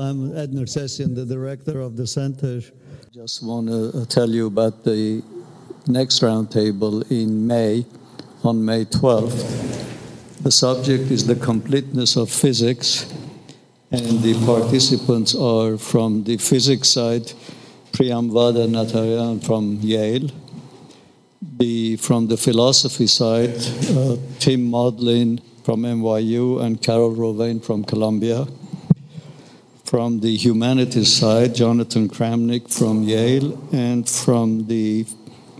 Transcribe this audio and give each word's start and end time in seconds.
I'm 0.00 0.34
Ed 0.34 0.52
Nersessian, 0.52 1.14
the 1.14 1.26
director 1.26 1.78
of 1.78 1.98
the 1.98 2.06
center. 2.06 2.62
Just 3.12 3.42
want 3.42 3.68
to 3.68 4.06
tell 4.06 4.30
you 4.30 4.46
about 4.46 4.82
the 4.82 5.22
next 5.86 6.22
roundtable 6.22 7.04
in 7.10 7.46
May, 7.46 7.84
on 8.42 8.64
May 8.64 8.86
12th. 8.86 10.42
The 10.42 10.50
subject 10.50 11.10
is 11.10 11.26
the 11.26 11.36
completeness 11.36 12.16
of 12.16 12.30
physics, 12.30 13.12
and 13.90 14.22
the 14.22 14.42
participants 14.46 15.34
are 15.34 15.76
from 15.76 16.24
the 16.24 16.38
physics 16.38 16.88
side, 16.88 17.34
Priyamvada 17.92 18.68
Natarajan 18.68 19.44
from 19.44 19.80
Yale, 19.82 20.30
the, 21.58 21.96
from 21.96 22.26
the 22.26 22.38
philosophy 22.38 23.06
side, 23.06 23.54
uh, 23.90 24.16
Tim 24.38 24.64
Maudlin 24.64 25.42
from 25.62 25.82
NYU 25.82 26.62
and 26.62 26.80
Carol 26.80 27.14
Rovain 27.14 27.62
from 27.62 27.84
Columbia. 27.84 28.46
From 29.90 30.20
the 30.20 30.36
humanities 30.36 31.12
side, 31.12 31.56
Jonathan 31.56 32.08
Kramnick 32.08 32.72
from 32.72 33.02
Yale, 33.02 33.58
and 33.72 34.08
from 34.08 34.68
the 34.68 35.04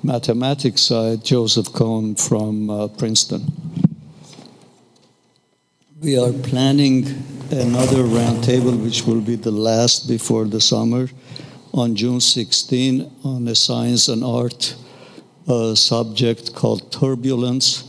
mathematics 0.05 0.83
side, 0.83 1.25
Joseph 1.25 1.73
Kohn 1.73 2.15
from 2.15 2.71
uh, 2.71 2.87
Princeton. 2.87 3.53
We 6.01 6.17
are 6.17 6.33
planning 6.33 7.09
another 7.51 8.05
roundtable, 8.05 8.81
which 8.81 9.03
will 9.03 9.21
be 9.21 9.35
the 9.35 9.51
last 9.51 10.07
before 10.07 10.45
the 10.45 10.61
summer, 10.61 11.09
on 11.75 11.97
June 11.97 12.21
16 12.21 13.11
on 13.25 13.49
a 13.49 13.57
science 13.57 14.07
and 14.07 14.23
art 14.23 14.77
uh, 15.49 15.75
subject 15.75 16.55
called 16.55 16.93
turbulence. 16.93 17.83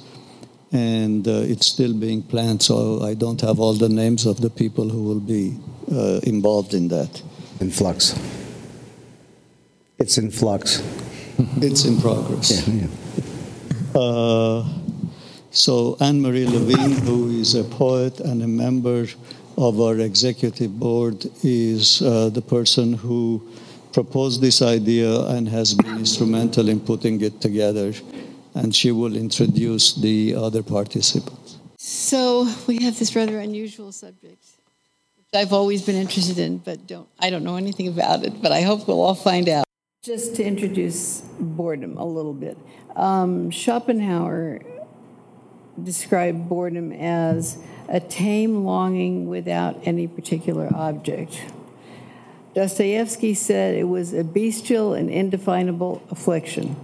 And 0.71 1.27
uh, 1.27 1.43
it's 1.45 1.67
still 1.67 1.93
being 1.93 2.23
planned, 2.23 2.63
so 2.63 3.03
I 3.03 3.13
don't 3.13 3.41
have 3.41 3.59
all 3.59 3.73
the 3.73 3.89
names 3.89 4.25
of 4.25 4.41
the 4.41 4.49
people 4.49 4.89
who 4.89 5.03
will 5.03 5.19
be 5.19 5.59
uh, 5.91 6.19
involved 6.23 6.73
in 6.73 6.87
that. 6.89 7.21
In 7.59 7.71
flux. 7.71 8.19
It's 9.97 10.17
in 10.17 10.31
flux. 10.31 10.81
it's 11.57 11.85
in 11.85 11.99
progress. 12.01 12.67
Yeah, 12.67 12.87
yeah. 13.93 13.99
Uh, 13.99 14.65
so 15.51 15.97
Anne 15.99 16.21
Marie 16.21 16.47
Levine, 16.47 16.91
who 17.03 17.29
is 17.29 17.55
a 17.55 17.63
poet 17.63 18.19
and 18.21 18.41
a 18.41 18.47
member 18.47 19.05
of 19.57 19.81
our 19.81 19.99
executive 19.99 20.79
board, 20.79 21.25
is 21.43 22.01
uh, 22.01 22.29
the 22.29 22.41
person 22.41 22.93
who 22.93 23.41
proposed 23.91 24.41
this 24.41 24.61
idea 24.61 25.25
and 25.27 25.49
has 25.49 25.73
been 25.73 25.97
instrumental 25.97 26.69
in 26.69 26.79
putting 26.79 27.19
it 27.21 27.41
together. 27.41 27.93
And 28.53 28.73
she 28.73 28.91
will 28.91 29.15
introduce 29.15 29.93
the 29.93 30.35
other 30.35 30.63
participants. 30.63 31.57
So 31.77 32.47
we 32.67 32.83
have 32.83 32.97
this 32.97 33.15
rather 33.15 33.39
unusual 33.39 33.91
subject, 33.91 34.43
which 34.43 34.60
I've 35.33 35.53
always 35.53 35.81
been 35.81 35.95
interested 35.95 36.37
in, 36.39 36.57
but 36.57 36.85
don't 36.87 37.07
I 37.17 37.29
don't 37.29 37.45
know 37.45 37.55
anything 37.55 37.87
about 37.87 38.25
it. 38.25 38.41
But 38.41 38.51
I 38.51 38.63
hope 38.63 38.85
we'll 38.85 39.01
all 39.01 39.15
find 39.15 39.47
out. 39.47 39.63
Just 40.03 40.35
to 40.35 40.43
introduce 40.43 41.21
boredom 41.39 41.95
a 41.97 42.03
little 42.03 42.33
bit, 42.33 42.57
um, 42.97 43.49
Schopenhauer 43.49 44.59
described 45.81 46.49
boredom 46.49 46.91
as 46.91 47.57
a 47.87 48.01
tame 48.01 48.65
longing 48.65 49.29
without 49.29 49.79
any 49.85 50.05
particular 50.05 50.69
object. 50.75 51.41
Dostoevsky 52.53 53.33
said 53.33 53.75
it 53.75 53.87
was 53.87 54.13
a 54.13 54.25
bestial 54.25 54.93
and 54.93 55.09
indefinable 55.09 56.03
affliction. 56.11 56.75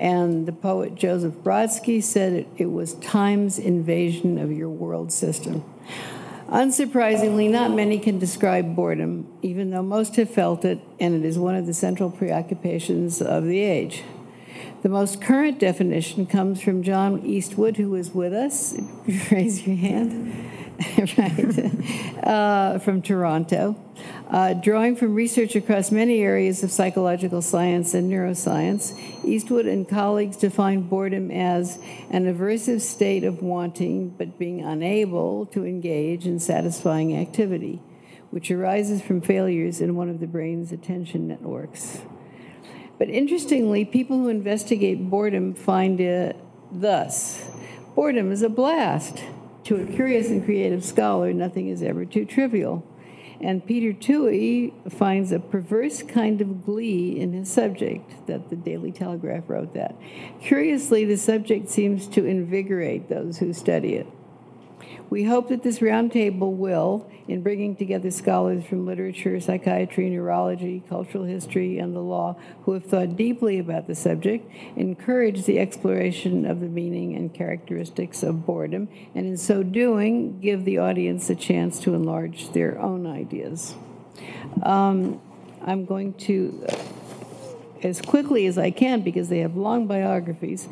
And 0.00 0.46
the 0.46 0.52
poet 0.52 0.94
Joseph 0.94 1.34
Brodsky 1.34 2.02
said 2.02 2.32
it, 2.32 2.46
it 2.56 2.72
was 2.72 2.94
time's 2.94 3.58
invasion 3.58 4.38
of 4.38 4.50
your 4.50 4.70
world 4.70 5.12
system. 5.12 5.62
Unsurprisingly, 6.48 7.50
not 7.50 7.72
many 7.72 7.98
can 7.98 8.20
describe 8.20 8.76
boredom, 8.76 9.26
even 9.42 9.70
though 9.70 9.82
most 9.82 10.14
have 10.14 10.30
felt 10.30 10.64
it, 10.64 10.78
and 11.00 11.14
it 11.14 11.24
is 11.26 11.38
one 11.38 11.56
of 11.56 11.66
the 11.66 11.74
central 11.74 12.08
preoccupations 12.08 13.20
of 13.20 13.44
the 13.44 13.60
age. 13.60 14.04
The 14.82 14.88
most 14.88 15.20
current 15.20 15.58
definition 15.58 16.26
comes 16.26 16.60
from 16.60 16.84
John 16.84 17.26
Eastwood, 17.26 17.76
who 17.78 17.96
is 17.96 18.12
with 18.12 18.32
us. 18.32 18.76
Raise 19.32 19.66
your 19.66 19.76
hand. 19.76 20.50
right. 21.18 22.24
Uh, 22.24 22.78
from 22.78 23.00
Toronto. 23.02 23.80
Uh, 24.28 24.52
drawing 24.54 24.96
from 24.96 25.14
research 25.14 25.54
across 25.54 25.90
many 25.90 26.20
areas 26.20 26.62
of 26.62 26.70
psychological 26.70 27.40
science 27.40 27.94
and 27.94 28.10
neuroscience, 28.10 28.98
Eastwood 29.24 29.66
and 29.66 29.88
colleagues 29.88 30.36
define 30.36 30.82
boredom 30.82 31.30
as 31.30 31.78
an 32.10 32.24
aversive 32.24 32.80
state 32.80 33.24
of 33.24 33.40
wanting 33.40 34.10
but 34.10 34.38
being 34.38 34.62
unable 34.62 35.46
to 35.46 35.64
engage 35.64 36.26
in 36.26 36.38
satisfying 36.40 37.16
activity, 37.16 37.80
which 38.30 38.50
arises 38.50 39.00
from 39.00 39.20
failures 39.20 39.80
in 39.80 39.94
one 39.94 40.10
of 40.10 40.20
the 40.20 40.26
brain's 40.26 40.72
attention 40.72 41.28
networks. 41.28 42.00
But 42.98 43.08
interestingly, 43.08 43.84
people 43.84 44.18
who 44.18 44.28
investigate 44.28 45.08
boredom 45.08 45.54
find 45.54 46.00
it 46.00 46.36
thus 46.70 47.42
boredom 47.94 48.30
is 48.32 48.42
a 48.42 48.48
blast. 48.48 49.22
To 49.66 49.82
a 49.82 49.84
curious 49.84 50.28
and 50.28 50.44
creative 50.44 50.84
scholar, 50.84 51.32
nothing 51.32 51.68
is 51.68 51.82
ever 51.82 52.04
too 52.04 52.24
trivial. 52.24 52.86
And 53.40 53.66
Peter 53.66 53.92
Toohey 53.92 54.92
finds 54.92 55.32
a 55.32 55.40
perverse 55.40 56.04
kind 56.04 56.40
of 56.40 56.64
glee 56.64 57.18
in 57.18 57.32
his 57.32 57.50
subject, 57.50 58.28
that 58.28 58.48
the 58.48 58.54
Daily 58.54 58.92
Telegraph 58.92 59.48
wrote 59.48 59.74
that. 59.74 59.96
Curiously, 60.40 61.04
the 61.04 61.16
subject 61.16 61.68
seems 61.68 62.06
to 62.08 62.24
invigorate 62.24 63.08
those 63.08 63.38
who 63.38 63.52
study 63.52 63.94
it. 63.94 64.06
We 65.08 65.24
hope 65.24 65.48
that 65.50 65.62
this 65.62 65.78
roundtable 65.78 66.52
will, 66.52 67.08
in 67.28 67.42
bringing 67.42 67.76
together 67.76 68.10
scholars 68.10 68.64
from 68.64 68.86
literature, 68.86 69.38
psychiatry, 69.40 70.10
neurology, 70.10 70.82
cultural 70.88 71.24
history, 71.24 71.78
and 71.78 71.94
the 71.94 72.00
law 72.00 72.36
who 72.64 72.72
have 72.72 72.84
thought 72.84 73.16
deeply 73.16 73.58
about 73.58 73.86
the 73.86 73.94
subject, 73.94 74.50
encourage 74.74 75.44
the 75.44 75.58
exploration 75.58 76.44
of 76.44 76.60
the 76.60 76.68
meaning 76.68 77.14
and 77.14 77.32
characteristics 77.32 78.22
of 78.22 78.44
boredom, 78.44 78.88
and 79.14 79.26
in 79.26 79.36
so 79.36 79.62
doing, 79.62 80.40
give 80.40 80.64
the 80.64 80.78
audience 80.78 81.30
a 81.30 81.36
chance 81.36 81.78
to 81.80 81.94
enlarge 81.94 82.50
their 82.50 82.78
own 82.80 83.06
ideas. 83.06 83.74
Um, 84.62 85.20
I'm 85.64 85.84
going 85.84 86.14
to 86.14 86.66
as 87.82 88.00
quickly 88.00 88.46
as 88.46 88.58
I 88.58 88.70
can 88.70 89.02
because 89.02 89.28
they 89.28 89.40
have 89.40 89.56
long 89.56 89.86
biographies 89.86 90.68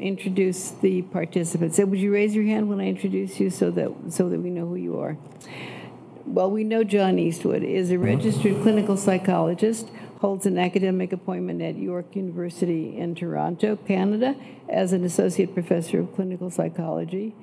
introduce 0.00 0.70
the 0.70 1.02
participants. 1.02 1.76
So 1.76 1.84
would 1.86 1.98
you 1.98 2.12
raise 2.12 2.34
your 2.34 2.44
hand 2.44 2.68
when 2.68 2.80
I 2.80 2.86
introduce 2.86 3.40
you 3.40 3.50
so 3.50 3.70
that 3.70 3.92
so 4.10 4.28
that 4.28 4.40
we 4.40 4.50
know 4.50 4.66
who 4.66 4.76
you 4.76 4.98
are? 5.00 5.16
Well, 6.24 6.50
we 6.50 6.64
know 6.64 6.84
John 6.84 7.18
Eastwood 7.18 7.62
is 7.62 7.90
a 7.90 7.98
registered 7.98 8.62
clinical 8.62 8.96
psychologist, 8.96 9.88
holds 10.20 10.46
an 10.46 10.56
academic 10.56 11.12
appointment 11.12 11.60
at 11.60 11.76
York 11.76 12.14
University 12.14 12.96
in 12.96 13.14
Toronto, 13.14 13.76
Canada, 13.76 14.36
as 14.68 14.92
an 14.92 15.04
associate 15.04 15.52
professor 15.52 16.00
of 16.00 16.14
clinical 16.14 16.48
psychology 16.48 17.34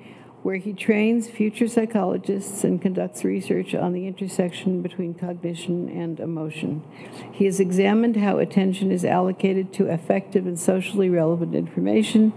where 0.42 0.56
he 0.56 0.72
trains 0.72 1.28
future 1.28 1.68
psychologists 1.68 2.64
and 2.64 2.80
conducts 2.80 3.24
research 3.24 3.74
on 3.74 3.92
the 3.92 4.06
intersection 4.06 4.80
between 4.80 5.12
cognition 5.12 5.86
and 5.90 6.18
emotion. 6.18 6.82
He 7.30 7.44
has 7.44 7.60
examined 7.60 8.16
how 8.16 8.38
attention 8.38 8.90
is 8.90 9.04
allocated 9.04 9.70
to 9.74 9.86
effective 9.86 10.46
and 10.46 10.58
socially 10.58 11.10
relevant 11.10 11.54
information, 11.54 12.32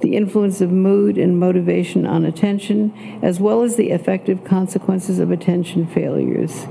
the 0.00 0.16
influence 0.16 0.62
of 0.62 0.70
mood 0.70 1.18
and 1.18 1.38
motivation 1.38 2.06
on 2.06 2.24
attention, 2.24 3.20
as 3.22 3.38
well 3.38 3.62
as 3.62 3.76
the 3.76 3.90
effective 3.90 4.44
consequences 4.44 5.18
of 5.18 5.30
attention 5.30 5.86
failures. 5.86 6.64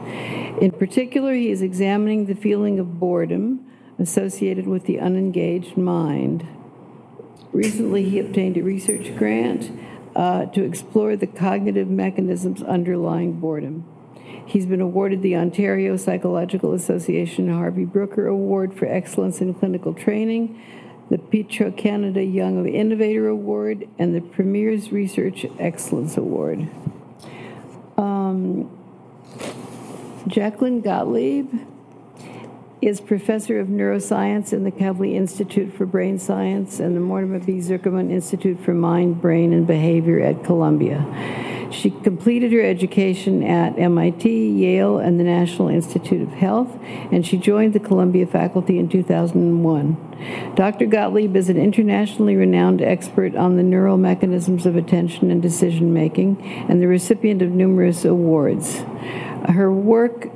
In 0.60 0.72
particular, 0.72 1.34
he 1.34 1.52
is 1.52 1.62
examining 1.62 2.26
the 2.26 2.36
feeling 2.36 2.80
of 2.80 3.00
boredom 3.00 3.68
associated 4.00 4.66
with 4.66 4.86
the 4.86 5.00
unengaged 5.00 5.78
mind. 5.78 6.48
Recently, 7.54 8.10
he 8.10 8.18
obtained 8.18 8.58
a 8.58 8.64
research 8.64 9.16
grant 9.16 9.70
uh, 10.22 10.46
to 10.46 10.64
explore 10.64 11.16
the 11.16 11.26
cognitive 11.26 11.88
mechanisms 11.88 12.62
underlying 12.62 13.40
boredom. 13.40 13.84
He's 14.46 14.68
been 14.68 14.80
awarded 14.80 15.24
the 15.24 15.36
Ontario 15.36 15.98
Psychological 15.98 16.74
Association 16.74 17.52
Harvey 17.52 17.86
Brooker 17.86 18.28
Award 18.28 18.72
for 18.72 18.86
Excellence 18.86 19.42
in 19.42 19.56
Clinical 19.56 19.96
Training, 19.96 20.62
the 21.10 21.18
Petro 21.18 21.72
Canada 21.72 22.24
Young 22.24 22.68
Innovator 22.68 23.30
Award, 23.30 23.90
and 23.98 24.14
the 24.14 24.22
Premier's 24.22 24.92
Research 24.92 25.44
Excellence 25.58 26.18
Award. 26.18 26.70
Um, 27.98 28.70
Jacqueline 30.28 30.82
Gottlieb 30.82 31.52
is 32.82 33.00
professor 33.00 33.60
of 33.60 33.68
neuroscience 33.68 34.52
in 34.52 34.64
the 34.64 34.72
Kavli 34.72 35.14
Institute 35.14 35.72
for 35.72 35.86
Brain 35.86 36.18
Science 36.18 36.80
and 36.80 36.96
the 36.96 37.00
Mortimer 37.00 37.38
B. 37.38 37.60
Zuckerman 37.60 38.12
Institute 38.12 38.60
for 38.60 38.74
Mind, 38.74 39.22
Brain, 39.22 39.54
and 39.54 39.68
Behavior 39.68 40.20
at 40.20 40.44
Columbia. 40.44 41.06
She 41.72 41.92
completed 41.92 42.52
her 42.52 42.62
education 42.62 43.44
at 43.44 43.78
MIT, 43.78 44.50
Yale, 44.50 44.98
and 44.98 45.20
the 45.20 45.24
National 45.24 45.70
Institute 45.70 46.22
of 46.24 46.34
Health, 46.34 46.76
and 47.12 47.26
she 47.26 47.38
joined 47.38 47.74
the 47.74 47.80
Columbia 47.80 48.26
faculty 48.26 48.80
in 48.80 48.90
2001. 48.90 50.54
Dr. 50.56 50.88
Gottlieb 50.88 51.36
is 51.36 51.50
an 51.50 51.58
internationally 51.58 52.36
renowned 52.36 52.82
expert 52.82 53.36
on 53.36 53.58
the 53.58 53.64
neural 53.64 53.98
mechanisms 53.98 54.66
of 54.66 54.76
attention 54.76 55.32
and 55.32 55.42
decision 55.42 55.94
making, 55.94 56.42
and 56.68 56.82
the 56.82 56.88
recipient 56.88 57.44
of 57.44 57.52
numerous 57.52 58.04
awards. 58.06 58.80
Her 59.48 59.72
work 59.72 60.30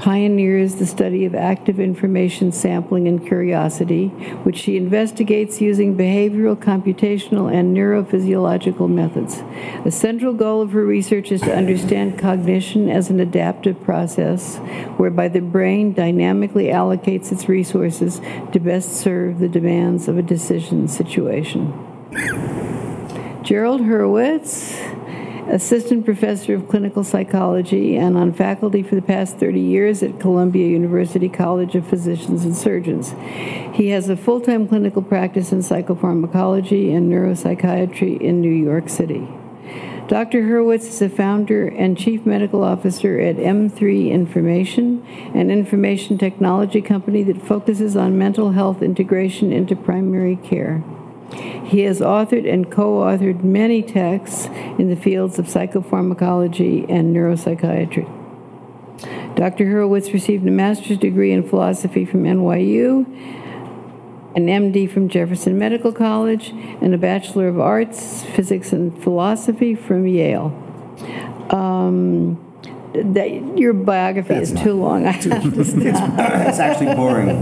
pioneers 0.00 0.76
the 0.76 0.86
study 0.86 1.26
of 1.26 1.34
active 1.34 1.78
information 1.78 2.50
sampling 2.50 3.06
and 3.06 3.26
curiosity, 3.26 4.08
which 4.44 4.56
she 4.56 4.78
investigates 4.78 5.60
using 5.60 5.94
behavioral, 5.94 6.56
computational, 6.56 7.52
and 7.52 7.76
neurophysiological 7.76 8.88
methods. 8.88 9.42
A 9.84 9.90
central 9.90 10.32
goal 10.32 10.62
of 10.62 10.72
her 10.72 10.86
research 10.86 11.30
is 11.30 11.42
to 11.42 11.54
understand 11.54 12.18
cognition 12.18 12.88
as 12.88 13.10
an 13.10 13.20
adaptive 13.20 13.82
process 13.84 14.56
whereby 14.96 15.28
the 15.28 15.40
brain 15.40 15.92
dynamically 15.92 16.68
allocates 16.68 17.30
its 17.30 17.46
resources 17.46 18.22
to 18.52 18.58
best 18.58 18.94
serve 18.94 19.38
the 19.38 19.48
demands 19.48 20.08
of 20.08 20.16
a 20.16 20.22
decision 20.22 20.88
situation. 20.88 21.74
Gerald 23.42 23.82
Hurwitz 23.82 24.99
assistant 25.50 26.04
professor 26.04 26.54
of 26.54 26.68
clinical 26.68 27.02
psychology 27.02 27.96
and 27.96 28.16
on 28.16 28.32
faculty 28.32 28.82
for 28.82 28.94
the 28.94 29.02
past 29.02 29.36
30 29.38 29.60
years 29.60 30.02
at 30.02 30.20
Columbia 30.20 30.68
University 30.68 31.28
College 31.28 31.74
of 31.74 31.86
Physicians 31.86 32.44
and 32.44 32.56
Surgeons. 32.56 33.14
He 33.74 33.88
has 33.88 34.08
a 34.08 34.16
full 34.16 34.40
time 34.40 34.68
clinical 34.68 35.02
practice 35.02 35.52
in 35.52 35.58
psychopharmacology 35.58 36.94
and 36.94 37.10
neuropsychiatry 37.10 38.20
in 38.20 38.40
New 38.40 38.50
York 38.50 38.88
City. 38.88 39.28
Dr. 40.06 40.42
Hurwitz 40.42 40.88
is 40.88 41.02
a 41.02 41.08
founder 41.08 41.68
and 41.68 41.96
chief 41.96 42.26
medical 42.26 42.64
officer 42.64 43.20
at 43.20 43.36
M3 43.36 44.10
Information, 44.10 45.06
an 45.34 45.52
information 45.52 46.18
technology 46.18 46.80
company 46.80 47.22
that 47.22 47.40
focuses 47.40 47.96
on 47.96 48.18
mental 48.18 48.52
health 48.52 48.82
integration 48.82 49.52
into 49.52 49.76
primary 49.76 50.34
care. 50.34 50.82
He 51.32 51.82
has 51.82 52.00
authored 52.00 52.52
and 52.52 52.70
co 52.70 53.00
authored 53.00 53.44
many 53.44 53.82
texts 53.82 54.46
in 54.78 54.88
the 54.88 54.96
fields 54.96 55.38
of 55.38 55.46
psychopharmacology 55.46 56.86
and 56.88 57.14
neuropsychiatry. 57.14 58.16
Dr. 59.36 59.64
Hurwitz 59.64 60.12
received 60.12 60.46
a 60.46 60.50
master's 60.50 60.98
degree 60.98 61.32
in 61.32 61.48
philosophy 61.48 62.04
from 62.04 62.24
NYU, 62.24 63.06
an 64.36 64.46
MD 64.46 64.90
from 64.90 65.08
Jefferson 65.08 65.58
Medical 65.58 65.92
College, 65.92 66.50
and 66.50 66.92
a 66.94 66.98
Bachelor 66.98 67.48
of 67.48 67.58
Arts, 67.58 68.24
Physics, 68.24 68.72
and 68.72 69.00
Philosophy 69.02 69.74
from 69.74 70.06
Yale. 70.06 70.52
Um, 71.50 72.49
that, 72.94 73.58
your 73.58 73.72
biography 73.72 74.34
is 74.34 74.52
too 74.52 74.74
long. 74.74 75.06
I 75.06 75.12
have 75.12 75.54
to 75.54 75.64
stop. 75.64 76.10
It's 76.48 76.58
actually 76.58 76.94
boring. 76.94 77.38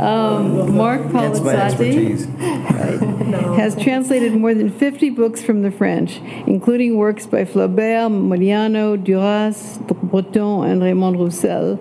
Um, 0.00 0.76
Mark 0.76 1.10
That's 1.10 1.40
my 1.40 1.54
Polizzotti 1.54 3.56
has 3.56 3.74
translated 3.76 4.34
more 4.34 4.54
than 4.54 4.70
50 4.70 5.10
books 5.10 5.42
from 5.42 5.62
the 5.62 5.70
French, 5.70 6.18
including 6.46 6.96
works 6.96 7.26
by 7.26 7.44
Flaubert, 7.44 8.10
Modiano, 8.10 9.02
Duras, 9.02 9.78
Breton, 9.78 10.64
and 10.64 10.82
Raymond 10.82 11.18
Roussel. 11.18 11.78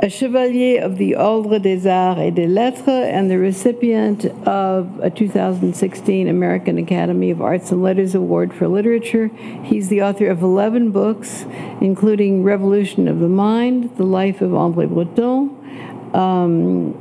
A 0.00 0.08
Chevalier 0.08 0.80
of 0.80 0.96
the 0.96 1.16
Ordre 1.16 1.58
des 1.58 1.84
Arts 1.84 2.20
et 2.20 2.30
des 2.32 2.46
Lettres 2.46 2.86
and 2.86 3.28
the 3.28 3.36
recipient 3.36 4.26
of 4.46 4.96
a 5.00 5.10
2016 5.10 6.28
American 6.28 6.78
Academy 6.78 7.32
of 7.32 7.42
Arts 7.42 7.72
and 7.72 7.82
Letters 7.82 8.14
Award 8.14 8.54
for 8.54 8.68
Literature. 8.68 9.26
He's 9.64 9.88
the 9.88 10.00
author 10.02 10.28
of 10.28 10.40
11 10.40 10.92
books, 10.92 11.46
including 11.80 12.44
Revolution 12.44 13.08
of 13.08 13.18
the 13.18 13.28
Mind, 13.28 13.96
The 13.96 14.04
Life 14.04 14.40
of 14.40 14.52
André 14.52 14.88
Breton, 14.88 16.14
um, 16.14 16.94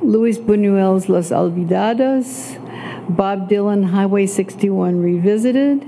Luis 0.00 0.38
Buñuel's 0.38 1.10
Los 1.10 1.28
Olvidados, 1.28 2.58
Bob 3.14 3.50
Dylan 3.50 3.90
Highway 3.90 4.26
61 4.26 5.02
Revisited, 5.02 5.82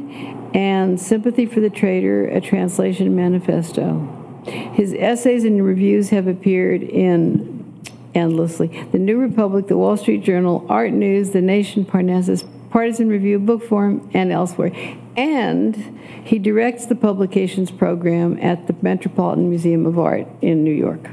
and 0.55 1.01
Sympathy 1.01 1.47
for 1.47 1.61
the 1.61 1.71
Traitor, 1.71 2.27
a 2.27 2.43
translation 2.43 3.17
manifesto. 3.17 4.26
His 4.47 4.95
essays 4.95 5.45
and 5.45 5.65
reviews 5.65 6.11
have 6.11 6.27
appeared 6.27 6.83
in 6.83 7.83
endlessly 8.15 8.69
The 8.93 8.99
New 8.99 9.19
Republic, 9.19 9.67
The 9.69 9.77
Wall 9.77 9.97
Street 9.97 10.23
Journal, 10.23 10.65
Art 10.69 10.93
News, 10.93 11.31
The 11.31 11.43
Nation, 11.43 11.85
Parnassus, 11.85 12.45
Partisan 12.71 13.09
Review, 13.09 13.39
Book 13.39 13.63
Forum, 13.63 14.11
and 14.13 14.33
elsewhere. 14.33 14.73
And 15.17 15.99
he 16.25 16.39
directs 16.39 16.87
the 16.87 16.95
publications 16.95 17.71
program 17.71 18.39
at 18.43 18.67
the 18.67 18.77
Metropolitan 18.83 19.49
Museum 19.49 19.87
of 19.87 19.99
Art 19.99 20.27
in 20.43 20.65
New 20.65 20.75
York. 20.75 21.11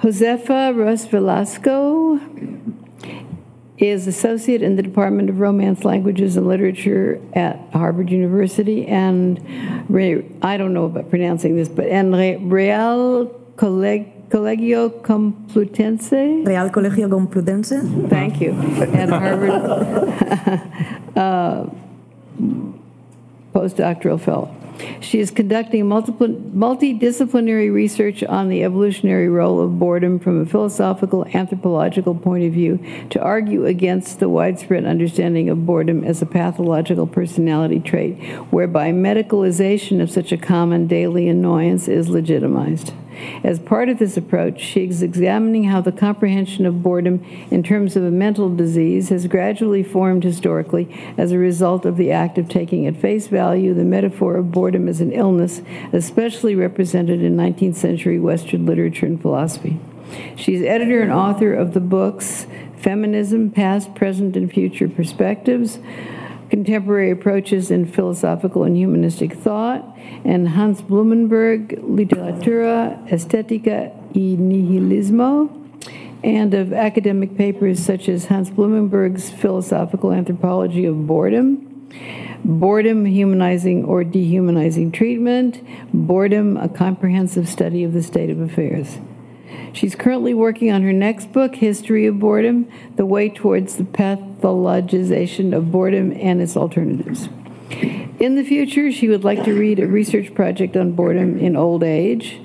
Josefa 0.00 0.76
Ros 0.76 1.06
Velasco 1.06 2.20
is 3.78 4.06
associate 4.06 4.62
in 4.62 4.76
the 4.76 4.82
Department 4.82 5.28
of 5.28 5.38
Romance 5.40 5.84
Languages 5.84 6.36
and 6.36 6.48
Literature 6.48 7.20
at 7.34 7.58
Harvard 7.72 8.10
University, 8.10 8.86
and 8.86 9.38
Re- 9.90 10.24
I 10.40 10.56
don't 10.56 10.72
know 10.72 10.84
about 10.86 11.10
pronouncing 11.10 11.56
this, 11.56 11.68
but 11.68 11.86
and 11.86 12.14
Re- 12.14 12.36
Real 12.36 13.26
Colleg- 13.56 14.12
Colegio 14.30 14.88
Complutense. 15.02 16.46
Real 16.46 16.70
Colegio 16.70 17.08
Complutense. 17.08 18.08
Thank 18.08 18.40
you. 18.40 18.52
At 18.52 19.08
Harvard, 19.10 19.50
uh, 21.16 21.66
postdoctoral 23.54 24.20
fellow. 24.20 24.55
She 25.00 25.20
is 25.20 25.30
conducting 25.30 25.84
multidisciplinary 25.84 27.72
research 27.72 28.22
on 28.24 28.48
the 28.48 28.64
evolutionary 28.64 29.28
role 29.28 29.60
of 29.60 29.78
boredom 29.78 30.18
from 30.18 30.40
a 30.40 30.46
philosophical, 30.46 31.26
anthropological 31.34 32.14
point 32.14 32.44
of 32.44 32.52
view 32.52 32.78
to 33.10 33.20
argue 33.20 33.64
against 33.66 34.20
the 34.20 34.28
widespread 34.28 34.84
understanding 34.84 35.48
of 35.48 35.64
boredom 35.64 36.04
as 36.04 36.20
a 36.22 36.26
pathological 36.26 37.06
personality 37.06 37.80
trait, 37.80 38.16
whereby 38.50 38.90
medicalization 38.92 40.00
of 40.02 40.10
such 40.10 40.32
a 40.32 40.36
common 40.36 40.86
daily 40.86 41.28
annoyance 41.28 41.88
is 41.88 42.08
legitimized. 42.08 42.92
As 43.44 43.58
part 43.58 43.88
of 43.88 43.98
this 43.98 44.16
approach, 44.16 44.60
she 44.60 44.84
is 44.84 45.02
examining 45.02 45.64
how 45.64 45.80
the 45.80 45.92
comprehension 45.92 46.66
of 46.66 46.82
boredom 46.82 47.24
in 47.50 47.62
terms 47.62 47.96
of 47.96 48.04
a 48.04 48.10
mental 48.10 48.54
disease 48.54 49.08
has 49.08 49.26
gradually 49.26 49.82
formed 49.82 50.24
historically 50.24 50.88
as 51.16 51.32
a 51.32 51.38
result 51.38 51.84
of 51.84 51.96
the 51.96 52.10
act 52.10 52.38
of 52.38 52.48
taking 52.48 52.86
at 52.86 52.96
face 52.96 53.26
value 53.26 53.74
the 53.74 53.84
metaphor 53.84 54.36
of 54.36 54.52
boredom 54.52 54.88
as 54.88 55.00
an 55.00 55.12
illness, 55.12 55.62
especially 55.92 56.54
represented 56.54 57.22
in 57.22 57.36
19th 57.36 57.76
century 57.76 58.18
Western 58.18 58.66
literature 58.66 59.06
and 59.06 59.20
philosophy. 59.20 59.78
She 60.36 60.54
is 60.54 60.62
editor 60.62 61.02
and 61.02 61.12
author 61.12 61.52
of 61.52 61.74
the 61.74 61.80
books 61.80 62.46
Feminism, 62.78 63.50
Past, 63.50 63.94
Present, 63.94 64.36
and 64.36 64.52
Future 64.52 64.88
Perspectives, 64.88 65.78
Contemporary 66.50 67.10
Approaches 67.10 67.70
in 67.70 67.86
Philosophical 67.86 68.64
and 68.64 68.76
Humanistic 68.76 69.32
Thought, 69.32 69.96
and 70.24 70.48
Hans 70.48 70.80
Blumenberg, 70.80 71.80
Literatura, 71.82 73.04
Estetica 73.08 73.92
y 74.14 74.36
Nihilismo, 74.38 75.50
and 76.22 76.54
of 76.54 76.72
academic 76.72 77.36
papers 77.36 77.84
such 77.84 78.08
as 78.08 78.26
Hans 78.26 78.50
Blumenberg's 78.50 79.30
Philosophical 79.30 80.12
Anthropology 80.12 80.84
of 80.84 81.06
Boredom, 81.06 81.88
Boredom, 82.44 83.06
Humanizing 83.06 83.84
or 83.84 84.04
Dehumanizing 84.04 84.92
Treatment, 84.92 85.60
Boredom, 85.92 86.56
A 86.56 86.68
Comprehensive 86.68 87.48
Study 87.48 87.82
of 87.82 87.92
the 87.92 88.02
State 88.02 88.30
of 88.30 88.40
Affairs. 88.40 88.98
She's 89.72 89.94
currently 89.94 90.34
working 90.34 90.72
on 90.72 90.82
her 90.82 90.92
next 90.92 91.32
book, 91.32 91.56
History 91.56 92.06
of 92.06 92.18
Boredom 92.18 92.70
The 92.96 93.06
Way 93.06 93.28
Towards 93.28 93.76
the 93.76 93.84
Pathologization 93.84 95.56
of 95.56 95.70
Boredom 95.70 96.12
and 96.12 96.40
Its 96.40 96.56
Alternatives. 96.56 97.28
In 98.18 98.36
the 98.36 98.44
future, 98.44 98.90
she 98.90 99.08
would 99.08 99.24
like 99.24 99.44
to 99.44 99.52
read 99.52 99.78
a 99.78 99.86
research 99.86 100.34
project 100.34 100.76
on 100.76 100.92
boredom 100.92 101.38
in 101.38 101.56
old 101.56 101.82
age 101.82 102.40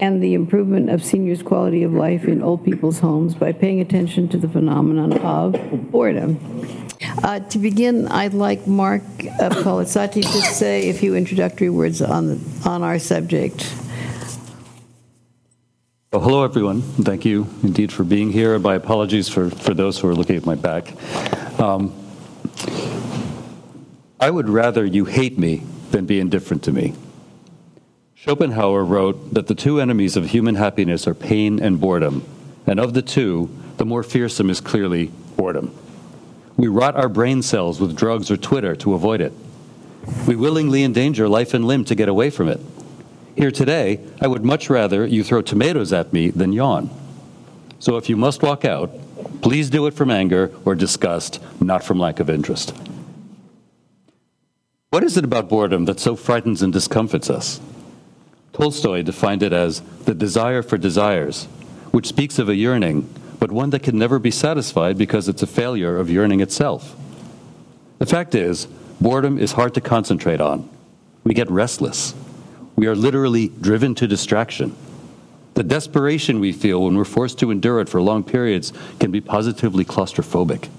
and 0.00 0.22
the 0.22 0.32
improvement 0.32 0.88
of 0.88 1.04
seniors' 1.04 1.42
quality 1.42 1.82
of 1.82 1.92
life 1.92 2.24
in 2.24 2.42
old 2.42 2.64
people's 2.64 3.00
homes 3.00 3.34
by 3.34 3.52
paying 3.52 3.80
attention 3.80 4.28
to 4.28 4.38
the 4.38 4.48
phenomenon 4.48 5.12
of 5.18 5.90
boredom. 5.90 6.38
Uh, 7.22 7.40
to 7.40 7.58
begin, 7.58 8.08
I'd 8.08 8.32
like 8.32 8.66
Mark 8.66 9.02
uh, 9.40 9.50
to 9.50 10.22
say 10.22 10.88
a 10.88 10.94
few 10.94 11.14
introductory 11.14 11.68
words 11.68 12.00
on, 12.00 12.28
the, 12.28 12.68
on 12.68 12.82
our 12.82 12.98
subject. 12.98 13.74
Well, 16.12 16.22
hello, 16.22 16.42
everyone. 16.42 16.82
Thank 16.82 17.24
you 17.24 17.46
indeed 17.62 17.92
for 17.92 18.02
being 18.02 18.32
here. 18.32 18.58
My 18.58 18.74
apologies 18.74 19.28
for, 19.28 19.48
for 19.48 19.74
those 19.74 20.00
who 20.00 20.08
are 20.08 20.14
looking 20.16 20.34
at 20.34 20.44
my 20.44 20.56
back. 20.56 20.92
Um, 21.60 21.94
I 24.18 24.28
would 24.28 24.48
rather 24.48 24.84
you 24.84 25.04
hate 25.04 25.38
me 25.38 25.62
than 25.92 26.06
be 26.06 26.18
indifferent 26.18 26.64
to 26.64 26.72
me. 26.72 26.94
Schopenhauer 28.16 28.84
wrote 28.84 29.34
that 29.34 29.46
the 29.46 29.54
two 29.54 29.80
enemies 29.80 30.16
of 30.16 30.26
human 30.26 30.56
happiness 30.56 31.06
are 31.06 31.14
pain 31.14 31.62
and 31.62 31.80
boredom, 31.80 32.26
and 32.66 32.80
of 32.80 32.92
the 32.92 33.02
two, 33.02 33.48
the 33.76 33.84
more 33.86 34.02
fearsome 34.02 34.50
is 34.50 34.60
clearly 34.60 35.12
boredom. 35.36 35.72
We 36.56 36.66
rot 36.66 36.96
our 36.96 37.08
brain 37.08 37.40
cells 37.40 37.80
with 37.80 37.96
drugs 37.96 38.32
or 38.32 38.36
Twitter 38.36 38.74
to 38.74 38.94
avoid 38.94 39.20
it. 39.20 39.32
We 40.26 40.34
willingly 40.34 40.82
endanger 40.82 41.28
life 41.28 41.54
and 41.54 41.64
limb 41.64 41.84
to 41.84 41.94
get 41.94 42.08
away 42.08 42.30
from 42.30 42.48
it. 42.48 42.58
Here 43.36 43.50
today, 43.50 44.00
I 44.20 44.26
would 44.26 44.44
much 44.44 44.68
rather 44.68 45.06
you 45.06 45.22
throw 45.22 45.42
tomatoes 45.42 45.92
at 45.92 46.12
me 46.12 46.30
than 46.30 46.52
yawn. 46.52 46.90
So 47.78 47.96
if 47.96 48.08
you 48.08 48.16
must 48.16 48.42
walk 48.42 48.64
out, 48.64 48.90
please 49.40 49.70
do 49.70 49.86
it 49.86 49.94
from 49.94 50.10
anger 50.10 50.52
or 50.64 50.74
disgust, 50.74 51.40
not 51.60 51.84
from 51.84 51.98
lack 51.98 52.20
of 52.20 52.28
interest. 52.28 52.74
What 54.90 55.04
is 55.04 55.16
it 55.16 55.24
about 55.24 55.48
boredom 55.48 55.84
that 55.84 56.00
so 56.00 56.16
frightens 56.16 56.62
and 56.62 56.72
discomfits 56.72 57.30
us? 57.30 57.60
Tolstoy 58.52 59.02
defined 59.02 59.42
it 59.42 59.52
as 59.52 59.80
the 60.04 60.14
desire 60.14 60.62
for 60.62 60.76
desires, 60.76 61.44
which 61.92 62.08
speaks 62.08 62.38
of 62.38 62.48
a 62.48 62.56
yearning, 62.56 63.08
but 63.38 63.52
one 63.52 63.70
that 63.70 63.84
can 63.84 63.96
never 63.96 64.18
be 64.18 64.32
satisfied 64.32 64.98
because 64.98 65.28
it's 65.28 65.42
a 65.42 65.46
failure 65.46 65.96
of 65.96 66.10
yearning 66.10 66.40
itself. 66.40 66.96
The 67.98 68.06
fact 68.06 68.34
is, 68.34 68.66
boredom 69.00 69.38
is 69.38 69.52
hard 69.52 69.74
to 69.74 69.80
concentrate 69.80 70.40
on. 70.40 70.68
We 71.22 71.34
get 71.34 71.50
restless. 71.50 72.12
We 72.80 72.86
are 72.86 72.96
literally 72.96 73.48
driven 73.48 73.94
to 73.96 74.08
distraction. 74.08 74.74
The 75.52 75.62
desperation 75.62 76.40
we 76.40 76.50
feel 76.50 76.82
when 76.82 76.96
we're 76.96 77.04
forced 77.04 77.38
to 77.40 77.50
endure 77.50 77.78
it 77.82 77.90
for 77.90 78.00
long 78.00 78.24
periods 78.24 78.72
can 78.98 79.10
be 79.10 79.20
positively 79.20 79.84
claustrophobic. 79.84 80.70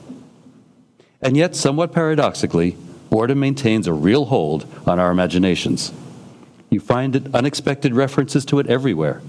And 1.22 1.38
yet, 1.38 1.56
somewhat 1.56 1.94
paradoxically, 1.94 2.76
boredom 3.12 3.40
maintains 3.40 3.86
a 3.86 3.94
real 3.94 4.26
hold 4.26 4.66
on 4.88 4.98
our 5.00 5.12
imaginations. 5.12 5.94
You 6.72 6.80
find 6.80 7.30
unexpected 7.36 7.94
references 7.94 8.46
to 8.46 8.58
it 8.58 8.66
everywhere. 8.66 9.22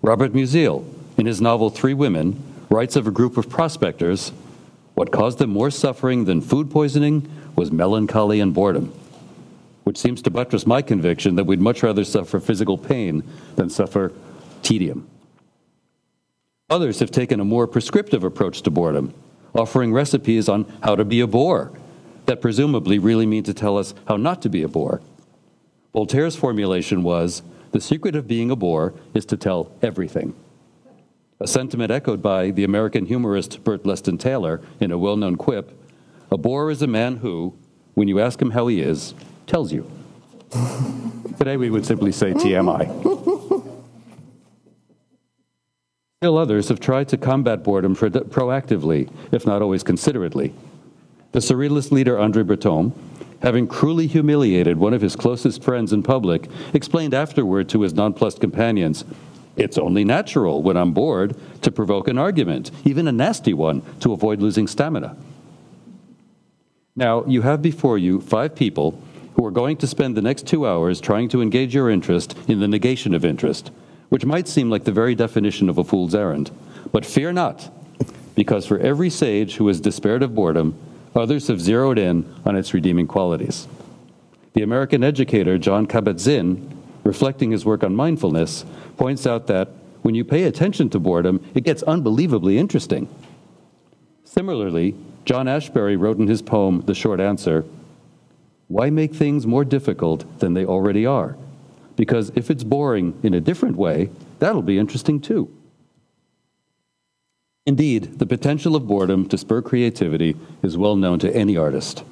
Robert 0.00 0.32
Musil, 0.32 0.86
in 1.18 1.26
his 1.26 1.42
novel 1.42 1.68
Three 1.68 1.92
Women, 1.92 2.42
writes 2.70 2.96
of 2.96 3.06
a 3.06 3.10
group 3.10 3.36
of 3.36 3.50
prospectors 3.50 4.32
what 4.94 5.12
caused 5.12 5.36
them 5.36 5.50
more 5.50 5.70
suffering 5.70 6.24
than 6.24 6.40
food 6.40 6.70
poisoning 6.70 7.30
was 7.54 7.70
melancholy 7.70 8.40
and 8.40 8.54
boredom, 8.54 8.94
which 9.84 9.98
seems 9.98 10.22
to 10.22 10.30
buttress 10.30 10.66
my 10.66 10.82
conviction 10.82 11.34
that 11.36 11.44
we'd 11.44 11.60
much 11.60 11.82
rather 11.82 12.04
suffer 12.04 12.40
physical 12.40 12.78
pain 12.78 13.22
than 13.56 13.68
suffer 13.68 14.12
tedium. 14.62 15.08
Others 16.70 17.00
have 17.00 17.10
taken 17.10 17.40
a 17.40 17.44
more 17.44 17.66
prescriptive 17.66 18.24
approach 18.24 18.62
to 18.62 18.70
boredom, 18.70 19.12
offering 19.54 19.92
recipes 19.92 20.48
on 20.48 20.64
how 20.82 20.96
to 20.96 21.04
be 21.04 21.20
a 21.20 21.26
bore 21.26 21.72
that 22.26 22.40
presumably 22.40 22.98
really 22.98 23.26
mean 23.26 23.42
to 23.42 23.54
tell 23.54 23.76
us 23.76 23.94
how 24.06 24.16
not 24.16 24.42
to 24.42 24.48
be 24.48 24.62
a 24.62 24.68
bore. 24.68 25.00
Voltaire's 25.92 26.36
formulation 26.36 27.02
was 27.02 27.42
the 27.72 27.80
secret 27.80 28.14
of 28.14 28.28
being 28.28 28.50
a 28.50 28.56
bore 28.56 28.94
is 29.12 29.24
to 29.26 29.36
tell 29.36 29.70
everything. 29.82 30.34
A 31.40 31.46
sentiment 31.46 31.90
echoed 31.90 32.22
by 32.22 32.50
the 32.50 32.64
American 32.64 33.06
humorist 33.06 33.64
Bert 33.64 33.82
Leston 33.82 34.18
Taylor 34.18 34.60
in 34.78 34.92
a 34.92 34.98
well 34.98 35.16
known 35.16 35.36
quip 35.36 35.76
A 36.30 36.38
bore 36.38 36.70
is 36.70 36.82
a 36.82 36.86
man 36.86 37.16
who, 37.16 37.54
when 37.94 38.08
you 38.08 38.20
ask 38.20 38.40
him 38.40 38.52
how 38.52 38.68
he 38.68 38.80
is, 38.80 39.14
tells 39.52 39.70
you. 39.70 39.84
Today 41.36 41.58
we 41.58 41.68
would 41.68 41.84
simply 41.84 42.10
say 42.10 42.32
TMI. 42.32 42.88
Still 46.20 46.38
others 46.38 46.70
have 46.70 46.80
tried 46.80 47.08
to 47.10 47.18
combat 47.18 47.62
boredom 47.62 47.94
pro- 47.94 48.08
proactively, 48.08 49.12
if 49.30 49.44
not 49.44 49.60
always 49.60 49.82
considerately. 49.82 50.54
The 51.32 51.40
surrealist 51.40 51.92
leader 51.92 52.18
Andre 52.18 52.44
Breton, 52.44 52.94
having 53.42 53.66
cruelly 53.66 54.06
humiliated 54.06 54.78
one 54.78 54.94
of 54.94 55.02
his 55.02 55.16
closest 55.16 55.62
friends 55.62 55.92
in 55.92 56.02
public, 56.02 56.48
explained 56.72 57.12
afterward 57.12 57.68
to 57.70 57.82
his 57.82 57.92
nonplussed 57.92 58.40
companions 58.40 59.04
it's 59.54 59.76
only 59.76 60.02
natural 60.02 60.62
when 60.62 60.78
I'm 60.78 60.94
bored 60.94 61.36
to 61.60 61.70
provoke 61.70 62.08
an 62.08 62.16
argument, 62.16 62.70
even 62.86 63.06
a 63.06 63.12
nasty 63.12 63.52
one, 63.52 63.82
to 64.00 64.14
avoid 64.14 64.40
losing 64.40 64.66
stamina. 64.66 65.14
Now, 66.96 67.26
you 67.26 67.42
have 67.42 67.60
before 67.60 67.98
you 67.98 68.22
five 68.22 68.54
people 68.54 68.98
who 69.42 69.48
are 69.48 69.50
going 69.50 69.76
to 69.76 69.88
spend 69.88 70.16
the 70.16 70.22
next 70.22 70.46
two 70.46 70.68
hours 70.68 71.00
trying 71.00 71.28
to 71.28 71.42
engage 71.42 71.74
your 71.74 71.90
interest 71.90 72.38
in 72.46 72.60
the 72.60 72.68
negation 72.68 73.12
of 73.12 73.24
interest, 73.24 73.72
which 74.08 74.24
might 74.24 74.46
seem 74.46 74.70
like 74.70 74.84
the 74.84 74.92
very 74.92 75.16
definition 75.16 75.68
of 75.68 75.78
a 75.78 75.82
fool's 75.82 76.14
errand. 76.14 76.48
But 76.92 77.04
fear 77.04 77.32
not, 77.32 77.68
because 78.36 78.66
for 78.66 78.78
every 78.78 79.10
sage 79.10 79.56
who 79.56 79.66
has 79.66 79.80
despaired 79.80 80.22
of 80.22 80.32
boredom, 80.32 80.78
others 81.16 81.48
have 81.48 81.60
zeroed 81.60 81.98
in 81.98 82.32
on 82.46 82.54
its 82.54 82.72
redeeming 82.72 83.08
qualities. 83.08 83.66
The 84.52 84.62
American 84.62 85.02
educator 85.02 85.58
Jon 85.58 85.88
Kabat-Zinn, 85.88 86.80
reflecting 87.02 87.50
his 87.50 87.64
work 87.64 87.82
on 87.82 87.96
mindfulness, 87.96 88.64
points 88.96 89.26
out 89.26 89.48
that 89.48 89.70
when 90.02 90.14
you 90.14 90.24
pay 90.24 90.44
attention 90.44 90.88
to 90.90 91.00
boredom, 91.00 91.44
it 91.52 91.64
gets 91.64 91.82
unbelievably 91.82 92.58
interesting. 92.58 93.08
Similarly, 94.22 94.94
John 95.24 95.46
Ashbery 95.46 95.98
wrote 95.98 96.18
in 96.18 96.28
his 96.28 96.42
poem, 96.42 96.82
The 96.82 96.94
Short 96.94 97.18
Answer, 97.18 97.64
Why 98.72 98.88
make 98.88 99.12
things 99.12 99.46
more 99.46 99.66
difficult 99.66 100.24
than 100.38 100.54
they 100.54 100.64
already 100.64 101.04
are? 101.04 101.36
Because 101.94 102.32
if 102.34 102.50
it's 102.50 102.64
boring 102.64 103.20
in 103.22 103.34
a 103.34 103.40
different 103.40 103.76
way, 103.76 104.08
that'll 104.38 104.62
be 104.62 104.78
interesting 104.78 105.20
too. 105.20 105.54
Indeed, 107.66 108.18
the 108.18 108.24
potential 108.24 108.74
of 108.74 108.86
boredom 108.86 109.28
to 109.28 109.36
spur 109.36 109.60
creativity 109.60 110.36
is 110.62 110.78
well 110.78 110.96
known 110.96 111.18
to 111.18 111.36
any 111.36 111.54
artist. 111.54 112.02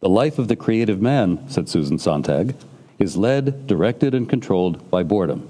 The 0.00 0.10
life 0.10 0.38
of 0.38 0.48
the 0.48 0.56
creative 0.56 1.00
man, 1.00 1.48
said 1.48 1.70
Susan 1.70 1.98
Sontag, 1.98 2.54
is 2.98 3.16
led, 3.16 3.66
directed, 3.66 4.12
and 4.12 4.28
controlled 4.28 4.90
by 4.90 5.02
boredom. 5.02 5.48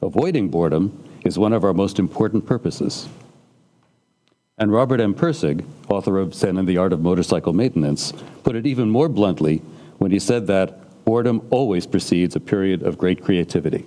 Avoiding 0.00 0.50
boredom 0.50 0.96
is 1.24 1.36
one 1.36 1.52
of 1.52 1.64
our 1.64 1.74
most 1.74 1.98
important 1.98 2.46
purposes. 2.46 3.08
And 4.58 4.70
Robert 4.72 5.00
M. 5.00 5.14
Pirsig, 5.14 5.64
author 5.88 6.18
of 6.18 6.34
Zen 6.34 6.58
and 6.58 6.68
the 6.68 6.76
Art 6.76 6.92
of 6.92 7.00
Motorcycle 7.00 7.52
Maintenance, 7.52 8.12
put 8.44 8.54
it 8.54 8.66
even 8.66 8.90
more 8.90 9.08
bluntly 9.08 9.58
when 9.98 10.10
he 10.10 10.18
said 10.18 10.46
that 10.46 11.04
boredom 11.04 11.46
always 11.50 11.86
precedes 11.86 12.36
a 12.36 12.40
period 12.40 12.82
of 12.82 12.98
great 12.98 13.22
creativity. 13.22 13.86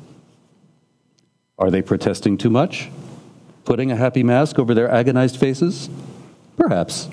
Are 1.57 1.69
they 1.69 1.81
protesting 1.81 2.37
too 2.37 2.49
much? 2.49 2.89
Putting 3.63 3.91
a 3.91 3.95
happy 3.95 4.23
mask 4.23 4.59
over 4.59 4.73
their 4.73 4.89
agonized 4.89 5.37
faces? 5.37 5.89
Perhaps. 6.57 7.09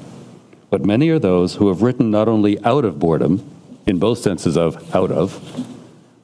But 0.70 0.84
many 0.84 1.10
are 1.10 1.18
those 1.18 1.56
who 1.56 1.68
have 1.68 1.82
written 1.82 2.10
not 2.10 2.28
only 2.28 2.62
out 2.64 2.84
of 2.84 2.98
boredom, 2.98 3.48
in 3.86 3.98
both 3.98 4.18
senses 4.18 4.56
of 4.56 4.94
out 4.94 5.10
of, 5.10 5.66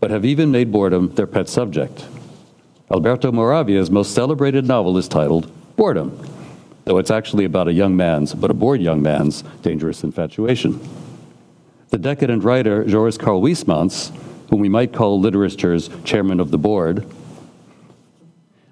but 0.01 0.11
have 0.11 0.25
even 0.25 0.51
made 0.51 0.73
boredom 0.73 1.15
their 1.15 1.27
pet 1.27 1.49
subject. 1.49 2.07
Alberto 2.91 3.31
Moravia's 3.33 3.91
most 3.91 4.15
celebrated 4.15 4.67
novel 4.67 4.97
is 4.97 5.09
titled 5.09 5.51
Boredom, 5.77 6.19
though 6.89 6.97
it's 6.97 7.11
actually 7.11 7.45
about 7.45 7.69
a 7.69 7.73
young 7.73 7.95
man's, 7.95 8.33
but 8.33 8.51
a 8.51 8.55
bored 8.55 8.81
young 8.81 9.03
man's, 9.03 9.43
dangerous 9.61 10.03
infatuation. 10.03 10.81
The 11.91 11.99
decadent 11.99 12.43
writer 12.43 12.83
Joris 12.85 13.19
Karl 13.19 13.43
Huysmans, 13.43 14.11
whom 14.49 14.61
we 14.61 14.71
might 14.71 14.95
call 14.95 15.21
literature's 15.21 15.91
chairman 16.05 16.41
of 16.41 16.51
the 16.51 16.57
board, 16.57 17.07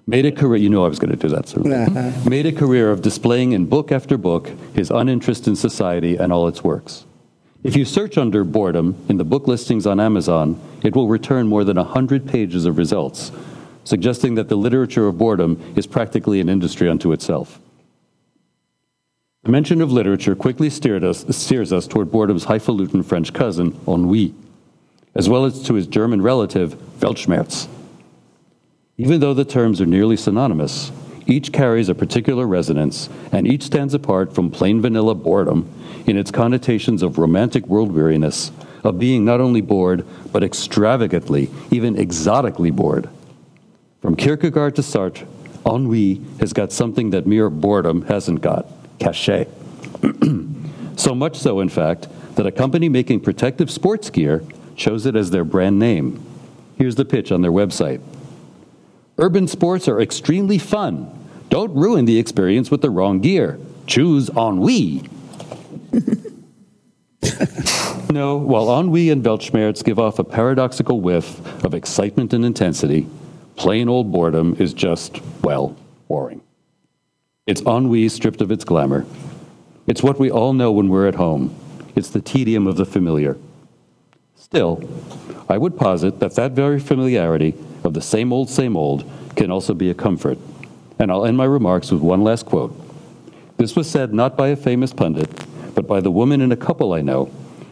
made 0.07 0.25
a 0.25 0.31
career, 0.31 0.59
you 0.59 0.67
know 0.67 0.83
I 0.83 0.89
was 0.89 0.97
going 0.97 1.11
to 1.11 1.15
do 1.15 1.29
that, 1.29 1.47
sir, 1.47 1.61
uh-huh. 1.61 2.27
made 2.27 2.47
a 2.47 2.51
career 2.51 2.89
of 2.89 3.03
displaying 3.03 3.51
in 3.51 3.67
book 3.67 3.91
after 3.91 4.17
book 4.17 4.49
his 4.73 4.89
uninterest 4.89 5.47
in 5.47 5.55
society 5.55 6.15
and 6.15 6.33
all 6.33 6.47
its 6.47 6.63
works. 6.63 7.05
If 7.63 7.75
you 7.75 7.85
search 7.85 8.17
under 8.17 8.43
boredom 8.43 8.95
in 9.09 9.17
the 9.17 9.25
book 9.25 9.47
listings 9.47 9.85
on 9.85 9.99
Amazon, 9.99 10.59
it 10.83 10.95
will 10.95 11.07
return 11.07 11.47
more 11.47 11.63
than 11.63 11.77
100 11.77 12.27
pages 12.27 12.65
of 12.65 12.79
results 12.79 13.31
suggesting 13.87 14.35
that 14.35 14.49
the 14.49 14.55
literature 14.55 15.07
of 15.07 15.17
boredom 15.17 15.73
is 15.77 15.87
practically 15.87 16.41
an 16.41 16.49
industry 16.49 16.89
unto 16.89 17.13
itself. 17.13 17.57
The 19.47 19.53
mention 19.53 19.79
of 19.79 19.93
literature 19.93 20.35
quickly 20.35 20.67
us, 20.67 21.25
steers 21.29 21.71
us 21.71 21.87
toward 21.87 22.11
boredom's 22.11 22.43
highfalutin 22.43 23.01
French 23.01 23.31
cousin, 23.31 23.79
ennui, 23.87 24.33
as 25.15 25.29
well 25.29 25.45
as 25.45 25.63
to 25.63 25.75
his 25.75 25.87
German 25.87 26.21
relative, 26.21 26.73
Weltschmerz. 26.99 27.69
Even 28.97 29.21
though 29.21 29.33
the 29.33 29.45
terms 29.45 29.79
are 29.79 29.85
nearly 29.85 30.17
synonymous, 30.17 30.91
each 31.27 31.53
carries 31.53 31.87
a 31.87 31.95
particular 31.95 32.45
resonance, 32.45 33.07
and 33.31 33.47
each 33.47 33.63
stands 33.63 33.93
apart 33.93 34.35
from 34.35 34.51
plain 34.51 34.81
vanilla 34.81 35.15
boredom 35.15 35.71
in 36.05 36.17
its 36.17 36.29
connotations 36.29 37.01
of 37.01 37.17
romantic 37.17 37.67
world 37.67 37.93
weariness, 37.93 38.51
of 38.83 38.99
being 38.99 39.23
not 39.23 39.39
only 39.39 39.61
bored, 39.61 40.05
but 40.33 40.43
extravagantly, 40.43 41.49
even 41.71 41.97
exotically 41.97 42.69
bored. 42.69 43.09
From 44.01 44.17
Kierkegaard 44.17 44.75
to 44.75 44.81
Sartre, 44.81 45.25
ennui 45.65 46.19
has 46.41 46.51
got 46.51 46.73
something 46.73 47.11
that 47.11 47.25
mere 47.25 47.49
boredom 47.49 48.01
hasn't 48.07 48.41
got 48.41 48.76
cachet. 48.99 49.47
so 50.95 51.15
much 51.15 51.37
so, 51.37 51.59
in 51.59 51.69
fact, 51.69 52.07
that 52.35 52.45
a 52.45 52.51
company 52.51 52.89
making 52.89 53.19
protective 53.19 53.71
sports 53.71 54.09
gear 54.09 54.43
chose 54.75 55.05
it 55.05 55.15
as 55.15 55.31
their 55.31 55.43
brand 55.43 55.79
name. 55.79 56.23
Here's 56.77 56.95
the 56.95 57.05
pitch 57.05 57.31
on 57.31 57.41
their 57.41 57.51
website 57.51 58.01
Urban 59.17 59.47
sports 59.47 59.87
are 59.87 59.99
extremely 59.99 60.57
fun. 60.57 61.11
Don't 61.49 61.73
ruin 61.73 62.05
the 62.05 62.19
experience 62.19 62.69
with 62.69 62.81
the 62.81 62.89
wrong 62.89 63.19
gear. 63.19 63.59
Choose 63.87 64.29
ennui. 64.29 65.03
no, 68.11 68.37
while 68.37 68.79
ennui 68.79 69.09
and 69.09 69.23
Weltschmerz 69.23 69.83
give 69.83 69.97
off 69.97 70.19
a 70.19 70.23
paradoxical 70.23 71.01
whiff 71.01 71.63
of 71.63 71.73
excitement 71.73 72.33
and 72.33 72.45
intensity, 72.45 73.07
Plain 73.57 73.89
old 73.89 74.11
boredom 74.11 74.55
is 74.59 74.71
just, 74.71 75.19
well, 75.41 75.75
boring. 76.07 76.41
It's 77.47 77.61
ennui 77.61 78.09
stripped 78.09 78.41
of 78.41 78.51
its 78.51 78.65
glamour. 78.65 79.05
It's 79.87 80.03
what 80.03 80.19
we 80.19 80.29
all 80.29 80.51
know 80.51 80.69
when 80.69 80.89
we're 80.89 81.07
at 81.07 81.15
home. 81.15 81.55
It's 81.95 82.09
the 82.09 82.19
tedium 82.19 82.67
of 82.67 82.75
the 82.75 82.85
familiar. 82.85 83.37
Still, 84.35 84.83
I 85.47 85.57
would 85.57 85.77
posit 85.77 86.19
that 86.19 86.35
that 86.35 86.51
very 86.51 86.77
familiarity 86.77 87.55
of 87.85 87.93
the 87.93 88.01
same 88.01 88.33
old, 88.33 88.49
same 88.49 88.75
old 88.75 89.09
can 89.37 89.49
also 89.49 89.73
be 89.73 89.89
a 89.89 89.93
comfort. 89.93 90.37
And 90.99 91.09
I'll 91.09 91.25
end 91.25 91.37
my 91.37 91.45
remarks 91.45 91.89
with 91.89 92.01
one 92.01 92.21
last 92.21 92.45
quote. 92.45 92.75
This 93.55 93.77
was 93.77 93.89
said 93.89 94.13
not 94.13 94.35
by 94.35 94.49
a 94.49 94.57
famous 94.57 94.91
pundit, 94.91 95.29
but 95.73 95.87
by 95.87 96.01
the 96.01 96.11
woman 96.11 96.41
in 96.41 96.51
a 96.51 96.57
couple 96.57 96.93
I 96.93 97.01
know 97.01 97.31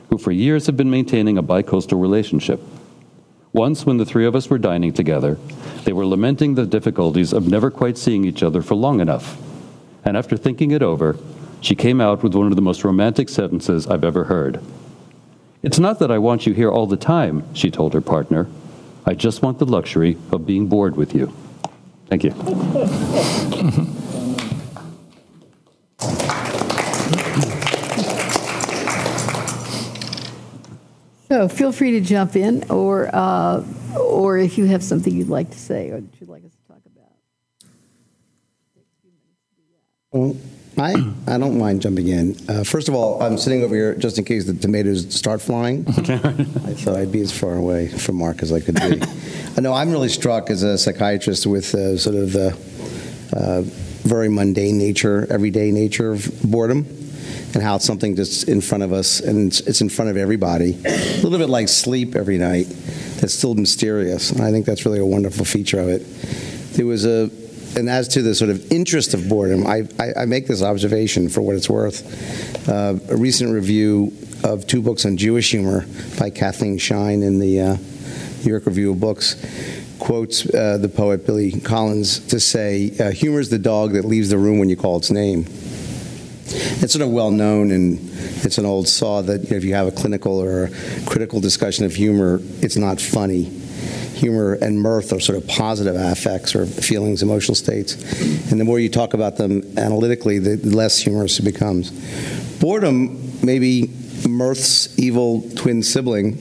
who 0.09 0.17
for 0.17 0.31
years 0.31 0.67
have 0.67 0.77
been 0.77 0.89
maintaining 0.89 1.37
a 1.37 1.43
bicoastal 1.43 2.01
relationship. 2.01 2.61
Once, 3.51 3.85
when 3.85 3.97
the 3.97 4.05
three 4.05 4.25
of 4.25 4.37
us 4.37 4.49
were 4.49 4.57
dining 4.57 4.93
together, 4.93 5.37
they 5.83 5.91
were 5.91 6.05
lamenting 6.05 6.55
the 6.55 6.65
difficulties 6.65 7.33
of 7.33 7.49
never 7.49 7.69
quite 7.69 7.97
seeing 7.97 8.23
each 8.23 8.41
other 8.41 8.61
for 8.61 8.75
long 8.75 9.01
enough. 9.01 9.37
And 10.05 10.15
after 10.15 10.37
thinking 10.37 10.71
it 10.71 10.83
over, 10.83 11.17
she 11.61 11.73
came 11.75 11.99
out 11.99 12.21
with 12.21 12.35
one 12.35 12.47
of 12.47 12.55
the 12.55 12.61
most 12.61 12.83
romantic 12.83 13.27
sentences 13.27 13.87
I've 13.87 14.03
ever 14.03 14.25
heard. 14.25 14.61
It's 15.63 15.79
not 15.79 15.97
that 15.99 16.11
I 16.11 16.19
want 16.19 16.45
you 16.45 16.53
here 16.53 16.71
all 16.71 16.85
the 16.85 16.95
time, 16.95 17.43
she 17.55 17.71
told 17.71 17.93
her 17.95 18.01
partner. 18.01 18.47
I 19.03 19.15
just 19.15 19.41
want 19.41 19.57
the 19.57 19.65
luxury 19.65 20.17
of 20.31 20.45
being 20.45 20.67
bored 20.67 20.95
with 20.95 21.15
you. 21.15 21.33
Thank 22.07 22.23
you. 22.23 22.31
So 31.27 31.49
feel 31.49 31.71
free 31.71 31.91
to 31.91 32.01
jump 32.01 32.35
in, 32.35 32.63
or, 32.69 33.09
uh, 33.11 33.63
or 33.99 34.37
if 34.37 34.57
you 34.57 34.65
have 34.65 34.83
something 34.83 35.13
you'd 35.13 35.27
like 35.27 35.49
to 35.49 35.57
say 35.57 35.89
or 35.89 35.99
that 35.99 36.21
you'd 36.21 36.29
like 36.29 36.45
us 36.45 36.51
to 36.51 36.67
talk 36.67 36.81
about. 36.85 37.11
Well, 40.15 40.37
I, 40.77 40.93
I 41.27 41.37
don't 41.37 41.57
mind 41.59 41.81
jumping 41.81 42.07
in. 42.07 42.37
Uh, 42.47 42.63
First 42.63 42.87
of 42.87 42.95
all, 42.95 43.21
I'm 43.21 43.37
sitting 43.37 43.63
over 43.63 43.75
here 43.75 43.95
just 43.95 44.17
in 44.17 44.23
case 44.23 44.45
the 44.45 44.53
tomatoes 44.53 45.13
start 45.13 45.41
flying. 45.41 45.83
I 45.89 45.91
thought 46.73 46.95
I'd 46.95 47.11
be 47.11 47.19
as 47.19 47.37
far 47.37 47.55
away 47.55 47.89
from 47.89 48.15
Mark 48.15 48.41
as 48.41 48.53
I 48.53 48.61
could 48.61 48.75
be. 48.75 49.01
I 49.57 49.59
know 49.59 49.73
I'm 49.73 49.91
really 49.91 50.07
struck 50.07 50.49
as 50.49 50.63
a 50.63 50.77
psychiatrist 50.77 51.45
with 51.45 51.75
uh, 51.75 51.97
sort 51.97 52.15
of 52.15 52.31
the 52.31 52.57
uh, 53.35 53.61
very 54.07 54.29
mundane 54.29 54.77
nature, 54.77 55.27
everyday 55.29 55.69
nature 55.71 56.13
of 56.13 56.29
boredom, 56.43 56.85
and 57.53 57.61
how 57.61 57.75
it's 57.75 57.83
something 57.85 58.15
that's 58.15 58.43
in 58.43 58.61
front 58.61 58.85
of 58.85 58.93
us, 58.93 59.19
and 59.19 59.47
it's- 59.51 59.67
it's 59.67 59.81
in 59.81 59.89
front 59.89 60.11
of 60.11 60.15
everybody. 60.15 60.77
A 60.85 61.19
little 61.23 61.39
bit 61.39 61.49
like 61.49 61.67
sleep 61.67 62.15
every 62.15 62.37
night, 62.37 62.67
that's 63.19 63.33
still 63.33 63.53
mysterious. 63.55 64.31
And 64.31 64.41
I 64.41 64.51
think 64.51 64.65
that's 64.65 64.85
really 64.85 64.99
a 64.99 65.05
wonderful 65.05 65.43
feature 65.43 65.79
of 65.81 65.89
it. 65.89 66.05
There 66.73 66.85
was 66.85 67.05
a, 67.05 67.29
and 67.75 67.89
as 67.89 68.07
to 68.09 68.21
the 68.21 68.33
sort 68.33 68.49
of 68.49 68.71
interest 68.71 69.13
of 69.13 69.27
boredom, 69.27 69.67
I, 69.67 69.87
I, 69.99 70.21
I 70.21 70.25
make 70.25 70.47
this 70.47 70.61
observation 70.61 71.29
for 71.29 71.41
what 71.41 71.55
it's 71.55 71.69
worth. 71.69 72.69
Uh, 72.69 72.97
a 73.09 73.17
recent 73.17 73.51
review 73.51 74.13
of 74.43 74.67
two 74.67 74.81
books 74.81 75.05
on 75.05 75.17
Jewish 75.17 75.51
humor 75.51 75.85
by 76.19 76.29
Cathleen 76.29 76.77
Schine 76.77 77.23
in 77.23 77.39
the 77.39 77.59
uh, 77.59 77.77
New 78.43 78.51
York 78.51 78.65
Review 78.65 78.91
of 78.91 78.99
Books 78.99 79.35
quotes 79.99 80.45
uh, 80.53 80.77
the 80.77 80.89
poet 80.89 81.25
Billy 81.25 81.51
Collins 81.51 82.19
to 82.27 82.39
say, 82.39 82.91
uh, 82.99 83.11
"Humor 83.11 83.39
is 83.39 83.49
the 83.49 83.59
dog 83.59 83.93
that 83.93 84.05
leaves 84.05 84.29
the 84.29 84.37
room 84.37 84.59
when 84.59 84.69
you 84.69 84.75
call 84.75 84.97
its 84.97 85.09
name." 85.09 85.45
It's 86.47 86.93
sort 86.93 87.01
of 87.01 87.09
well 87.09 87.31
known, 87.31 87.71
and 87.71 87.97
it's 88.45 88.57
an 88.57 88.65
old 88.65 88.87
saw 88.87 89.21
that 89.23 89.45
you 89.45 89.49
know, 89.51 89.57
if 89.57 89.63
you 89.63 89.73
have 89.73 89.87
a 89.87 89.91
clinical 89.91 90.39
or 90.39 90.65
a 90.65 90.69
critical 91.05 91.39
discussion 91.39 91.85
of 91.85 91.95
humor, 91.95 92.39
it's 92.61 92.77
not 92.77 93.01
funny. 93.01 93.45
Humor 94.15 94.53
and 94.53 94.81
mirth 94.81 95.11
are 95.13 95.19
sort 95.19 95.37
of 95.37 95.47
positive 95.47 95.95
affects 95.95 96.55
or 96.55 96.65
feelings, 96.65 97.21
emotional 97.21 97.55
states. 97.55 97.95
And 98.51 98.59
the 98.59 98.63
more 98.63 98.79
you 98.79 98.89
talk 98.89 99.13
about 99.13 99.37
them 99.37 99.77
analytically, 99.77 100.39
the 100.39 100.57
less 100.75 100.97
humorous 100.99 101.39
it 101.39 101.43
becomes. 101.43 101.91
Boredom, 102.59 103.45
maybe 103.45 103.89
mirth's 104.27 104.97
evil 104.97 105.43
twin 105.55 105.83
sibling, 105.83 106.37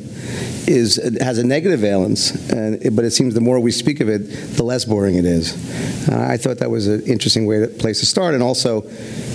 is 0.67 0.97
has 1.21 1.39
a 1.39 1.45
negative 1.45 1.81
valence, 1.81 2.51
and, 2.51 2.97
but 2.97 3.05
it 3.05 3.11
seems 3.11 3.35
the 3.35 3.41
more 3.41 3.61
we 3.61 3.71
speak 3.71 4.01
of 4.01 4.09
it, 4.09 4.21
the 4.57 4.63
less 4.63 4.85
boring 4.85 5.17
it 5.17 5.25
is. 5.25 5.53
Uh, 6.09 6.19
I 6.19 6.37
thought 6.37 6.59
that 6.59 6.71
was 6.71 6.87
an 6.87 7.03
interesting 7.03 7.47
way 7.47 7.61
to, 7.61 7.67
place 7.67 8.01
to 8.01 8.07
start, 8.07 8.35
and 8.35 8.43
also, 8.43 8.89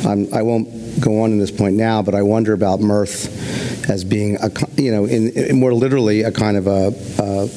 I 0.06 0.42
won't 0.42 1.00
go 1.00 1.22
on 1.22 1.32
in 1.32 1.40
this 1.40 1.52
point 1.52 1.76
now, 1.76 2.02
but 2.02 2.16
I 2.16 2.22
wonder 2.24 2.54
about 2.54 2.80
mirth 2.80 3.90
as 3.90 4.04
being, 4.04 4.38
a, 4.38 4.50
you 4.82 4.92
know, 4.92 5.06
in, 5.06 5.30
in 5.30 5.60
more 5.60 5.74
literally 5.74 6.24
a 6.24 6.32
kind 6.32 6.58
of 6.58 6.68
a, 6.68 6.88
uh, 7.22 7.48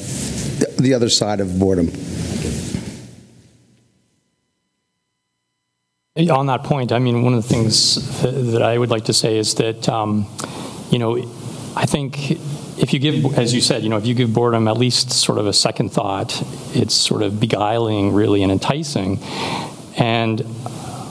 the 0.77 0.93
other 0.93 1.09
side 1.09 1.39
of 1.39 1.59
boredom. 1.59 1.87
On 6.29 6.45
that 6.45 6.63
point, 6.63 6.91
I 6.91 6.99
mean, 6.99 7.23
one 7.23 7.33
of 7.33 7.41
the 7.41 7.49
things 7.49 8.21
that 8.21 8.61
I 8.61 8.77
would 8.77 8.91
like 8.91 9.05
to 9.05 9.13
say 9.13 9.37
is 9.37 9.55
that, 9.55 9.89
um, 9.89 10.27
you 10.91 10.99
know, 10.99 11.17
I 11.75 11.87
think 11.87 12.31
if 12.77 12.93
you 12.93 12.99
give, 12.99 13.37
as 13.37 13.53
you 13.53 13.61
said, 13.61 13.81
you 13.83 13.89
know, 13.89 13.97
if 13.97 14.05
you 14.05 14.13
give 14.13 14.31
boredom 14.31 14.67
at 14.67 14.77
least 14.77 15.11
sort 15.11 15.39
of 15.39 15.47
a 15.47 15.53
second 15.53 15.89
thought, 15.89 16.39
it's 16.75 16.93
sort 16.93 17.23
of 17.23 17.39
beguiling, 17.39 18.13
really, 18.13 18.43
and 18.43 18.51
enticing. 18.51 19.19
And 19.97 20.41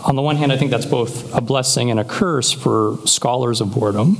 on 0.05 0.17
the 0.17 0.23
one 0.23 0.37
hand, 0.37 0.53
I 0.53 0.57
think 0.57 0.71
that's 0.71 0.87
both 0.87 1.35
a 1.35 1.41
blessing 1.41 1.91
and 1.91 1.99
a 1.99 2.05
curse 2.05 2.53
for 2.53 2.99
scholars 3.05 3.61
of 3.61 3.73
boredom 3.73 4.19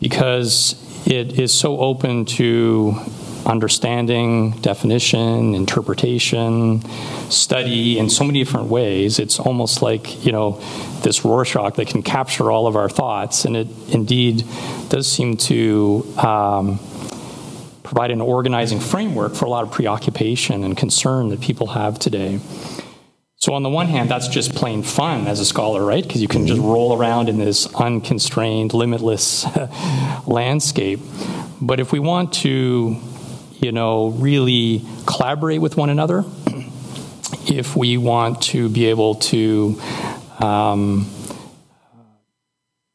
because 0.00 0.76
it 1.06 1.38
is 1.38 1.52
so 1.52 1.78
open 1.78 2.24
to 2.24 2.94
understanding, 3.46 4.52
definition, 4.60 5.54
interpretation, 5.54 6.82
study 7.30 7.98
in 7.98 8.08
so 8.10 8.24
many 8.24 8.42
different 8.42 8.68
ways. 8.68 9.18
It's 9.18 9.38
almost 9.38 9.82
like, 9.82 10.24
you 10.24 10.32
know, 10.32 10.60
this 11.02 11.24
Rorschach 11.24 11.74
that 11.74 11.88
can 11.88 12.02
capture 12.02 12.50
all 12.50 12.66
of 12.66 12.76
our 12.76 12.88
thoughts, 12.88 13.44
and 13.44 13.56
it 13.56 13.68
indeed 13.88 14.44
does 14.88 15.10
seem 15.10 15.36
to 15.38 16.06
um, 16.18 16.78
provide 17.82 18.10
an 18.10 18.20
organizing 18.20 18.80
framework 18.80 19.34
for 19.34 19.44
a 19.44 19.50
lot 19.50 19.64
of 19.64 19.70
preoccupation 19.70 20.64
and 20.64 20.76
concern 20.76 21.28
that 21.28 21.40
people 21.40 21.68
have 21.68 21.98
today. 21.98 22.40
So, 23.42 23.54
on 23.54 23.64
the 23.64 23.68
one 23.68 23.88
hand, 23.88 24.08
that's 24.08 24.28
just 24.28 24.54
plain 24.54 24.84
fun 24.84 25.26
as 25.26 25.40
a 25.40 25.44
scholar, 25.44 25.84
right? 25.84 26.02
Because 26.02 26.22
you 26.22 26.28
can 26.28 26.46
just 26.46 26.60
roll 26.60 26.96
around 26.96 27.28
in 27.28 27.38
this 27.38 27.66
unconstrained, 27.74 28.72
limitless 28.72 29.44
landscape. 30.28 31.00
But 31.60 31.80
if 31.80 31.90
we 31.90 31.98
want 31.98 32.32
to, 32.34 32.96
you 33.62 33.70
know, 33.70 34.08
really 34.08 34.82
collaborate 35.06 35.60
with 35.60 35.76
one 35.76 35.88
another, 35.88 36.24
if 37.46 37.76
we 37.76 37.96
want 37.96 38.42
to 38.42 38.68
be 38.68 38.86
able 38.86 39.14
to 39.14 39.80
um, 40.40 41.08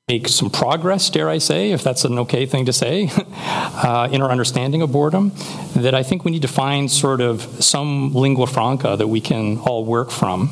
make 0.09 0.27
some 0.27 0.49
progress, 0.49 1.09
dare 1.09 1.29
I 1.29 1.37
say, 1.37 1.71
if 1.71 1.83
that's 1.83 2.03
an 2.03 2.19
okay 2.19 2.45
thing 2.45 2.65
to 2.65 2.73
say, 2.73 3.09
uh, 3.17 4.09
in 4.11 4.21
our 4.21 4.29
understanding 4.29 4.81
of 4.81 4.91
boredom, 4.91 5.31
that 5.73 5.95
I 5.95 6.03
think 6.03 6.25
we 6.25 6.31
need 6.31 6.41
to 6.41 6.49
find 6.49 6.91
sort 6.91 7.21
of 7.21 7.41
some 7.63 8.13
lingua 8.13 8.47
franca 8.47 8.97
that 8.97 9.07
we 9.07 9.21
can 9.21 9.59
all 9.59 9.85
work 9.85 10.11
from. 10.11 10.49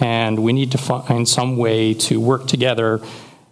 And 0.00 0.42
we 0.42 0.52
need 0.52 0.72
to 0.72 0.78
find 0.78 1.28
some 1.28 1.56
way 1.56 1.94
to 1.94 2.20
work 2.20 2.48
together 2.48 3.00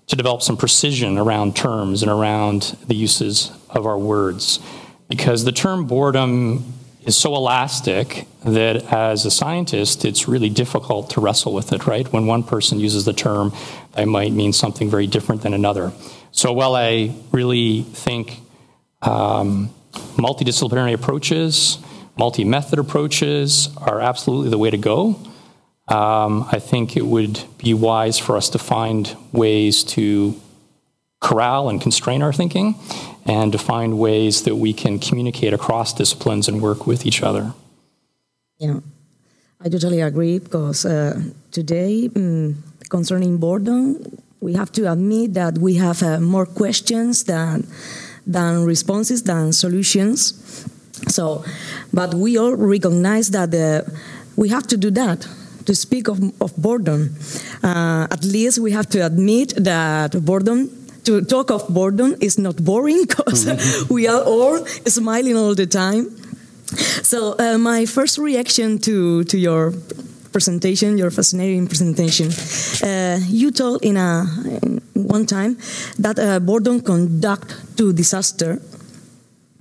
to 0.09 0.17
develop 0.17 0.43
some 0.43 0.57
precision 0.57 1.17
around 1.17 1.55
terms 1.55 2.03
and 2.03 2.11
around 2.11 2.77
the 2.89 2.95
uses 2.97 3.53
of 3.71 3.87
our 3.87 3.97
words. 3.97 4.59
Because 5.13 5.45
the 5.45 5.53
term 5.53 5.85
boredom 5.85 6.73
is 7.05 7.19
so 7.19 7.37
elastic 7.37 8.27
that 8.47 8.91
as 8.91 9.27
a 9.27 9.31
scientist, 9.31 10.07
it's 10.07 10.27
really 10.27 10.49
difficult 10.49 11.11
to 11.11 11.21
wrestle 11.21 11.53
with 11.53 11.71
it, 11.75 11.87
right? 11.87 12.11
When 12.11 12.25
one 12.25 12.43
person 12.43 12.81
uses 12.81 13.05
the 13.05 13.13
term, 13.13 13.53
it 13.95 14.07
might 14.07 14.33
mean 14.33 14.55
something 14.55 14.89
very 14.89 15.07
different 15.07 15.43
than 15.43 15.53
another. 15.53 15.93
So 16.31 16.55
while 16.55 16.75
I 16.75 17.15
really 17.31 17.83
think 17.83 18.41
um, 19.03 19.69
multidisciplinary 20.17 20.95
approaches, 20.95 21.77
multi 22.17 22.45
method 22.45 22.79
approaches 22.79 23.69
are 23.77 24.01
absolutely 24.01 24.49
the 24.49 24.57
way 24.57 24.71
to 24.71 24.79
go, 24.79 25.21
um, 25.89 26.49
I 26.51 26.59
think 26.59 26.97
it 26.97 27.05
would 27.05 27.39
be 27.59 27.75
wise 27.75 28.19
for 28.19 28.39
us 28.39 28.49
to 28.49 28.59
find 28.59 29.15
ways 29.31 29.85
to 29.85 30.41
corral 31.21 31.69
and 31.69 31.83
constrain 31.83 32.23
our 32.23 32.33
thinking 32.33 32.77
and 33.25 33.53
to 33.53 33.59
find 33.59 33.99
ways 33.99 34.43
that 34.43 34.57
we 34.57 34.73
can 34.73 34.99
communicate 34.99 35.53
across 35.53 35.93
disciplines 35.93 36.49
and 36.49 36.61
work 36.61 36.87
with 36.87 37.07
each 37.07 37.23
other. 37.23 37.55
Yeah, 38.59 38.81
I 39.61 39.69
totally 39.69 40.01
agree 40.01 40.39
because 40.39 40.85
uh, 40.85 41.21
today, 41.51 42.09
mm, 42.09 42.55
concerning 42.89 43.39
boredom, 43.39 44.19
we 44.41 44.55
have 44.55 44.73
to 44.73 44.91
admit 44.91 45.35
that 45.35 45.59
we 45.59 45.75
have 45.75 46.03
uh, 46.03 46.21
more 46.21 46.47
questions 46.47 47.25
than 47.25 47.67
than 48.27 48.65
responses 48.65 49.23
than 49.23 49.53
solutions. 49.53 50.67
So, 51.09 51.45
but 51.93 52.15
we 52.15 52.39
all 52.39 52.55
recognize 52.55 53.31
that 53.31 53.55
uh, 53.55 53.89
we 54.37 54.49
have 54.49 54.67
to 54.69 54.77
do 54.77 54.91
that 54.93 55.27
to 55.67 55.75
speak 55.75 56.09
of, 56.09 56.19
of 56.41 56.57
boredom. 56.57 57.15
Uh, 57.63 58.07
at 58.11 58.25
least 58.25 58.59
we 58.59 58.73
have 58.73 58.89
to 58.91 59.05
admit 59.05 59.55
that 59.57 60.13
boredom 60.25 60.71
to 61.05 61.23
talk 61.23 61.51
of 61.51 61.67
boredom 61.69 62.15
is 62.21 62.39
not 62.39 62.57
boring 62.57 63.05
because 63.09 63.47
we 63.91 64.09
are 64.09 64.23
all 64.23 64.65
smiling 64.87 65.37
all 65.37 65.55
the 65.55 65.67
time. 65.67 66.07
So 67.03 67.35
uh, 67.39 67.59
my 67.59 67.87
first 67.87 68.19
reaction 68.19 68.79
to 68.81 69.25
to 69.25 69.39
your 69.39 69.73
presentation, 70.33 70.97
your 70.97 71.11
fascinating 71.11 71.67
presentation, 71.67 72.33
uh, 72.83 73.19
you 73.29 73.51
told 73.51 73.85
in 73.85 73.97
a 73.97 74.25
in 74.63 74.81
one 74.95 75.27
time 75.27 75.59
that 75.99 76.19
uh, 76.19 76.41
boredom 76.41 76.81
conduct 76.81 77.77
to 77.77 77.93
disaster 77.93 78.61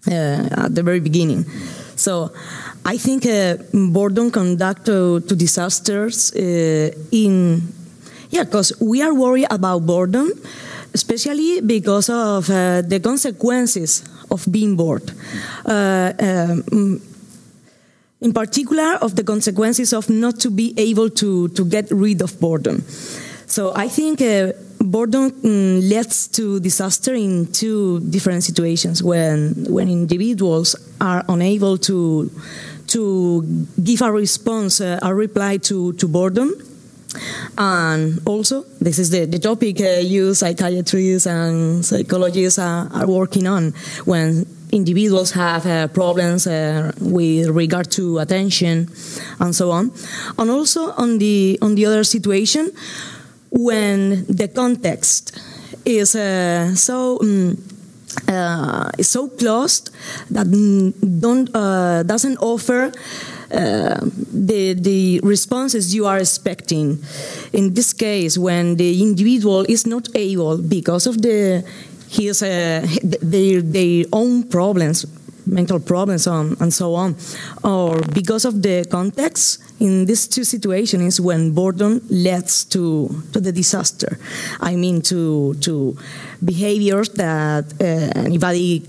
uh, 0.07 0.65
at 0.65 0.75
the 0.75 0.83
very 0.83 0.99
beginning. 0.99 1.45
So 1.95 2.31
I 2.85 2.97
think 2.97 3.25
uh, 3.25 3.57
boredom 3.73 4.31
conduct 4.31 4.85
to, 4.85 5.19
to 5.21 5.35
disasters 5.35 6.33
uh, 6.33 6.89
in 7.11 7.61
yeah, 8.29 8.43
because 8.43 8.73
we 8.79 9.01
are 9.03 9.13
worried 9.13 9.47
about 9.51 9.85
boredom 9.85 10.31
especially 10.93 11.61
because 11.61 12.09
of 12.09 12.49
uh, 12.49 12.81
the 12.81 12.99
consequences 12.99 14.03
of 14.29 14.45
being 14.51 14.75
bored. 14.75 15.11
Uh, 15.65 16.13
um, 16.19 17.01
in 18.21 18.33
particular, 18.33 18.97
of 19.01 19.15
the 19.15 19.23
consequences 19.23 19.93
of 19.93 20.09
not 20.09 20.39
to 20.39 20.51
be 20.51 20.73
able 20.77 21.09
to, 21.09 21.47
to 21.49 21.65
get 21.65 21.89
rid 21.89 22.21
of 22.21 22.39
boredom. 22.39 22.83
So 23.47 23.73
I 23.75 23.87
think 23.87 24.21
uh, 24.21 24.53
boredom 24.79 25.31
mm, 25.31 25.89
leads 25.89 26.27
to 26.29 26.59
disaster 26.59 27.13
in 27.13 27.51
two 27.51 27.99
different 27.99 28.43
situations 28.43 29.03
when 29.03 29.65
when 29.67 29.89
individuals 29.89 30.75
are 31.01 31.25
unable 31.27 31.77
to 31.79 32.31
to 32.91 33.41
give 33.81 34.01
a 34.01 34.11
response, 34.11 34.81
uh, 34.81 34.99
a 35.01 35.15
reply 35.15 35.57
to, 35.57 35.93
to 35.93 36.07
boredom. 36.07 36.53
And 37.57 38.19
also, 38.25 38.63
this 38.79 38.99
is 38.99 39.09
the, 39.09 39.25
the 39.25 39.39
topic 39.39 39.81
uh, 39.81 39.99
you 39.99 40.33
psychiatrists 40.33 41.27
and 41.27 41.85
psychologists 41.85 42.59
are, 42.59 42.89
are 42.93 43.07
working 43.07 43.47
on 43.47 43.73
when 44.05 44.45
individuals 44.71 45.31
have 45.31 45.65
uh, 45.65 45.87
problems 45.89 46.47
uh, 46.47 46.91
with 47.01 47.49
regard 47.49 47.91
to 47.91 48.19
attention 48.19 48.89
and 49.39 49.55
so 49.55 49.71
on. 49.71 49.91
And 50.37 50.49
also 50.49 50.91
on 50.91 51.17
the, 51.17 51.59
on 51.61 51.75
the 51.75 51.85
other 51.85 52.03
situation, 52.03 52.71
when 53.51 54.25
the 54.27 54.47
context 54.47 55.37
is 55.85 56.15
uh, 56.15 56.73
so 56.75 57.19
um, 57.21 57.57
so 59.01 59.27
closed 59.29 59.89
that 60.29 60.47
don't 61.19 61.49
uh, 61.55 62.03
doesn't 62.03 62.37
offer 62.37 62.91
the 63.51 64.73
the 64.73 65.19
responses 65.23 65.93
you 65.93 66.05
are 66.05 66.17
expecting. 66.17 66.99
In 67.53 67.73
this 67.73 67.93
case, 67.93 68.37
when 68.37 68.77
the 68.77 69.01
individual 69.01 69.65
is 69.67 69.85
not 69.85 70.07
able 70.15 70.57
because 70.57 71.07
of 71.07 71.21
the 71.21 71.63
his 72.09 72.41
uh, 72.43 72.85
their 73.03 73.61
their 73.61 74.05
own 74.11 74.43
problems 74.43 75.05
mental 75.45 75.79
problems 75.79 76.27
on, 76.27 76.55
and 76.59 76.73
so 76.73 76.93
on, 76.95 77.15
or 77.63 77.99
because 78.13 78.45
of 78.45 78.61
the 78.61 78.85
context 78.89 79.61
in 79.79 80.05
these 80.05 80.27
two 80.27 80.43
situations 80.43 81.03
is 81.03 81.21
when 81.21 81.51
boredom 81.51 82.01
leads 82.09 82.63
to, 82.65 83.09
to 83.33 83.39
the 83.39 83.51
disaster. 83.51 84.19
I 84.59 84.75
mean, 84.75 85.01
to, 85.03 85.55
to 85.55 85.97
behaviors 86.43 87.09
that 87.09 87.65
uh, 87.81 87.83
anybody 88.19 88.85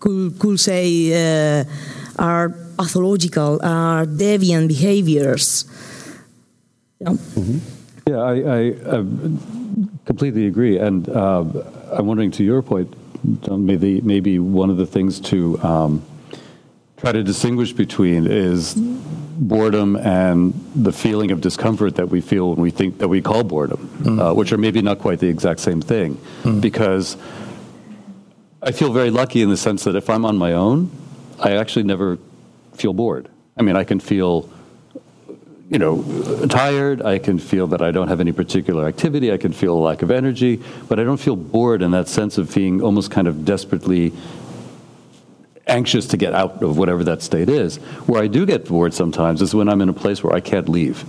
could, 0.00 0.38
could 0.38 0.58
say 0.58 1.60
uh, 1.60 1.64
are 2.18 2.54
pathological, 2.78 3.60
are 3.62 4.06
deviant 4.06 4.68
behaviors. 4.68 5.66
Yeah, 7.00 7.08
mm-hmm. 7.08 7.58
yeah 8.08 8.18
I, 8.18 8.34
I, 8.34 8.60
I, 8.96 9.04
completely 10.06 10.46
agree. 10.46 10.78
And 10.78 11.08
uh, 11.08 11.44
I'm 11.92 12.06
wondering, 12.06 12.30
to 12.32 12.44
your 12.44 12.62
point, 12.62 12.94
maybe 13.50 14.00
maybe 14.00 14.38
one 14.38 14.70
of 14.70 14.76
the 14.76 14.86
things 14.86 15.20
to 15.20 15.60
um, 15.62 16.02
try 16.96 17.12
to 17.12 17.22
distinguish 17.22 17.72
between 17.72 18.26
is 18.26 18.74
boredom 18.74 19.96
and 19.96 20.52
the 20.74 20.92
feeling 20.92 21.30
of 21.30 21.40
discomfort 21.40 21.94
that 21.96 22.08
we 22.08 22.20
feel 22.20 22.50
when 22.50 22.60
we 22.60 22.70
think 22.70 22.98
that 22.98 23.08
we 23.08 23.22
call 23.22 23.44
boredom, 23.44 23.88
mm. 24.02 24.20
uh, 24.20 24.34
which 24.34 24.52
are 24.52 24.58
maybe 24.58 24.82
not 24.82 24.98
quite 24.98 25.20
the 25.20 25.28
exact 25.28 25.60
same 25.60 25.80
thing. 25.80 26.16
Mm. 26.42 26.60
Because 26.60 27.16
I 28.62 28.72
feel 28.72 28.92
very 28.92 29.10
lucky 29.10 29.42
in 29.42 29.50
the 29.50 29.56
sense 29.56 29.84
that 29.84 29.94
if 29.94 30.10
I'm 30.10 30.24
on 30.24 30.36
my 30.36 30.52
own, 30.54 30.90
I 31.38 31.52
actually 31.52 31.84
never 31.84 32.18
feel 32.78 32.92
bored. 32.92 33.28
I 33.56 33.62
mean, 33.62 33.76
I 33.76 33.84
can 33.84 34.00
feel 34.00 34.48
you 35.70 35.78
know, 35.78 36.46
tired. 36.46 37.02
I 37.02 37.18
can 37.18 37.38
feel 37.38 37.66
that 37.68 37.82
I 37.82 37.90
don't 37.90 38.08
have 38.08 38.20
any 38.20 38.32
particular 38.32 38.86
activity. 38.86 39.32
I 39.32 39.36
can 39.36 39.52
feel 39.52 39.76
a 39.76 39.78
lack 39.78 40.00
of 40.00 40.10
energy, 40.10 40.62
but 40.88 40.98
I 40.98 41.04
don't 41.04 41.18
feel 41.18 41.36
bored 41.36 41.82
in 41.82 41.90
that 41.90 42.08
sense 42.08 42.38
of 42.38 42.54
being 42.54 42.80
almost 42.80 43.10
kind 43.10 43.28
of 43.28 43.44
desperately 43.44 44.12
anxious 45.66 46.06
to 46.06 46.16
get 46.16 46.34
out 46.34 46.62
of 46.62 46.78
whatever 46.78 47.04
that 47.04 47.20
state 47.20 47.50
is. 47.50 47.76
Where 48.06 48.22
I 48.22 48.28
do 48.28 48.46
get 48.46 48.64
bored 48.64 48.94
sometimes 48.94 49.42
is 49.42 49.54
when 49.54 49.68
I'm 49.68 49.82
in 49.82 49.90
a 49.90 49.92
place 49.92 50.22
where 50.24 50.34
I 50.34 50.40
can't 50.40 50.70
leave. 50.70 51.04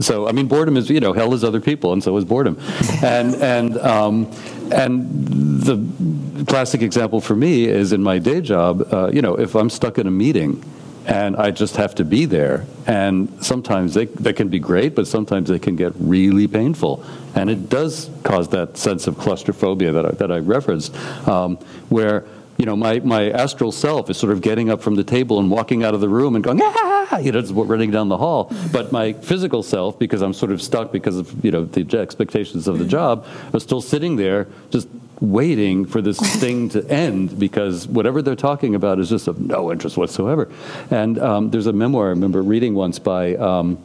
So 0.00 0.26
I 0.26 0.32
mean, 0.32 0.48
boredom 0.48 0.78
is 0.78 0.88
you 0.88 1.00
know 1.00 1.12
hell 1.12 1.34
is 1.34 1.44
other 1.44 1.60
people, 1.60 1.92
and 1.92 2.02
so 2.02 2.16
is 2.16 2.24
boredom, 2.24 2.58
and 3.02 3.34
and 3.34 3.76
um, 3.78 4.30
and 4.72 5.60
the 5.60 6.44
classic 6.46 6.80
example 6.80 7.20
for 7.20 7.36
me 7.36 7.66
is 7.66 7.92
in 7.92 8.02
my 8.02 8.18
day 8.18 8.40
job. 8.40 8.88
Uh, 8.90 9.10
you 9.12 9.20
know, 9.20 9.34
if 9.34 9.54
I'm 9.54 9.68
stuck 9.68 9.98
in 9.98 10.06
a 10.06 10.10
meeting 10.10 10.64
and 11.06 11.36
I 11.36 11.50
just 11.50 11.76
have 11.76 11.94
to 11.96 12.04
be 12.04 12.24
there. 12.24 12.66
And 12.86 13.44
sometimes 13.44 13.94
they, 13.94 14.06
they 14.06 14.32
can 14.32 14.48
be 14.48 14.58
great, 14.58 14.94
but 14.94 15.06
sometimes 15.06 15.48
they 15.48 15.58
can 15.58 15.76
get 15.76 15.92
really 15.96 16.46
painful. 16.46 17.04
And 17.34 17.50
it 17.50 17.68
does 17.68 18.10
cause 18.22 18.48
that 18.48 18.76
sense 18.76 19.06
of 19.06 19.18
claustrophobia 19.18 19.92
that 19.92 20.06
I, 20.06 20.10
that 20.12 20.32
I 20.32 20.38
referenced, 20.38 20.94
um, 21.28 21.56
where 21.88 22.26
you 22.58 22.66
know 22.66 22.76
my, 22.76 23.00
my 23.00 23.30
astral 23.30 23.72
self 23.72 24.10
is 24.10 24.18
sort 24.18 24.32
of 24.32 24.42
getting 24.42 24.68
up 24.68 24.82
from 24.82 24.94
the 24.94 25.04
table 25.04 25.38
and 25.38 25.50
walking 25.50 25.82
out 25.82 25.94
of 25.94 26.00
the 26.00 26.08
room 26.08 26.34
and 26.34 26.44
going 26.44 26.60
ah, 26.62 27.18
you 27.18 27.32
know, 27.32 27.40
just 27.40 27.54
running 27.54 27.90
down 27.90 28.08
the 28.08 28.18
hall. 28.18 28.52
But 28.70 28.92
my 28.92 29.14
physical 29.14 29.62
self, 29.62 29.98
because 29.98 30.20
I'm 30.20 30.34
sort 30.34 30.52
of 30.52 30.60
stuck 30.60 30.92
because 30.92 31.16
of 31.16 31.44
you 31.44 31.50
know 31.50 31.64
the 31.64 31.98
expectations 31.98 32.68
of 32.68 32.78
the 32.78 32.84
job, 32.84 33.26
is 33.54 33.62
still 33.62 33.80
sitting 33.80 34.16
there 34.16 34.46
just 34.70 34.88
waiting 35.20 35.84
for 35.84 36.00
this 36.00 36.18
thing 36.40 36.68
to 36.70 36.88
end 36.90 37.38
because 37.38 37.86
whatever 37.86 38.22
they're 38.22 38.36
talking 38.36 38.74
about 38.74 38.98
is 38.98 39.08
just 39.08 39.28
of 39.28 39.40
no 39.40 39.70
interest 39.70 39.96
whatsoever. 39.96 40.48
And 40.90 41.18
um, 41.18 41.50
there's 41.50 41.66
a 41.66 41.72
memoir 41.72 42.06
I 42.06 42.10
remember 42.10 42.42
reading 42.42 42.74
once 42.74 42.98
by. 42.98 43.36
Um, 43.36 43.78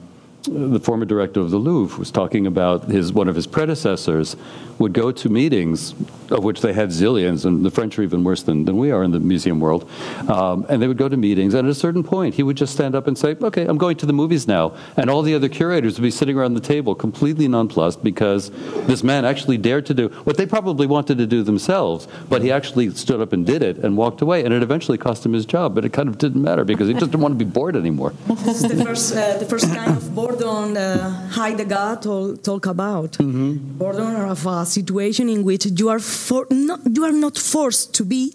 the 0.45 0.79
former 0.79 1.05
director 1.05 1.39
of 1.39 1.51
the 1.51 1.57
Louvre 1.57 1.97
was 1.97 2.11
talking 2.11 2.47
about 2.47 2.85
his 2.85 3.13
one 3.13 3.27
of 3.27 3.35
his 3.35 3.47
predecessors 3.47 4.35
would 4.79 4.93
go 4.93 5.11
to 5.11 5.29
meetings 5.29 5.93
of 6.31 6.43
which 6.43 6.61
they 6.61 6.73
had 6.73 6.89
zillions, 6.89 7.45
and 7.45 7.63
the 7.63 7.69
French 7.69 7.99
are 7.99 8.03
even 8.03 8.23
worse 8.23 8.43
than, 8.43 8.65
than 8.65 8.77
we 8.77 8.91
are 8.91 9.03
in 9.03 9.11
the 9.11 9.19
museum 9.19 9.59
world. 9.59 9.89
Um, 10.27 10.65
and 10.69 10.81
they 10.81 10.87
would 10.87 10.97
go 10.97 11.07
to 11.07 11.17
meetings, 11.17 11.53
and 11.53 11.67
at 11.67 11.71
a 11.71 11.75
certain 11.75 12.03
point, 12.03 12.35
he 12.35 12.43
would 12.43 12.57
just 12.57 12.73
stand 12.73 12.95
up 12.95 13.07
and 13.07 13.17
say, 13.17 13.35
"Okay, 13.39 13.65
I'm 13.65 13.77
going 13.77 13.97
to 13.97 14.05
the 14.05 14.13
movies 14.13 14.47
now," 14.47 14.73
and 14.97 15.09
all 15.09 15.21
the 15.21 15.35
other 15.35 15.49
curators 15.49 15.95
would 15.95 16.03
be 16.03 16.11
sitting 16.11 16.37
around 16.37 16.55
the 16.55 16.61
table, 16.61 16.95
completely 16.95 17.47
nonplussed, 17.47 18.03
because 18.03 18.49
this 18.87 19.03
man 19.03 19.23
actually 19.23 19.57
dared 19.57 19.85
to 19.87 19.93
do 19.93 20.09
what 20.23 20.37
they 20.37 20.45
probably 20.45 20.87
wanted 20.87 21.17
to 21.19 21.27
do 21.27 21.43
themselves, 21.43 22.07
but 22.29 22.41
he 22.41 22.51
actually 22.51 22.89
stood 22.91 23.21
up 23.21 23.33
and 23.33 23.45
did 23.45 23.61
it 23.61 23.77
and 23.77 23.97
walked 23.97 24.21
away, 24.21 24.43
and 24.43 24.53
it 24.53 24.63
eventually 24.63 24.97
cost 24.97 25.25
him 25.25 25.33
his 25.33 25.45
job. 25.45 25.75
But 25.75 25.85
it 25.85 25.93
kind 25.93 26.09
of 26.09 26.17
didn't 26.17 26.41
matter 26.41 26.63
because 26.63 26.87
he 26.87 26.93
just 26.93 27.11
didn't 27.11 27.21
want 27.21 27.37
to 27.37 27.45
be 27.45 27.49
bored 27.49 27.75
anymore. 27.75 28.13
That's 28.27 28.61
the 28.61 28.83
first, 28.83 29.15
uh, 29.15 29.37
the 29.37 29.45
first 29.45 29.67
kind 29.67 29.95
of 29.95 30.15
boredom 30.15 30.34
uh, 30.41 31.27
Heidegger 31.29 31.99
talk, 32.01 32.43
talk 32.43 32.65
about. 32.65 33.11
Mm-hmm. 33.13 33.77
Boredom 33.77 34.29
of 34.29 34.45
a 34.45 34.65
situation 34.65 35.29
in 35.29 35.43
which 35.43 35.65
you 35.65 35.89
are 35.89 35.99
for, 35.99 36.47
not, 36.49 36.79
you 36.91 37.03
are 37.03 37.11
not 37.11 37.37
forced 37.37 37.93
to 37.95 38.05
be 38.05 38.33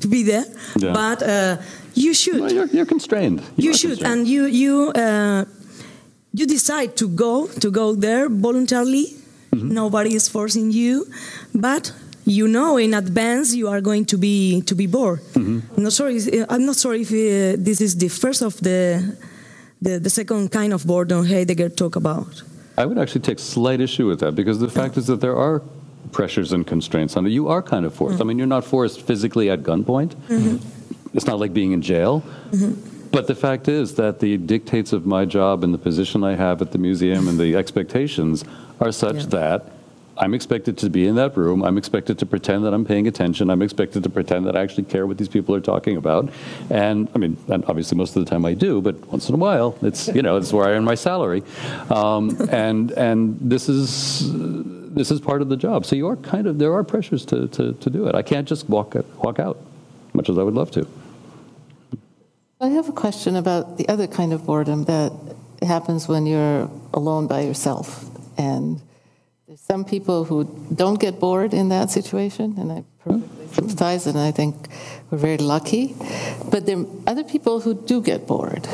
to 0.00 0.08
be 0.08 0.22
there, 0.22 0.44
yeah. 0.76 0.92
but 0.92 1.22
uh, 1.22 1.56
you 1.94 2.14
should. 2.14 2.40
Well, 2.40 2.52
you're, 2.52 2.66
you're, 2.66 2.86
constrained. 2.86 3.40
You, 3.56 3.70
you 3.70 3.74
should, 3.74 3.98
constrained. 3.98 4.20
and 4.20 4.28
you 4.28 4.44
you 4.46 4.90
uh, 4.90 5.44
you 6.32 6.46
decide 6.46 6.96
to 6.96 7.08
go 7.08 7.46
to 7.46 7.70
go 7.70 7.94
there 7.94 8.28
voluntarily. 8.28 9.06
Mm-hmm. 9.52 9.72
Nobody 9.72 10.14
is 10.14 10.28
forcing 10.28 10.72
you, 10.72 11.06
but 11.54 11.92
you 12.24 12.48
know 12.48 12.76
in 12.76 12.94
advance 12.94 13.54
you 13.54 13.68
are 13.68 13.80
going 13.80 14.04
to 14.06 14.16
be 14.16 14.62
to 14.62 14.74
be 14.74 14.86
bored. 14.86 15.20
Mm-hmm. 15.34 15.60
I'm 15.76 15.82
not 15.82 15.92
sure. 15.92 16.10
I'm 16.48 16.66
not 16.66 16.76
sure 16.76 16.94
if 16.94 17.10
uh, 17.10 17.56
this 17.58 17.80
is 17.80 17.96
the 17.96 18.08
first 18.08 18.42
of 18.42 18.58
the, 18.60 19.16
the 19.84 19.98
the 19.98 20.10
second 20.10 20.50
kind 20.50 20.72
of 20.72 20.86
boredom 20.86 21.26
Heidegger 21.26 21.68
talk 21.68 21.96
about. 21.96 22.42
I 22.76 22.86
would 22.86 22.98
actually 22.98 23.20
take 23.20 23.38
slight 23.38 23.80
issue 23.80 24.06
with 24.08 24.20
that 24.20 24.34
because 24.34 24.58
the 24.58 24.70
fact 24.70 24.96
is 24.96 25.06
that 25.06 25.20
there 25.20 25.36
are 25.36 25.62
pressures 26.10 26.52
and 26.52 26.66
constraints 26.66 27.16
on 27.16 27.26
it. 27.26 27.30
You 27.30 27.48
are 27.48 27.62
kind 27.62 27.84
of 27.86 27.94
forced. 27.94 28.14
Mm-hmm. 28.14 28.22
I 28.22 28.26
mean, 28.26 28.38
you're 28.38 28.54
not 28.58 28.64
forced 28.64 29.00
physically 29.02 29.48
at 29.50 29.62
gunpoint. 29.62 30.14
Mm-hmm. 30.14 31.16
It's 31.16 31.26
not 31.26 31.38
like 31.38 31.52
being 31.52 31.72
in 31.72 31.82
jail. 31.82 32.22
Mm-hmm. 32.50 33.10
But 33.10 33.28
the 33.28 33.34
fact 33.36 33.68
is 33.68 33.94
that 33.94 34.18
the 34.18 34.36
dictates 34.36 34.92
of 34.92 35.06
my 35.06 35.24
job 35.24 35.62
and 35.62 35.72
the 35.72 35.78
position 35.78 36.24
I 36.24 36.34
have 36.34 36.60
at 36.60 36.72
the 36.72 36.78
museum 36.78 37.28
and 37.28 37.38
the 37.38 37.54
expectations 37.54 38.44
are 38.80 38.90
such 38.90 39.16
yeah. 39.16 39.38
that 39.38 39.73
I'm 40.16 40.34
expected 40.34 40.78
to 40.78 40.90
be 40.90 41.06
in 41.06 41.16
that 41.16 41.36
room. 41.36 41.64
I'm 41.64 41.76
expected 41.76 42.18
to 42.20 42.26
pretend 42.26 42.64
that 42.64 42.72
I'm 42.72 42.84
paying 42.84 43.06
attention. 43.08 43.50
I'm 43.50 43.62
expected 43.62 44.02
to 44.04 44.10
pretend 44.10 44.46
that 44.46 44.56
I 44.56 44.62
actually 44.62 44.84
care 44.84 45.06
what 45.06 45.18
these 45.18 45.28
people 45.28 45.54
are 45.54 45.60
talking 45.60 45.96
about. 45.96 46.30
And 46.70 47.08
I 47.14 47.18
mean, 47.18 47.36
and 47.48 47.64
obviously 47.66 47.98
most 47.98 48.14
of 48.16 48.24
the 48.24 48.30
time 48.30 48.44
I 48.44 48.54
do, 48.54 48.80
but 48.80 48.94
once 49.08 49.28
in 49.28 49.34
a 49.34 49.38
while, 49.38 49.76
it's 49.82 50.08
you 50.08 50.22
know, 50.22 50.36
it's 50.36 50.52
where 50.52 50.66
I 50.66 50.70
earn 50.70 50.84
my 50.84 50.94
salary. 50.94 51.42
Um, 51.90 52.36
and 52.50 52.92
and 52.92 53.38
this 53.40 53.68
is 53.68 54.30
this 54.94 55.10
is 55.10 55.20
part 55.20 55.42
of 55.42 55.48
the 55.48 55.56
job. 55.56 55.84
So 55.84 55.96
you 55.96 56.06
are 56.08 56.16
kind 56.16 56.46
of 56.46 56.58
there 56.58 56.72
are 56.74 56.84
pressures 56.84 57.24
to 57.26 57.48
to, 57.48 57.72
to 57.72 57.90
do 57.90 58.06
it. 58.06 58.14
I 58.14 58.22
can't 58.22 58.46
just 58.46 58.68
walk 58.68 58.94
walk 59.18 59.38
out, 59.38 59.58
much 60.12 60.28
as 60.28 60.38
I 60.38 60.42
would 60.42 60.54
love 60.54 60.70
to. 60.72 60.86
I 62.60 62.68
have 62.68 62.88
a 62.88 62.92
question 62.92 63.36
about 63.36 63.78
the 63.78 63.88
other 63.88 64.06
kind 64.06 64.32
of 64.32 64.46
boredom 64.46 64.84
that 64.84 65.12
happens 65.60 66.08
when 66.08 66.24
you're 66.24 66.70
alone 66.92 67.26
by 67.26 67.40
yourself 67.40 68.06
and 68.38 68.80
there's 69.46 69.60
some 69.60 69.84
people 69.84 70.24
who 70.24 70.44
don't 70.74 70.98
get 70.98 71.20
bored 71.20 71.52
in 71.52 71.68
that 71.68 71.90
situation, 71.90 72.54
and 72.56 72.72
I 72.72 72.84
perfectly 73.02 73.44
hmm. 73.44 73.54
sympathize, 73.54 74.06
and 74.06 74.18
I 74.18 74.30
think 74.30 74.54
we're 75.10 75.18
very 75.18 75.36
lucky. 75.36 75.94
But 76.50 76.64
there 76.64 76.78
are 76.78 76.86
other 77.06 77.24
people 77.24 77.60
who 77.60 77.74
do 77.74 78.00
get 78.00 78.26
bored 78.26 78.66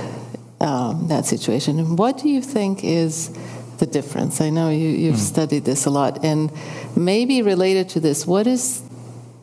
um, 0.60 1.00
in 1.02 1.08
that 1.08 1.26
situation. 1.26 1.80
And 1.80 1.98
what 1.98 2.18
do 2.18 2.28
you 2.28 2.40
think 2.40 2.84
is 2.84 3.36
the 3.78 3.86
difference? 3.86 4.40
I 4.40 4.50
know 4.50 4.70
you, 4.70 4.90
you've 4.90 5.16
hmm. 5.16 5.20
studied 5.20 5.64
this 5.64 5.86
a 5.86 5.90
lot, 5.90 6.24
and 6.24 6.52
maybe 6.96 7.42
related 7.42 7.88
to 7.90 8.00
this, 8.00 8.24
what 8.24 8.46
is 8.46 8.82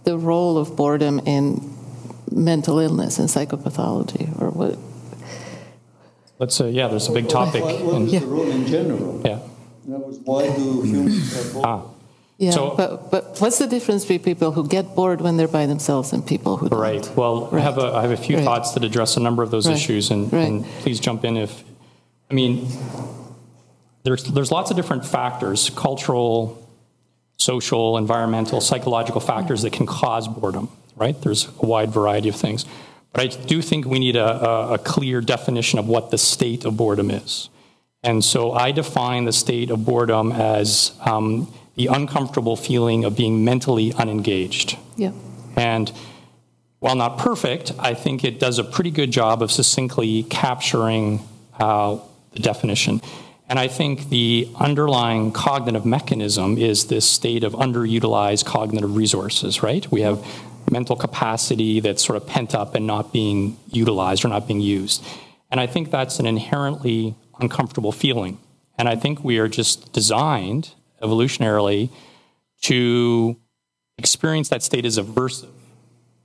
the 0.05 0.17
role 0.17 0.57
of 0.57 0.77
boredom 0.77 1.19
in 1.25 1.75
mental 2.31 2.79
illness 2.79 3.19
and 3.19 3.27
psychopathology, 3.27 4.29
or 4.41 4.49
what? 4.51 4.79
Let's 6.39 6.55
say, 6.55 6.69
yeah, 6.69 6.87
there's 6.87 7.09
a 7.09 7.11
big 7.11 7.27
topic. 7.27 7.65
What 7.65 7.75
is 7.75 8.13
and- 8.13 8.23
the 8.23 8.27
role 8.27 8.49
in 8.49 8.65
general? 8.65 9.21
Yeah. 9.25 9.39
In 9.87 9.93
other 9.95 10.03
words, 10.05 10.19
why 10.23 10.53
do 10.55 10.81
humans 10.81 11.33
get 11.43 11.53
bored? 11.53 11.65
Ah, 11.65 11.81
Yeah, 12.37 12.51
So- 12.51 12.73
but, 12.75 13.09
but 13.09 13.37
what's 13.39 13.57
the 13.57 13.67
difference 13.67 14.03
between 14.03 14.19
people 14.19 14.51
who 14.51 14.67
get 14.67 14.93
bored 14.95 15.21
when 15.21 15.37
they're 15.37 15.47
by 15.47 15.65
themselves 15.65 16.11
and 16.13 16.25
people 16.25 16.57
who 16.57 16.69
don't? 16.69 16.79
Right. 16.79 17.09
Well, 17.15 17.49
I 17.53 17.59
have 17.59 17.77
a, 17.77 17.93
I 17.95 18.01
have 18.01 18.11
a 18.11 18.17
few 18.17 18.35
Right. 18.35 18.43
thoughts 18.45 18.71
that 18.73 18.83
address 18.83 19.15
a 19.17 19.21
number 19.21 19.41
of 19.43 19.49
those 19.49 19.65
Right. 19.67 19.75
issues, 19.77 20.11
and, 20.11 20.31
Right. 20.31 20.47
and 20.47 20.65
please 20.81 20.99
jump 20.99 21.23
in 21.25 21.37
if, 21.37 21.63
I 22.29 22.33
mean, 22.33 22.67
there's, 24.03 24.23
there's 24.25 24.51
lots 24.51 24.69
of 24.71 24.75
different 24.77 25.05
factors, 25.05 25.69
cultural, 25.71 26.57
social, 27.37 27.97
environmental, 27.97 28.59
psychological 28.61 29.21
factors 29.21 29.61
that 29.61 29.71
can 29.71 29.85
cause 29.85 30.27
boredom, 30.27 30.67
right? 30.97 31.19
There's 31.21 31.47
a 31.61 31.65
wide 31.65 31.91
variety 31.91 32.29
of 32.29 32.35
things. 32.35 32.65
But 33.13 33.21
I 33.23 33.27
do 33.27 33.61
think 33.61 33.85
we 33.85 33.99
need 33.99 34.15
a, 34.17 34.47
a, 34.49 34.73
a 34.73 34.77
clear 34.77 35.21
definition 35.21 35.79
of 35.79 35.87
what 35.87 36.11
the 36.11 36.17
state 36.17 36.65
of 36.65 36.75
boredom 36.77 37.09
is. 37.09 37.49
And 38.07 38.23
so 38.23 38.53
I 38.53 38.71
define 38.71 39.25
the 39.25 39.33
state 39.33 39.69
of 39.69 39.83
boredom 39.83 40.31
as 40.31 40.93
um, 41.01 41.53
the 41.75 41.87
uncomfortable 41.87 42.55
feeling 42.55 43.03
of 43.03 43.17
being 43.17 43.43
mentally 43.43 43.91
unengaged. 43.91 44.77
Yeah. 44.95 45.11
And 45.57 45.91
while 46.79 46.95
not 46.95 47.17
perfect, 47.17 47.73
I 47.77 47.95
think 47.95 48.23
it 48.23 48.39
does 48.39 48.59
a 48.59 48.63
pretty 48.63 48.91
good 48.91 49.11
job 49.11 49.43
of 49.43 49.51
succinctly 49.51 50.23
capturing 50.23 51.19
uh, 51.59 51.99
the 52.31 52.39
definition. 52.39 53.01
And 53.49 53.59
I 53.59 53.67
think 53.67 54.07
the 54.07 54.49
underlying 54.55 55.33
cognitive 55.33 55.85
mechanism 55.85 56.57
is 56.57 56.85
this 56.85 57.05
state 57.05 57.43
of 57.43 57.51
underutilized 57.51 58.45
cognitive 58.45 58.95
resources, 58.95 59.61
right? 59.61 59.85
We 59.91 59.99
have 60.03 60.25
mental 60.71 60.95
capacity 60.95 61.81
that's 61.81 62.05
sort 62.05 62.15
of 62.15 62.25
pent 62.25 62.55
up 62.55 62.73
and 62.73 62.87
not 62.87 63.11
being 63.11 63.57
utilized 63.69 64.23
or 64.23 64.29
not 64.29 64.47
being 64.47 64.61
used. 64.61 65.03
And 65.51 65.59
I 65.59 65.67
think 65.67 65.91
that's 65.91 66.19
an 66.19 66.25
inherently 66.25 67.13
uncomfortable 67.39 67.91
feeling. 67.91 68.39
And 68.77 68.87
I 68.87 68.95
think 68.95 69.23
we 69.23 69.39
are 69.39 69.47
just 69.47 69.91
designed 69.93 70.73
evolutionarily 71.01 71.89
to 72.63 73.37
experience 73.97 74.49
that 74.49 74.63
state 74.63 74.85
as 74.85 74.97
aversive. 74.97 75.43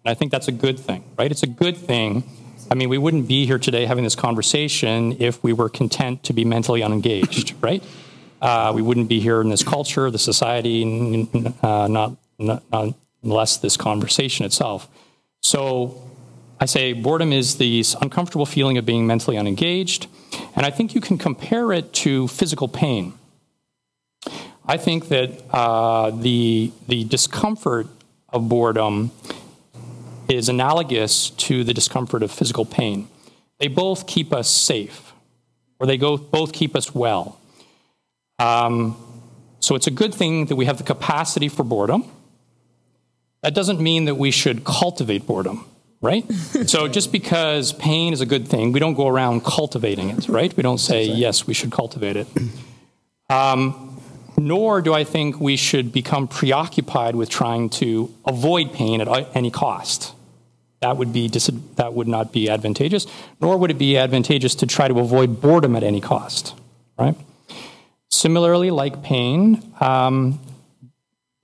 And 0.05 0.11
I 0.11 0.15
think 0.15 0.33
that's 0.33 0.49
a 0.49 0.53
good 0.53 0.79
thing, 0.79 1.05
right? 1.19 1.31
It's 1.31 1.43
a 1.43 1.49
good 1.49 1.77
thing. 1.77 2.25
I 2.71 2.75
mean, 2.75 2.89
we 2.89 2.99
wouldn't 2.99 3.29
be 3.29 3.47
here 3.47 3.59
today 3.59 3.87
having 3.87 4.05
this 4.05 4.17
conversation 4.17 5.17
if 5.21 5.43
we 5.43 5.53
were 5.53 5.69
content 5.69 6.23
to 6.25 6.33
be 6.33 6.45
mentally 6.45 6.83
unengaged, 6.83 7.55
right? 7.61 7.83
Uh, 8.41 8.73
we 8.75 8.83
wouldn't 8.83 9.09
be 9.09 9.21
here 9.21 9.41
in 9.41 9.49
this 9.49 9.63
culture, 9.63 10.11
the 10.11 10.19
society, 10.19 11.29
uh, 11.63 11.87
not, 11.89 12.17
not, 12.39 12.63
not 12.71 12.95
unless 13.23 13.59
this 13.59 13.77
conversation 13.77 14.45
itself. 14.45 14.89
So 15.43 16.03
I 16.63 16.67
say 16.67 16.93
boredom 16.93 17.33
is 17.33 17.57
this 17.57 17.97
uncomfortable 18.01 18.47
feeling 18.47 18.79
of 18.79 18.87
being 18.87 19.05
mentally 19.05 19.37
unengaged. 19.37 20.07
And 20.55 20.65
I 20.65 20.71
think 20.71 20.95
you 20.95 21.01
can 21.01 21.19
compare 21.19 21.73
it 21.73 21.93
to 21.95 22.29
physical 22.29 22.69
pain. 22.69 23.15
I 24.65 24.77
think 24.77 25.09
that 25.09 25.43
uh, 25.51 26.11
the, 26.11 26.71
the 26.87 27.03
discomfort 27.03 27.89
of 28.29 28.49
boredom 28.49 29.11
is 30.29 30.49
analogous 30.49 31.31
to 31.31 31.65
the 31.65 31.75
discomfort 31.75 32.23
of 32.23 32.31
physical 32.31 32.65
pain. 32.65 33.09
They 33.59 33.67
both 33.67 34.07
keep 34.07 34.33
us 34.33 34.49
safe, 34.49 35.13
or 35.81 35.89
they 35.89 35.97
go, 35.97 36.17
both 36.17 36.53
keep 36.53 36.77
us 36.77 36.95
well. 36.95 37.41
Um, 38.39 38.97
so 39.59 39.75
it's 39.75 39.89
a 39.89 39.91
good 39.91 40.15
thing 40.15 40.47
that 40.47 40.55
we 40.55 40.67
have 40.67 40.79
the 40.79 40.85
capacity 40.85 41.49
for 41.49 41.65
boredom. 41.65 42.05
That 43.43 43.53
doesn't 43.53 43.81
mean 43.81 44.05
that 44.05 44.15
we 44.15 44.31
should 44.31 44.63
cultivate 44.63 45.27
boredom, 45.27 45.67
right? 46.03 46.31
so 46.67 46.89
just 46.89 47.13
because 47.13 47.73
pain 47.73 48.13
is 48.13 48.21
a 48.21 48.27
good 48.27 48.47
thing, 48.47 48.73
we 48.73 48.81
don't 48.81 48.95
go 48.95 49.09
around 49.09 49.45
cultivating 49.45 50.11
it, 50.11 50.29
right? 50.29 50.55
We 50.55 50.63
don't 50.63 50.79
say, 50.79 51.05
yes, 51.05 51.47
we 51.47 51.55
should 51.55 51.73
cultivate 51.73 52.17
it. 52.17 52.27
Um, 53.31 54.01
nor 54.37 54.83
do 54.83 54.93
I 54.93 55.05
think 55.05 55.41
we 55.41 55.57
should 55.57 55.93
become 55.93 56.27
preoccupied 56.27 57.15
with 57.15 57.31
trying 57.31 57.71
to 57.71 58.13
avoid 58.27 58.73
pain 58.73 59.01
at 59.01 59.09
any 59.35 59.51
cost. 59.51 60.15
That 60.81 60.97
would, 60.97 61.13
be 61.13 61.29
dis- 61.29 61.51
that 61.77 61.95
would 61.95 62.09
not 62.09 62.33
be 62.33 62.51
advantageous, 62.51 63.07
nor 63.41 63.57
would 63.57 63.71
it 63.71 63.79
be 63.79 63.97
advantageous 63.97 64.57
to 64.57 64.67
try 64.67 64.89
to 64.89 64.99
avoid 64.99 65.41
boredom 65.41 65.77
at 65.77 65.85
any 65.85 66.01
cost, 66.01 66.57
right? 66.99 67.15
Similarly, 68.11 68.73
like 68.73 69.03
pain, 69.03 69.63
um, 69.81 70.41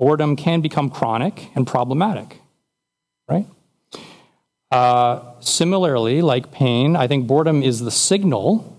boredom 0.01 0.35
can 0.35 0.61
become 0.61 0.91
chronic 0.91 1.51
and 1.55 1.67
problematic, 1.67 2.41
right? 3.29 3.47
Uh, 4.71 5.33
similarly, 5.41 6.21
like 6.21 6.53
pain, 6.53 6.95
I 6.95 7.07
think 7.07 7.27
boredom 7.27 7.63
is 7.63 7.81
the 7.81 7.91
signal, 7.91 8.77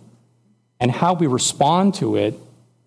and 0.80 0.92
how 0.92 1.14
we 1.14 1.26
respond 1.26 1.96
to 1.96 2.16
it 2.16 2.36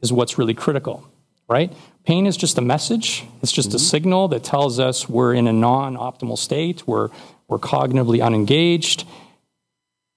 is 0.02 0.12
what's 0.12 0.38
really 0.38 0.54
critical, 0.54 1.08
right? 1.48 1.72
Pain 2.04 2.26
is 2.26 2.36
just 2.36 2.58
a 2.58 2.60
message, 2.60 3.24
it's 3.42 3.52
just 3.52 3.74
a 3.74 3.78
signal 3.78 4.28
that 4.28 4.44
tells 4.44 4.78
us 4.78 5.08
we're 5.08 5.34
in 5.34 5.48
a 5.48 5.52
non 5.52 5.96
optimal 5.96 6.38
state, 6.38 6.86
we're, 6.86 7.08
we're 7.48 7.58
cognitively 7.58 8.24
unengaged, 8.24 9.04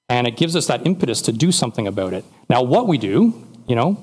and 0.07 0.27
it 0.27 0.37
gives 0.37 0.55
us 0.55 0.67
that 0.67 0.85
impetus 0.85 1.23
to 1.23 1.31
do 1.31 1.51
something 1.51 1.87
about 1.87 2.13
it. 2.13 2.23
Now, 2.49 2.61
what 2.61 2.87
we 2.87 2.99
do, 2.99 3.33
you 3.67 3.75
know, 3.75 3.97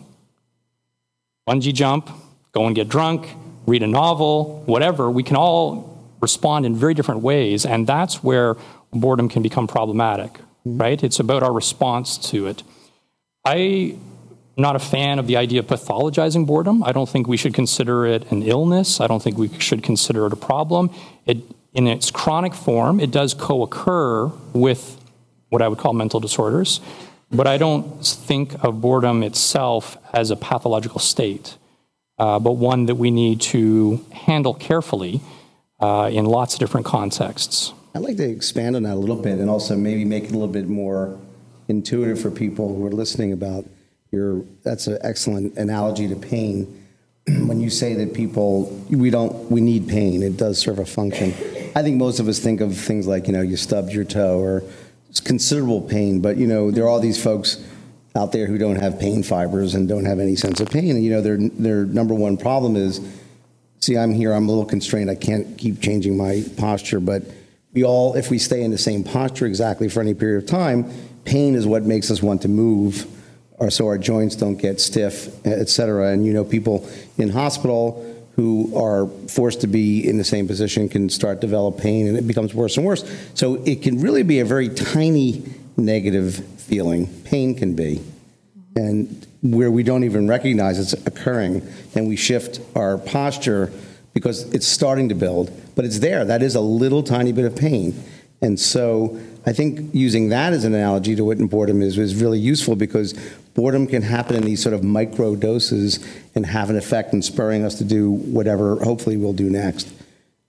bungee 1.49 1.73
jump, 1.73 2.11
go 2.51 2.67
and 2.67 2.75
get 2.75 2.89
drunk, 2.89 3.29
read 3.67 3.83
a 3.85 3.87
novel, 3.87 4.63
whatever, 4.67 5.09
we 5.09 5.23
can 5.23 5.37
all 5.37 5.93
respond 6.21 6.65
in 6.65 6.75
very 6.75 6.95
different 6.95 7.21
ways, 7.21 7.67
and 7.67 7.87
that's 7.87 8.23
where 8.23 8.57
boredom 8.93 9.29
can 9.29 9.43
become 9.43 9.67
problematic, 9.67 10.39
right? 10.65 11.03
It's 11.03 11.19
about 11.19 11.43
our 11.43 11.53
response 11.53 12.19
to 12.31 12.47
it. 12.47 12.63
I'm 13.45 14.01
not 14.57 14.77
a 14.77 14.79
fan 14.79 15.19
of 15.19 15.27
the 15.27 15.37
idea 15.37 15.61
of 15.61 15.67
pathologizing 15.67 16.47
boredom. 16.47 16.83
I 16.85 16.93
don't 16.93 17.09
think 17.09 17.27
we 17.27 17.37
should 17.37 17.55
consider 17.55 18.07
it 18.07 18.31
an 18.31 18.43
illness. 18.43 19.01
I 19.01 19.07
don't 19.07 19.23
think 19.23 19.39
we 19.39 19.49
should 19.59 19.83
consider 19.83 20.27
it 20.27 20.33
a 20.33 20.37
problem. 20.37 20.91
It, 21.27 21.39
in 21.73 21.87
its 21.87 22.11
chronic 22.11 22.55
form, 22.55 23.01
it 23.01 23.11
does 23.11 23.35
co 23.35 23.63
occur 23.63 24.27
with 24.53 24.99
what 25.49 25.63
I 25.63 25.69
would 25.69 25.79
call 25.79 25.93
mental 25.95 26.21
disorders, 26.21 26.81
but 27.31 27.47
I 27.47 27.59
don't 27.59 28.05
think 28.05 28.63
of 28.63 28.81
boredom 28.81 29.23
itself 29.23 29.97
as 30.13 30.31
a 30.31 30.37
pathological 30.37 31.01
state, 31.01 31.57
uh, 32.19 32.39
but 32.39 32.53
one 32.53 32.87
that 32.87 32.97
we 32.97 33.11
need 33.11 33.41
to 33.41 34.05
handle 34.13 34.55
carefully 34.55 35.21
uh, 35.81 36.11
in 36.13 36.27
lots 36.27 36.55
of 36.55 36.61
different 36.61 36.87
contexts. 36.87 37.73
I'd 37.95 38.03
like 38.03 38.17
to 38.17 38.29
expand 38.29 38.77
on 38.77 38.85
that 38.85 38.95
a 38.95 38.97
little 38.97 39.17
bit 39.17 39.39
and 39.39 39.51
also 39.51 39.77
maybe 39.77 40.05
make 40.05 40.25
it 40.25 40.31
a 40.31 40.33
little 40.33 40.49
bit 40.49 40.67
more 40.67 41.19
intuitive 41.69 42.21
for 42.21 42.31
people 42.31 42.75
who 42.75 42.87
are 42.87 42.91
listening 42.91 43.33
about 43.33 43.67
your, 44.11 44.45
that's 44.63 44.87
an 44.87 44.99
excellent 45.03 45.57
analogy 45.57 46.09
to 46.09 46.17
pain. 46.17 46.87
when 47.27 47.61
you 47.61 47.71
say 47.71 47.95
that 47.95 48.15
people, 48.15 48.65
we 48.91 49.11
don't, 49.11 49.51
we 49.51 49.61
need 49.61 49.89
pain, 49.89 50.23
it 50.23 50.37
does 50.37 50.59
serve 50.59 50.79
a 50.79 50.87
function. 50.87 51.35
I 51.77 51.83
think 51.83 51.97
most 51.97 52.19
of 52.19 52.29
us 52.29 52.39
think 52.39 52.61
of 52.61 52.77
things 52.77 53.07
like, 53.07 53.27
you 53.27 53.33
know, 53.33 53.43
you 53.43 53.57
stubbed 53.57 53.93
your 53.93 54.05
toe 54.05 54.39
or 54.39 54.63
it's 55.09 55.21
considerable 55.21 55.83
pain, 55.83 56.21
but, 56.21 56.37
you 56.37 56.47
know, 56.47 56.71
there 56.71 56.85
are 56.85 56.89
all 56.89 57.01
these 57.01 57.23
folks 57.23 57.63
out 58.15 58.33
there 58.33 58.47
who 58.47 58.59
don't 58.59 58.77
have 58.77 58.99
pain 58.99 59.23
fibers 59.23 59.75
and 59.75 59.89
don't 59.89 60.05
have 60.05 60.19
any 60.19 60.37
sense 60.37 60.61
of 60.61 60.71
pain. 60.71 60.91
And, 60.91 61.05
you 61.05 61.11
know, 61.11 61.21
their, 61.21 61.37
their 61.39 61.85
number 61.85 62.15
one 62.15 62.37
problem 62.37 62.77
is, 62.77 63.01
see, 63.81 63.97
I'm 63.97 64.13
here, 64.13 64.33
I'm 64.33 64.49
a 64.49 64.51
little 64.51 64.65
constrained, 64.65 65.11
I 65.11 65.15
can't 65.15 65.57
keep 65.59 65.81
changing 65.81 66.17
my 66.17 66.45
posture, 66.57 67.01
but 67.01 67.23
we 67.73 67.85
all, 67.85 68.15
if 68.15 68.31
we 68.31 68.39
stay 68.39 68.63
in 68.63 68.71
the 68.71 68.79
same 68.79 69.03
posture 69.03 69.47
exactly 69.47 69.89
for 69.89 70.01
any 70.01 70.15
period 70.15 70.43
of 70.43 70.49
time, 70.49 70.91
pain 71.25 71.55
is 71.55 71.67
what 71.67 71.85
makes 71.85 72.11
us 72.11 72.23
want 72.23 72.43
to 72.43 72.49
move, 72.49 73.07
or 73.59 73.71
so 73.71 73.87
our 73.87 73.99
joints 73.99 74.37
don't 74.37 74.57
get 74.57 74.81
stiff, 74.81 75.29
et 75.47 75.69
cetera. 75.69 76.13
And 76.13 76.27
you 76.27 76.33
know, 76.33 76.45
people 76.45 76.89
in 77.17 77.31
hospital 77.31 78.09
who 78.37 78.77
are 78.77 79.07
forced 79.29 79.61
to 79.61 79.67
be 79.67 80.09
in 80.09 80.17
the 80.17 80.25
same 80.25 80.47
position 80.47 80.89
can 80.89 81.09
start 81.09 81.41
develop 81.41 81.79
pain, 81.79 82.07
and 82.07 82.17
it 82.17 82.27
becomes 82.27 82.55
worse 82.55 82.77
and 82.77 82.87
worse. 82.87 83.05
So 83.35 83.63
it 83.65 83.83
can 83.83 84.01
really 84.01 84.23
be 84.23 84.41
a 84.41 84.45
very 84.45 84.69
tiny 84.69 85.45
negative 85.77 86.37
feeling. 86.57 87.07
Pain 87.25 87.55
can 87.55 87.75
be, 87.75 88.01
and 88.75 89.27
where 89.43 89.71
we 89.71 89.83
don't 89.83 90.05
even 90.05 90.29
recognize 90.29 90.79
it's 90.79 90.93
occurring, 91.07 91.63
then 91.93 92.07
we 92.07 92.17
shift 92.17 92.61
our 92.75 92.97
posture 92.97 93.73
because 94.15 94.53
it's 94.53 94.67
starting 94.67 95.09
to 95.09 95.15
build, 95.15 95.51
but 95.75 95.85
it's 95.85 96.01
there. 96.01 96.25
That 96.25 96.43
is 96.43 96.55
a 96.55 96.61
little 96.61 97.03
tiny 97.03 97.33
bit 97.33 97.45
of 97.45 97.57
pain. 97.57 98.03
And 98.41 98.59
so 98.59 99.19
I 99.47 99.53
think 99.53 99.95
using 99.95 100.29
that 100.31 100.53
as 100.53 100.65
an 100.65 100.75
analogy 100.75 101.15
to 101.17 101.25
what 101.25 101.39
boredom 101.39 101.81
is 101.81 101.97
is 101.97 102.21
really 102.21 102.39
useful 102.39 102.77
because 102.77 103.13
boredom 103.55 103.87
can 103.87 104.03
happen 104.03 104.37
in 104.37 104.43
these 104.43 104.63
sort 104.63 104.75
of 104.75 104.83
micro 104.83 105.37
doses 105.37 106.05
and 106.35 106.45
have 106.47 106.69
an 106.69 106.77
effect 106.77 107.13
in 107.13 107.23
spurring 107.23 107.65
us 107.65 107.77
to 107.77 107.85
do 107.85 108.11
whatever 108.11 108.77
hopefully 108.83 109.17
we'll 109.17 109.33
do 109.33 109.49
next. 109.49 109.93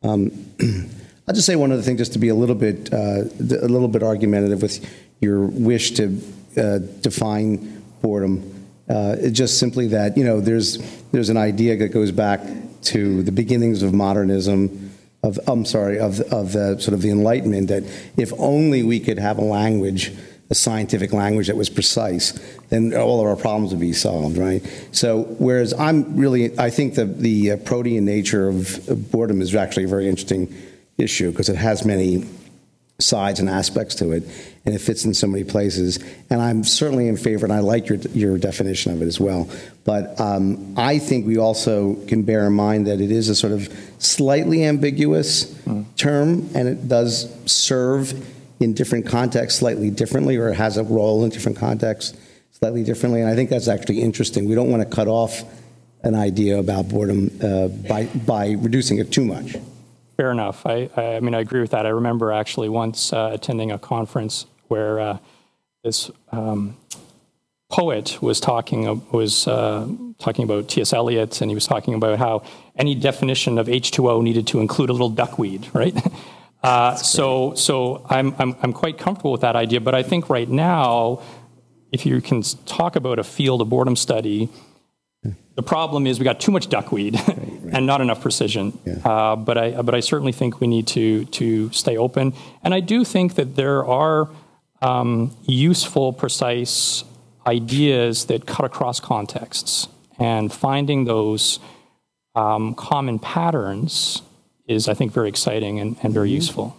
Um, 0.02 0.32
I'll 1.28 1.34
just 1.34 1.46
say 1.46 1.56
one 1.56 1.72
other 1.72 1.82
thing, 1.82 1.96
just 1.96 2.14
to 2.14 2.20
be 2.20 2.28
a 2.28 2.36
little 2.36 2.56
bit 2.56 2.92
uh, 2.92 3.22
a 3.24 3.70
little 3.70 3.88
bit 3.88 4.04
argumentative 4.04 4.62
with 4.62 4.86
your 5.22 5.46
wish 5.46 5.92
to 5.92 6.22
uh, 6.58 6.80
define 7.02 7.82
boredom. 8.02 8.53
Uh, 8.90 9.16
It's 9.20 9.38
just 9.38 9.60
simply 9.60 9.88
that, 9.88 10.18
you 10.18 10.24
know, 10.24 10.42
there's, 10.42 10.78
there's 11.12 11.30
an 11.30 11.38
idea 11.38 11.78
that 11.78 11.90
goes 11.90 12.12
back 12.12 12.42
to 12.84 13.24
the 13.24 13.32
beginnings 13.32 13.82
of 13.82 13.94
modernism, 13.94 14.92
of, 15.24 15.40
I'm 15.48 15.66
sorry, 15.66 16.00
of, 16.00 16.20
of 16.34 16.52
the, 16.52 16.78
sort 16.80 16.94
of 16.94 17.02
the 17.02 17.10
Enlightenment, 17.10 17.70
that 17.70 17.84
if 18.18 18.34
only 18.38 18.84
we 18.84 19.00
could 19.00 19.20
have 19.20 19.38
a 19.38 19.44
language, 19.44 20.12
a 20.50 20.56
scientific 20.56 21.14
language 21.14 21.48
that 21.48 21.56
was 21.56 21.70
precise, 21.70 22.34
then 22.70 22.94
all 22.94 23.22
of 23.22 23.28
our 23.28 23.38
problems 23.38 23.72
would 23.72 23.80
be 23.80 23.94
solved, 23.94 24.38
right? 24.38 24.62
So 24.92 25.24
whereas 25.40 25.74
I'm 25.74 26.18
really, 26.18 26.58
I 26.60 26.70
think 26.70 26.96
the, 26.96 27.06
the 27.06 27.52
uh, 27.52 27.58
protean 27.58 28.04
nature 28.04 28.50
of 28.50 28.88
of 28.90 29.12
boredom 29.12 29.42
is 29.42 29.56
actually 29.56 29.86
a 29.86 29.88
very 29.88 30.10
interesting 30.10 30.54
issue 30.98 31.32
because 31.32 31.48
it 31.50 31.56
has 31.56 31.86
many 31.86 32.26
sides 33.00 33.40
and 33.40 33.50
aspects 33.50 33.96
to 33.96 34.12
it, 34.12 34.24
and 34.66 34.74
it 34.74 34.80
fits 34.80 35.04
in 35.06 35.14
so 35.14 35.28
many 35.28 35.44
places. 35.44 36.00
And 36.30 36.42
I'm 36.42 36.64
certainly 36.64 37.08
in 37.08 37.18
favor, 37.18 37.46
and 37.46 37.54
I 37.54 37.60
like 37.60 37.88
your, 37.90 37.98
your 38.14 38.38
definition 38.38 38.94
of 38.94 39.02
it 39.02 39.08
as 39.08 39.20
well. 39.20 39.50
But 39.84 40.20
um, 40.20 40.74
I 40.78 41.00
think 41.00 41.28
we 41.28 41.38
also 41.38 41.96
can 42.08 42.24
bear 42.24 42.48
in 42.48 42.54
mind 42.54 42.88
that 42.88 43.02
it 43.02 43.12
is 43.12 43.30
a 43.30 43.36
sort 43.36 43.54
of 43.54 43.68
slightly 44.00 44.64
ambiguous 44.64 45.54
term, 45.98 46.50
and 46.56 46.68
it 46.68 46.88
does 46.88 47.30
serve 47.46 48.14
in 48.60 48.74
different 48.74 49.06
contexts 49.06 49.60
slightly 49.60 49.90
differently, 49.90 50.38
or 50.38 50.48
it 50.50 50.56
has 50.56 50.78
a 50.78 50.84
role 50.84 51.26
in 51.26 51.30
different 51.30 51.58
contexts 51.58 52.18
slightly 52.52 52.84
differently. 52.84 53.20
And 53.20 53.30
I 53.30 53.36
think 53.36 53.50
that's 53.50 53.68
actually 53.68 54.02
interesting. 54.02 54.48
We 54.48 54.56
don't 54.56 54.72
want 54.72 54.90
to 54.90 54.96
cut 54.96 55.10
off 55.10 55.44
an 56.04 56.16
idea 56.16 56.60
about 56.60 56.88
boredom 56.88 57.32
uh, 57.42 57.68
by, 57.68 58.06
by 58.06 58.52
reducing 58.52 59.00
it 59.00 59.12
too 59.12 59.26
much. 59.26 59.56
Fair 60.16 60.32
enough. 60.32 60.66
I, 60.66 60.90
I 60.96 61.16
I 61.16 61.20
mean, 61.20 61.34
I 61.34 61.40
agree 61.40 61.60
with 61.60 61.72
that. 61.72 61.86
I 61.86 61.90
remember 61.90 62.32
actually 62.32 62.70
once 62.70 63.12
uh, 63.12 63.32
attending 63.34 63.72
a 63.72 63.80
conference 63.80 64.46
where 64.68 65.00
uh, 65.00 65.18
this 65.84 66.10
um, 66.32 66.78
poet 67.70 68.22
was 68.22 68.40
talking 68.40 68.88
uh, 68.88 68.96
was 69.12 69.48
uh, 69.48 69.88
talking 70.20 70.44
about 70.44 70.70
T.S. 70.70 70.94
Eliot, 70.94 71.42
and 71.42 71.50
he 71.50 71.56
was 71.56 71.66
talking 71.66 71.94
about 71.94 72.20
how 72.20 72.44
any 72.76 72.96
definition 72.96 73.58
of 73.58 73.68
H2O 73.68 74.22
needed 74.22 74.48
to 74.48 74.60
include 74.60 74.90
a 74.90 74.94
little 74.94 75.10
duckweed, 75.10 75.70
right? 75.74 75.96
Uh, 76.64 76.96
so, 76.96 77.54
so 77.56 78.06
I'm, 78.10 78.34
I'm 78.40 78.56
I'm 78.62 78.72
quite 78.72 78.98
comfortable 78.98 79.34
with 79.34 79.42
that 79.42 79.58
idea. 79.58 79.82
But 79.82 79.96
I 79.96 80.02
think 80.02 80.30
right 80.30 80.48
now, 80.48 81.22
if 81.92 82.06
you 82.06 82.22
can 82.22 82.42
talk 82.66 82.96
about 82.96 83.20
a 83.20 83.24
field 83.26 83.60
of 83.60 83.68
boredom 83.68 83.98
study, 83.98 84.48
the 85.56 85.62
problem 85.62 86.08
is 86.08 86.20
we 86.20 86.24
got 86.24 86.40
too 86.40 86.54
much 86.54 86.70
duckweed 86.70 87.20
and 87.74 87.86
not 87.86 88.00
enough 88.00 88.22
precision. 88.22 88.80
Uh, 89.04 89.36
but 89.36 89.58
I 89.58 89.82
but 89.82 89.94
I 89.94 90.00
certainly 90.00 90.32
think 90.32 90.62
we 90.62 90.68
need 90.68 90.88
to 90.88 91.26
to 91.26 91.70
stay 91.72 91.98
open, 91.98 92.34
and 92.64 92.74
I 92.74 92.80
do 92.80 93.04
think 93.04 93.36
that 93.36 93.58
there 93.58 93.86
are 93.86 94.30
um, 94.84 95.36
useful, 95.46 96.14
precise 96.14 97.04
ideas 97.48 98.26
that 98.26 98.46
cut 98.46 98.66
across 98.66 99.00
contexts, 99.00 99.88
and 100.20 100.52
finding 100.52 101.06
those 101.06 101.60
um, 102.36 102.76
common 102.76 103.18
patterns 103.20 104.22
is, 104.68 104.88
I 104.88 104.94
think, 104.94 105.12
very 105.12 105.30
exciting 105.30 105.80
and, 105.80 105.96
and 106.04 106.14
very 106.14 106.30
useful. 106.30 106.78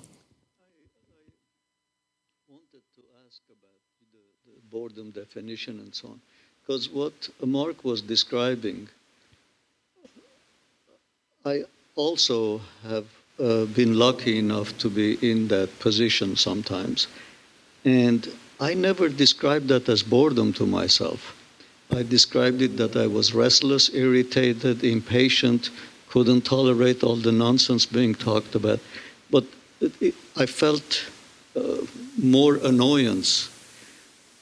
I 2.49 2.53
wanted 2.53 2.83
to 2.97 3.03
ask 3.27 3.41
about 3.49 3.81
the, 4.13 4.53
the 4.53 4.61
boredom 4.71 5.11
definition 5.11 5.81
and 5.81 5.95
so 5.95 6.09
on, 6.09 6.21
because 6.61 6.89
what 6.91 7.29
Mark 7.45 7.85
was 7.85 8.01
describing, 8.03 8.89
I 11.45 11.65
also 11.95 12.61
have 12.83 13.07
uh, 13.39 13.65
been 13.67 13.99
lucky 13.99 14.39
enough 14.39 14.77
to 14.79 14.89
be 14.89 15.19
in 15.31 15.49
that 15.49 15.79
position 15.79 16.37
sometimes, 16.37 17.07
and 17.85 18.29
I 18.61 18.75
never 18.75 19.09
described 19.09 19.69
that 19.69 19.89
as 19.89 20.03
boredom 20.03 20.53
to 20.55 20.67
myself. 20.67 21.37
I 21.91 22.03
described 22.03 22.63
it 22.63 22.77
that 22.77 22.97
I 22.97 23.07
was 23.07 23.35
restless, 23.35 23.91
irritated, 23.93 24.85
impatient, 24.85 25.71
couldn't 26.09 26.43
tolerate 26.43 27.03
all 27.03 27.17
the 27.17 27.33
nonsense 27.33 27.85
being 27.87 28.15
talked 28.15 28.55
about. 28.55 28.81
But 29.31 29.45
it, 29.81 29.93
it, 30.01 30.15
I 30.37 30.47
felt 30.47 31.07
uh, 31.57 31.79
more 32.17 32.57
annoyance. 32.57 33.51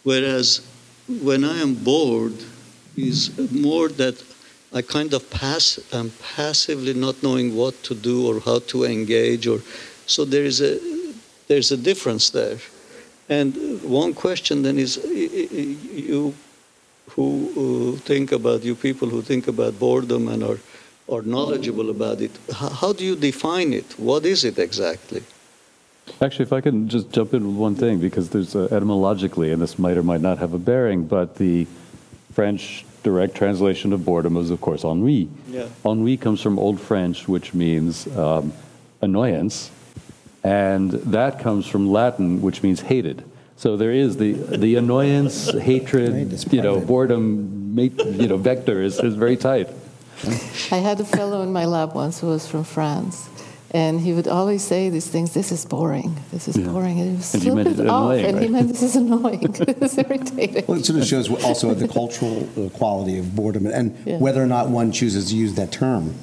Whereas 0.02 0.60
when 1.08 1.44
I 1.44 1.58
am 1.58 1.74
bored, 1.74 2.34
is 2.96 3.30
more 3.50 3.88
that 3.88 4.22
I 4.72 4.82
kind 4.82 5.12
of 5.14 5.28
pass, 5.30 5.78
I'm 5.92 6.10
passively 6.34 6.94
not 6.94 7.22
knowing 7.22 7.56
what 7.56 7.82
to 7.84 7.94
do 7.94 8.26
or 8.26 8.40
how 8.40 8.60
to 8.60 8.84
engage, 8.84 9.46
or 9.46 9.60
so 10.06 10.24
there 10.24 10.44
is 10.44 10.60
a 10.60 10.78
there's 11.48 11.72
a 11.72 11.76
difference 11.76 12.30
there. 12.30 12.58
And 13.28 13.82
one 13.82 14.14
question 14.14 14.62
then 14.62 14.78
is, 14.78 14.96
you 14.96 16.34
who 17.10 17.94
uh, 17.94 17.98
think 18.00 18.32
about 18.32 18.62
you 18.62 18.74
people 18.74 19.08
who 19.08 19.22
think 19.22 19.48
about 19.48 19.78
boredom 19.78 20.28
and 20.28 20.42
are 20.42 20.58
are 21.08 21.22
knowledgeable 21.22 21.90
about 21.90 22.20
it, 22.20 22.30
how, 22.54 22.68
how 22.68 22.92
do 22.92 23.04
you 23.04 23.16
define 23.16 23.72
it? 23.72 23.98
What 23.98 24.24
is 24.24 24.44
it 24.44 24.58
exactly? 24.58 25.22
Actually, 26.20 26.44
if 26.44 26.52
I 26.52 26.60
can 26.60 26.88
just 26.88 27.10
jump 27.10 27.34
in 27.34 27.46
with 27.46 27.56
one 27.56 27.74
thing, 27.74 27.98
because 27.98 28.30
there's 28.30 28.54
uh, 28.56 28.68
etymologically, 28.70 29.52
and 29.52 29.60
this 29.60 29.78
might 29.78 29.96
or 29.96 30.02
might 30.02 30.20
not 30.20 30.38
have 30.38 30.52
a 30.54 30.58
bearing, 30.58 31.04
but 31.04 31.36
the 31.36 31.66
French 32.32 32.84
direct 33.02 33.34
translation 33.34 33.92
of 33.92 34.04
boredom 34.04 34.36
is, 34.36 34.50
of 34.50 34.60
course, 34.60 34.84
ennui. 34.84 35.28
Yeah. 35.48 35.68
Ennui 35.84 36.16
comes 36.16 36.40
from 36.40 36.58
Old 36.58 36.80
French, 36.80 37.28
which 37.28 37.52
means 37.52 38.06
um, 38.16 38.52
annoyance, 39.00 39.70
and 40.44 40.90
that 40.90 41.38
comes 41.40 41.66
from 41.66 41.90
Latin, 41.90 42.42
which 42.42 42.62
means 42.62 42.80
hated. 42.80 43.24
So 43.56 43.76
there 43.76 43.92
is 43.92 44.16
the 44.16 44.32
the 44.32 44.76
annoyance, 44.76 45.50
hatred, 45.70 46.52
you 46.52 46.62
know, 46.62 46.80
boredom, 46.80 47.74
mate, 47.74 47.94
you 48.04 48.28
know, 48.28 48.36
vector 48.36 48.82
is, 48.82 48.98
is 48.98 49.14
very 49.14 49.36
tight. 49.36 49.68
I 50.70 50.76
had 50.76 51.00
a 51.00 51.04
fellow 51.04 51.42
in 51.42 51.52
my 51.52 51.64
lab 51.66 51.94
once 51.94 52.20
who 52.20 52.28
was 52.28 52.46
from 52.46 52.64
France, 52.64 53.28
and 53.72 54.00
he 54.00 54.12
would 54.12 54.26
always 54.28 54.62
say 54.62 54.88
these 54.90 55.06
things. 55.08 55.32
This 55.32 55.52
is 55.52 55.64
boring. 55.64 56.16
This 56.32 56.48
is 56.48 56.56
Yeah. 56.56 56.68
boring, 56.68 56.98
and 57.00 57.10
he 57.10 57.16
was 57.16 57.34
And 57.34 57.42
you 57.44 57.52
flip 57.52 57.64
meant 57.66 57.78
it 57.78 57.84
it 57.84 57.88
off, 57.88 58.02
annoying, 58.12 58.24
and 58.26 58.38
he 58.40 58.48
meant 58.48 58.68
this 58.68 58.82
is 58.82 58.96
annoying. 58.96 59.54
it's 59.60 59.98
irritating. 59.98 60.64
Well, 60.66 60.78
it 60.78 60.84
sort 60.86 60.98
of 61.00 61.06
shows 61.06 61.30
also 61.44 61.74
the 61.74 61.88
cultural 61.88 62.48
uh, 62.56 62.68
quality 62.70 63.18
of 63.18 63.34
boredom 63.36 63.66
and 63.66 63.96
Yeah. 64.06 64.18
whether 64.18 64.42
or 64.42 64.46
not 64.46 64.68
one 64.70 64.90
chooses 64.92 65.30
to 65.30 65.36
use 65.36 65.54
that 65.54 65.70
term, 65.72 66.14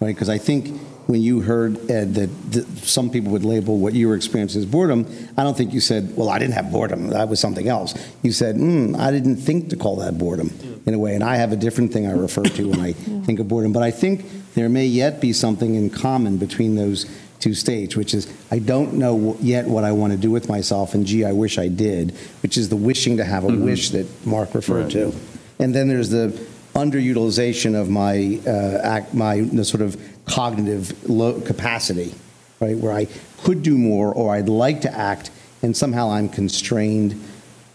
right? 0.00 0.14
Because 0.14 0.28
I 0.30 0.38
think 0.38 0.80
when 1.10 1.20
you 1.22 1.40
heard, 1.40 1.90
Ed, 1.90 2.14
that 2.14 2.30
th- 2.52 2.66
some 2.84 3.10
people 3.10 3.32
would 3.32 3.44
label 3.44 3.78
what 3.78 3.94
you 3.94 4.06
were 4.06 4.14
experiencing 4.14 4.60
as 4.60 4.66
boredom, 4.66 5.06
I 5.36 5.42
don't 5.42 5.56
think 5.56 5.74
you 5.74 5.80
said, 5.80 6.16
well, 6.16 6.28
I 6.28 6.38
didn't 6.38 6.54
have 6.54 6.70
boredom, 6.70 7.08
that 7.08 7.28
was 7.28 7.40
something 7.40 7.66
else. 7.66 7.94
You 8.22 8.30
said, 8.30 8.54
hmm, 8.56 8.94
I 8.96 9.10
didn't 9.10 9.36
think 9.36 9.70
to 9.70 9.76
call 9.76 9.96
that 9.96 10.18
boredom 10.18 10.52
in 10.86 10.94
a 10.94 10.98
way, 10.98 11.16
and 11.16 11.24
I 11.24 11.36
have 11.36 11.50
a 11.50 11.56
different 11.56 11.92
thing 11.92 12.06
I 12.06 12.12
refer 12.12 12.44
to 12.44 12.68
when 12.68 12.80
I 12.80 12.92
think 13.26 13.40
of 13.40 13.48
boredom. 13.48 13.72
But 13.72 13.82
I 13.82 13.90
think 13.90 14.24
there 14.54 14.68
may 14.68 14.86
yet 14.86 15.20
be 15.20 15.32
something 15.32 15.74
in 15.74 15.90
common 15.90 16.36
between 16.36 16.76
those 16.76 17.10
two 17.40 17.54
states, 17.54 17.96
which 17.96 18.14
is 18.14 18.32
I 18.50 18.60
don't 18.60 18.94
know 18.94 19.36
yet 19.40 19.66
what 19.66 19.82
I 19.82 19.92
want 19.92 20.12
to 20.12 20.18
do 20.18 20.30
with 20.30 20.48
myself, 20.48 20.94
and 20.94 21.04
gee, 21.04 21.24
I 21.24 21.32
wish 21.32 21.58
I 21.58 21.68
did, 21.68 22.12
which 22.42 22.56
is 22.56 22.68
the 22.68 22.76
wishing 22.76 23.16
to 23.16 23.24
have 23.24 23.44
a 23.44 23.48
wish 23.48 23.90
that 23.90 24.06
Mark 24.24 24.54
referred 24.54 24.90
to. 24.90 25.12
And 25.58 25.74
then 25.74 25.88
there's 25.88 26.10
the 26.10 26.28
underutilization 26.74 27.78
of 27.78 27.90
my 27.90 28.40
uh, 28.46 28.80
act, 28.82 29.14
my 29.14 29.44
sort 29.62 29.82
of 29.82 30.00
cognitive 30.30 31.08
low 31.08 31.40
capacity, 31.40 32.14
right, 32.60 32.76
where 32.76 32.92
I 32.92 33.06
could 33.42 33.62
do 33.62 33.76
more 33.76 34.14
or 34.14 34.34
I'd 34.34 34.48
like 34.48 34.80
to 34.82 34.92
act, 34.96 35.30
and 35.62 35.76
somehow 35.76 36.10
I'm 36.10 36.28
constrained 36.28 37.20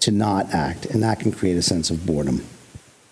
to 0.02 0.12
not 0.12 0.54
act, 0.54 0.86
and 0.86 1.04
that 1.04 1.20
can 1.20 1.32
create 1.32 1.58
a 1.58 1.62
sense 1.62 1.90
of 1.90 2.06
boredom. 2.06 2.46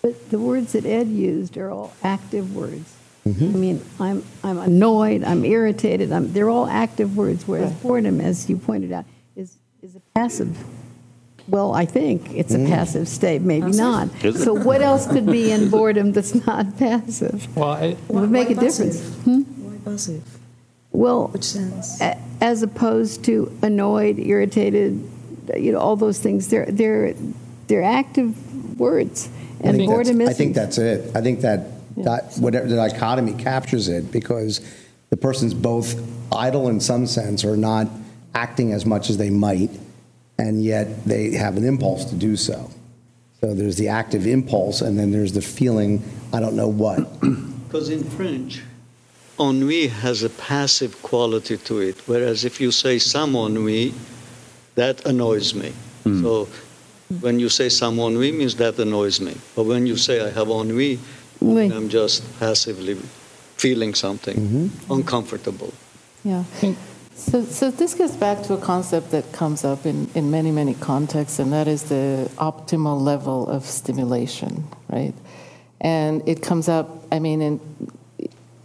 But 0.02 0.30
the 0.30 0.38
words 0.38 0.72
that 0.72 0.84
Ed 0.84 1.08
used 1.08 1.56
are 1.56 1.70
all 1.70 1.92
active 2.02 2.54
words. 2.54 2.94
Mm-hmm. 3.26 3.44
I 3.44 3.58
mean, 3.58 3.84
I'm, 3.98 4.24
I'm 4.42 4.58
annoyed, 4.58 5.24
I'm 5.24 5.44
irritated, 5.44 6.12
I'm, 6.12 6.32
they're 6.32 6.50
all 6.50 6.66
active 6.66 7.16
words, 7.16 7.48
whereas 7.48 7.72
boredom, 7.72 8.20
as 8.20 8.48
you 8.50 8.58
pointed 8.58 8.92
out, 8.92 9.06
is, 9.34 9.56
is 9.82 9.96
a 9.96 10.00
passive. 10.14 10.56
Well, 11.48 11.74
I 11.74 11.84
think 11.84 12.32
it's 12.34 12.54
Mm. 12.54 12.66
a 12.66 12.68
passive 12.70 13.06
state, 13.08 13.42
maybe 13.42 13.70
not. 13.72 14.08
So 14.34 14.54
what 14.54 14.80
else 14.80 15.06
could 15.06 15.26
be 15.26 15.50
in 15.50 15.68
boredom 15.76 16.12
that's 16.12 16.34
not 16.46 16.78
passive? 16.78 17.46
Well, 17.56 17.70
I, 17.70 17.84
It 17.84 17.98
would 18.08 18.30
make 18.30 18.50
a 18.50 18.54
difference. 18.54 19.00
Hmm? 19.24 19.40
Why 19.42 19.76
passive? 19.84 20.22
Well, 20.92 21.28
Which 21.28 21.44
sense? 21.44 22.00
a- 22.00 22.16
as 22.40 22.62
opposed 22.62 23.24
to 23.24 23.50
annoyed, 23.62 24.18
irritated, 24.18 25.00
you 25.56 25.72
know, 25.72 25.78
all 25.78 25.96
those 25.96 26.18
things. 26.18 26.48
They're 26.48 26.66
they're 26.66 27.14
they're 27.66 27.82
active 27.82 28.78
words, 28.80 29.28
I 29.62 29.68
and 29.68 29.76
think 29.76 29.90
boredom 29.90 30.18
that's- 30.18 30.34
is. 30.34 30.34
I 30.34 30.38
think 30.38 30.54
that's 30.54 30.78
it. 30.78 31.10
I 31.16 31.20
think 31.20 31.40
that, 31.40 31.66
that 31.98 32.34
whatever 32.38 32.68
the 32.68 32.76
dichotomy 32.76 33.34
captures 33.34 33.88
it 33.88 34.10
because 34.12 34.60
the 35.10 35.16
person's 35.16 35.52
both 35.54 36.00
idle 36.32 36.68
in 36.68 36.80
some 36.80 37.06
sense 37.06 37.44
or 37.44 37.56
not 37.56 37.88
acting 38.34 38.72
as 38.72 38.84
much 38.86 39.10
as 39.10 39.16
they 39.18 39.30
might, 39.30 39.70
and 40.38 40.62
yet 40.62 41.04
they 41.04 41.32
have 41.32 41.56
an 41.56 41.64
impulse 41.64 42.04
to 42.06 42.14
do 42.14 42.36
so. 42.36 42.70
So 43.40 43.54
there's 43.54 43.76
the 43.76 43.88
active 43.88 44.26
impulse, 44.26 44.80
and 44.80 44.98
then 44.98 45.10
there's 45.10 45.32
the 45.32 45.42
feeling, 45.42 46.02
I 46.32 46.40
don't 46.40 46.56
know 46.56 46.68
what. 46.68 47.00
Because 47.74 47.90
in 47.90 48.04
French, 48.04 48.62
ennui 49.40 49.88
has 49.88 50.22
a 50.22 50.30
passive 50.30 51.02
quality 51.02 51.56
to 51.56 51.80
it, 51.80 51.96
whereas 52.06 52.44
if 52.44 52.60
you 52.60 52.70
say 52.70 53.00
some 53.00 53.34
ennui, 53.34 53.92
that 54.76 55.04
annoys 55.06 55.54
me. 55.54 55.72
Hmm. 56.04 56.22
So 56.22 56.48
When 57.20 57.38
you 57.38 57.48
say 57.48 57.68
some 57.68 57.98
ennui 57.98 58.32
means 58.32 58.54
that 58.56 58.78
annoys 58.78 59.20
me. 59.20 59.34
But 59.54 59.64
when 59.64 59.86
you 59.86 59.96
say 59.96 60.20
I 60.20 60.30
have 60.30 60.48
ennui, 60.48 60.98
Oui. 61.40 61.70
I'm 61.70 61.88
just 61.88 62.22
passively 62.40 62.96
feeling 63.56 63.94
something 63.94 64.36
mm-hmm. 64.36 64.92
uncomfortable. 64.92 65.72
Yeah. 66.24 66.44
So, 67.30 67.42
so 67.42 67.70
this 67.70 67.94
goes 67.94 68.14
back 68.14 68.42
to 68.44 68.54
a 68.54 68.58
concept 68.58 69.10
that 69.12 69.32
comes 69.32 69.64
up 69.64 69.86
in, 69.86 70.10
in 70.14 70.30
many, 70.30 70.50
many 70.50 70.74
contexts, 70.74 71.38
and 71.38 71.52
that 71.54 71.66
is 71.66 71.84
the 71.84 72.30
optimal 72.36 73.00
level 73.00 73.48
of 73.48 73.64
stimulation, 73.64 74.64
right? 74.90 75.14
And 75.80 76.22
it 76.28 76.42
comes 76.42 76.68
up, 76.68 76.90
I 77.10 77.20
mean, 77.20 77.40
in, 77.40 77.60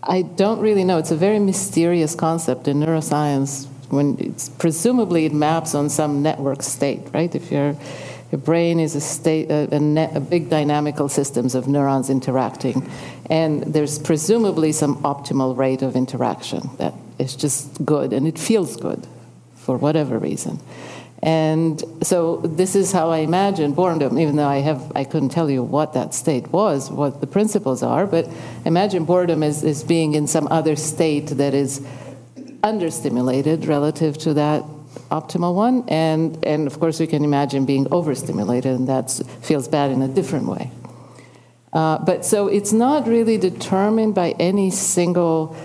I 0.04 0.24
don't 0.24 0.60
really 0.60 0.84
know. 0.84 0.98
It's 0.98 1.10
a 1.10 1.16
very 1.16 1.40
mysterious 1.40 2.16
concept 2.16 2.68
in 2.68 2.82
neuroscience. 2.82 3.66
When 3.90 4.18
it's 4.20 4.50
presumably 4.50 5.26
it 5.26 5.34
maps 5.34 5.74
on 5.74 5.90
some 5.90 6.22
network 6.22 6.62
state, 6.62 7.02
right? 7.14 7.34
If 7.34 7.52
your 7.52 7.76
your 8.32 8.40
brain 8.40 8.80
is 8.80 8.94
a 8.94 9.02
state, 9.02 9.50
a, 9.50 9.74
a, 9.74 9.80
net, 9.80 10.16
a 10.16 10.20
big 10.20 10.50
dynamical 10.50 11.10
systems 11.10 11.56
of 11.56 11.68
neurons 11.68 12.10
interacting, 12.12 12.88
and 13.28 13.64
there's 13.64 13.98
presumably 13.98 14.72
some 14.72 15.02
optimal 15.02 15.58
rate 15.58 15.82
of 15.82 15.96
interaction 15.96 16.70
that 16.78 16.94
is 17.20 17.36
just 17.36 17.86
good 17.86 18.14
and 18.14 18.28
it 18.28 18.40
feels 18.40 18.76
good 18.76 19.06
for 19.56 19.78
whatever 19.78 20.18
reason. 20.18 20.60
And 21.22 21.84
so 22.02 22.38
this 22.38 22.76
is 22.76 22.94
how 22.94 23.10
I 23.10 23.20
imagine 23.20 23.74
boredom, 23.74 24.18
even 24.18 24.38
though 24.38 24.48
I 24.48 24.60
have 24.60 24.92
I 24.96 25.04
couldn't 25.04 25.30
tell 25.30 25.50
you 25.50 25.62
what 25.62 25.94
that 25.94 26.14
state 26.14 26.48
was, 26.48 26.90
what 26.90 27.20
the 27.20 27.28
principles 27.28 27.84
are, 27.84 28.08
but 28.08 28.30
imagine 28.66 29.04
boredom 29.04 29.44
as, 29.44 29.64
as 29.64 29.84
being 29.84 30.14
in 30.14 30.28
some 30.28 30.48
other 30.50 30.78
state 30.78 31.28
that 31.28 31.54
is 31.54 31.82
understimulated 32.64 33.68
relative 33.68 34.18
to 34.20 34.34
that 34.36 34.64
optimal 35.12 35.54
one. 35.54 35.84
And, 35.88 36.44
and 36.46 36.68
of 36.68 36.80
course, 36.80 37.00
we 37.00 37.08
can 37.08 37.24
imagine 37.24 37.66
being 37.66 37.92
overstimulated, 37.92 38.76
and 38.76 38.88
that 38.88 39.12
feels 39.42 39.68
bad 39.68 39.92
in 39.92 40.02
a 40.02 40.08
different 40.08 40.48
way. 40.48 40.72
Uh, 41.72 42.00
but 42.00 42.26
so 42.26 42.48
it's 42.48 42.74
not 42.74 43.08
really 43.08 43.38
determined 43.38 44.16
by 44.16 44.32
any 44.40 44.72
single 44.72 45.56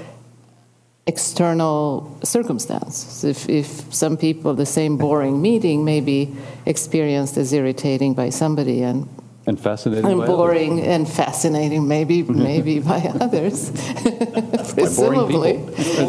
external 1.07 2.19
circumstance. 2.23 3.25
If, 3.25 3.49
if 3.49 3.93
some 3.95 4.17
people, 4.17 4.55
the 4.55 4.67
same 4.67 4.97
boring 4.97 5.41
meeting 5.43 5.85
may 5.85 6.01
be 6.01 6.35
experienced 6.67 7.37
as 7.37 7.53
irritating 7.53 8.15
by 8.15 8.31
somebody 8.31 8.83
and 8.83 9.07
And 9.47 9.61
fascinating. 9.61 10.07
and 10.11 10.19
by 10.19 10.25
others. 10.25 10.37
boring 10.37 10.81
and 10.81 11.07
fascinating, 11.07 11.87
maybe 11.87 12.23
maybe 12.51 12.81
by 12.81 13.01
others, 13.21 13.71
presumably. 14.75 15.61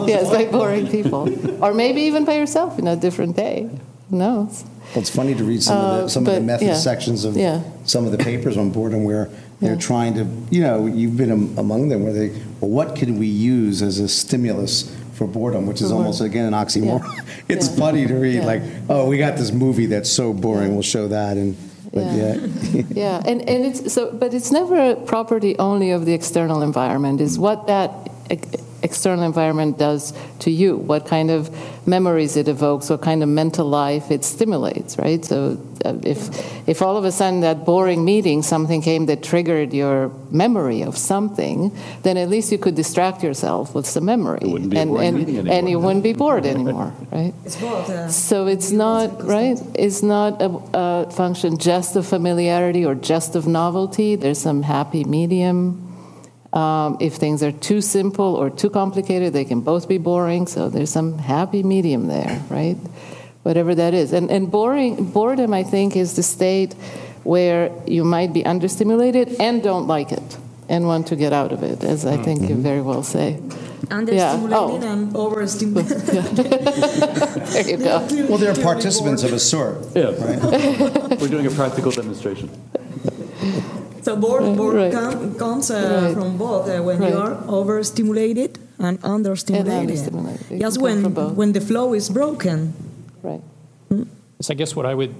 yes, 0.07 0.29
by 0.29 0.45
boring 0.45 0.87
people, 0.87 1.27
or 1.63 1.73
maybe 1.73 2.01
even 2.01 2.23
by 2.25 2.35
yourself 2.37 2.79
in 2.79 2.87
a 2.87 2.95
different 2.95 3.35
day. 3.35 3.69
Who 4.09 4.17
knows? 4.17 4.63
Well, 4.93 5.01
it's 5.01 5.09
funny 5.09 5.35
to 5.35 5.43
read 5.43 5.61
some 5.63 5.77
of 5.77 5.83
Uh, 5.83 6.01
the, 6.03 6.09
some 6.09 6.27
of 6.27 6.33
the 6.35 6.41
method 6.41 6.67
yeah. 6.67 6.75
sections 6.75 7.25
of 7.25 7.35
Yeah. 7.35 7.61
some 7.85 8.05
of 8.05 8.11
the 8.11 8.17
papers 8.23 8.55
on 8.55 8.69
boredom 8.69 9.03
where 9.03 9.27
they're 9.61 9.75
trying 9.77 10.13
to, 10.15 10.27
you 10.51 10.61
know, 10.61 10.85
you've 10.85 11.17
been 11.17 11.31
among 11.57 11.89
them 11.89 12.03
where 12.03 12.13
they, 12.13 12.29
well, 12.59 12.69
what 12.71 12.95
can 12.95 13.17
we 13.17 13.27
use 13.27 13.81
as 13.81 13.99
a 13.99 14.07
stimulus 14.07 14.93
for 15.13 15.25
boredom, 15.27 15.65
which 15.65 15.81
is 15.81 15.91
almost, 15.91 16.19
again, 16.21 16.45
an 16.45 16.53
oxymoron. 16.53 17.01
It's 17.47 17.69
Yeah. 17.69 17.75
funny 17.77 18.05
to 18.05 18.13
read, 18.15 18.35
Yeah. 18.35 18.45
like, 18.45 18.61
oh, 18.89 19.07
we 19.07 19.17
got 19.17 19.37
this 19.37 19.51
movie 19.51 19.85
that's 19.85 20.09
so 20.09 20.33
boring, 20.33 20.73
we'll 20.73 20.81
show 20.81 21.07
that. 21.07 21.37
And, 21.37 21.55
but 21.93 22.05
Yeah. 22.05 22.35
yeah. 22.73 22.81
Yeah, 23.03 23.21
and, 23.25 23.41
and 23.49 23.65
it's 23.65 23.93
so, 23.93 24.11
but 24.11 24.33
it's 24.33 24.51
never 24.51 24.75
a 24.91 24.95
property 24.95 25.57
only 25.57 25.91
of 25.91 26.05
the 26.05 26.13
external 26.13 26.61
environment. 26.61 27.21
Is 27.21 27.39
what 27.39 27.67
that 27.67 27.91
external 28.89 29.25
environment 29.25 29.77
does 29.77 30.13
to 30.43 30.49
you, 30.51 30.77
what 30.91 31.03
kind 31.15 31.29
of 31.31 31.41
memories 31.87 32.37
it 32.37 32.47
evokes, 32.47 32.89
what 32.89 33.01
kind 33.01 33.21
of 33.23 33.29
mental 33.29 33.67
life 33.67 34.11
it 34.15 34.23
stimulates, 34.23 34.97
right? 34.97 35.21
So, 35.25 35.57
uh, 35.83 35.97
if 36.03 36.19
if 36.67 36.81
all 36.81 36.97
of 36.97 37.05
a 37.05 37.11
sudden 37.11 37.41
that 37.41 37.57
boring 37.65 38.01
meeting 38.05 38.43
something 38.43 38.81
came 38.81 39.05
that 39.07 39.21
triggered 39.31 39.73
your 39.73 40.11
memory 40.31 40.81
of 40.89 40.97
something, 40.97 41.71
then 42.03 42.15
at 42.17 42.29
least 42.29 42.51
you 42.51 42.57
could 42.57 42.75
distract 42.75 43.23
yourself 43.23 43.75
with 43.75 43.85
some 43.85 44.05
memory, 44.05 44.39
It 44.41 44.49
wouldn't 44.53 44.71
be 44.71 44.77
a 44.77 44.81
and 44.81 44.89
boring 44.91 45.07
and, 45.07 45.17
meeting 45.17 45.47
and 45.55 45.69
you 45.69 45.79
wouldn't 45.79 46.03
be 46.03 46.13
bored 46.13 46.45
anymore, 46.45 46.91
right? 47.11 47.33
It's 47.45 47.57
both. 47.57 47.89
Uh, 47.89 48.09
So 48.09 48.47
it's 48.47 48.71
not 48.71 49.07
right. 49.37 49.57
It's 49.85 50.01
not 50.01 50.41
a, 50.41 50.49
a 50.73 51.11
function 51.11 51.57
just 51.57 51.95
of 51.95 52.03
familiarity 52.07 52.83
or 52.85 52.95
just 52.95 53.35
of 53.35 53.45
novelty. 53.47 54.15
There's 54.15 54.41
some 54.41 54.63
happy 54.63 55.03
medium. 55.03 55.84
Um, 56.55 56.95
if 57.01 57.15
things 57.15 57.43
are 57.43 57.51
too 57.51 57.81
simple 57.81 58.33
or 58.35 58.49
too 58.49 58.69
complicated, 58.69 59.33
they 59.33 59.43
can 59.45 59.59
both 59.61 59.87
be 59.89 59.97
boring. 59.97 60.47
So 60.47 60.69
there's 60.69 60.89
some 60.89 61.17
happy 61.17 61.63
medium 61.63 62.07
there, 62.07 62.41
right? 62.49 62.77
Whatever 63.43 63.75
that 63.75 63.93
is. 63.93 64.13
And 64.13 64.31
and 64.31 64.49
boring 64.49 65.11
boredom, 65.11 65.53
I 65.53 65.63
think, 65.63 65.95
is 65.97 66.13
the 66.15 66.23
state 66.23 66.73
where 67.25 67.69
you 67.85 68.03
might 68.05 68.31
be 68.33 68.43
understimulated 68.43 69.35
and 69.39 69.61
don't 69.63 69.87
like 69.87 70.11
it 70.13 70.37
and 70.69 70.87
want 70.87 71.07
to 71.07 71.15
get 71.15 71.33
out 71.33 71.51
of 71.51 71.61
it, 71.63 71.83
as 71.83 72.05
I 72.05 72.17
think 72.23 72.47
you 72.49 72.55
very 72.55 72.81
well 72.81 73.03
say. 73.03 73.37
understimulated 73.89 74.53
Oh. 74.53 74.91
and 74.91 75.15
overstimulated. 75.15 76.01
There 77.53 77.69
you 77.69 77.77
go. 77.77 77.99
Well, 78.29 78.37
they're 78.39 78.55
participants 78.55 79.23
of 79.23 79.33
a 79.33 79.39
sort. 79.39 79.75
Yeah. 79.95 80.11
We're 81.19 81.27
doing 81.29 81.45
a 81.47 81.51
practical 81.51 81.91
demonstration. 81.91 82.49
So 84.05 84.15
bored, 84.15 84.55
bored 84.55 84.75
Right. 84.75 84.91
com- 84.93 85.33
comes 85.33 85.71
uh, 85.71 85.75
Right. 86.03 86.13
from 86.13 86.37
both 86.37 86.69
uh, 86.69 86.83
when 86.83 86.99
Right. 86.99 87.09
you 87.11 87.17
are 87.17 87.35
overstimulated 87.49 88.59
and 88.77 89.01
understimulated. 89.01 89.89
understimulated. 89.89 90.51
It 90.51 90.59
Just 90.61 90.77
when 90.79 90.97
when 91.35 91.53
the 91.53 91.61
flow 91.61 91.93
is 91.95 92.09
broken. 92.09 92.73
Right. 93.23 93.41
So 94.41 94.51
I 94.53 94.55
guess 94.55 94.75
what 94.75 94.85
I 94.85 94.93
would 94.93 95.13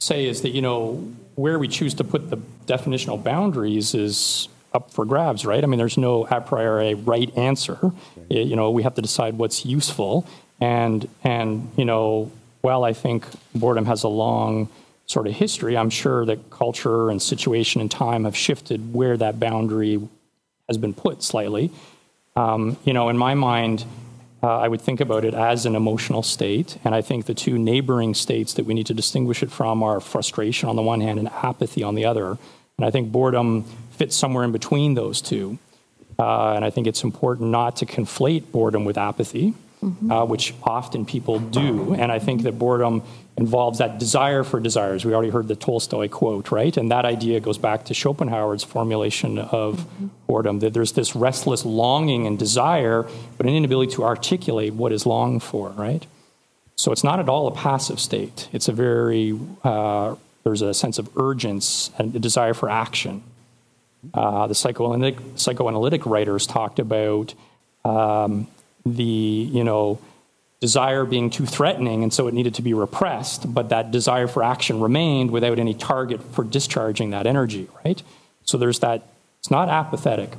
say 0.00 0.26
is 0.26 0.40
that, 0.42 0.50
you 0.50 0.60
know, 0.62 0.98
where 1.36 1.58
we 1.58 1.68
choose 1.68 1.94
to 1.94 2.04
put 2.04 2.30
the 2.30 2.38
definitional 2.66 3.18
boundaries 3.22 3.94
is 3.94 4.48
up 4.74 4.90
for 4.90 5.04
grabs, 5.04 5.44
right? 5.46 5.62
I 5.62 5.66
mean, 5.66 5.78
there's 5.78 5.96
no 5.98 6.26
a 6.28 6.40
priori 6.40 6.94
right 6.94 7.30
answer. 7.36 7.78
Y- 8.28 8.38
You 8.50 8.56
know, 8.56 8.70
we 8.72 8.82
have 8.82 8.94
to 8.96 9.02
decide 9.02 9.38
what's 9.38 9.64
useful. 9.64 10.24
And, 10.60 11.06
and 11.22 11.68
you 11.76 11.84
know, 11.84 12.30
while 12.62 12.82
I 12.90 12.92
think 12.92 13.24
boredom 13.54 13.86
has 13.86 14.02
a 14.04 14.08
long 14.08 14.68
sort 15.06 15.26
of 15.26 15.34
history, 15.34 15.76
I'm 15.76 15.90
sure 15.90 16.26
that 16.26 16.50
culture 16.50 17.10
and 17.10 17.22
situation 17.22 17.80
and 17.80 17.90
time 17.90 18.24
have 18.24 18.36
shifted 18.36 18.92
where 18.92 19.16
that 19.16 19.38
boundary 19.38 20.00
has 20.68 20.76
been 20.78 20.94
put 20.94 21.22
slightly. 21.22 21.70
Um, 22.34 22.76
you 22.84 22.92
know, 22.92 23.08
in 23.08 23.16
my 23.16 23.34
mind, 23.34 23.84
uh, 24.42 24.58
I 24.58 24.68
would 24.68 24.80
think 24.80 25.00
about 25.00 25.24
it 25.24 25.32
as 25.32 25.64
an 25.64 25.74
emotional 25.74 26.22
state, 26.22 26.76
and 26.84 26.94
I 26.94 27.02
think 27.02 27.26
the 27.26 27.34
two 27.34 27.58
neighboring 27.58 28.14
states 28.14 28.54
that 28.54 28.66
we 28.66 28.74
need 28.74 28.86
to 28.86 28.94
distinguish 28.94 29.42
it 29.42 29.50
from 29.50 29.82
are 29.82 30.00
frustration 30.00 30.68
on 30.68 30.76
the 30.76 30.82
one 30.82 31.00
hand 31.00 31.18
and 31.18 31.28
apathy 31.28 31.82
on 31.82 31.94
the 31.94 32.04
other. 32.04 32.36
And 32.76 32.84
I 32.84 32.90
think 32.90 33.10
boredom 33.10 33.64
fits 33.92 34.14
somewhere 34.14 34.44
in 34.44 34.52
between 34.52 34.94
those 34.94 35.22
two. 35.22 35.58
Uh, 36.18 36.52
and 36.52 36.64
I 36.64 36.70
think 36.70 36.86
it's 36.86 37.02
important 37.02 37.50
not 37.50 37.76
to 37.76 37.86
conflate 37.86 38.50
boredom 38.50 38.84
with 38.84 38.98
apathy, 38.98 39.54
uh, 40.10 40.26
which 40.26 40.54
often 40.62 41.06
people 41.06 41.38
do. 41.38 41.94
And 41.94 42.10
I 42.10 42.18
think 42.18 42.42
that 42.42 42.58
boredom 42.58 43.02
involves 43.36 43.78
that 43.78 43.98
desire 43.98 44.42
for 44.42 44.60
desires. 44.60 45.04
We 45.04 45.12
already 45.12 45.30
heard 45.30 45.46
the 45.46 45.56
Tolstoy 45.56 46.08
quote, 46.08 46.50
right? 46.50 46.74
And 46.76 46.90
that 46.90 47.04
idea 47.04 47.38
goes 47.40 47.58
back 47.58 47.84
to 47.86 47.94
Schopenhauer's 47.94 48.64
formulation 48.64 49.38
of 49.38 49.86
boredom 50.26 50.60
that 50.60 50.72
there's 50.72 50.92
this 50.92 51.14
restless 51.14 51.64
longing 51.64 52.26
and 52.26 52.38
desire, 52.38 53.06
but 53.36 53.46
an 53.46 53.54
inability 53.54 53.92
to 53.92 54.04
articulate 54.04 54.72
what 54.72 54.90
is 54.90 55.04
longed 55.04 55.42
for, 55.42 55.70
right? 55.70 56.06
So 56.76 56.92
it's 56.92 57.04
not 57.04 57.20
at 57.20 57.28
all 57.28 57.46
a 57.46 57.52
passive 57.52 58.00
state. 58.00 58.48
It's 58.52 58.68
a 58.68 58.72
very, 58.72 59.38
uh, 59.64 60.16
there's 60.44 60.62
a 60.62 60.72
sense 60.72 60.98
of 60.98 61.08
urgency 61.16 61.92
and 61.98 62.14
a 62.14 62.18
desire 62.18 62.54
for 62.54 62.70
action. 62.70 63.22
Uh, 64.14 64.46
the 64.46 64.54
psychoanalytic, 64.54 65.18
psychoanalytic 65.36 66.06
writers 66.06 66.46
talked 66.46 66.78
about 66.78 67.34
um, 67.84 68.46
the, 68.84 69.04
you 69.04 69.64
know, 69.64 69.98
desire 70.66 71.04
being 71.04 71.30
too 71.30 71.46
threatening, 71.46 72.02
and 72.02 72.12
so 72.12 72.26
it 72.26 72.34
needed 72.34 72.54
to 72.54 72.62
be 72.62 72.74
repressed, 72.74 73.54
but 73.54 73.68
that 73.68 73.92
desire 73.92 74.26
for 74.26 74.42
action 74.42 74.80
remained 74.80 75.30
without 75.30 75.60
any 75.60 75.74
target 75.74 76.20
for 76.34 76.42
discharging 76.42 77.10
that 77.10 77.24
energy, 77.24 77.68
right? 77.84 78.02
So 78.42 78.58
there's 78.58 78.80
that, 78.80 79.06
it's 79.38 79.48
not 79.48 79.68
apathetic. 79.68 80.30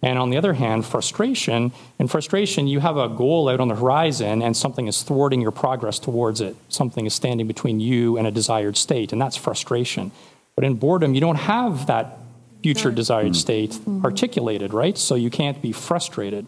And 0.00 0.18
on 0.18 0.30
the 0.30 0.38
other 0.38 0.54
hand, 0.54 0.86
frustration, 0.86 1.72
in 1.98 2.08
frustration, 2.08 2.68
you 2.68 2.80
have 2.80 2.96
a 2.96 3.10
goal 3.10 3.50
out 3.50 3.60
on 3.60 3.68
the 3.68 3.74
horizon 3.74 4.40
and 4.40 4.56
something 4.56 4.86
is 4.88 5.02
thwarting 5.02 5.42
your 5.42 5.50
progress 5.50 5.98
towards 5.98 6.40
it. 6.40 6.56
Something 6.70 7.04
is 7.04 7.12
standing 7.12 7.46
between 7.46 7.78
you 7.78 8.16
and 8.16 8.26
a 8.26 8.30
desired 8.30 8.78
state, 8.78 9.12
and 9.12 9.20
that's 9.20 9.36
frustration. 9.36 10.10
But 10.54 10.64
in 10.64 10.76
boredom, 10.76 11.14
you 11.14 11.20
don't 11.20 11.36
have 11.56 11.86
that 11.88 12.18
future 12.62 12.90
desired 12.90 13.36
state 13.36 13.78
articulated, 14.02 14.72
right? 14.72 14.96
So 14.96 15.16
you 15.16 15.28
can't 15.28 15.60
be 15.60 15.72
frustrated. 15.72 16.46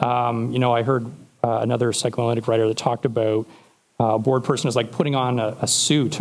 Um, 0.00 0.52
you 0.52 0.58
know, 0.58 0.72
I 0.74 0.82
heard 0.82 1.06
uh, 1.42 1.58
another 1.62 1.92
psychoanalytic 1.92 2.46
writer 2.48 2.68
that 2.68 2.76
talked 2.76 3.04
about 3.04 3.46
uh, 4.00 4.14
a 4.14 4.18
bored 4.18 4.44
person 4.44 4.68
is 4.68 4.76
like 4.76 4.92
putting 4.92 5.14
on 5.14 5.38
a, 5.38 5.56
a 5.60 5.66
suit. 5.66 6.18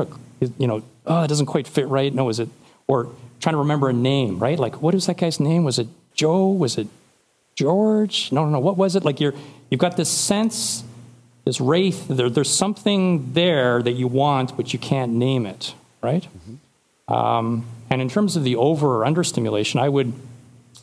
You 0.58 0.68
know, 0.68 0.84
oh, 1.06 1.24
it 1.24 1.28
doesn't 1.28 1.46
quite 1.46 1.68
fit 1.68 1.88
right. 1.88 2.14
No, 2.14 2.30
is 2.30 2.40
it? 2.40 2.50
Or 2.88 3.10
trying 3.40 3.54
to 3.54 3.60
remember 3.60 3.90
a 3.90 3.94
name, 3.94 4.40
right? 4.40 4.60
Like, 4.60 4.82
what 4.82 4.94
is 4.96 5.06
that 5.06 5.18
guy's 5.18 5.40
name? 5.40 5.64
Was 5.64 5.80
it 5.80 5.88
Joe? 6.14 6.48
Was 6.50 6.78
it 6.78 6.88
George? 7.56 8.32
No, 8.32 8.44
no, 8.46 8.52
no. 8.52 8.60
What 8.60 8.78
was 8.78 8.96
it? 8.96 9.04
Like, 9.06 9.20
you're 9.20 9.34
you've 9.70 9.80
got 9.80 9.98
this 9.98 10.10
sense, 10.10 10.84
this 11.46 11.62
wraith. 11.62 12.08
There, 12.08 12.30
there's 12.30 12.50
something 12.50 13.34
there 13.34 13.82
that 13.82 13.94
you 13.94 14.08
want, 14.08 14.56
but 14.58 14.74
you 14.74 14.80
can't 14.80 15.14
name 15.14 15.46
it, 15.46 15.74
right? 16.02 16.28
Um, 17.08 17.66
and 17.90 18.02
in 18.02 18.10
terms 18.10 18.36
of 18.36 18.44
the 18.44 18.56
over 18.56 18.98
or 18.98 19.06
under 19.06 19.24
stimulation, 19.24 19.80
I 19.80 19.90
would 19.90 20.14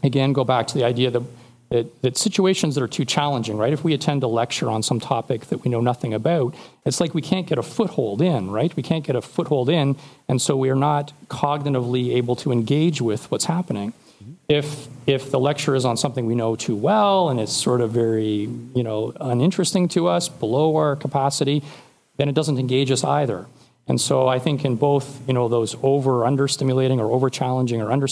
again 0.03 0.33
go 0.33 0.45
back 0.45 0.67
to 0.69 0.75
the 0.75 0.85
idea 0.85 1.11
that, 1.11 1.23
that, 1.71 2.03
that 2.03 2.17
situations 2.17 2.75
that 2.75 2.83
are 2.83 2.89
too 2.89 3.05
challenging, 3.05 3.57
right? 3.57 3.73
If 3.73 3.85
we 3.85 3.93
attend 3.93 4.23
a 4.23 4.27
lecture 4.27 4.71
on 4.71 4.83
some 4.83 5.01
topic 5.01 5.47
that 5.47 5.65
we 5.65 5.71
know 5.71 5.81
nothing 5.81 6.15
about, 6.15 6.55
it's 6.87 7.01
like 7.01 7.15
we 7.15 7.21
can't 7.21 7.47
get 7.47 7.59
a 7.59 7.63
foothold 7.63 8.23
in, 8.23 8.51
right? 8.51 8.75
We 8.75 8.83
can't 8.83 9.05
get 9.05 9.17
a 9.17 9.21
foothold 9.21 9.69
in, 9.69 9.97
and 10.29 10.41
so 10.41 10.57
we 10.57 10.71
are 10.71 10.77
not 10.77 11.13
cognitively 11.29 12.15
able 12.15 12.37
to 12.37 12.53
engage 12.53 13.03
with 13.03 13.31
what's 13.31 13.45
happening. 13.45 13.93
If 14.49 14.89
if 15.07 15.31
the 15.31 15.39
lecture 15.39 15.75
is 15.75 15.85
on 15.85 15.99
something 15.99 16.25
we 16.25 16.35
know 16.35 16.57
too 16.57 16.75
well 16.75 17.29
and 17.29 17.39
it's 17.39 17.53
sort 17.53 17.83
of 17.83 17.91
very 17.91 18.49
you 18.75 18.83
know 18.83 19.13
uninteresting 19.21 19.89
to 19.89 20.09
us, 20.09 20.29
below 20.29 20.75
our 20.77 20.97
capacity, 20.97 21.63
then 22.17 22.31
it 22.31 22.35
doesn't 22.35 22.59
engage 22.59 22.91
us 22.91 23.05
either. 23.05 23.47
And 23.89 23.99
so 23.99 24.29
I 24.29 24.39
think 24.39 24.67
in 24.67 24.77
both, 24.77 25.27
you 25.27 25.33
know, 25.33 25.49
those 25.49 25.75
over 25.83 26.27
under 26.27 26.47
stimulating 26.47 27.01
or 27.01 27.11
over 27.11 27.31
challenging 27.31 27.81
or 27.81 27.91
under 27.91 28.07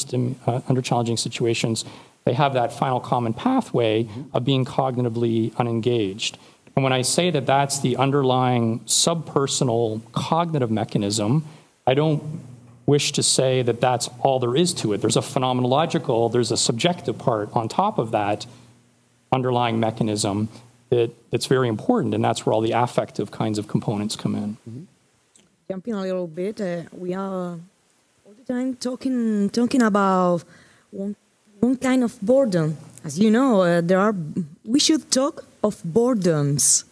uh, 0.47 0.61
under 0.69 0.81
challenging 0.81 1.19
situations, 1.19 1.85
they 2.27 2.35
have 2.35 2.55
that 2.55 2.73
final 2.73 3.01
common 3.01 3.33
pathway 3.33 4.09
of 4.35 4.45
being 4.45 4.65
cognitively 4.65 5.55
unengaged. 5.57 6.37
And 6.75 6.83
when 6.83 6.93
I 6.93 7.03
say 7.03 7.31
that 7.31 7.47
that's 7.47 7.79
the 7.79 7.97
underlying 7.97 8.81
subpersonal 8.81 10.03
cognitive 10.13 10.71
mechanism, 10.71 11.47
I 11.87 11.95
don't 11.95 12.23
wish 12.85 13.13
to 13.13 13.23
say 13.23 13.63
that 13.63 13.81
that's 13.81 14.11
all 14.21 14.41
there 14.41 14.57
is 14.57 14.75
to 14.75 14.93
it. 14.93 15.01
There's 15.01 15.17
a 15.17 15.21
phenomenological, 15.21 16.33
there's 16.33 16.51
a 16.51 16.57
subjective 16.57 17.17
part 17.17 17.49
on 17.55 17.69
top 17.69 17.97
of 17.99 18.11
that 18.11 18.45
underlying 19.33 19.79
mechanism 19.79 20.49
that, 20.91 21.13
that's 21.31 21.47
very 21.47 21.69
important, 21.69 22.13
and 22.13 22.25
that's 22.25 22.45
where 22.45 22.53
all 22.53 22.61
the 22.61 22.73
affective 22.73 23.31
kinds 23.31 23.59
of 23.59 23.69
components 23.69 24.17
come 24.17 24.35
in. 24.35 24.57
Mm-hmm. 24.69 24.83
Jumping 25.71 25.95
a 25.95 26.03
little 26.03 26.27
bit, 26.27 26.61
uh, 26.61 26.83
we 26.93 27.15
are 27.15 27.59
all 28.25 28.35
the 28.37 28.45
time 28.53 28.77
talking 28.77 29.51
talking 29.51 29.83
about 29.83 30.45
one, 30.91 31.17
one 31.67 31.77
kind 31.77 32.05
of 32.05 32.19
boredom. 32.21 32.77
As 33.05 33.19
you 33.19 33.31
know, 33.31 33.63
uh, 33.63 33.81
there 33.81 33.99
are. 33.99 34.15
We 34.65 34.81
should 34.81 35.11
talk 35.11 35.45
of 35.63 35.83
boredoms, 35.83 36.85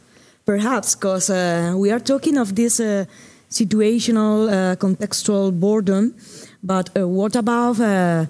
perhaps, 0.45 0.95
because 0.95 1.31
uh, 1.31 1.75
we 1.77 1.91
are 1.91 2.01
talking 2.01 2.39
of 2.39 2.55
this 2.55 2.81
uh, 2.81 3.05
situational, 3.51 4.49
uh, 4.49 4.77
contextual 4.77 5.53
boredom. 5.53 6.15
But 6.63 6.91
uh, 6.97 7.07
what 7.09 7.37
about 7.37 7.79
a 7.81 8.29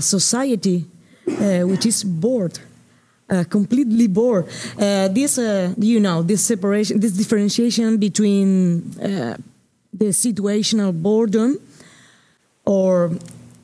society 0.00 0.84
which 1.26 1.86
is 1.86 2.04
bored? 2.04 2.58
Uh, 3.30 3.44
completely 3.44 4.06
bored. 4.08 4.46
Uh, 4.78 5.08
this, 5.08 5.36
uh, 5.38 5.74
you 5.76 6.00
know, 6.00 6.22
this 6.22 6.42
separation, 6.42 6.98
this 6.98 7.12
differentiation 7.12 7.98
between 7.98 8.90
the 9.92 10.12
situational 10.12 10.92
boredom, 10.92 11.58
or, 12.64 13.10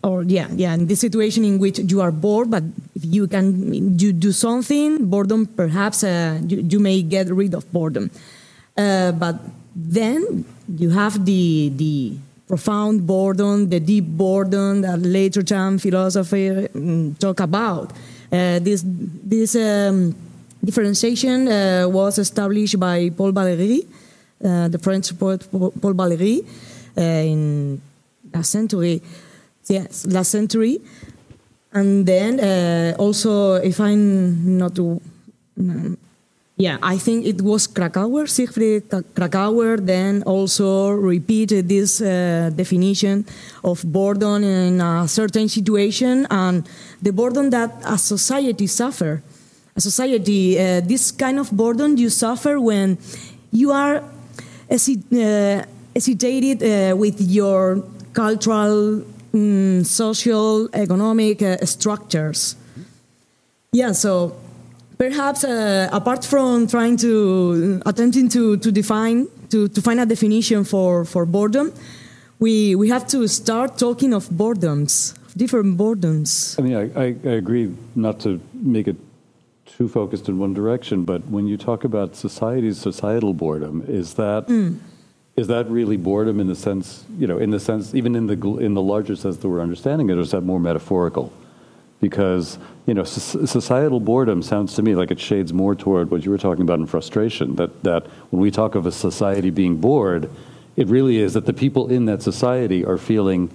or 0.04 0.22
yeah, 0.22 0.48
yeah, 0.52 0.74
in 0.74 0.86
the 0.86 0.94
situation 0.94 1.44
in 1.44 1.58
which 1.58 1.78
you 1.78 2.00
are 2.02 2.12
bored, 2.12 2.50
but 2.50 2.62
if 2.94 3.04
you 3.04 3.26
can 3.26 3.98
you 3.98 4.12
do 4.12 4.32
something, 4.32 5.06
boredom, 5.06 5.46
perhaps 5.46 6.02
you, 6.02 6.60
you, 6.60 6.78
may 6.78 7.00
get 7.00 7.28
rid 7.32 7.54
of 7.54 7.64
boredom. 7.72 8.10
but 8.76 9.40
then 9.74 10.44
you 10.76 10.90
have 10.90 11.24
the 11.24 11.72
the 11.76 12.16
profound 12.46 13.06
boredom, 13.06 13.70
the 13.70 13.80
deep 13.80 14.04
boredom 14.04 14.82
that 14.82 15.00
later 15.00 15.42
time 15.42 15.78
philosophy 15.78 16.50
mm, 16.50 17.18
talk 17.18 17.40
about. 17.40 17.90
Uh, 18.30 18.58
this 18.60 18.84
this 18.84 19.56
um, 19.56 20.14
differentiation 20.62 21.48
uh, 21.48 21.88
was 21.88 22.18
established 22.18 22.78
by 22.78 23.10
Paul 23.16 23.32
Valéry, 23.32 23.86
uh, 24.44 24.68
the 24.68 24.78
French 24.78 25.16
poet 25.18 25.48
Paul 25.50 25.94
Valéry, 25.94 26.44
in 26.96 27.80
last 28.34 28.50
century. 28.50 29.00
Yes, 29.68 30.06
last 30.06 30.30
century. 30.30 30.80
And 31.72 32.06
then 32.06 32.94
also, 32.98 33.54
if 33.54 33.80
I'm 33.80 34.58
not 34.58 34.78
yeah, 36.56 36.78
I 36.82 36.98
think 36.98 37.26
it 37.26 37.42
was 37.42 37.66
Kracauer, 37.66 38.28
Siegfried 38.28 38.88
Kracauer, 38.88 39.84
then 39.84 40.22
also 40.22 40.90
repeated 40.90 41.68
this 41.68 42.00
uh, 42.00 42.50
definition 42.54 43.26
of 43.64 43.82
boredom 43.82 44.44
in 44.44 44.80
a 44.80 45.08
certain 45.08 45.48
situation 45.48 46.28
and 46.30 46.68
the 47.02 47.12
boredom 47.12 47.50
that 47.50 47.74
a 47.84 47.98
society 47.98 48.68
suffer. 48.68 49.20
A 49.74 49.80
society, 49.80 50.56
uh, 50.56 50.80
this 50.80 51.10
kind 51.10 51.40
of 51.40 51.50
boredom 51.50 51.96
you 51.96 52.08
suffer 52.08 52.60
when 52.60 52.98
you 53.50 53.72
are 53.72 53.96
uh, 53.96 55.64
hesitated 55.94 56.62
uh, 56.62 56.96
with 56.96 57.20
your 57.20 57.82
cultural, 58.12 59.02
um, 59.34 59.84
social, 59.84 60.68
economic 60.72 61.42
uh, 61.42 61.56
structures. 61.64 62.56
Yeah, 63.72 63.92
so 63.92 64.36
perhaps 64.98 65.44
uh, 65.44 65.88
apart 65.92 66.24
from 66.24 66.66
trying 66.66 66.96
to 66.98 67.82
attempting 67.86 68.28
to, 68.30 68.56
to 68.58 68.70
define 68.70 69.26
to, 69.50 69.68
to 69.68 69.82
find 69.82 70.00
a 70.00 70.06
definition 70.06 70.64
for, 70.64 71.04
for 71.04 71.26
boredom 71.26 71.72
we, 72.38 72.74
we 72.74 72.88
have 72.88 73.06
to 73.08 73.26
start 73.28 73.78
talking 73.78 74.12
of 74.12 74.28
boredoms 74.28 75.16
different 75.36 75.76
boredoms 75.76 76.58
i 76.58 76.62
mean 76.62 76.76
I, 76.76 77.00
I, 77.00 77.06
I 77.24 77.34
agree 77.34 77.74
not 77.94 78.20
to 78.20 78.40
make 78.52 78.86
it 78.86 78.96
too 79.66 79.88
focused 79.88 80.28
in 80.28 80.38
one 80.38 80.54
direction 80.54 81.04
but 81.04 81.26
when 81.26 81.46
you 81.46 81.56
talk 81.56 81.84
about 81.84 82.14
society's 82.14 82.78
societal 82.78 83.34
boredom 83.34 83.84
is 83.88 84.14
that 84.14 84.46
mm. 84.46 84.78
Is 85.36 85.48
that 85.48 85.68
really 85.68 85.96
boredom 85.96 86.38
in 86.38 86.46
the 86.46 86.54
sense 86.54 87.04
you 87.18 87.26
know 87.26 87.38
in 87.38 87.50
the 87.50 87.60
sense 87.60 87.94
even 87.94 88.14
in 88.14 88.26
the 88.26 88.56
in 88.58 88.74
the 88.74 88.82
larger 88.82 89.16
sense 89.16 89.36
that 89.36 89.48
we're 89.48 89.60
understanding 89.60 90.10
it 90.10 90.16
or 90.16 90.20
is 90.20 90.30
that 90.30 90.42
more 90.42 90.60
metaphorical? 90.60 91.32
Because 92.00 92.58
you 92.86 92.94
know 92.94 93.04
societal 93.04 94.00
boredom 94.00 94.42
sounds 94.42 94.74
to 94.74 94.82
me 94.82 94.94
like 94.94 95.10
it 95.10 95.18
shades 95.18 95.52
more 95.52 95.74
toward 95.74 96.10
what 96.10 96.24
you 96.24 96.30
were 96.30 96.38
talking 96.38 96.62
about 96.62 96.78
in 96.78 96.86
frustration 96.86 97.56
that 97.56 97.82
that 97.82 98.06
when 98.30 98.40
we 98.40 98.50
talk 98.50 98.74
of 98.74 98.86
a 98.86 98.92
society 98.92 99.50
being 99.50 99.76
bored 99.76 100.30
it 100.76 100.88
really 100.88 101.18
is 101.18 101.34
that 101.34 101.46
the 101.46 101.52
people 101.52 101.88
in 101.88 102.04
that 102.06 102.20
society 102.20 102.84
are 102.84 102.98
feeling 102.98 103.50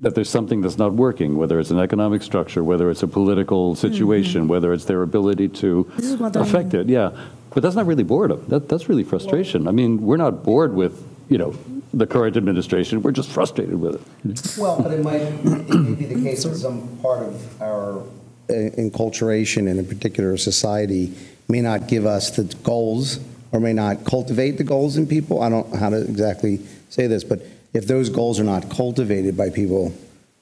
that 0.00 0.14
there's 0.14 0.30
something 0.30 0.60
that's 0.60 0.78
not 0.78 0.92
working 0.92 1.36
whether 1.36 1.58
it's 1.60 1.70
an 1.70 1.78
economic 1.78 2.22
structure 2.22 2.62
whether 2.64 2.90
it's 2.90 3.02
a 3.02 3.08
political 3.08 3.74
situation 3.74 4.42
mm-hmm. 4.42 4.50
whether 4.50 4.72
it's 4.72 4.84
their 4.86 5.02
ability 5.02 5.48
to 5.48 5.90
affect 6.34 6.74
it 6.74 6.88
yeah 6.88 7.10
but 7.52 7.62
that's 7.62 7.74
not 7.74 7.86
really 7.86 8.04
boredom 8.04 8.44
that, 8.48 8.68
that's 8.68 8.88
really 8.88 9.04
frustration 9.04 9.66
i 9.68 9.70
mean 9.70 10.00
we're 10.00 10.16
not 10.16 10.42
bored 10.42 10.74
with 10.74 11.06
you 11.28 11.38
know 11.38 11.54
the 11.92 12.06
current 12.06 12.36
administration. 12.36 13.02
We're 13.02 13.12
just 13.12 13.30
frustrated 13.30 13.80
with 13.80 13.96
it. 13.96 14.58
Well, 14.58 14.80
but 14.82 14.92
it 14.92 15.02
might 15.02 15.22
it 15.22 15.44
may 15.44 15.94
be 15.94 16.04
the 16.06 16.22
case 16.22 16.44
that 16.44 16.54
some 16.56 16.98
part 16.98 17.22
of 17.22 17.62
our 17.62 17.98
uh, 17.98 18.02
enculturation 18.48 19.68
and 19.68 19.78
in 19.78 19.86
particular 19.86 20.36
society 20.36 21.14
may 21.48 21.60
not 21.60 21.88
give 21.88 22.06
us 22.06 22.30
the 22.30 22.44
goals 22.62 23.18
or 23.52 23.58
may 23.58 23.72
not 23.72 24.04
cultivate 24.04 24.52
the 24.52 24.64
goals 24.64 24.96
in 24.96 25.06
people. 25.06 25.42
I 25.42 25.48
don't 25.48 25.72
know 25.72 25.78
how 25.78 25.90
to 25.90 26.00
exactly 26.00 26.60
say 26.88 27.06
this, 27.06 27.24
but 27.24 27.42
if 27.72 27.86
those 27.86 28.08
goals 28.08 28.40
are 28.40 28.44
not 28.44 28.70
cultivated 28.70 29.36
by 29.36 29.50
people, 29.50 29.94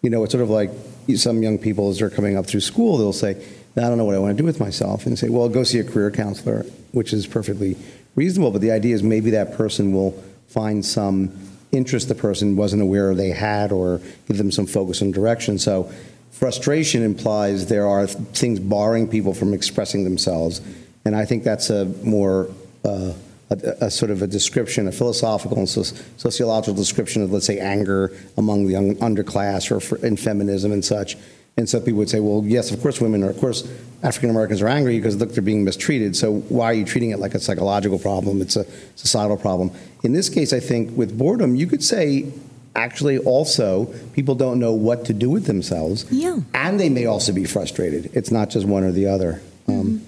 you 0.02 0.10
know, 0.10 0.22
it's 0.24 0.32
sort 0.32 0.42
of 0.42 0.50
like 0.50 0.70
some 1.16 1.42
young 1.42 1.58
people 1.58 1.90
as 1.90 1.98
they're 1.98 2.10
coming 2.10 2.36
up 2.36 2.46
through 2.46 2.60
school, 2.60 2.98
they'll 2.98 3.12
say, 3.12 3.42
I 3.76 3.80
don't 3.82 3.98
know 3.98 4.04
what 4.04 4.14
I 4.14 4.18
want 4.18 4.36
to 4.36 4.42
do 4.42 4.46
with 4.46 4.60
myself. 4.60 5.06
And 5.06 5.18
say, 5.18 5.28
well, 5.28 5.48
go 5.48 5.62
see 5.62 5.78
a 5.78 5.84
career 5.84 6.10
counselor, 6.10 6.64
which 6.92 7.12
is 7.12 7.26
perfectly 7.26 7.76
reasonable. 8.14 8.50
But 8.50 8.60
the 8.60 8.72
idea 8.72 8.94
is 8.94 9.02
maybe 9.02 9.30
that 9.30 9.54
person 9.54 9.92
will 9.92 10.12
find 10.48 10.84
some 10.84 11.30
interest 11.70 12.08
the 12.08 12.14
person 12.14 12.56
wasn't 12.56 12.80
aware 12.80 13.14
they 13.14 13.30
had 13.30 13.72
or 13.72 14.00
give 14.26 14.38
them 14.38 14.50
some 14.50 14.66
focus 14.66 15.02
and 15.02 15.12
direction. 15.12 15.58
So 15.58 15.90
frustration 16.30 17.02
implies 17.02 17.66
there 17.66 17.86
are 17.86 18.06
things 18.06 18.58
barring 18.58 19.06
people 19.06 19.34
from 19.34 19.52
expressing 19.52 20.04
themselves. 20.04 20.60
And 21.04 21.14
I 21.14 21.24
think 21.24 21.44
that's 21.44 21.70
a 21.70 21.84
more 22.02 22.48
uh, 22.84 23.12
a, 23.50 23.86
a, 23.86 23.90
sort 23.90 24.10
of 24.10 24.22
a 24.22 24.26
description, 24.26 24.88
a 24.88 24.92
philosophical 24.92 25.58
and 25.58 25.68
sociological 25.68 26.74
description 26.74 27.22
of, 27.22 27.32
let's 27.32 27.46
say, 27.46 27.58
anger 27.58 28.12
among 28.36 28.66
the 28.66 28.72
young 28.72 28.94
underclass 28.96 29.70
or 29.70 29.80
for, 29.80 29.96
in 30.04 30.16
feminism 30.16 30.72
and 30.72 30.84
such. 30.84 31.16
And 31.56 31.68
so 31.68 31.80
people 31.80 31.98
would 31.98 32.10
say, 32.10 32.20
well, 32.20 32.44
yes, 32.46 32.70
of 32.70 32.80
course 32.80 33.00
women 33.00 33.24
are, 33.24 33.30
of 33.30 33.38
course 33.38 33.68
African 34.02 34.30
Americans 34.30 34.62
are 34.62 34.68
angry 34.68 34.96
because 34.96 35.16
look, 35.16 35.32
they're 35.32 35.42
being 35.42 35.64
mistreated. 35.64 36.14
So 36.14 36.40
why 36.48 36.66
are 36.66 36.74
you 36.74 36.84
treating 36.84 37.10
it 37.10 37.18
like 37.18 37.34
a 37.34 37.40
psychological 37.40 37.98
problem? 37.98 38.40
It's 38.40 38.54
a 38.54 38.64
societal 38.94 39.36
problem. 39.36 39.72
In 40.04 40.12
this 40.12 40.28
case, 40.28 40.52
I 40.52 40.60
think 40.60 40.96
with 40.96 41.18
boredom, 41.18 41.56
you 41.56 41.66
could 41.66 41.82
say 41.82 42.30
actually 42.76 43.18
also 43.18 43.86
people 44.12 44.36
don't 44.36 44.60
know 44.60 44.72
what 44.72 45.04
to 45.06 45.12
do 45.12 45.28
with 45.30 45.46
themselves. 45.46 46.06
Yeah. 46.12 46.38
And 46.54 46.78
they 46.78 46.88
may 46.88 47.06
also 47.06 47.32
be 47.32 47.44
frustrated. 47.44 48.10
It's 48.14 48.30
not 48.30 48.50
just 48.50 48.66
one 48.66 48.84
or 48.84 48.92
the 48.92 49.06
other. 49.06 49.42
Um, 49.66 50.02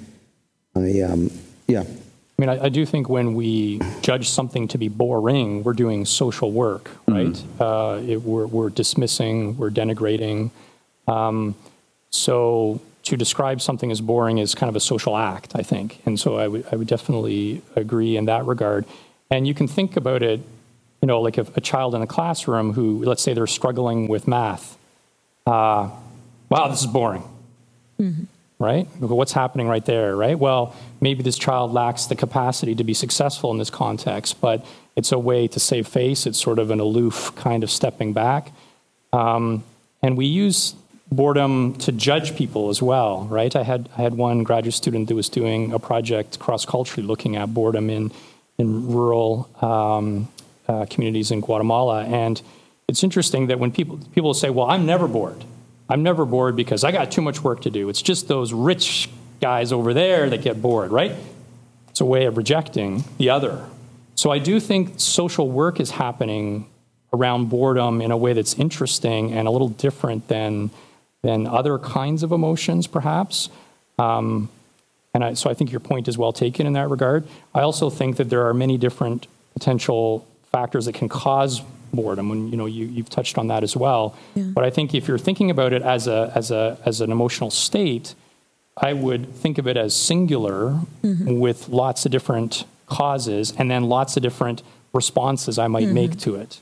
I, 0.76 1.00
um, 1.00 1.32
yeah. 1.66 1.82
I 2.40 2.46
mean, 2.46 2.48
I, 2.48 2.64
I, 2.64 2.68
do 2.70 2.86
think 2.86 3.10
when 3.10 3.34
we 3.34 3.82
judge 4.00 4.30
something 4.30 4.66
to 4.68 4.78
be 4.78 4.88
boring, 4.88 5.62
we're 5.62 5.74
doing 5.74 6.06
social 6.06 6.50
work, 6.50 6.90
right? 7.06 7.26
Mm-hmm. 7.26 7.62
Uh, 7.62 7.96
it, 7.96 8.22
we're, 8.22 8.46
we're 8.46 8.70
dismissing, 8.70 9.58
we're 9.58 9.68
denigrating. 9.68 10.50
Um, 11.06 11.54
so 12.08 12.80
to 13.02 13.18
describe 13.18 13.60
something 13.60 13.90
as 13.90 14.00
boring 14.00 14.38
is 14.38 14.54
kind 14.54 14.70
of 14.70 14.76
a 14.76 14.80
social 14.80 15.18
act, 15.18 15.52
I 15.54 15.62
think. 15.62 16.00
And 16.06 16.18
so 16.18 16.38
I 16.38 16.48
would, 16.48 16.86
definitely 16.86 17.60
agree 17.76 18.16
in 18.16 18.24
that 18.24 18.46
regard. 18.46 18.86
And 19.30 19.46
you 19.46 19.52
can 19.52 19.68
think 19.68 19.96
about 19.96 20.22
it 20.22 20.40
you 21.02 21.06
know, 21.06 21.20
like 21.20 21.36
if 21.36 21.54
a 21.56 21.60
child 21.60 21.94
in 21.94 22.00
a 22.00 22.06
classroom 22.06 22.72
who, 22.72 23.04
let's 23.04 23.22
say 23.22 23.34
they're 23.34 23.46
struggling 23.46 24.08
with 24.08 24.26
math, 24.26 24.78
uh, 25.46 25.90
wow, 26.48 26.68
this 26.68 26.80
is 26.80 26.86
boring. 26.86 27.22
Right? 28.60 28.86
What's 29.00 29.32
happening 29.32 29.68
right 29.68 29.84
there, 29.84 30.14
right? 30.14 30.38
Well, 30.38 30.76
maybe 31.00 31.22
this 31.22 31.38
child 31.38 31.72
lacks 31.72 32.06
the 32.06 32.14
capacity 32.14 32.76
to 32.76 32.84
be 32.84 32.94
successful 32.94 33.50
in 33.50 33.58
this 33.58 33.70
context, 33.70 34.40
but 34.40 34.64
it's 34.96 35.12
a 35.12 35.18
way 35.18 35.48
to 35.48 35.58
save 35.58 35.88
face. 35.88 36.26
It's 36.26 36.38
sort 36.38 36.58
of 36.58 36.70
an 36.70 36.78
aloof 36.78 37.32
kind 37.36 37.64
of 37.64 37.70
stepping 37.70 38.12
back. 38.12 38.52
Um, 39.12 39.64
and 40.02 40.16
we 40.16 40.26
use 40.26 40.74
boredom 41.10 41.74
to 41.78 41.92
judge 41.92 42.36
people 42.36 42.68
as 42.68 42.80
well, 42.80 43.24
right? 43.24 43.54
I 43.54 43.62
had 43.62 43.88
I 43.96 44.02
had 44.02 44.14
one 44.14 44.42
graduate 44.44 44.74
student 44.74 45.08
that 45.08 45.14
was 45.14 45.28
doing 45.28 45.72
a 45.72 45.78
project 45.78 46.38
cross 46.38 46.64
culturally 46.64 47.06
looking 47.06 47.36
at 47.36 47.52
boredom 47.52 47.90
in 47.90 48.12
in 48.58 48.92
rural 48.92 49.48
um, 49.62 50.28
uh, 50.68 50.86
communities 50.88 51.30
in 51.30 51.40
Guatemala, 51.40 52.04
and 52.04 52.40
it's 52.88 53.02
interesting 53.02 53.48
that 53.48 53.58
when 53.58 53.72
people 53.72 53.98
people 54.14 54.34
say, 54.34 54.50
"Well, 54.50 54.68
I'm 54.70 54.86
never 54.86 55.08
bored. 55.08 55.44
I'm 55.90 56.02
never 56.02 56.24
bored 56.24 56.56
because 56.56 56.84
I 56.84 56.92
got 56.92 57.10
too 57.10 57.20
much 57.20 57.42
work 57.42 57.62
to 57.62 57.70
do. 57.70 57.88
It's 57.88 58.00
just 58.00 58.28
those 58.28 58.52
rich 58.52 59.10
guys 59.40 59.72
over 59.72 59.92
there 59.92 60.30
that 60.30 60.42
get 60.42 60.62
bored," 60.62 60.92
right? 60.92 61.12
It's 61.90 62.00
a 62.00 62.04
way 62.04 62.26
of 62.26 62.36
rejecting 62.36 63.04
the 63.18 63.30
other. 63.30 63.66
So 64.14 64.30
I 64.30 64.38
do 64.38 64.60
think 64.60 64.94
social 65.00 65.48
work 65.50 65.80
is 65.80 65.90
happening 65.90 66.66
around 67.12 67.48
boredom 67.48 68.00
in 68.00 68.10
a 68.10 68.16
way 68.16 68.32
that's 68.32 68.54
interesting 68.54 69.32
and 69.32 69.48
a 69.48 69.50
little 69.50 69.68
different 69.68 70.28
than 70.28 70.70
than 71.22 71.46
other 71.46 71.78
kinds 71.78 72.22
of 72.22 72.32
emotions, 72.32 72.86
perhaps. 72.86 73.50
Um, 73.98 74.48
and 75.12 75.24
I, 75.24 75.34
so 75.34 75.50
I 75.50 75.54
think 75.54 75.70
your 75.70 75.80
point 75.80 76.08
is 76.08 76.16
well 76.16 76.32
taken 76.32 76.66
in 76.66 76.72
that 76.74 76.88
regard. 76.88 77.24
I 77.54 77.60
also 77.60 77.90
think 77.90 78.16
that 78.16 78.30
there 78.30 78.46
are 78.46 78.54
many 78.54 78.78
different 78.78 79.26
potential 79.52 80.26
factors 80.50 80.86
that 80.86 80.94
can 80.94 81.08
cause 81.08 81.62
boredom. 81.92 82.28
When 82.28 82.50
you 82.50 82.56
know 82.56 82.66
you, 82.66 82.86
you've 82.86 83.10
touched 83.10 83.38
on 83.38 83.48
that 83.48 83.62
as 83.62 83.76
well. 83.76 84.16
But 84.34 84.64
I 84.64 84.70
think 84.70 84.94
if 84.94 85.08
you're 85.08 85.18
thinking 85.18 85.50
about 85.50 85.72
it 85.72 85.82
as 85.82 86.06
a 86.06 86.32
as 86.34 86.50
a 86.50 86.78
as 86.84 87.00
an 87.00 87.10
emotional 87.12 87.50
state, 87.50 88.14
I 88.76 88.92
would 88.92 89.34
think 89.34 89.58
of 89.58 89.66
it 89.66 89.76
as 89.76 89.94
singular 89.94 90.80
with 91.02 91.68
lots 91.68 92.06
of 92.06 92.12
different 92.12 92.64
causes 92.86 93.52
and 93.58 93.70
then 93.70 93.84
lots 93.84 94.16
of 94.16 94.22
different 94.22 94.62
responses 94.92 95.58
I 95.58 95.68
might 95.68 95.88
make 95.88 96.18
to 96.20 96.34
it. 96.36 96.60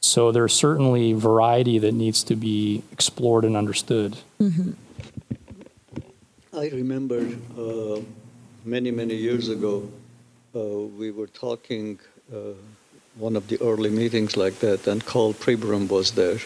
So 0.00 0.30
there's 0.32 0.54
certainly 0.54 1.12
variety 1.12 1.78
that 1.80 1.92
needs 1.92 2.22
to 2.24 2.36
be 2.36 2.82
explored 2.92 3.44
and 3.44 3.56
understood. 3.56 4.16
I 6.52 6.68
remember 6.68 7.20
uh, 7.56 8.00
many, 8.64 8.90
many 8.90 9.14
years 9.14 9.48
ago, 9.48 9.88
uh, 10.54 10.60
we 10.98 11.10
were 11.10 11.26
talking, 11.26 11.98
uh, 12.32 12.54
one 13.18 13.34
of 13.34 13.48
the 13.48 13.60
early 13.60 13.90
meetings 13.90 14.36
like 14.36 14.60
that, 14.60 14.86
and 14.86 15.04
Karl 15.04 15.34
Pribram 15.34 15.88
was 15.88 16.12
there. 16.12 16.38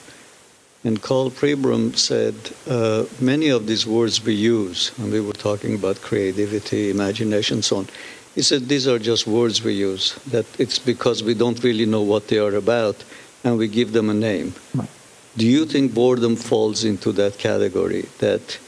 And 0.84 1.00
Karl 1.02 1.30
Pribram 1.30 1.94
said, 1.96 2.34
uh, 2.68 3.04
many 3.20 3.50
of 3.50 3.66
these 3.66 3.86
words 3.86 4.24
we 4.24 4.32
use, 4.32 4.90
and 4.98 5.12
we 5.12 5.20
were 5.20 5.34
talking 5.34 5.74
about 5.74 6.00
creativity, 6.00 6.90
imagination, 6.90 7.60
so 7.62 7.76
on. 7.76 7.88
He 8.34 8.40
said, 8.40 8.68
these 8.68 8.88
are 8.88 8.98
just 8.98 9.26
words 9.26 9.62
we 9.62 9.74
use, 9.74 10.14
that 10.30 10.46
it's 10.58 10.78
because 10.78 11.22
we 11.22 11.34
don't 11.34 11.62
really 11.62 11.84
know 11.84 12.00
what 12.00 12.28
they 12.28 12.38
are 12.38 12.54
about, 12.54 13.04
and 13.44 13.58
we 13.58 13.68
give 13.68 13.92
them 13.92 14.08
a 14.08 14.14
name. 14.14 14.54
Right. 14.74 14.88
Do 15.36 15.46
you 15.46 15.66
think 15.66 15.92
boredom 15.92 16.36
falls 16.36 16.84
into 16.84 17.12
that 17.12 17.38
category? 17.38 18.06
That 18.18 18.58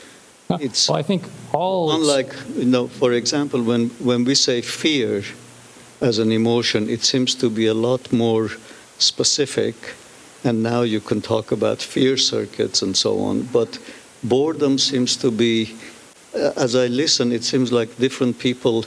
it's 0.61 0.89
Well, 0.89 0.99
I 0.99 1.03
think 1.03 1.25
all 1.53 1.91
Unlike, 1.91 2.35
you 2.57 2.67
know, 2.67 2.87
for 2.87 3.13
example, 3.13 3.63
when, 3.63 3.89
when 3.99 4.25
we 4.25 4.35
say 4.35 4.61
fear 4.61 5.25
as 6.05 6.19
an 6.19 6.31
emotion, 6.33 6.89
it 6.89 7.03
seems 7.03 7.35
to 7.35 7.49
be 7.49 7.67
a 7.67 7.75
lot 7.75 8.13
more 8.13 8.51
specific. 8.99 9.75
And 10.45 10.63
now 10.63 10.83
you 10.83 11.01
can 11.01 11.23
talk 11.23 11.51
about 11.53 11.81
fear 11.81 12.17
circuits 12.19 12.83
and 12.83 12.95
so 12.95 13.21
on. 13.21 13.43
But 13.53 13.79
boredom 14.23 14.79
seems 14.79 15.17
to 15.17 15.31
be, 15.31 15.75
uh, 16.35 16.53
as 16.57 16.77
I 16.77 16.89
listen, 16.89 17.33
it 17.33 17.43
seems 17.45 17.73
like 17.73 17.97
different 17.97 18.39
people 18.39 18.85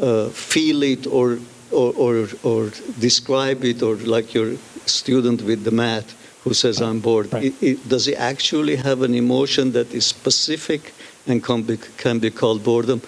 uh, 0.00 0.28
feel 0.28 0.82
it 0.84 1.06
or, 1.08 1.38
or, 1.72 1.92
or, 1.96 2.28
or 2.44 2.70
describe 3.00 3.64
it, 3.64 3.82
or 3.82 3.96
like 3.96 4.32
your 4.32 4.54
student 4.86 5.42
with 5.42 5.64
the 5.64 5.72
math 5.72 6.14
who 6.44 6.54
says, 6.54 6.80
I'm 6.80 7.00
bored. 7.00 7.32
Right. 7.32 7.46
It- 7.46 7.62
it- 7.62 7.88
does 7.88 8.06
he 8.06 8.14
actually 8.14 8.76
have 8.76 9.02
an 9.02 9.14
emotion 9.14 9.72
that 9.72 9.92
is 9.92 10.06
specific 10.06 10.94
and 11.26 11.42
can 11.42 11.62
be, 11.62 11.76
can 11.96 12.20
be 12.20 12.30
called 12.30 12.62
boredom? 12.62 13.02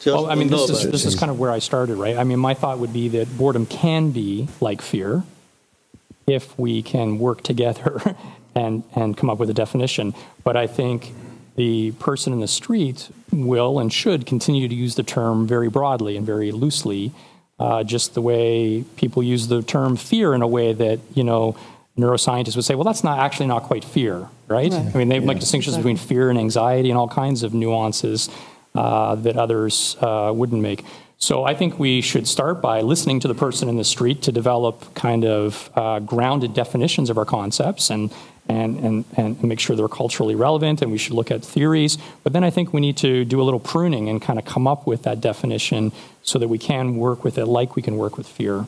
Just 0.00 0.16
Well, 0.16 0.30
I 0.30 0.34
mean, 0.34 0.48
this 0.48 0.70
is 0.70 0.90
this 0.90 1.04
it. 1.04 1.08
is 1.08 1.14
kind 1.14 1.30
of 1.30 1.38
where 1.38 1.50
I 1.50 1.58
started, 1.58 1.96
right? 1.96 2.16
I 2.16 2.24
mean, 2.24 2.38
my 2.38 2.54
thought 2.54 2.78
would 2.78 2.92
be 2.92 3.08
that 3.08 3.36
boredom 3.36 3.66
can 3.66 4.12
be 4.12 4.48
like 4.60 4.80
fear 4.80 5.24
if 6.26 6.58
we 6.58 6.82
can 6.82 7.18
work 7.18 7.42
together 7.42 8.16
and 8.54 8.82
and 8.94 9.14
come 9.16 9.28
up 9.28 9.38
with 9.38 9.50
a 9.50 9.54
definition. 9.54 10.14
But 10.42 10.56
I 10.56 10.66
think 10.66 11.12
the 11.56 11.92
person 11.92 12.32
in 12.32 12.40
the 12.40 12.48
street 12.48 13.10
will 13.30 13.78
and 13.78 13.92
should 13.92 14.24
continue 14.24 14.68
to 14.68 14.74
use 14.74 14.94
the 14.94 15.02
term 15.02 15.46
very 15.46 15.68
broadly 15.68 16.16
and 16.16 16.24
very 16.24 16.50
loosely, 16.50 17.12
uh, 17.58 17.84
just 17.84 18.14
the 18.14 18.22
way 18.22 18.84
people 18.96 19.22
use 19.22 19.48
the 19.48 19.60
term 19.60 19.96
fear 19.96 20.32
in 20.32 20.40
a 20.40 20.48
way 20.48 20.72
that 20.72 20.98
you 21.12 21.24
know 21.24 21.54
neuroscientists 21.98 22.56
would 22.56 22.64
say, 22.64 22.74
well, 22.74 22.84
that's 22.84 23.04
not 23.04 23.18
actually 23.18 23.48
not 23.48 23.64
quite 23.64 23.84
fear, 23.84 24.30
right? 24.48 24.72
I 24.72 24.96
mean, 24.96 25.10
they 25.10 25.20
make 25.20 25.40
distinctions 25.40 25.76
between 25.76 25.98
fear 25.98 26.30
and 26.30 26.38
anxiety 26.38 26.88
and 26.88 26.98
all 26.98 27.08
kinds 27.08 27.42
of 27.42 27.52
nuances 27.52 28.30
uh, 28.74 29.14
that 29.16 29.36
others 29.36 29.96
uh, 30.00 30.32
wouldn't 30.34 30.62
make. 30.62 30.84
So 31.18 31.44
I 31.44 31.54
think 31.54 31.78
we 31.78 32.00
should 32.00 32.26
start 32.26 32.62
by 32.62 32.80
listening 32.80 33.20
to 33.20 33.28
the 33.28 33.34
person 33.34 33.68
in 33.68 33.76
the 33.76 33.84
street 33.84 34.22
to 34.22 34.32
develop 34.32 34.94
kind 34.94 35.24
of 35.24 35.70
uh, 35.76 35.98
grounded 35.98 36.54
definitions 36.54 37.10
of 37.10 37.18
our 37.18 37.26
concepts 37.26 37.90
and, 37.90 38.10
and, 38.48 38.78
and, 38.78 39.04
and 39.18 39.44
make 39.44 39.60
sure 39.60 39.76
they're 39.76 39.86
culturally 39.86 40.34
relevant, 40.34 40.80
and 40.80 40.90
we 40.90 40.96
should 40.96 41.12
look 41.12 41.30
at 41.30 41.44
theories. 41.44 41.98
But 42.24 42.32
then 42.32 42.42
I 42.42 42.48
think 42.48 42.72
we 42.72 42.80
need 42.80 42.96
to 42.98 43.26
do 43.26 43.42
a 43.42 43.44
little 43.44 43.60
pruning 43.60 44.08
and 44.08 44.22
kind 44.22 44.38
of 44.38 44.46
come 44.46 44.66
up 44.66 44.86
with 44.86 45.02
that 45.02 45.20
definition 45.20 45.92
so 46.22 46.38
that 46.38 46.48
we 46.48 46.56
can 46.56 46.96
work 46.96 47.22
with 47.22 47.36
it 47.36 47.46
like 47.46 47.76
we 47.76 47.82
can 47.82 47.96
work 47.98 48.16
with 48.16 48.26
fear. 48.26 48.66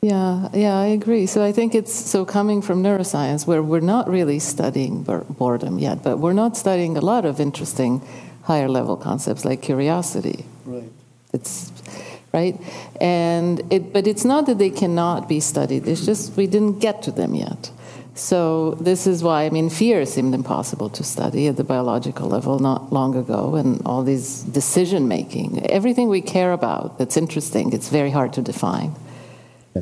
Yeah, 0.00 0.50
yeah, 0.52 0.78
I 0.78 0.86
agree. 0.88 1.26
So 1.26 1.42
I 1.42 1.50
think 1.50 1.74
it's 1.74 1.92
so 1.92 2.24
coming 2.24 2.62
from 2.62 2.82
neuroscience, 2.82 3.46
where 3.46 3.62
we're 3.62 3.80
not 3.80 4.08
really 4.08 4.38
studying 4.38 5.02
boredom 5.02 5.78
yet, 5.78 6.04
but 6.04 6.18
we're 6.18 6.34
not 6.34 6.56
studying 6.56 6.96
a 6.96 7.00
lot 7.00 7.24
of 7.24 7.40
interesting 7.40 8.00
higher 8.44 8.68
level 8.68 8.96
concepts 8.96 9.44
like 9.44 9.60
curiosity. 9.62 10.44
Right. 10.64 10.90
It's 11.32 11.72
right, 12.32 12.60
and 13.00 13.60
it, 13.72 13.92
but 13.92 14.06
it's 14.06 14.24
not 14.24 14.46
that 14.46 14.58
they 14.58 14.70
cannot 14.70 15.28
be 15.28 15.40
studied. 15.40 15.88
It's 15.88 16.06
just 16.06 16.36
we 16.36 16.46
didn't 16.46 16.78
get 16.78 17.02
to 17.02 17.10
them 17.10 17.34
yet. 17.34 17.70
So 18.14 18.76
this 18.80 19.08
is 19.08 19.24
why 19.24 19.44
I 19.44 19.50
mean 19.50 19.68
fear 19.70 20.06
seemed 20.06 20.34
impossible 20.34 20.88
to 20.90 21.02
study 21.02 21.48
at 21.48 21.56
the 21.56 21.64
biological 21.64 22.28
level 22.28 22.60
not 22.60 22.92
long 22.92 23.16
ago, 23.16 23.56
and 23.56 23.82
all 23.84 24.04
these 24.04 24.42
decision 24.42 25.08
making, 25.08 25.66
everything 25.66 26.08
we 26.08 26.22
care 26.22 26.52
about 26.52 26.98
that's 26.98 27.16
interesting, 27.16 27.72
it's 27.72 27.88
very 27.88 28.10
hard 28.10 28.32
to 28.34 28.42
define 28.42 28.94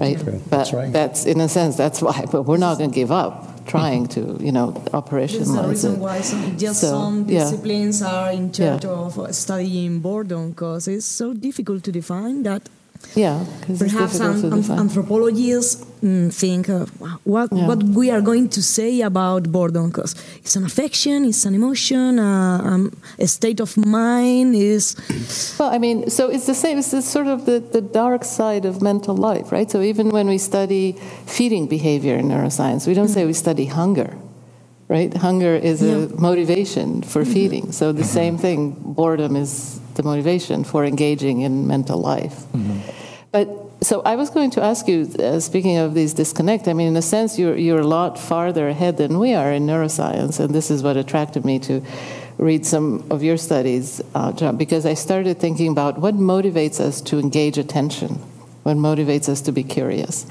right? 0.01 0.19
true. 0.21 0.41
But 0.49 0.51
That's 0.51 0.73
right. 0.73 0.93
that's 0.93 1.25
in 1.27 1.41
a 1.41 1.49
sense 1.49 1.77
that's 1.77 2.01
why. 2.03 2.25
But 2.33 2.43
we're 2.43 2.57
not 2.59 2.79
going 2.79 2.91
to 2.91 2.95
give 2.95 3.13
up 3.13 3.67
trying 3.67 4.07
to 4.09 4.21
you 4.41 4.53
know 4.53 4.71
This 4.73 4.83
is 4.83 4.85
the 4.93 4.99
operationalize 5.01 5.69
reason 5.69 5.93
it. 5.95 5.99
why 5.99 6.21
some, 6.21 6.59
just 6.59 6.81
So, 6.81 6.89
some 6.89 7.17
yeah. 7.29 7.39
disciplines 7.41 8.03
are 8.03 8.33
in 8.33 8.51
charge 8.53 8.85
Yeah. 8.85 8.91
of 8.91 9.35
studying 9.35 10.01
boredom 10.01 10.51
because 10.51 10.89
it's 10.89 11.07
so 11.07 11.33
difficult 11.33 11.85
to 11.85 11.93
define 11.93 12.43
that 12.45 12.69
Yeah, 13.15 13.45
perhaps 13.79 14.13
difficult 14.13 14.41
to 14.41 14.47
an, 14.47 14.53
an, 14.55 14.79
anthropologists 14.79 15.85
mm, 16.03 16.33
think 16.33 16.69
uh, 16.69 16.87
what 17.25 17.49
Yeah. 17.53 17.67
what 17.69 17.83
we 17.83 18.11
are 18.11 18.23
going 18.23 18.49
to 18.49 18.63
say 18.63 19.03
about 19.03 19.43
boredom 19.53 19.87
because 19.91 20.15
it's 20.43 20.57
an 20.57 20.65
affection, 20.65 21.25
it's 21.25 21.45
an 21.45 21.55
emotion, 21.55 22.19
uh, 22.19 22.61
um, 22.65 22.91
a 23.19 23.27
state 23.27 23.61
of 23.61 23.77
mind 23.77 24.55
is 24.55 24.97
Well, 25.59 25.71
I 25.75 25.79
mean, 25.79 26.09
so 26.11 26.29
it's 26.31 26.47
the 26.47 26.55
same. 26.55 26.79
It's, 26.79 26.93
it's 26.95 27.09
sort 27.09 27.27
of 27.27 27.45
the, 27.45 27.61
the 27.61 27.81
dark 27.81 28.25
side 28.25 28.65
of 28.65 28.81
mental 28.83 29.17
life, 29.17 29.53
right? 29.53 29.71
So 29.71 29.81
even 29.83 30.11
when 30.11 30.27
we 30.29 30.39
study 30.39 30.97
feeding 31.27 31.69
behavior 31.69 32.17
in 32.17 32.29
neuroscience, 32.29 32.87
we 32.87 32.95
don't 32.95 33.09
say 33.09 33.27
we 33.27 33.33
study 33.35 33.67
hunger, 33.67 34.17
right? 34.89 35.13
Hunger 35.15 35.55
is 35.55 35.83
a 35.83 36.09
motivation 36.19 37.03
for 37.03 37.25
feeding. 37.25 37.73
So 37.73 37.93
the 37.93 38.05
same 38.05 38.39
thing, 38.39 38.75
boredom 38.79 39.37
is 39.37 39.81
the 39.95 40.03
motivation 40.03 40.65
for 40.65 40.85
engaging 40.85 41.43
in 41.43 41.67
mental 41.67 41.99
life. 42.01 42.47
But 43.33 43.49
so 43.81 44.03
I 44.03 44.15
was 44.17 44.31
going 44.31 44.51
to 44.53 44.63
ask 44.63 44.87
you, 44.87 45.11
uh, 45.19 45.41
speaking 45.41 45.79
of 45.79 45.95
these 45.95 46.13
disconnect, 46.13 46.69
I 46.69 46.75
mean, 46.75 46.89
in 46.89 46.97
a 46.97 47.03
sense, 47.03 47.39
you're, 47.39 47.57
you're 47.57 47.81
a 47.81 47.87
lot 47.87 48.19
farther 48.19 48.69
ahead 48.69 48.99
than 48.99 49.19
we 49.19 49.33
are 49.33 49.51
in 49.53 49.67
neuroscience, 49.67 50.39
and 50.39 50.55
this 50.55 50.71
is 50.71 50.83
what 50.83 50.97
attracted 50.97 51.45
me 51.45 51.59
to 51.61 51.83
read 52.39 52.67
some 52.67 53.05
of 53.11 53.23
your 53.23 53.39
studies, 53.39 54.03
uh, 54.15 54.33
John, 54.33 54.57
because 54.57 54.85
I 54.85 54.95
started 54.95 55.41
thinking 55.41 55.69
about 55.69 55.99
what 55.99 56.15
motivates 56.15 56.79
us 56.79 57.01
to 57.03 57.19
engage 57.19 57.57
attention, 57.57 58.17
what 58.65 58.77
motivates 58.77 59.29
us 59.29 59.41
to 59.43 59.53
be 59.53 59.65
curious. 59.65 60.27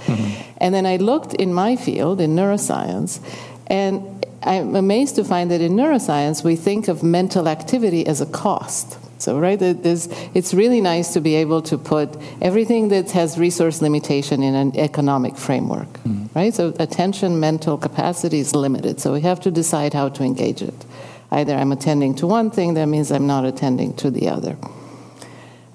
And 0.58 0.74
then 0.74 0.86
I 0.86 0.98
looked 0.98 1.34
in 1.34 1.54
my 1.54 1.76
field, 1.76 2.22
in 2.22 2.36
neuroscience, 2.36 3.20
and 3.68 4.26
I'm 4.44 4.76
amazed 4.76 5.16
to 5.16 5.24
find 5.24 5.50
that 5.52 5.62
in 5.62 5.74
neuroscience, 5.74 6.44
we 6.44 6.56
think 6.56 6.88
of 6.88 7.02
mental 7.02 7.48
activity 7.48 8.06
as 8.06 8.22
a 8.22 8.26
cost. 8.26 8.98
So, 9.22 9.40
right, 9.40 9.60
there's, 9.60 10.10
it's 10.34 10.54
really 10.54 10.82
nice 10.82 11.14
to 11.14 11.22
be 11.22 11.36
able 11.36 11.62
to 11.64 11.78
put 11.78 12.10
everything 12.42 12.90
that 12.90 13.12
has 13.12 13.38
resource 13.38 13.82
limitation 13.82 14.42
in 14.42 14.56
an 14.56 14.76
economic 14.76 15.38
framework, 15.38 15.88
right? 16.34 16.54
So, 16.54 16.74
attention, 16.80 17.40
mental 17.40 17.78
capacity 17.78 18.40
is 18.40 18.56
limited. 18.56 19.00
So, 19.00 19.14
we 19.14 19.22
have 19.22 19.40
to 19.42 19.52
decide 19.52 19.94
how 19.94 20.10
to 20.10 20.24
engage 20.24 20.64
it. 20.64 20.86
Either 21.30 21.54
I'm 21.54 21.72
attending 21.72 22.16
to 22.16 22.28
one 22.28 22.50
thing, 22.50 22.74
that 22.74 22.88
means 22.88 23.12
I'm 23.12 23.28
not 23.28 23.46
attending 23.46 23.94
to 23.98 24.10
the 24.10 24.28
other. 24.30 24.58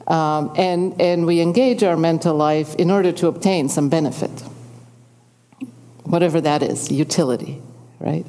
Um, 0.09 0.53
and, 0.57 1.01
and 1.01 1.25
we 1.25 1.41
engage 1.41 1.83
our 1.83 1.97
mental 1.97 2.35
life 2.35 2.75
in 2.77 2.91
order 2.91 3.13
to 3.13 3.29
obtain 3.29 3.69
some 3.69 3.89
benefit, 3.89 4.43
whatever 6.05 6.41
that 6.41 6.63
is, 6.63 6.91
utility, 6.91 7.63
right? 8.01 8.27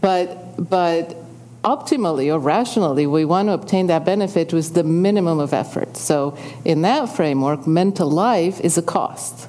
But, 0.00 0.70
but 0.70 1.23
optimally 1.64 2.32
or 2.32 2.38
rationally, 2.38 3.06
we 3.06 3.24
want 3.24 3.48
to 3.48 3.54
obtain 3.54 3.86
that 3.88 4.04
benefit 4.04 4.52
with 4.52 4.74
the 4.74 4.84
minimum 4.84 5.40
of 5.40 5.52
effort. 5.52 5.96
So, 5.96 6.36
in 6.64 6.82
that 6.82 7.08
framework, 7.08 7.66
mental 7.66 8.10
life 8.10 8.60
is 8.60 8.78
a 8.78 8.82
cost 8.82 9.48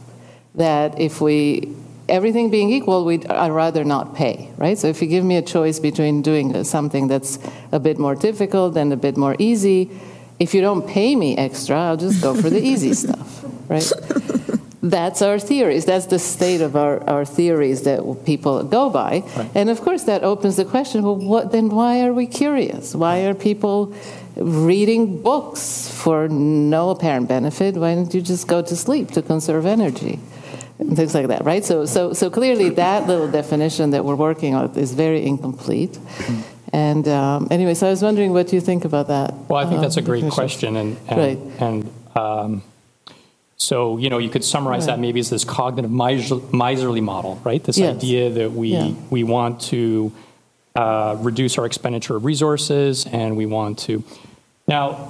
that 0.56 1.00
if 1.00 1.20
we, 1.20 1.76
everything 2.08 2.50
being 2.50 2.72
equal, 2.72 3.04
we'd 3.06 3.28
I'd 3.28 3.52
rather 3.52 3.84
not 3.84 4.16
pay, 4.16 4.50
right? 4.58 4.78
So, 4.78 4.88
if 4.88 5.02
you 5.02 5.08
give 5.08 5.26
me 5.26 5.36
a 5.36 5.42
choice 5.42 5.80
between 5.80 6.22
doing 6.22 6.64
something 6.64 7.08
that's 7.08 7.38
a 7.72 7.80
bit 7.80 8.00
more 8.00 8.16
difficult 8.16 8.78
and 8.78 8.94
a 8.94 8.98
bit 8.98 9.18
more 9.18 9.36
easy, 9.38 9.92
if 10.40 10.54
you 10.54 10.62
don't 10.62 10.88
pay 10.88 11.16
me 11.16 11.38
extra, 11.38 11.78
I'll 11.78 11.98
just 11.98 12.22
go 12.22 12.34
for 12.34 12.50
the 12.50 12.64
easy 12.64 12.94
stuff, 13.04 13.44
right? 13.70 13.92
That's 14.86 15.22
our 15.24 15.40
theories. 15.40 15.84
That's 15.86 16.06
the 16.06 16.20
state 16.20 16.62
of 16.62 16.76
our, 16.76 17.04
our 17.10 17.26
theories 17.26 17.82
that 17.84 18.00
people 18.24 18.64
go 18.64 18.92
by. 18.92 19.24
And 19.56 19.70
of 19.72 19.82
course, 19.82 20.04
that 20.04 20.24
opens 20.24 20.58
the 20.58 20.66
question 20.66 21.02
well, 21.02 21.16
what, 21.16 21.52
then 21.52 21.70
why 21.70 22.06
are 22.06 22.14
we 22.14 22.28
curious? 22.28 22.94
Why 22.94 23.26
are 23.26 23.34
people 23.34 23.96
reading 24.36 25.24
books 25.24 25.90
for 26.04 26.28
no 26.28 26.92
apparent 26.92 27.28
benefit? 27.28 27.76
Why 27.76 27.96
don't 27.96 28.14
you 28.14 28.22
just 28.22 28.48
go 28.48 28.62
to 28.62 28.76
sleep 28.76 29.10
to 29.12 29.24
conserve 29.24 29.66
energy? 29.66 30.20
And 30.78 30.96
things 30.96 31.16
like 31.16 31.28
that, 31.30 31.46
right? 31.46 31.64
So, 31.66 31.86
so, 31.86 32.14
so 32.14 32.30
clearly, 32.30 32.70
that 32.72 33.08
little 33.08 33.32
definition 33.32 33.92
that 33.92 34.06
we're 34.06 34.16
working 34.30 34.54
on 34.54 34.78
is 34.78 34.94
very 34.94 35.26
incomplete. 35.26 35.98
And 36.74 37.08
um, 37.08 37.48
anyway, 37.50 37.74
so 37.74 37.88
I 37.88 37.90
was 37.90 38.04
wondering 38.04 38.34
what 38.34 38.52
you 38.54 38.60
think 38.62 38.84
about 38.86 39.08
that. 39.08 39.34
Well, 39.48 39.58
I 39.58 39.64
think 39.64 39.78
um, 39.78 39.82
that's 39.82 39.98
a 39.98 40.02
great 40.02 40.30
question, 40.30 40.76
and 40.76 40.98
and, 41.08 41.18
Right. 41.18 41.40
and 41.60 41.90
um, 42.16 42.62
so 43.58 43.98
you 43.98 44.10
know 44.10 44.18
you 44.18 44.30
could 44.30 44.44
summarize 44.44 44.86
that 44.88 45.00
maybe 45.00 45.20
as 45.20 45.30
this 45.30 45.44
cognitive 45.46 45.92
miserly 45.92 47.02
model, 47.02 47.40
right? 47.44 47.64
This 47.64 47.78
Yes. 47.78 47.96
idea 47.96 48.30
that 48.30 48.52
we 48.52 48.70
Yeah. 48.70 48.92
we 49.10 49.24
want 49.24 49.62
to 49.72 50.12
uh, 50.76 51.16
reduce 51.22 51.58
our 51.58 51.66
expenditure 51.66 52.16
of 52.18 52.26
resources, 52.26 53.06
and 53.06 53.38
we 53.38 53.46
want 53.46 53.80
to 53.80 54.04
now. 54.68 55.10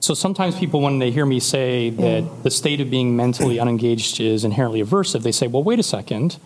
So 0.00 0.14
sometimes 0.14 0.54
people, 0.56 0.80
when 0.82 0.98
they 0.98 1.10
hear 1.10 1.24
me 1.26 1.40
say 1.40 1.90
that 1.90 2.42
the 2.44 2.50
state 2.50 2.80
of 2.80 2.90
being 2.90 3.16
mentally 3.16 3.58
unengaged 3.58 4.20
is 4.20 4.44
inherently 4.44 4.82
aversive, 4.82 5.22
they 5.22 5.32
say, 5.32 5.46
"Well, 5.46 5.62
wait 5.62 5.78
a 5.78 5.82
second. 5.82 6.36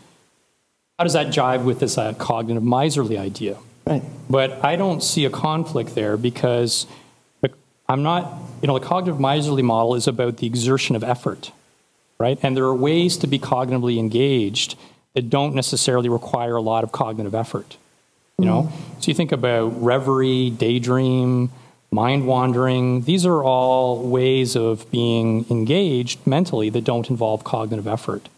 How 0.99 1.05
does 1.05 1.15
that 1.15 1.29
jive 1.29 1.65
with 1.65 1.81
this 1.81 1.99
uh, 1.99 2.13
cognitive 2.15 2.63
miserly 2.63 3.19
idea?" 3.19 3.57
Right. 3.87 4.03
But 4.29 4.65
I 4.65 4.77
don't 4.77 5.03
see 5.03 5.25
a 5.25 5.31
conflict 5.31 5.95
there 5.95 6.17
because 6.17 6.87
I'm 7.89 8.03
not, 8.05 8.33
you 8.61 8.67
know, 8.67 8.79
the 8.79 8.85
cognitive 8.85 9.21
miserly 9.21 9.63
model 9.63 9.95
is 9.95 10.07
about 10.07 10.39
the 10.39 10.47
exertion 10.47 10.97
of 10.97 11.03
effort, 11.03 11.53
right? 12.19 12.39
And 12.43 12.57
there 12.57 12.65
are 12.65 12.75
ways 12.75 13.17
to 13.19 13.27
be 13.27 13.39
cognitively 13.39 13.99
engaged 13.99 14.77
that 15.15 15.31
don't 15.31 15.55
necessarily 15.55 16.09
require 16.09 16.57
a 16.57 16.61
lot 16.61 16.85
of 16.85 16.93
cognitive 16.93 17.35
effort, 17.35 17.77
you 18.39 18.45
know? 18.45 18.73
So 19.01 19.09
you 19.09 19.15
think 19.15 19.33
about 19.33 19.83
reverie, 19.83 20.51
daydream, 20.51 21.51
mind 21.91 22.27
wandering, 22.27 23.03
these 23.03 23.27
are 23.27 23.43
all 23.43 24.03
ways 24.03 24.57
of 24.57 24.89
being 24.91 25.47
engaged 25.51 26.25
mentally 26.27 26.71
that 26.71 26.85
don't 26.85 27.11
involve 27.11 27.43
cognitive 27.43 27.89
effort. 27.89 28.29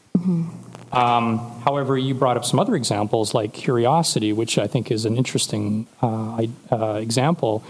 Um, 0.92 1.38
however, 1.64 1.96
you 1.96 2.14
brought 2.14 2.36
up 2.36 2.44
some 2.44 2.60
other 2.60 2.74
examples 2.76 3.34
like 3.34 3.52
curiosity, 3.52 4.32
which 4.32 4.58
I 4.58 4.66
think 4.66 4.90
is 4.90 5.04
an 5.04 5.16
interesting 5.16 5.86
uh, 6.02 6.46
uh, 6.70 6.94
example. 6.94 7.64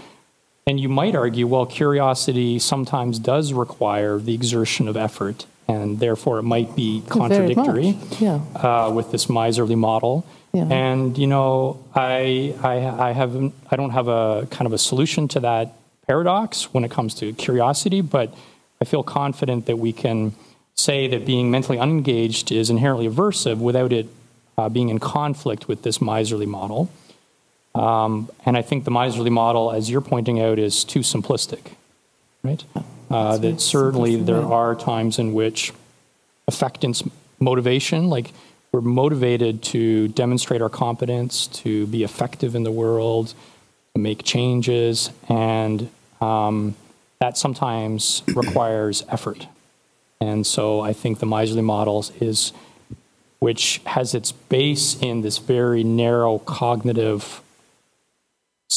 And 0.65 0.79
you 0.79 0.87
might 0.87 1.13
argue, 1.15 1.45
well, 1.45 1.65
curiosity 1.65 2.57
sometimes 2.59 3.19
does 3.19 3.51
require 3.51 4.17
the 4.17 4.33
exertion 4.33 4.87
of 4.87 4.95
effort, 4.95 5.45
and 5.67 5.99
therefore 5.99 6.39
it 6.39 6.43
might 6.43 6.75
be 6.75 7.03
contradictory 7.09 7.97
Yeah. 8.19 8.39
uh, 8.55 8.91
with 8.93 9.11
this 9.11 9.29
miserly 9.29 9.75
model. 9.75 10.25
Yeah. 10.53 10.63
And 10.71 11.17
you 11.17 11.27
know, 11.27 11.83
I, 11.95 12.55
I 12.63 13.09
I 13.09 13.11
have 13.11 13.35
I 13.71 13.75
don't 13.75 13.89
have 13.89 14.07
a 14.07 14.47
kind 14.51 14.65
of 14.67 14.73
a 14.73 14.77
solution 14.77 15.27
to 15.29 15.39
that 15.41 15.73
paradox 16.07 16.73
when 16.73 16.83
it 16.85 16.91
comes 16.91 17.15
to 17.15 17.33
curiosity, 17.33 18.01
but 18.01 18.33
I 18.79 18.85
feel 18.85 19.03
confident 19.03 19.65
that 19.65 19.79
we 19.79 19.91
can 19.93 20.33
say 20.75 21.07
that 21.07 21.25
being 21.25 21.49
mentally 21.51 21.79
unengaged 21.79 22.51
is 22.51 22.69
inherently 22.69 23.07
aversive 23.09 23.57
without 23.57 23.91
it 23.91 24.07
uh, 24.57 24.69
being 24.69 24.89
in 24.89 24.99
conflict 24.99 25.67
with 25.67 25.81
this 25.83 25.99
miserly 26.01 26.45
model. 26.45 26.89
Um, 27.75 28.29
and 28.45 28.55
I 28.55 28.61
think 28.61 28.85
the 28.85 28.91
miserly 28.91 29.29
model, 29.29 29.71
as 29.71 29.89
you're 29.89 30.01
pointing 30.01 30.39
out, 30.39 30.59
is 30.59 30.83
too 30.83 30.99
simplistic, 30.99 31.71
right? 32.43 32.63
Uh, 33.09 33.37
that 33.37 33.61
certainly 33.61 34.15
there 34.15 34.41
are 34.41 34.75
times 34.75 35.19
in 35.19 35.33
which 35.33 35.71
affectance 36.49 37.07
motivation, 37.39 38.09
like 38.09 38.31
we're 38.71 38.81
motivated 38.81 39.61
to 39.61 40.07
demonstrate 40.09 40.61
our 40.61 40.69
competence, 40.69 41.47
to 41.47 41.85
be 41.87 42.03
effective 42.03 42.55
in 42.55 42.63
the 42.63 42.71
world, 42.71 43.33
to 43.93 44.01
make 44.01 44.23
changes, 44.23 45.11
and 45.29 45.89
um, 46.21 46.75
that 47.19 47.37
sometimes 47.37 48.23
requires 48.35 49.03
effort. 49.09 49.47
And 50.19 50.45
so 50.45 50.81
I 50.81 50.93
think 50.93 51.19
the 51.19 51.25
miserly 51.25 51.61
models 51.61 52.11
is, 52.19 52.53
which 53.39 53.81
has 53.85 54.15
its 54.15 54.31
base 54.31 54.95
in 55.01 55.21
this 55.21 55.37
very 55.37 55.83
narrow 55.83 56.39
cognitive 56.39 57.41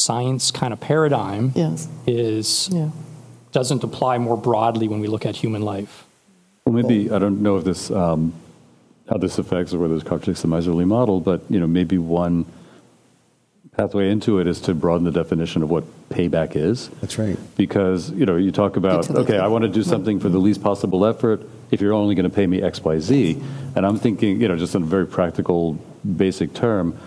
science 0.01 0.51
kind 0.51 0.71
of 0.73 0.79
paradigm, 0.79 1.51
Yes. 1.55 1.87
is 2.05 2.69
Yeah. 2.71 2.89
doesn't 3.51 3.83
apply 3.83 4.17
more 4.19 4.37
broadly 4.37 4.87
when 4.87 4.99
we 4.99 5.07
look 5.07 5.25
at 5.25 5.35
human 5.35 5.61
life. 5.63 6.05
Well, 6.65 6.75
maybe, 6.75 7.09
I 7.11 7.17
don't 7.17 7.41
know 7.41 7.57
if 7.57 7.63
this, 7.63 7.89
um, 7.89 8.33
how 9.09 9.17
this 9.17 9.39
affects 9.39 9.73
or 9.73 9.79
whether 9.79 9.93
this 9.95 10.03
contradicts 10.03 10.41
the 10.41 10.47
miserly 10.49 10.85
model, 10.85 11.19
but, 11.19 11.41
you 11.49 11.59
know, 11.59 11.65
maybe 11.67 11.97
one 11.97 12.45
pathway 13.75 14.09
into 14.11 14.39
it 14.39 14.47
is 14.47 14.59
to 14.61 14.73
broaden 14.73 15.05
the 15.05 15.11
definition 15.11 15.63
of 15.63 15.69
what 15.69 15.83
payback 16.09 16.55
is. 16.55 16.89
That's 17.01 17.17
right. 17.17 17.37
Because, 17.55 18.11
you 18.11 18.25
know, 18.25 18.35
you 18.35 18.51
talk 18.51 18.75
about, 18.75 19.09
okay, 19.09 19.37
I 19.37 19.47
want 19.47 19.63
to 19.63 19.69
do 19.69 19.83
something 19.83 20.19
for 20.19 20.29
the 20.29 20.39
least 20.39 20.61
possible 20.61 21.05
effort 21.05 21.41
if 21.71 21.79
you're 21.79 21.93
only 21.93 22.15
going 22.15 22.29
to 22.29 22.35
pay 22.35 22.47
me 22.47 22.61
X, 22.61 22.83
Y, 22.83 22.99
Z. 22.99 23.41
And 23.75 23.85
I'm 23.85 23.97
thinking, 23.97 24.41
you 24.41 24.47
know, 24.47 24.55
just 24.57 24.73
in 24.75 24.83
a 24.83 24.85
very 24.85 25.05
practical, 25.07 25.77
basic 26.03 26.53
term, 26.53 26.97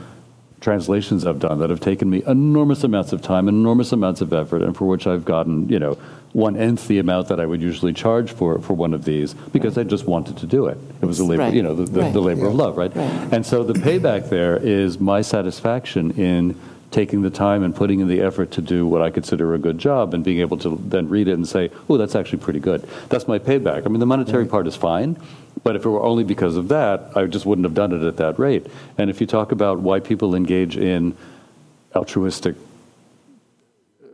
translations 0.60 1.26
I've 1.26 1.38
done 1.38 1.58
that 1.60 1.70
have 1.70 1.80
taken 1.80 2.10
me 2.10 2.22
enormous 2.26 2.84
amounts 2.84 3.12
of 3.12 3.22
time, 3.22 3.48
enormous 3.48 3.92
amounts 3.92 4.20
of 4.20 4.32
effort, 4.32 4.62
and 4.62 4.76
for 4.76 4.84
which 4.86 5.06
I've 5.06 5.24
gotten, 5.24 5.68
you 5.68 5.78
know, 5.78 5.96
one 6.32 6.54
nth 6.56 6.86
the 6.86 6.98
amount 7.00 7.26
that 7.28 7.40
I 7.40 7.46
would 7.46 7.60
usually 7.60 7.92
charge 7.92 8.30
for 8.30 8.60
for 8.60 8.74
one 8.74 8.94
of 8.94 9.04
these 9.04 9.34
because 9.52 9.76
I 9.76 9.82
just 9.82 10.06
wanted 10.06 10.36
to 10.36 10.46
do 10.46 10.66
it. 10.66 10.78
It 11.02 11.06
was 11.06 11.18
a 11.18 11.24
labor, 11.24 11.42
Right. 11.42 11.54
you 11.54 11.62
know, 11.62 11.74
the, 11.74 11.84
the, 11.84 12.00
Right. 12.02 12.12
the 12.12 12.20
labor 12.20 12.46
of 12.46 12.54
love, 12.54 12.76
right? 12.76 12.94
Right. 12.94 13.32
And 13.32 13.44
so 13.44 13.64
the 13.64 13.72
payback 13.72 14.28
there 14.28 14.56
is 14.56 15.00
my 15.00 15.22
satisfaction 15.22 16.12
in 16.12 16.54
taking 16.90 17.22
the 17.22 17.30
time 17.30 17.62
and 17.62 17.74
putting 17.74 18.00
in 18.00 18.08
the 18.08 18.20
effort 18.20 18.50
to 18.52 18.60
do 18.60 18.86
what 18.86 19.00
I 19.00 19.10
consider 19.10 19.54
a 19.54 19.58
good 19.58 19.78
job 19.78 20.12
and 20.12 20.24
being 20.24 20.40
able 20.40 20.58
to 20.58 20.80
then 20.84 21.08
read 21.08 21.28
it 21.28 21.34
and 21.34 21.46
say, 21.46 21.70
oh, 21.88 21.96
that's 21.96 22.14
actually 22.16 22.38
pretty 22.38 22.58
good. 22.60 22.86
That's 23.08 23.28
my 23.28 23.38
payback. 23.38 23.86
I 23.86 23.88
mean, 23.88 24.00
the 24.00 24.06
monetary 24.06 24.46
part 24.46 24.66
is 24.66 24.74
fine, 24.74 25.16
but 25.62 25.76
if 25.76 25.84
it 25.84 25.88
were 25.88 26.02
only 26.02 26.24
because 26.24 26.56
of 26.56 26.68
that, 26.68 27.12
I 27.14 27.26
just 27.26 27.46
wouldn't 27.46 27.64
have 27.64 27.74
done 27.74 27.92
it 27.92 28.02
at 28.02 28.16
that 28.16 28.38
rate. 28.38 28.66
And 28.98 29.08
if 29.08 29.20
you 29.20 29.26
talk 29.26 29.52
about 29.52 29.78
why 29.78 30.00
people 30.00 30.34
engage 30.34 30.76
in 30.76 31.16
altruistic 31.94 32.56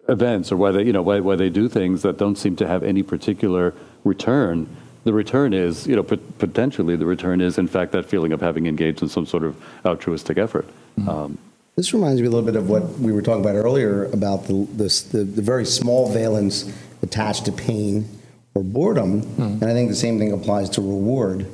events 0.09 0.53
or 0.53 0.57
why 0.57 0.70
they, 0.72 0.83
you 0.83 0.93
know, 0.93 1.03
why, 1.03 1.20
why 1.20 1.37
they 1.37 1.49
do 1.49 1.68
things 1.68 2.03
that 2.03 2.18
don't 2.18 2.37
seem 2.37 2.57
to 2.57 2.66
have 2.66 2.83
any 2.83 3.03
particular 3.03 3.74
return, 4.05 4.68
the 5.05 5.12
return 5.12 5.55
is, 5.55 5.87
you 5.87 5.97
know, 5.97 6.03
pot- 6.03 6.39
potentially 6.39 6.97
the 6.97 7.07
return 7.07 7.41
is, 7.41 7.59
in 7.59 7.68
fact, 7.68 7.93
that 7.93 8.05
feeling 8.05 8.33
of 8.33 8.41
having 8.41 8.66
engaged 8.66 9.03
in 9.03 9.09
some 9.09 9.24
sort 9.24 9.45
of 9.45 9.57
altruistic 9.85 10.37
effort. 10.37 10.66
Um, 11.09 11.39
This 11.77 11.93
reminds 11.93 12.22
me 12.22 12.27
a 12.27 12.31
little 12.31 12.47
bit 12.47 12.57
of 12.57 12.70
what 12.70 12.99
we 12.99 13.12
were 13.12 13.20
talking 13.20 13.43
about 13.43 13.55
earlier 13.55 14.07
about 14.07 14.45
the, 14.45 14.66
this, 14.72 15.03
the, 15.03 15.24
the 15.24 15.43
very 15.43 15.66
small 15.66 16.11
valence 16.11 16.72
attached 17.03 17.45
to 17.45 17.53
pain 17.53 18.09
or 18.55 18.64
boredom. 18.64 19.20
And 19.61 19.64
I 19.64 19.74
think 19.74 19.91
the 19.91 19.95
same 19.95 20.18
thing 20.18 20.33
applies 20.33 20.70
to 20.70 20.81
reward. 20.81 21.47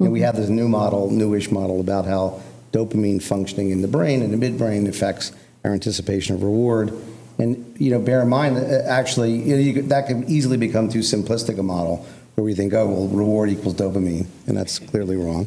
And 0.00 0.10
we 0.10 0.20
have 0.22 0.34
this 0.34 0.48
new 0.48 0.68
model, 0.68 1.10
newish 1.12 1.52
model 1.52 1.78
about 1.78 2.06
how 2.06 2.42
dopamine 2.72 3.22
functioning 3.22 3.70
in 3.70 3.80
the 3.80 3.86
brain 3.88 4.20
and 4.20 4.32
the 4.32 4.50
midbrain 4.50 4.88
affects 4.88 5.30
our 5.62 5.72
anticipation 5.72 6.34
of 6.34 6.42
reward. 6.42 6.92
And, 7.38 7.76
you 7.78 7.92
know, 7.92 8.00
bear 8.00 8.22
in 8.22 8.28
mind, 8.28 8.56
that 8.56 8.84
uh, 8.84 8.88
actually, 8.88 9.36
you 9.36 9.54
know, 9.54 9.60
you 9.60 9.74
could, 9.74 9.90
that 9.90 10.08
could 10.08 10.28
easily 10.28 10.56
become 10.56 10.88
too 10.88 11.00
simplistic 11.00 11.56
a 11.56 11.62
model 11.62 12.04
where 12.34 12.44
we 12.44 12.52
think, 12.52 12.74
oh, 12.74 12.88
well, 12.88 13.06
reward 13.06 13.48
equals 13.48 13.74
dopamine. 13.74 14.26
And 14.48 14.56
that's 14.56 14.80
clearly 14.80 15.16
wrong. 15.16 15.46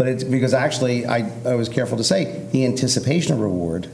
But 0.00 0.08
it's 0.08 0.24
because 0.24 0.54
actually, 0.54 1.04
I, 1.04 1.30
I 1.44 1.56
was 1.56 1.68
careful 1.68 1.98
to 1.98 2.04
say 2.04 2.46
the 2.52 2.64
anticipation 2.64 3.34
of 3.34 3.40
reward 3.40 3.90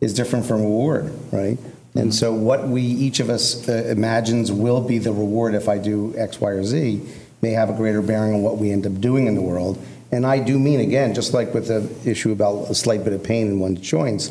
is 0.00 0.14
different 0.14 0.46
from 0.46 0.60
reward, 0.60 1.12
right? 1.32 1.58
And 1.96 2.14
so 2.14 2.32
what 2.32 2.68
we, 2.68 2.82
each 2.82 3.18
of 3.18 3.28
us 3.28 3.68
uh, 3.68 3.72
imagines 3.88 4.52
will 4.52 4.80
be 4.80 4.98
the 4.98 5.10
reward 5.10 5.56
if 5.56 5.68
I 5.68 5.78
do 5.78 6.14
X, 6.16 6.40
Y, 6.40 6.50
or 6.50 6.62
Z 6.62 7.00
may 7.42 7.50
have 7.50 7.68
a 7.68 7.72
greater 7.72 8.00
bearing 8.00 8.32
on 8.32 8.42
what 8.42 8.58
we 8.58 8.70
end 8.70 8.86
up 8.86 9.00
doing 9.00 9.26
in 9.26 9.34
the 9.34 9.42
world. 9.42 9.84
And 10.12 10.24
I 10.24 10.38
do 10.38 10.56
mean, 10.56 10.78
again, 10.78 11.14
just 11.14 11.34
like 11.34 11.52
with 11.52 11.66
the 11.66 12.08
issue 12.08 12.30
about 12.30 12.70
a 12.70 12.74
slight 12.76 13.02
bit 13.02 13.12
of 13.12 13.24
pain 13.24 13.48
in 13.48 13.58
one's 13.58 13.80
joints, 13.80 14.30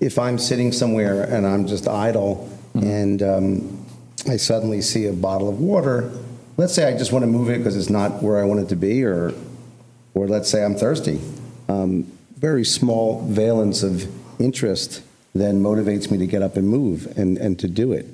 if 0.00 0.18
I'm 0.18 0.38
sitting 0.38 0.72
somewhere 0.72 1.24
and 1.24 1.46
I'm 1.46 1.66
just 1.66 1.86
idle 1.86 2.48
and 2.72 3.22
um, 3.22 3.86
I 4.26 4.38
suddenly 4.38 4.80
see 4.80 5.04
a 5.04 5.12
bottle 5.12 5.50
of 5.50 5.60
water, 5.60 6.10
let's 6.56 6.74
say 6.74 6.90
I 6.90 6.96
just 6.96 7.12
want 7.12 7.24
to 7.24 7.26
move 7.26 7.50
it 7.50 7.58
because 7.58 7.76
it's 7.76 7.90
not 7.90 8.22
where 8.22 8.40
I 8.40 8.44
want 8.44 8.60
it 8.60 8.70
to 8.70 8.76
be, 8.76 9.04
or, 9.04 9.34
or 10.16 10.26
let's 10.26 10.48
say 10.48 10.64
I'm 10.64 10.74
thirsty. 10.74 11.20
Um, 11.68 12.10
very 12.38 12.64
small 12.64 13.22
valence 13.26 13.82
of 13.82 14.10
interest 14.40 15.02
then 15.34 15.62
motivates 15.62 16.10
me 16.10 16.16
to 16.18 16.26
get 16.26 16.42
up 16.42 16.56
and 16.56 16.66
move 16.66 17.06
and, 17.18 17.36
and 17.36 17.58
to 17.58 17.68
do 17.68 17.92
it. 17.92 18.06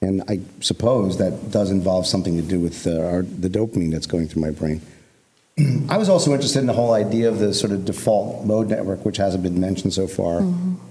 And 0.00 0.22
I 0.28 0.40
suppose 0.60 1.18
that 1.18 1.50
does 1.50 1.72
involve 1.72 2.06
something 2.06 2.36
to 2.36 2.42
do 2.42 2.60
with 2.60 2.86
uh, 2.86 3.00
our, 3.00 3.22
the 3.22 3.48
dopamine 3.48 3.90
that's 3.90 4.06
going 4.06 4.28
through 4.28 4.42
my 4.42 4.52
brain. 4.52 4.80
I 5.88 5.98
was 5.98 6.08
also 6.08 6.32
interested 6.32 6.60
in 6.60 6.66
the 6.66 6.72
whole 6.72 6.92
idea 6.92 7.28
of 7.28 7.40
the 7.40 7.52
sort 7.52 7.72
of 7.72 7.84
default 7.84 8.46
mode 8.46 8.68
network, 8.68 9.04
which 9.04 9.16
hasn't 9.16 9.42
been 9.42 9.60
mentioned 9.60 9.92
so 9.92 10.06
far, 10.06 10.38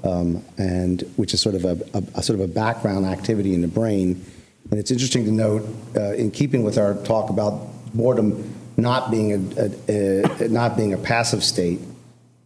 um, 0.03 0.43
and 0.57 1.01
which 1.15 1.33
is 1.33 1.39
sort 1.39 1.55
of 1.55 1.63
a, 1.63 1.79
a, 1.93 2.03
a 2.15 2.23
sort 2.23 2.37
of 2.37 2.41
a 2.41 2.47
background 2.53 3.05
activity 3.05 3.53
in 3.53 3.61
the 3.61 3.69
brain. 3.69 4.21
And 4.69 4.79
it's 4.81 4.91
interesting 4.91 5.23
to 5.23 5.31
note, 5.31 5.63
uh, 5.95 6.11
in 6.15 6.29
keeping 6.29 6.63
with 6.63 6.77
our 6.77 6.95
talk 7.05 7.29
about 7.29 7.69
boredom 7.93 8.56
not 8.77 9.11
being 9.11 9.33
a, 9.33 9.71
a, 9.89 10.45
a 10.45 10.47
not 10.47 10.77
being 10.77 10.93
a 10.93 10.97
passive 10.97 11.43
state, 11.43 11.79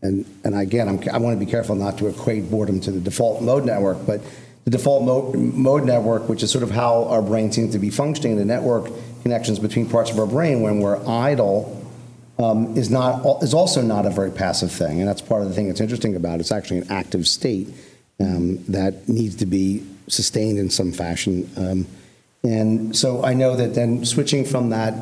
and 0.01 0.25
and 0.43 0.55
again, 0.55 0.87
I'm, 0.87 0.99
I 1.13 1.17
want 1.17 1.39
to 1.39 1.45
be 1.45 1.49
careful 1.51 1.75
not 1.75 1.97
to 1.99 2.07
equate 2.07 2.49
boredom 2.49 2.79
to 2.81 2.91
the 2.91 2.99
default 2.99 3.41
mode 3.43 3.65
network, 3.65 4.05
but 4.05 4.21
the 4.63 4.71
default 4.71 5.03
mode, 5.03 5.35
mode 5.35 5.85
network, 5.85 6.29
which 6.29 6.43
is 6.43 6.51
sort 6.51 6.63
of 6.63 6.71
how 6.71 7.05
our 7.05 7.21
brain 7.21 7.51
seems 7.51 7.73
to 7.73 7.79
be 7.79 7.89
functioning, 7.89 8.37
the 8.37 8.45
network 8.45 8.91
connections 9.23 9.59
between 9.59 9.89
parts 9.89 10.11
of 10.11 10.19
our 10.19 10.25
brain 10.25 10.61
when 10.61 10.79
we're 10.79 11.05
idle 11.07 11.77
um, 12.39 12.75
is 12.77 12.89
not 12.89 13.43
is 13.43 13.53
also 13.53 13.81
not 13.81 14.05
a 14.05 14.09
very 14.09 14.31
passive 14.31 14.71
thing, 14.71 14.99
and 14.99 15.07
that's 15.07 15.21
part 15.21 15.41
of 15.41 15.49
the 15.49 15.53
thing 15.53 15.67
that's 15.67 15.81
interesting 15.81 16.15
about 16.15 16.35
it. 16.35 16.41
It's 16.41 16.51
actually 16.51 16.79
an 16.79 16.91
active 16.91 17.27
state 17.27 17.67
um, 18.19 18.63
that 18.65 19.07
needs 19.09 19.35
to 19.37 19.45
be 19.45 19.85
sustained 20.07 20.59
in 20.59 20.69
some 20.69 20.91
fashion. 20.91 21.49
Um, 21.57 21.87
and 22.43 22.95
so 22.95 23.23
I 23.23 23.33
know 23.33 23.55
that 23.55 23.75
then 23.75 24.03
switching 24.05 24.45
from 24.45 24.69
that 24.69 24.95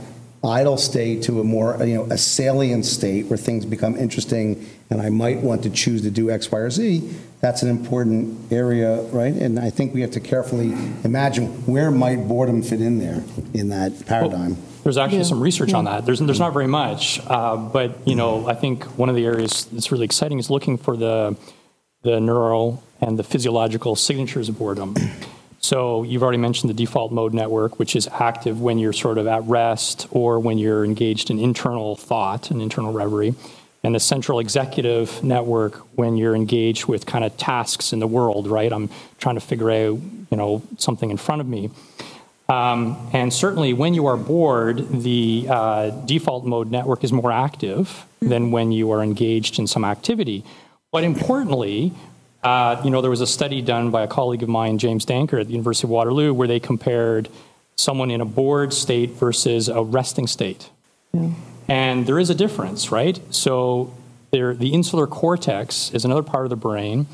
idle 0.43 0.77
state 0.77 1.23
to 1.23 1.39
a 1.41 1.43
more 1.43 1.77
you 1.85 1.95
know 1.95 2.03
a 2.05 2.17
salient 2.17 2.85
state 2.85 3.25
where 3.27 3.37
things 3.37 3.65
become 3.65 3.95
interesting, 3.97 4.65
and 4.89 5.01
I 5.01 5.09
might 5.09 5.39
want 5.39 5.63
to 5.63 5.69
choose 5.69 6.01
to 6.03 6.11
do 6.11 6.29
X, 6.31 6.51
Y, 6.51 6.57
or 6.59 6.69
Z. 6.69 7.09
That's 7.41 7.63
an 7.63 7.69
important 7.69 8.51
area, 8.51 9.01
right? 9.13 9.33
And 9.33 9.59
I 9.59 9.69
think 9.69 9.93
we 9.93 10.01
have 10.01 10.11
to 10.11 10.19
carefully 10.19 10.73
imagine 11.03 11.47
where 11.65 11.89
might 11.89 12.27
boredom 12.27 12.61
fit 12.61 12.81
in 12.81 12.99
there 12.99 13.23
in 13.53 13.69
that 13.69 14.05
paradigm. 14.05 14.57
There's 14.83 14.97
actually 14.97 15.19
Yeah. 15.19 15.23
some 15.25 15.39
research 15.41 15.73
on 15.73 15.85
that. 15.85 16.05
There's, 16.05 16.19
there's 16.19 16.39
not 16.39 16.53
very 16.53 16.67
much, 16.67 17.21
uh, 17.27 17.55
but 17.57 17.97
you 18.07 18.15
know, 18.15 18.45
I 18.47 18.55
think 18.55 18.83
one 18.97 19.07
of 19.09 19.15
the 19.15 19.25
areas 19.25 19.65
that's 19.71 19.91
really 19.91 20.05
exciting 20.05 20.39
is 20.39 20.49
looking 20.49 20.77
for 20.77 20.95
the 20.97 21.35
the 22.01 22.19
neural 22.21 22.81
and 23.01 23.19
the 23.19 23.23
physiological 23.23 23.95
signatures 23.95 24.47
of 24.47 24.57
boredom. 24.57 24.95
So 25.61 26.03
you've 26.03 26.23
already 26.23 26.37
mentioned 26.37 26.69
the 26.69 26.73
default 26.73 27.11
mode 27.11 27.33
network, 27.33 27.79
which 27.79 27.95
is 27.95 28.07
active 28.07 28.61
when 28.61 28.79
you're 28.79 28.93
sort 28.93 29.17
of 29.17 29.27
at 29.27 29.43
rest 29.43 30.07
or 30.11 30.39
when 30.39 30.57
you're 30.57 30.85
engaged 30.85 31.29
in 31.29 31.39
internal 31.39 31.95
thought 31.95 32.49
and 32.49 32.61
internal 32.61 32.93
reverie, 32.93 33.35
and 33.83 33.93
the 33.93 33.99
central 33.99 34.39
executive 34.39 35.21
network 35.23 35.75
when 35.97 36.17
you're 36.17 36.35
engaged 36.35 36.85
with 36.85 37.05
kind 37.05 37.23
of 37.25 37.35
tasks 37.37 37.93
in 37.93 37.99
the 37.99 38.07
world. 38.07 38.47
Right, 38.47 38.71
I'm 38.71 38.89
trying 39.17 39.35
to 39.35 39.41
figure 39.41 39.69
out 39.69 39.99
you 40.31 40.37
know 40.37 40.61
something 40.77 41.09
in 41.09 41.17
front 41.17 41.41
of 41.41 41.47
me. 41.47 41.69
Um, 42.47 43.09
and 43.13 43.31
certainly, 43.31 43.73
when 43.73 43.93
you 43.93 44.07
are 44.07 44.17
bored, 44.17 44.89
the 44.89 45.45
uh, 45.49 45.89
default 46.05 46.45
mode 46.45 46.71
network 46.71 47.03
is 47.03 47.13
more 47.13 47.31
active 47.31 48.05
than 48.21 48.51
when 48.51 48.71
you 48.71 48.91
are 48.91 49.03
engaged 49.03 49.59
in 49.59 49.67
some 49.67 49.85
activity. 49.85 50.43
But 50.91 51.03
importantly, 51.03 51.93
uh, 52.43 52.81
you 52.83 52.89
know, 52.89 53.01
there 53.01 53.09
was 53.09 53.21
a 53.21 53.27
study 53.27 53.61
done 53.61 53.91
by 53.91 54.03
a 54.03 54.07
colleague 54.07 54.43
of 54.43 54.49
mine, 54.49 54.77
James 54.77 55.05
Danckert, 55.05 55.41
at 55.41 55.47
the 55.47 55.53
University 55.53 55.85
of 55.85 55.91
Waterloo, 55.91 56.33
where 56.33 56.47
they 56.47 56.59
compared 56.59 57.29
someone 57.75 58.11
in 58.11 58.21
a 58.21 58.25
bored 58.25 58.73
state 58.73 59.11
versus 59.11 59.67
a 59.69 59.81
resting 59.83 60.27
state. 60.27 60.69
And 61.67 62.05
there 62.05 62.19
is 62.19 62.29
a 62.29 62.35
difference, 62.35 62.91
right? 62.91 63.19
So 63.33 63.93
there, 64.31 64.53
the 64.53 64.73
insular 64.73 65.07
cortex 65.07 65.91
is 65.91 66.05
another 66.05 66.23
part 66.23 66.45
of 66.45 66.49
the 66.49 66.55
brain 66.55 67.07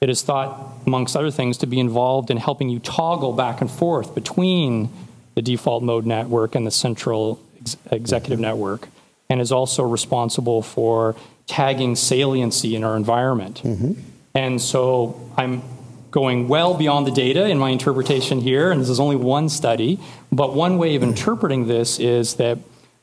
that 0.00 0.08
is 0.08 0.22
thought, 0.22 0.74
amongst 0.86 1.16
other 1.16 1.30
things, 1.30 1.58
to 1.58 1.66
be 1.66 1.80
involved 1.80 2.30
in 2.30 2.36
helping 2.36 2.68
you 2.68 2.78
toggle 2.78 3.32
back 3.32 3.60
and 3.60 3.70
forth 3.70 4.14
between 4.14 4.90
the 5.34 5.42
default 5.42 5.82
mode 5.82 6.06
network 6.06 6.54
and 6.54 6.66
the 6.66 6.70
central 6.70 7.40
ex- 7.60 7.76
executive 7.90 8.38
network, 8.38 8.88
and 9.28 9.40
is 9.40 9.50
also 9.50 9.82
responsible 9.82 10.62
for 10.62 11.16
tagging 11.46 11.96
saliency 11.96 12.76
in 12.76 12.84
our 12.84 12.96
environment. 12.96 13.62
And 14.38 14.62
so 14.62 15.20
I'm 15.36 15.62
going 16.12 16.46
well 16.46 16.74
beyond 16.74 17.08
the 17.08 17.10
data 17.10 17.48
in 17.48 17.58
my 17.58 17.70
interpretation 17.70 18.40
here, 18.40 18.70
and 18.70 18.80
this 18.80 18.88
is 18.88 19.00
only 19.00 19.16
one 19.16 19.48
study, 19.48 19.98
but 20.30 20.54
one 20.54 20.78
way 20.78 20.94
of 20.94 21.02
interpreting 21.02 21.66
this 21.66 21.98
is 21.98 22.34
that 22.34 22.56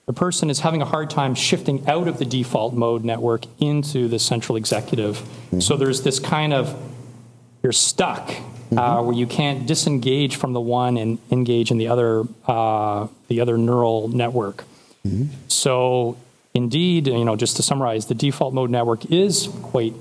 the 0.06 0.14
person 0.14 0.50
is 0.50 0.62
having 0.62 0.82
a 0.82 0.86
hard 0.86 1.10
time 1.10 1.36
shifting 1.36 1.86
out 1.90 2.08
of 2.08 2.20
the 2.20 2.26
default 2.26 2.74
mode 2.74 3.04
network 3.04 3.48
into 3.60 4.08
the 4.08 4.18
central 4.18 4.56
executive. 4.56 5.22
So 5.60 5.76
there's 5.76 6.04
this 6.04 6.20
kind 6.20 6.54
of, 6.54 6.74
you're 7.62 7.74
stuck 7.74 8.32
uh, 8.78 9.04
where 9.04 9.14
you 9.14 9.28
can't 9.28 9.68
disengage 9.68 10.38
from 10.38 10.54
the 10.54 10.62
one 10.62 10.96
and 10.96 11.20
engage 11.32 11.70
in 11.70 11.78
the 11.78 11.90
other, 11.90 12.24
uh, 12.48 13.08
the 13.28 13.42
other 13.42 13.58
neural 13.58 14.08
network. 14.08 14.64
So 15.50 16.16
indeed, 16.54 17.08
you 17.08 17.26
know, 17.26 17.36
just 17.36 17.58
to 17.58 17.62
summarize, 17.62 18.06
the 18.06 18.16
default 18.16 18.54
mode 18.54 18.70
network 18.70 19.12
is 19.12 19.50
quite 19.62 19.94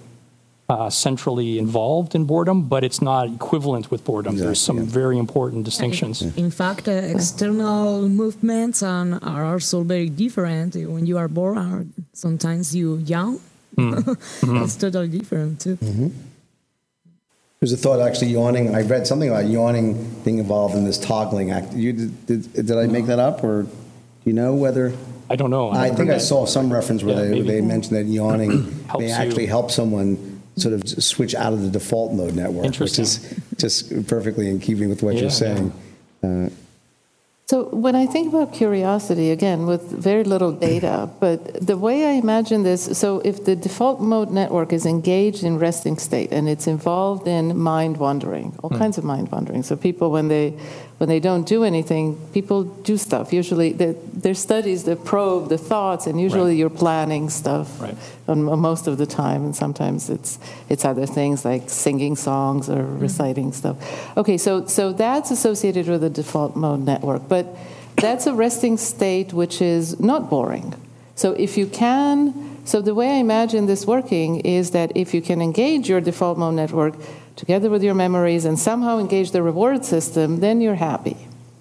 uh, 0.68 0.88
centrally 0.88 1.58
involved 1.58 2.14
in 2.14 2.24
boredom, 2.24 2.62
but 2.68 2.82
it's 2.84 3.02
not 3.02 3.28
equivalent 3.28 3.90
with 3.90 4.04
boredom. 4.04 4.36
There's 4.36 4.60
some 4.60 4.84
very 4.86 5.18
important 5.18 5.64
distinctions. 5.64 6.22
In 6.22 6.50
fact, 6.50 6.88
uh, 6.88 6.92
external 6.92 8.08
movements 8.08 8.82
and 8.82 9.18
are 9.22 9.44
also 9.44 9.82
very 9.82 10.08
different. 10.08 10.74
When 10.74 11.04
you 11.06 11.18
are 11.18 11.28
bored, 11.28 11.58
or 11.58 11.86
sometimes 12.12 12.74
you 12.74 12.96
yawn. 12.96 13.40
it's 13.76 14.76
totally 14.76 15.08
different 15.08 15.60
too. 15.60 15.76
There's 17.60 17.72
a 17.72 17.76
thought 17.76 18.00
actually 18.00 18.28
yawning. 18.28 18.74
I 18.74 18.82
read 18.82 19.06
something 19.06 19.28
about 19.28 19.46
yawning 19.46 20.20
being 20.24 20.38
involved 20.38 20.76
in 20.76 20.84
this 20.84 20.98
toggling 20.98 21.50
act. 21.50 21.72
You 21.72 21.92
did, 21.92 22.26
did, 22.26 22.52
did 22.66 22.78
I 22.78 22.86
make 22.86 23.06
that 23.06 23.18
up, 23.18 23.42
or 23.42 23.62
do 23.64 23.70
you 24.24 24.32
know 24.32 24.54
whether? 24.54 24.92
I 25.28 25.36
don't 25.36 25.50
know. 25.50 25.70
I 25.70 25.86
haven't 25.86 25.96
think 25.96 26.10
I 26.10 26.18
saw 26.18 26.44
some 26.46 26.72
reference 26.72 27.02
where 27.02 27.16
Yeah, 27.16 27.30
they, 27.30 27.40
they 27.40 27.60
mentioned 27.62 27.96
that 27.96 28.04
yawning 28.04 28.84
Helps 28.88 29.00
may 29.02 29.08
you. 29.08 29.14
actually 29.14 29.46
help 29.46 29.70
someone 29.70 30.33
sort 30.56 30.74
of 30.74 30.88
switch 30.88 31.34
out 31.34 31.52
of 31.52 31.62
the 31.62 31.70
default 31.70 32.12
mode 32.12 32.34
network, 32.34 32.78
which 32.78 32.98
is 32.98 33.40
just 33.56 34.06
perfectly 34.06 34.48
in 34.48 34.60
keeping 34.60 34.88
with 34.88 35.02
what 35.02 35.14
Yeah, 35.14 35.20
you're 35.22 35.30
saying. 35.30 35.72
Uh, 36.22 36.48
So 37.46 37.64
when 37.86 37.94
I 37.94 38.06
think 38.06 38.32
about 38.32 38.54
curiosity, 38.54 39.30
again, 39.30 39.66
with 39.66 39.82
very 39.82 40.24
little 40.24 40.50
data, 40.50 41.10
but 41.20 41.38
the 41.66 41.76
way 41.76 42.06
I 42.06 42.12
imagine 42.12 42.62
this, 42.62 42.98
so 42.98 43.20
if 43.20 43.44
the 43.44 43.54
default 43.54 44.00
mode 44.00 44.30
network 44.30 44.72
is 44.72 44.86
engaged 44.86 45.44
in 45.44 45.58
resting 45.58 45.98
state 45.98 46.32
and 46.32 46.48
it's 46.48 46.66
involved 46.66 47.28
in 47.28 47.44
mind 47.58 47.98
wandering, 47.98 48.56
all 48.62 48.70
kinds 48.70 48.96
of 48.96 49.04
mind 49.04 49.30
wandering. 49.30 49.62
So 49.62 49.76
people, 49.76 50.10
when 50.10 50.28
they 50.28 50.54
when 50.98 51.08
they 51.08 51.18
don't 51.20 51.46
do 51.46 51.64
anything, 51.64 52.16
people 52.32 52.62
do 52.62 52.96
stuff. 52.96 53.32
Usually, 53.32 53.72
there- 53.72 53.96
there's 54.12 54.38
studies 54.38 54.84
that 54.84 55.04
probe 55.04 55.48
the 55.48 55.58
thoughts, 55.58 56.06
and 56.06 56.20
usually 56.20 56.52
Right. 56.52 56.58
you're 56.58 56.70
planning 56.70 57.30
stuff 57.30 57.80
Right. 57.80 57.96
on, 58.28 58.48
on 58.48 58.60
most 58.60 58.86
of 58.86 58.96
the 58.96 59.06
time, 59.06 59.44
and 59.44 59.56
sometimes 59.56 60.08
it's 60.08 60.38
it's 60.68 60.84
other 60.84 61.06
things 61.06 61.44
like 61.44 61.68
singing 61.68 62.16
songs 62.16 62.68
or 62.68 62.84
mm. 62.84 63.00
reciting 63.00 63.52
stuff. 63.52 63.76
Okay, 64.16 64.38
so 64.38 64.64
so 64.66 64.92
that's 64.92 65.30
associated 65.30 65.88
with 65.88 66.00
the 66.00 66.10
default 66.10 66.54
mode 66.54 66.84
network, 66.84 67.22
but 67.28 67.46
that's 67.96 68.26
a 68.26 68.32
resting 68.32 68.76
state 68.78 69.32
which 69.32 69.60
is 69.60 69.98
not 70.00 70.30
boring. 70.30 70.74
So 71.16 71.32
if 71.32 71.56
you 71.56 71.66
can, 71.66 72.34
so 72.64 72.80
the 72.80 72.94
way 72.94 73.08
I 73.16 73.18
imagine 73.18 73.66
this 73.66 73.86
working 73.86 74.40
is 74.40 74.70
that 74.70 74.90
if 74.94 75.12
you 75.14 75.20
can 75.22 75.40
engage 75.42 75.88
your 75.88 76.00
default 76.00 76.38
mode 76.38 76.54
network 76.54 76.94
together 77.36 77.70
with 77.70 77.82
your 77.82 77.94
memories 77.94 78.44
and 78.44 78.58
somehow 78.58 78.98
engage 78.98 79.30
the 79.32 79.42
reward 79.42 79.84
system, 79.84 80.40
then 80.40 80.60
you're 80.60 80.76
happy. 80.76 81.16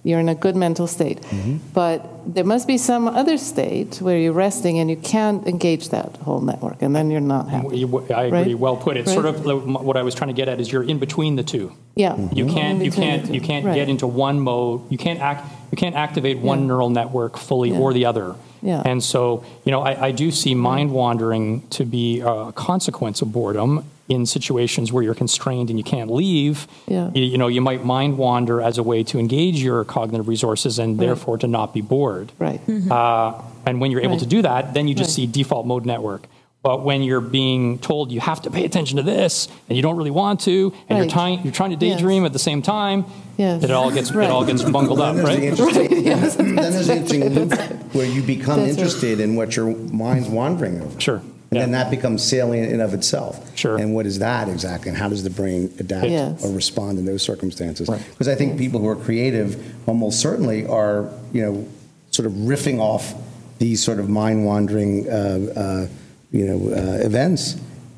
You're 0.06 0.20
in 0.20 0.28
a 0.28 0.36
good 0.36 0.56
mental 0.58 0.86
state. 0.86 1.22
Mm-hmm. 1.22 1.58
But 1.74 2.10
there 2.36 2.44
must 2.44 2.68
be 2.68 2.78
some 2.78 3.08
other 3.08 3.38
state 3.38 4.02
where 4.02 4.18
you're 4.18 4.34
resting 4.34 4.78
and 4.80 4.90
you 4.90 4.98
can't 4.98 5.48
engage 5.48 5.90
that 5.90 6.18
whole 6.18 6.42
network, 6.42 6.82
and 6.82 6.94
then 6.94 7.10
you're 7.10 7.22
not 7.22 7.48
happy. 7.48 7.78
You- 7.78 8.06
I 8.14 8.24
agree. 8.24 8.40
Right? 8.40 8.60
Well 8.60 8.76
put. 8.76 8.98
It's 8.98 9.14
sort 9.14 9.26
of 9.26 9.46
what 9.46 9.96
I 9.96 10.04
was 10.04 10.14
trying 10.14 10.28
to 10.28 10.34
get 10.34 10.50
at 10.50 10.60
is 10.60 10.70
you're 10.72 10.84
in 10.84 11.00
between 11.00 11.38
the 11.38 11.44
two. 11.44 11.72
Yeah. 11.96 12.18
You 12.18 12.46
mm-hmm. 12.46 12.54
can't 12.54 12.84
you 12.84 12.92
can't 12.92 13.34
you 13.34 13.40
can't 13.42 13.66
Right. 13.66 13.76
get 13.76 13.88
into 13.88 14.06
one 14.08 14.42
mode. 14.42 14.82
You 14.92 14.98
can't 14.98 15.22
act 15.22 15.50
you 15.72 15.78
can't 15.78 15.96
activate 15.96 16.40
one 16.40 16.62
Yeah. 16.62 16.68
neural 16.68 16.90
network 16.90 17.38
fully 17.38 17.72
Yeah. 17.72 17.80
or 17.80 17.94
the 17.94 18.06
other. 18.06 18.36
Yeah. 18.64 18.82
And 18.86 19.04
so, 19.04 19.44
you 19.66 19.72
know, 19.72 19.82
I, 19.82 20.08
I 20.08 20.12
do 20.12 20.32
see 20.32 20.56
mind 20.56 20.92
wandering 20.92 21.68
to 21.70 21.86
be 21.86 22.22
a 22.22 22.52
consequence 22.54 23.22
of 23.22 23.32
boredom 23.32 23.86
in 24.10 24.26
situations 24.26 24.92
where 24.92 25.02
you're 25.04 25.16
constrained 25.16 25.70
and 25.70 25.78
you 25.80 25.84
can't 25.84 26.12
leave. 26.12 26.68
Yeah. 26.88 27.10
You, 27.14 27.24
you 27.24 27.38
know, 27.38 27.48
you 27.48 27.62
might 27.62 27.84
mind 27.86 28.18
wander 28.18 28.62
as 28.62 28.78
a 28.78 28.84
way 28.84 29.04
to 29.04 29.20
engage 29.20 29.62
your 29.62 29.84
cognitive 29.86 30.28
resources 30.28 30.78
and 30.80 31.00
therefore 31.00 31.38
to 31.40 31.48
not 31.48 31.74
be 31.74 31.82
bored. 31.82 32.32
Right. 32.40 32.60
Uh, 32.90 33.42
and 33.66 33.80
when 33.80 33.92
you're 33.92 34.02
able 34.02 34.14
Right. 34.16 34.20
to 34.20 34.26
do 34.26 34.42
that, 34.42 34.74
then 34.74 34.88
you 34.88 34.96
just 34.96 35.12
Right. 35.12 35.16
see 35.16 35.28
default 35.28 35.66
mode 35.66 35.86
network. 35.86 36.28
But 36.64 36.84
when 36.86 37.04
you're 37.04 37.20
being 37.22 37.78
told 37.80 38.10
you 38.12 38.22
have 38.22 38.42
to 38.44 38.50
pay 38.50 38.64
attention 38.64 38.96
to 38.96 39.04
this 39.04 39.50
and 39.68 39.76
you 39.76 39.82
don't 39.84 39.98
really 39.98 40.12
want 40.12 40.40
to, 40.42 40.72
and 40.88 40.98
you're 40.98 41.06
Right. 41.06 41.10
trying 41.12 41.44
you're 41.44 41.52
trying 41.52 41.78
to 41.78 41.86
Yes. 41.86 41.98
daydream 41.98 42.24
at 42.26 42.32
the 42.32 42.40
same 42.40 42.62
time, 42.62 43.04
Yes. 43.38 43.64
it 43.64 43.70
all 43.72 43.92
gets 43.92 44.14
Right. 44.16 44.26
it 44.30 44.32
all 44.32 44.46
gets 44.46 44.64
bungled 44.64 45.02
up, 45.02 45.16
Then 45.18 45.26
there's 45.26 45.58
the 45.58 45.64
right? 45.66 45.92
interesting- 45.92 46.56
Then 46.56 46.72
there's 46.72 46.88
the 46.88 46.96
interesting 46.96 47.30
loop 47.36 47.54
where 47.94 48.06
you 48.06 48.22
become 48.22 48.60
That's 48.62 48.70
right. 48.72 48.80
interested 48.80 49.20
in 49.20 49.36
what 49.36 49.56
your 49.58 49.76
mind's 49.76 50.30
wandering 50.30 50.82
over. 50.82 51.00
Sure. 51.02 51.22
And 51.52 51.60
then 51.62 51.72
that 51.74 51.92
becomes 51.92 52.24
salient 52.24 52.72
in 52.72 52.80
of 52.80 52.94
itself. 52.96 53.40
Sure. 53.56 53.78
And 53.78 53.94
what 53.94 54.06
is 54.08 54.18
that 54.20 54.48
exactly? 54.50 54.90
And 54.90 54.98
how 54.98 55.10
does 55.10 55.22
the 55.24 55.30
brain 55.30 55.70
adapt 55.80 56.10
Yes. 56.10 56.44
or 56.44 56.50
respond 56.52 56.98
in 56.98 57.06
those 57.06 57.22
circumstances? 57.22 57.88
Right. 57.90 58.02
Because 58.10 58.28
I 58.30 58.34
think 58.36 58.58
people 58.58 58.80
who 58.80 58.88
are 58.88 58.96
creative 58.96 59.58
almost 59.86 60.20
certainly 60.22 60.66
are, 60.66 61.10
you 61.34 61.42
know, 61.44 61.66
sort 62.10 62.26
of 62.26 62.32
riffing 62.34 62.80
off 62.80 63.14
these 63.60 63.84
sort 63.84 64.00
of 64.00 64.10
mind 64.10 64.46
wandering, 64.46 65.08
uh, 65.10 65.40
uh, 65.56 65.86
you 66.34 66.46
know, 66.46 66.74
uh, 66.74 67.06
events 67.06 67.56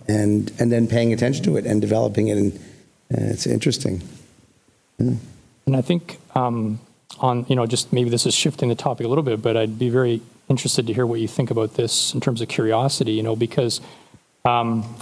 and, 0.08 0.52
and 0.60 0.72
then 0.72 0.88
paying 0.88 1.14
attention 1.14 1.44
to 1.46 1.58
it 1.58 1.66
and 1.66 1.82
developing 1.82 2.28
it. 2.28 2.38
And 2.38 2.54
uh, 3.12 3.32
it's 3.32 3.48
interesting. 3.48 4.04
And 5.00 5.76
I 5.76 5.82
think 5.82 6.20
um, 6.36 6.80
on, 7.20 7.46
you 7.48 7.56
know, 7.56 7.66
just 7.66 7.92
maybe 7.92 8.10
this 8.10 8.26
is 8.28 8.36
shifting 8.36 8.70
the 8.70 8.76
topic 8.76 9.06
a 9.06 9.10
little 9.10 9.24
bit, 9.24 9.42
but 9.42 9.58
I'd 9.58 9.80
be 9.80 9.90
very 9.90 10.22
interested 10.50 10.86
to 10.86 10.94
hear 10.94 11.08
what 11.08 11.20
you 11.20 11.28
think 11.28 11.50
about 11.50 11.74
this 11.74 12.14
in 12.14 12.22
terms 12.22 12.42
of 12.42 12.50
curiosity, 12.50 13.14
you 13.14 13.24
know, 13.24 13.36
because 13.36 13.82
um, 14.44 14.96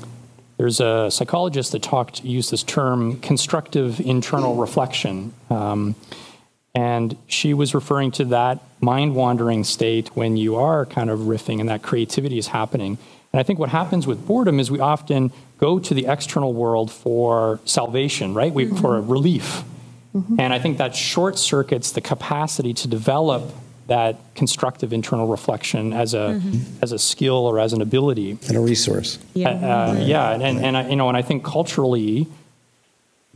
there's 0.57 0.79
a 0.79 1.09
psychologist 1.11 1.71
that 1.73 1.81
talked, 1.81 2.23
used 2.23 2.51
this 2.51 2.63
term 2.63 3.19
constructive 3.19 3.99
internal 3.99 4.55
reflection. 4.55 5.33
Um, 5.49 5.95
and 6.75 7.17
she 7.27 7.53
was 7.53 7.75
referring 7.75 8.11
to 8.11 8.25
that 8.25 8.59
mind 8.79 9.15
wandering 9.15 9.63
state 9.63 10.15
when 10.15 10.37
you 10.37 10.55
are 10.55 10.85
kind 10.85 11.09
of 11.09 11.21
riffing 11.21 11.59
and 11.59 11.69
that 11.69 11.81
creativity 11.81 12.37
is 12.37 12.47
happening. 12.47 12.97
And 13.33 13.39
I 13.39 13.43
think 13.43 13.57
what 13.57 13.69
happens 13.69 14.05
with 14.05 14.27
boredom 14.27 14.59
is 14.59 14.69
we 14.69 14.79
often 14.79 15.31
go 15.57 15.79
to 15.79 15.93
the 15.93 16.05
external 16.05 16.53
world 16.53 16.91
for 16.91 17.59
salvation, 17.65 18.35
right? 18.35 18.53
We, 18.53 18.67
For 18.67 18.97
a 18.97 19.01
relief. 19.01 19.63
Mm-hmm. 20.15 20.39
And 20.39 20.53
I 20.53 20.59
think 20.59 20.77
that 20.77 20.95
short 20.95 21.39
circuits 21.39 21.91
the 21.91 22.01
capacity 22.01 22.75
to 22.75 22.87
develop 22.87 23.51
that 23.87 24.17
constructive 24.35 24.93
internal 24.93 25.27
reflection 25.27 25.91
as 25.91 26.13
a 26.13 26.39
mm-hmm. 26.39 26.83
as 26.83 26.91
a 26.91 26.99
skill 26.99 27.35
or 27.47 27.59
as 27.59 27.73
an 27.73 27.81
ability. 27.81 28.37
And 28.47 28.55
a 28.55 28.59
resource. 28.59 29.17
Yeah. 29.33 29.49
Uh, 29.49 29.53
uh 29.53 29.99
yeah, 29.99 30.31
and, 30.31 30.43
and, 30.43 30.63
and 30.63 30.77
I, 30.77 30.89
you 30.89 30.95
know, 30.95 31.07
and 31.07 31.17
I 31.17 31.23
think 31.23 31.43
culturally, 31.43 32.27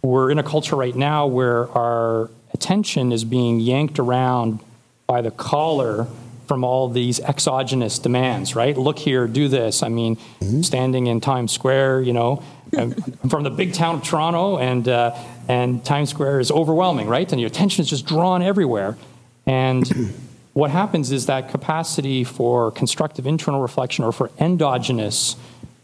we're 0.03 0.29
in 0.29 0.37
a 0.37 0.43
culture 0.43 0.75
right 0.75 0.95
now 0.95 1.25
where 1.25 1.69
our 1.71 2.29
attention 2.53 3.11
is 3.11 3.25
being 3.25 3.59
yanked 3.59 3.97
around 3.97 4.59
by 5.07 5.21
the 5.21 5.31
collar 5.31 6.07
from 6.47 6.63
all 6.63 6.87
these 6.87 7.19
exogenous 7.19 7.99
demands, 7.99 8.55
right? 8.55 8.77
Look 8.77 8.99
here, 8.99 9.27
do 9.27 9.47
this. 9.47 9.83
I 9.83 9.89
mean, 9.89 10.17
standing 10.63 11.07
in 11.07 11.21
Times 11.21 11.51
Square, 11.51 12.01
you 12.03 12.13
know, 12.13 12.43
I'm 12.77 12.95
I'm 13.23 13.29
from 13.29 13.43
the 13.43 13.49
big 13.49 13.73
town 13.73 13.95
of 13.95 14.03
Toronto, 14.03 14.57
and 14.57 14.87
uh, 14.87 15.15
and 15.47 15.83
Times 15.83 16.09
Square 16.09 16.39
is 16.39 16.51
overwhelming, 16.51 17.07
right? 17.07 17.29
And 17.31 17.39
your 17.39 17.47
attention 17.47 17.83
is 17.83 17.89
just 17.89 18.05
drawn 18.05 18.41
everywhere, 18.41 18.97
and 19.45 20.13
what 20.53 20.71
happens 20.71 21.11
is 21.11 21.27
that 21.27 21.49
capacity 21.49 22.23
for 22.23 22.71
constructive 22.71 23.27
internal 23.27 23.61
reflection 23.61 24.03
or 24.03 24.11
for 24.11 24.31
endogenous 24.39 25.35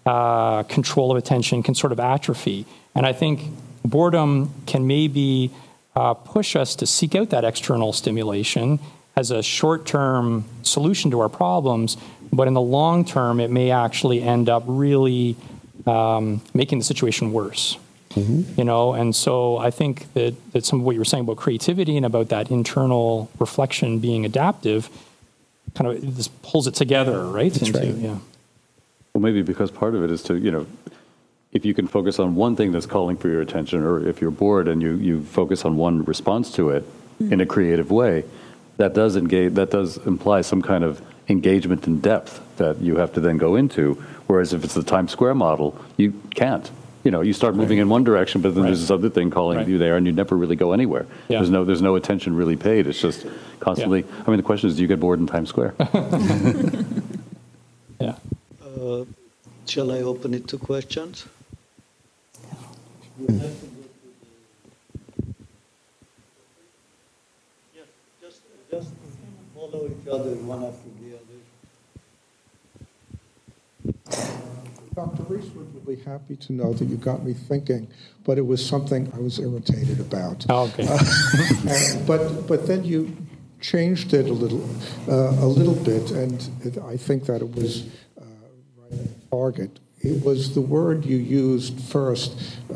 uh, 0.05 0.63
control 0.63 1.11
of 1.11 1.17
attention 1.17 1.63
can 1.63 1.75
sort 1.75 1.91
of 1.91 1.99
atrophy. 1.99 2.65
And 2.95 3.05
I 3.05 3.13
think 3.13 3.41
boredom 3.85 4.53
can 4.65 4.87
maybe 4.87 5.51
uh, 5.95 6.13
push 6.13 6.55
us 6.55 6.75
to 6.77 6.85
seek 6.85 7.15
out 7.15 7.29
that 7.29 7.45
external 7.45 7.93
stimulation 7.93 8.79
as 9.15 9.31
a 9.31 9.43
short 9.43 9.85
term 9.85 10.45
solution 10.63 11.11
to 11.11 11.19
our 11.19 11.29
problems, 11.29 11.97
but 12.31 12.47
in 12.47 12.53
the 12.53 12.61
long 12.61 13.05
term, 13.05 13.39
it 13.39 13.51
may 13.51 13.71
actually 13.71 14.21
end 14.21 14.49
up 14.49 14.63
really 14.65 15.35
um, 15.85 16.41
making 16.53 16.79
the 16.79 16.85
situation 16.85 17.31
worse. 17.31 17.77
You 18.15 18.63
know, 18.63 18.93
and 18.93 19.15
so 19.15 19.57
I 19.57 19.71
think 19.71 20.13
that, 20.13 20.35
that 20.53 20.65
some 20.65 20.81
of 20.81 20.85
what 20.85 20.91
you 20.91 20.99
were 20.99 21.05
saying 21.05 21.23
about 21.23 21.37
creativity 21.37 21.97
and 21.97 22.05
about 22.05 22.29
that 22.29 22.51
internal 22.51 23.31
reflection 23.39 23.97
being 23.97 24.23
adaptive 24.23 24.87
kind 25.73 25.89
of 25.89 26.15
this 26.15 26.27
pulls 26.27 26.67
it 26.67 26.75
together, 26.75 27.25
right? 27.25 27.51
That's 27.51 27.67
Into- 27.67 27.79
right. 27.79 27.95
Yeah. 27.95 28.17
Well, 29.13 29.21
maybe 29.21 29.41
because 29.41 29.71
part 29.71 29.95
of 29.95 30.03
it 30.03 30.11
is 30.11 30.21
to, 30.23 30.35
you 30.37 30.51
know, 30.51 30.67
if 31.51 31.65
you 31.65 31.73
can 31.73 31.87
focus 31.87 32.19
on 32.19 32.35
one 32.35 32.55
thing 32.55 32.71
that's 32.71 32.85
calling 32.85 33.17
for 33.17 33.29
your 33.29 33.41
attention, 33.41 33.83
or 33.83 34.07
if 34.07 34.21
you're 34.21 34.31
bored 34.31 34.67
and 34.67 34.81
you, 34.81 34.95
you 34.95 35.23
focus 35.23 35.65
on 35.65 35.77
one 35.77 36.03
response 36.03 36.51
to 36.53 36.69
it 36.69 36.83
in 37.19 37.41
a 37.41 37.45
creative 37.45 37.91
way, 37.91 38.25
that 38.77 38.93
does 38.93 39.15
engage, 39.15 39.53
that 39.53 39.71
does 39.71 39.97
imply 40.05 40.41
some 40.41 40.61
kind 40.61 40.83
of 40.83 41.01
engagement 41.29 41.87
and 41.87 42.01
depth 42.01 42.41
that 42.57 42.79
you 42.81 42.97
have 42.97 43.13
to 43.13 43.19
then 43.19 43.37
go 43.37 43.55
into. 43.55 43.93
Whereas 44.27 44.53
if 44.53 44.63
it's 44.63 44.73
the 44.73 44.83
Times 44.83 45.11
Square 45.11 45.35
model, 45.35 45.77
you 45.97 46.13
can't. 46.35 46.69
You 47.03 47.11
know, 47.11 47.21
you 47.21 47.33
start 47.33 47.55
moving 47.55 47.79
in 47.79 47.89
one 47.89 48.03
direction, 48.05 48.41
but 48.41 48.55
then 48.55 48.63
Right. 48.63 48.69
there's 48.69 48.79
this 48.81 48.89
other 48.91 49.09
thing 49.09 49.29
calling 49.29 49.57
Right. 49.57 49.67
you 49.67 49.77
there, 49.77 49.97
and 49.97 50.05
you 50.05 50.13
never 50.13 50.37
really 50.37 50.55
go 50.55 50.71
anywhere. 50.71 51.05
Yeah. 51.27 51.39
There's 51.39 51.49
no, 51.49 51.65
there's 51.65 51.81
no 51.81 51.95
attention 51.95 52.33
really 52.35 52.55
paid. 52.55 52.87
It's 52.87 52.99
just 53.01 53.25
constantly. 53.59 54.05
I 54.25 54.29
mean, 54.29 54.37
the 54.37 54.43
question 54.43 54.69
is, 54.69 54.77
do 54.77 54.81
you 54.81 54.87
get 54.87 54.99
bored 55.01 55.19
in 55.19 55.27
Times 55.27 55.49
Square? 55.49 55.73
Yeah. 57.99 58.15
Uh, 58.61 59.05
Shall 59.65 59.91
I 59.91 59.99
open 60.01 60.33
it 60.33 60.47
to 60.49 60.57
questions? 60.57 61.25
Yes, 67.75 67.85
just, 68.21 68.41
just 68.71 68.89
follow 69.73 69.87
each 69.87 70.07
other 70.07 70.35
one 70.45 70.63
after 70.63 70.89
the 71.01 71.17
other. 71.17 71.39
Dr. 74.95 75.23
Reese 75.23 75.49
would 75.55 75.85
be 75.87 75.95
happy 75.95 76.35
to 76.35 76.53
know 76.53 76.73
that 76.73 76.85
you 76.85 76.95
got 76.97 77.23
me 77.25 77.33
thinking, 77.33 77.87
but 78.23 78.37
it 78.37 78.45
was 78.45 78.63
something 78.63 79.11
I 79.15 79.19
was 79.19 79.39
irritated 79.39 79.99
about. 79.99 80.45
Oh, 80.49 80.67
okay. 80.67 80.85
And- 80.87 82.05
But, 82.07 82.47
but 82.47 82.67
then 82.67 82.83
you 82.83 83.15
changed 83.59 84.13
it 84.13 84.29
a 84.29 84.33
little, 84.33 84.63
uh, 85.09 85.31
a 85.43 85.47
little 85.47 85.73
bit, 85.75 86.11
and 86.11 86.47
it- 86.63 86.77
I 86.77 86.95
think 86.97 87.25
that 87.25 87.41
it 87.41 87.55
was 87.55 87.87
uh, 88.21 88.25
right 88.77 88.91
on 88.99 89.09
target. 89.31 89.79
It 90.01 90.23
was 90.23 90.53
the 90.53 90.61
word 90.61 91.05
you 91.05 91.17
used 91.17 91.79
first, 91.79 92.35
uh, 92.71 92.75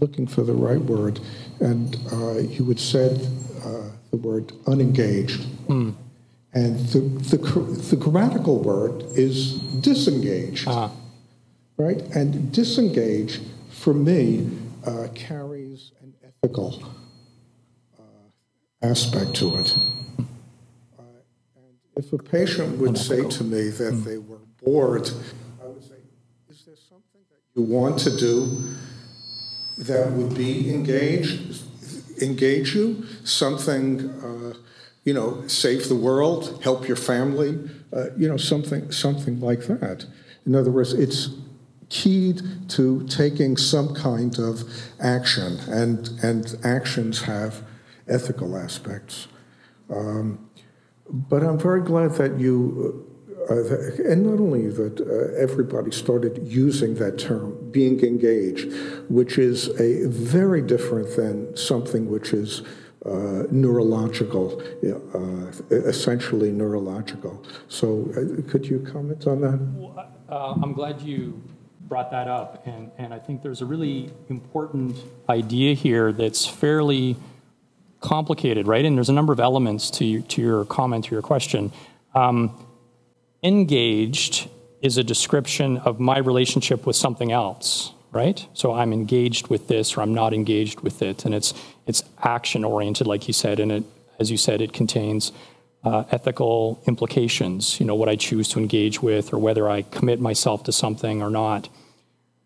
looking 0.00 0.26
for 0.26 0.42
the 0.42 0.54
right 0.54 0.80
word, 0.80 1.20
and 1.60 1.96
uh, 2.10 2.38
you 2.38 2.64
had 2.64 2.80
said 2.80 3.20
uh, 3.64 3.90
the 4.10 4.16
word 4.16 4.52
unengaged. 4.66 5.46
And 6.54 6.78
the, 6.90 7.00
the, 7.00 7.38
the 7.90 7.96
grammatical 7.96 8.58
word 8.58 9.04
is 9.14 9.54
disengaged 9.80 10.68
Uh, 10.68 10.90
right? 11.78 12.00
And 12.14 12.52
disengage, 12.52 13.40
for 13.70 13.94
me, 13.94 14.50
uh, 14.84 15.08
carries 15.14 15.92
an 16.02 16.12
ethical 16.22 16.82
uh, 17.98 18.02
aspect 18.82 19.34
to 19.36 19.56
it. 19.56 19.76
Uh, 19.78 21.02
and 21.56 21.74
if 21.96 22.12
a 22.12 22.18
patient 22.18 22.78
would 22.78 22.98
say 22.98 23.26
to 23.28 23.44
me 23.44 23.68
that 23.70 23.92
they 24.04 24.18
were 24.18 24.40
bored, 24.62 25.10
I 25.62 25.66
would 25.68 25.82
say, 25.82 26.00
is 26.50 26.64
there 26.66 26.76
something 26.76 27.22
that 27.30 27.40
you 27.54 27.62
want 27.62 27.98
to 28.00 28.10
do 28.14 28.74
that 29.78 30.12
would 30.12 30.34
be 30.36 30.72
engaged, 30.72 31.62
engage 32.20 32.74
you? 32.74 33.04
Something, 33.24 34.10
uh, 34.20 34.54
you 35.04 35.12
know, 35.12 35.46
save 35.46 35.88
the 35.88 35.96
world, 35.96 36.60
help 36.62 36.86
your 36.86 36.96
family, 36.96 37.58
uh, 37.92 38.06
you 38.16 38.28
know, 38.28 38.36
something, 38.36 38.92
something 38.92 39.40
like 39.40 39.66
that. 39.66 40.06
In 40.46 40.54
other 40.54 40.70
words, 40.70 40.92
it's 40.92 41.30
keyed 41.88 42.40
to 42.68 43.06
taking 43.06 43.56
some 43.56 43.94
kind 43.94 44.38
of 44.38 44.62
action, 45.00 45.58
and 45.68 46.10
and 46.22 46.56
actions 46.64 47.22
have 47.22 47.62
ethical 48.08 48.56
aspects. 48.56 49.28
Um, 49.90 50.48
but 51.10 51.42
I'm 51.42 51.58
very 51.58 51.82
glad 51.82 52.12
that 52.12 52.40
you, 52.40 53.06
uh, 53.50 53.54
uh, 53.54 54.10
and 54.10 54.24
not 54.24 54.40
only 54.40 54.68
that 54.68 55.00
uh, 55.00 55.42
everybody 55.42 55.90
started 55.90 56.40
using 56.42 56.94
that 56.94 57.18
term, 57.18 57.70
being 57.70 58.00
engaged, 58.00 58.72
which 59.10 59.36
is 59.36 59.68
a 59.80 60.08
very 60.08 60.62
different 60.62 61.14
than 61.16 61.54
something 61.56 62.08
which 62.08 62.32
is 62.32 62.62
uh, 63.04 63.44
neurological, 63.50 64.62
uh, 64.84 65.50
essentially 65.70 66.52
neurological. 66.52 67.44
So, 67.68 68.08
uh, 68.12 68.50
could 68.50 68.64
you 68.66 68.80
comment 68.80 69.26
on 69.26 69.40
that? 69.40 70.06
Uh, 70.28 70.54
I'm 70.62 70.72
glad 70.72 71.00
you 71.02 71.42
brought 71.88 72.10
that 72.10 72.28
up, 72.28 72.66
and, 72.66 72.90
and 72.98 73.12
I 73.12 73.18
think 73.18 73.42
there's 73.42 73.60
a 73.60 73.66
really 73.66 74.10
important 74.28 74.96
idea 75.28 75.74
here 75.74 76.12
that's 76.12 76.46
fairly 76.46 77.16
complicated, 78.00 78.66
right? 78.66 78.84
And 78.84 78.96
there's 78.96 79.08
a 79.08 79.12
number 79.12 79.32
of 79.32 79.40
elements 79.40 79.90
to, 79.92 80.22
to 80.22 80.40
your 80.40 80.64
comment, 80.64 81.06
to 81.06 81.10
your 81.10 81.22
question. 81.22 81.72
Um, 82.14 82.56
Engaged 83.44 84.48
is 84.82 84.98
a 84.98 85.04
description 85.04 85.78
of 85.78 85.98
my 85.98 86.18
relationship 86.18 86.86
with 86.86 86.94
something 86.94 87.32
else, 87.32 87.92
right? 88.12 88.46
So 88.52 88.72
I'm 88.72 88.92
engaged 88.92 89.48
with 89.48 89.68
this 89.68 89.96
or 89.96 90.02
I'm 90.02 90.14
not 90.14 90.34
engaged 90.34 90.80
with 90.80 91.02
it. 91.02 91.24
And 91.24 91.34
it's, 91.34 91.54
it's 91.86 92.02
action 92.22 92.64
oriented, 92.64 93.06
like 93.06 93.26
you 93.26 93.34
said. 93.34 93.58
And 93.58 93.72
it, 93.72 93.84
as 94.20 94.30
you 94.30 94.36
said, 94.36 94.60
it 94.60 94.72
contains 94.72 95.32
uh, 95.82 96.04
ethical 96.10 96.80
implications, 96.86 97.80
you 97.80 97.86
know, 97.86 97.94
what 97.94 98.08
I 98.08 98.16
choose 98.16 98.48
to 98.50 98.60
engage 98.60 99.02
with 99.02 99.32
or 99.32 99.38
whether 99.38 99.68
I 99.68 99.82
commit 99.82 100.20
myself 100.20 100.62
to 100.64 100.72
something 100.72 101.22
or 101.22 101.30
not. 101.30 101.68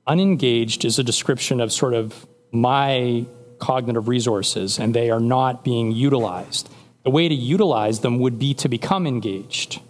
Unengaged 0.06 0.84
is 0.84 0.98
a 0.98 1.02
description 1.02 1.60
of 1.60 1.72
sort 1.72 1.92
of 1.92 2.26
my 2.52 3.26
cognitive 3.58 4.08
resources 4.08 4.78
and 4.78 4.94
they 4.94 5.10
are 5.10 5.20
not 5.20 5.64
being 5.64 5.90
utilized. 5.90 6.70
The 7.02 7.10
way 7.10 7.28
to 7.28 7.34
utilize 7.34 8.00
them 8.00 8.18
would 8.20 8.38
be 8.38 8.54
to 8.54 8.68
become 8.68 9.06
engaged. 9.06 9.80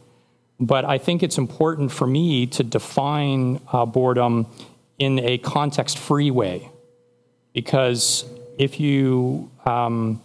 But 0.59 0.85
I 0.87 0.97
think 0.99 1.23
it's 1.23 1.39
important 1.39 1.93
for 1.93 2.07
me 2.07 2.47
to 2.47 2.63
define 2.63 3.61
uh, 3.71 3.85
boredom 3.85 4.47
in 4.99 5.19
a 5.19 5.39
context 5.39 5.99
free 5.99 6.31
way. 6.31 6.71
Because 7.53 8.25
if 8.59 8.81
you 8.81 9.51
um, 9.65 10.23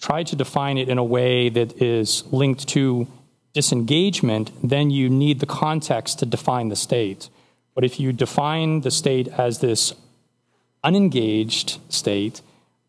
try 0.00 0.22
to 0.22 0.36
define 0.36 0.78
it 0.78 0.88
in 0.88 0.98
a 0.98 1.04
way 1.04 1.48
that 1.48 1.80
is 1.80 2.24
linked 2.32 2.68
to 2.68 3.06
disengagement, 3.52 4.50
then 4.62 4.90
you 4.90 5.08
need 5.08 5.40
the 5.40 5.46
context 5.46 6.18
to 6.20 6.26
define 6.26 6.68
the 6.68 6.76
state. 6.76 7.28
But 7.74 7.84
if 7.84 8.00
you 8.00 8.12
define 8.12 8.80
the 8.80 8.90
state 8.90 9.28
as 9.28 9.58
this 9.60 9.94
unengaged 10.84 11.78
state, 11.88 12.40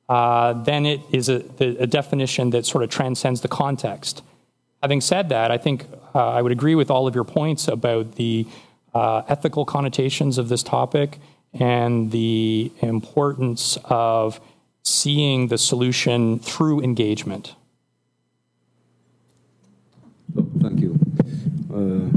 uh, 0.10 0.54
then 0.54 0.86
it 0.86 1.02
is 1.12 1.30
a, 1.30 1.44
a 1.60 1.88
definition 1.88 2.50
that 2.52 2.66
sort 2.66 2.84
of 2.84 2.90
transcends 2.90 3.42
the 3.42 3.48
context. 3.48 4.22
Having 4.82 5.02
said 5.02 5.30
that, 5.30 5.52
I 5.52 5.58
think 5.58 5.86
uh, 6.14 6.30
I 6.30 6.42
would 6.42 6.52
agree 6.52 6.76
with 6.76 6.92
all 6.92 7.08
of 7.08 7.16
your 7.16 7.24
points 7.24 7.68
about 7.68 8.16
the 8.16 8.46
uh, 8.94 9.24
ethical 9.28 9.66
connotations 9.66 10.38
of 10.38 10.50
this 10.50 10.64
topic 10.64 11.20
and 11.54 12.12
the 12.12 12.72
importance 12.82 13.78
of 13.86 14.40
seeing 14.84 15.48
the 15.48 15.58
solution 15.58 16.40
through 16.40 16.82
engagement. 16.82 17.56
Thank 20.62 20.80
you. 20.80 21.00
Uh, 21.74 22.14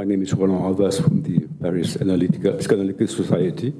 my 0.00 0.04
name 0.04 0.22
is 0.22 0.32
Roland 0.32 0.62
Havas 0.62 0.98
from 0.98 1.22
the 1.22 1.46
Paris 1.60 1.96
Analytical, 1.96 2.58
Psychoanalytic 2.58 3.10
Society, 3.10 3.74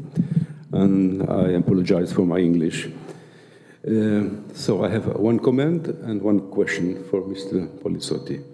and 0.72 1.22
I 1.30 1.53
apologize 1.53 2.12
for 2.12 2.26
my 2.26 2.38
English. 2.38 2.88
Uh, 3.88 4.28
so 4.53 4.84
I 4.84 4.91
have 4.91 5.07
one 5.16 5.38
comment 5.38 5.86
and 5.86 6.20
one 6.20 6.51
question 6.51 7.03
for 7.05 7.22
Mr. 7.22 7.66
Polizzotti. 7.80 8.50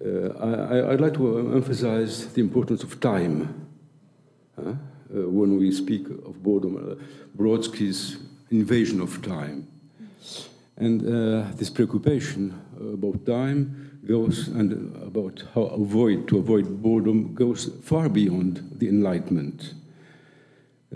I, 0.00 0.82
would 0.90 1.00
like 1.00 1.14
to 1.14 1.54
emphasize 1.54 2.32
the 2.32 2.40
importance 2.40 2.84
of 2.84 3.00
time 3.00 3.66
uh, 4.58 4.72
when 5.10 5.58
we 5.58 5.72
speak 5.72 6.08
of 6.08 6.42
boredom, 6.42 6.76
uh, 6.76 6.94
Brodsky's 7.36 8.18
invasion 8.50 9.00
of 9.00 9.22
time. 9.22 9.66
And 10.76 11.02
uh, 11.02 11.50
this 11.56 11.70
preoccupation 11.70 12.54
about 12.78 13.26
time 13.26 13.98
goes 14.06 14.48
and 14.48 14.72
about 15.02 15.42
how 15.54 15.62
avoid 15.62 16.28
to 16.28 16.38
avoid 16.38 16.82
boredom 16.82 17.34
goes 17.34 17.70
far 17.82 18.08
beyond 18.08 18.62
the 18.76 18.88
Enlightenment. 18.88 19.74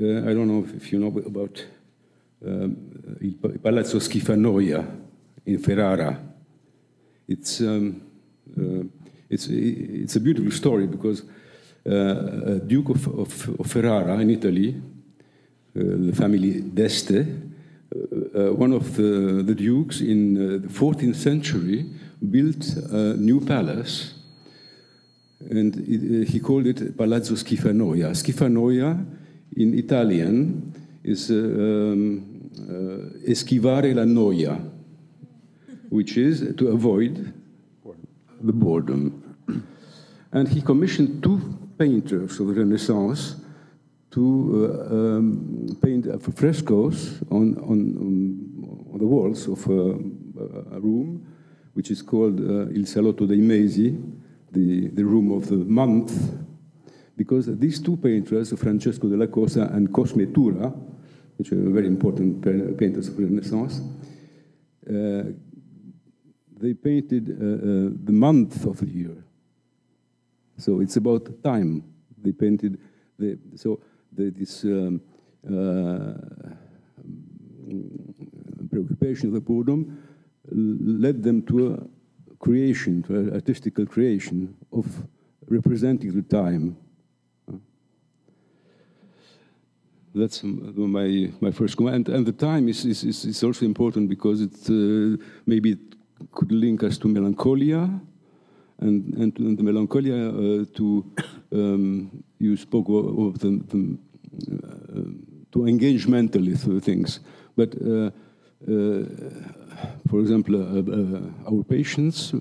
Uh, 0.01 0.21
I 0.29 0.35
don't 0.35 0.49
know 0.49 0.67
if 0.77 0.93
you 0.93 0.99
know 0.99 1.09
about 1.09 1.65
um, 2.47 2.77
Palazzo 3.63 3.99
Schifanoia 3.99 4.87
in 5.45 5.59
Ferrara. 5.59 6.19
It's, 7.29 7.61
um, 7.61 8.01
uh, 8.01 8.12
it's, 9.29 9.47
it's 9.49 10.17
a 10.17 10.21
beautiful 10.21 10.51
story 10.51 10.87
because 10.87 11.23
uh, 11.87 12.59
Duke 12.67 12.91
of, 12.91 13.07
of, 13.09 13.61
of, 13.61 13.67
Ferrara 13.67 14.21
in 14.21 14.31
Italy, 14.31 14.75
uh, 14.75 15.81
the 15.81 16.13
family 16.15 16.61
d'Este, 16.61 17.27
uh, 17.95 18.53
one 18.55 18.73
of 18.73 18.97
the, 18.97 19.43
the 19.43 19.55
dukes 19.55 20.01
in 20.01 20.35
the 20.63 20.69
14th 20.69 21.17
century 21.17 21.87
built 22.31 22.77
a 22.91 23.15
new 23.17 23.41
palace 23.41 24.15
and 25.51 25.77
it, 25.89 26.29
he 26.29 26.41
called 26.41 26.67
it 26.67 26.97
Palazzo 26.97 27.35
Schifanoia. 27.35 28.15
Schifanoia 28.15 29.05
in 29.57 29.75
Italian 29.75 30.73
is 31.03 31.31
uh, 31.31 31.35
um, 31.35 32.51
uh, 32.69 33.31
esquivare 33.31 33.93
la 33.95 34.05
noia, 34.05 34.59
which 35.91 36.17
is 36.17 36.55
to 36.57 36.69
avoid 36.69 37.33
the 38.45 38.53
boredom. 38.53 39.37
And 40.33 40.49
he 40.49 40.63
commissioned 40.63 41.23
two 41.23 41.41
painters 41.79 42.41
of 42.41 42.47
the 42.49 42.55
Renaissance 42.55 43.37
to 44.13 44.87
uh, 44.91 44.95
um, 44.95 45.79
paint 45.83 46.07
frescoes 46.35 47.23
on, 47.31 47.57
on, 47.59 47.97
on, 48.93 48.99
the 48.99 49.07
walls 49.07 49.49
of 49.49 49.67
a, 49.69 50.77
a, 50.77 50.81
room, 50.81 51.27
which 51.73 51.91
is 51.91 52.03
called 52.03 52.39
uh, 52.39 52.69
Il 52.71 52.87
Salotto 52.87 53.27
dei 53.27 53.41
Mesi, 53.41 53.99
the, 54.51 54.89
the 54.89 55.03
room 55.03 55.33
of 55.33 55.49
the 55.49 55.57
month, 55.57 56.13
because 57.17 57.47
these 57.59 57.81
two 57.81 57.97
painters, 57.97 58.53
Francesco 58.57 59.09
della 59.09 59.29
Cossa 59.29 59.75
and 59.75 59.91
Cosme 59.91 60.31
Tura, 60.31 60.73
which 61.37 61.53
are 61.53 61.71
very 61.71 61.87
important 61.87 62.43
painters 62.77 63.09
of 63.09 63.19
Renaissance, 63.19 63.81
uh, 64.89 65.25
they 66.63 66.75
painted 66.75 67.29
uh, 67.29 67.33
uh, 67.33 67.91
the 68.05 68.13
month 68.13 68.65
of 68.65 68.79
the 68.79 68.87
year. 68.87 69.25
So 70.57 70.81
it's 70.81 70.97
about 70.97 71.43
time. 71.43 71.83
They 72.23 72.31
painted, 72.31 72.79
the, 73.19 73.37
so 73.57 73.81
the, 74.13 74.31
this 74.31 74.63
um, 74.63 75.01
uh, 75.45 76.15
preoccupation 78.71 79.29
of 79.29 79.35
the 79.35 79.41
boredom 79.41 79.99
led 80.51 81.23
them 81.23 81.43
to 81.43 81.75
a 81.75 82.37
creation, 82.37 83.03
to 83.05 83.17
an 83.17 83.35
artistical 83.35 83.85
creation 83.85 84.55
of 84.73 84.87
representing 85.49 86.15
the 86.15 86.23
time 86.23 86.77
that's 90.15 90.43
my, 90.43 91.33
my 91.41 91.51
first 91.51 91.75
comment. 91.75 92.11
And 92.11 92.27
the 92.27 92.33
time 92.33 92.69
is, 92.69 92.85
is, 92.85 93.25
is 93.25 93.43
also 93.43 93.65
important 93.65 94.11
because 94.11 94.43
it 94.43 94.55
uh, 94.69 95.17
maybe 95.47 95.73
it 95.73 95.79
could 96.31 96.53
link 96.53 96.83
us 96.83 96.99
to 96.99 97.09
melancholia, 97.09 97.89
and, 98.79 99.15
and, 99.15 99.39
and 99.39 99.59
the 99.59 99.63
melancholia 99.63 100.29
uh, 100.29 100.65
to, 100.75 101.05
um, 101.53 102.25
you 102.39 102.57
spoke 102.57 102.87
of 102.89 103.39
the, 103.39 103.61
the 103.69 103.99
uh, 104.53 105.03
to 105.53 105.67
engage 105.67 106.07
mentally 106.07 106.55
through 106.57 106.81
things. 106.81 107.21
But 107.57 107.75
uh, 107.81 108.11
uh, 108.67 109.05
for 110.09 110.21
example, 110.21 110.57
uh, 110.57 111.53
our 111.53 111.63
patients, 111.65 112.33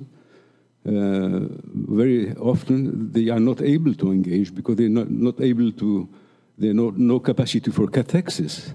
very 0.83 2.33
often 2.37 3.11
they 3.11 3.29
are 3.29 3.39
not 3.39 3.61
able 3.61 3.93
to 3.93 4.11
engage 4.11 4.55
because 4.55 4.77
they're 4.77 4.89
not, 4.89 5.11
not 5.11 5.39
able 5.41 5.71
to 5.73 6.09
there's 6.57 6.75
no, 6.75 6.91
no 6.91 7.19
capacity 7.19 7.71
for 7.71 7.87
cathexis. 7.87 8.73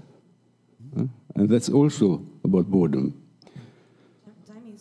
And 1.35 1.49
that's 1.49 1.69
also 1.69 2.25
about 2.43 2.67
boredom. 2.67 3.15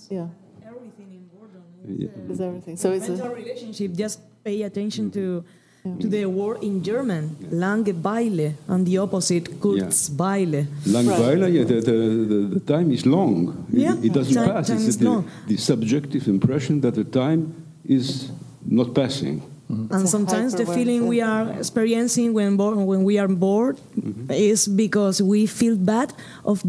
Time 0.09 0.17
yeah. 0.17 0.69
everything 0.69 1.09
in 1.11 1.27
boredom. 1.27 1.63
Yeah. 1.85 2.29
It's 2.29 2.39
everything. 2.39 2.77
So 2.77 2.91
it's 2.91 3.09
a 3.09 3.29
relationship. 3.29 3.93
Just 3.93 4.19
pay 4.43 4.61
attention 4.63 5.11
to 5.11 5.43
yeah. 5.85 5.95
to 6.01 6.07
the 6.07 6.25
word 6.25 6.63
in 6.63 6.83
German, 6.83 7.35
Langeweile, 7.51 8.53
and 8.67 8.85
the 8.85 8.97
opposite, 8.97 9.45
Kurzweile. 9.59 10.65
Yeah. 10.65 10.93
Langeweile, 10.93 11.53
yeah, 11.53 11.63
the, 11.63 11.81
the, 11.81 11.91
the, 11.91 12.39
the, 12.55 12.59
time 12.61 12.91
is 12.91 13.05
long. 13.05 13.67
Yeah. 13.71 13.93
It, 13.97 14.05
it 14.05 14.13
doesn't 14.13 14.35
time, 14.35 14.49
pass. 14.49 14.67
Time 14.67 14.77
it's 14.77 14.97
the, 14.97 15.05
the, 15.05 15.23
the 15.47 15.57
subjective 15.57 16.27
impression 16.27 16.81
that 16.81 16.95
the 16.95 17.03
time 17.03 17.53
is 17.85 18.31
not 18.65 18.95
passing. 18.95 19.41
Mm-hmm. 19.71 19.93
And 19.95 20.09
sometimes 20.09 20.53
the 20.53 20.65
feeling 20.65 21.07
we 21.07 21.21
are 21.21 21.49
experiencing 21.53 22.33
when, 22.33 22.55
when 22.55 23.03
we 23.03 23.17
are 23.17 23.27
bored 23.27 23.77
mm-hmm. 23.97 24.29
is 24.29 24.67
because 24.67 25.23
we 25.23 25.47
feel 25.47 25.75
bad 25.75 26.13
of 26.43 26.63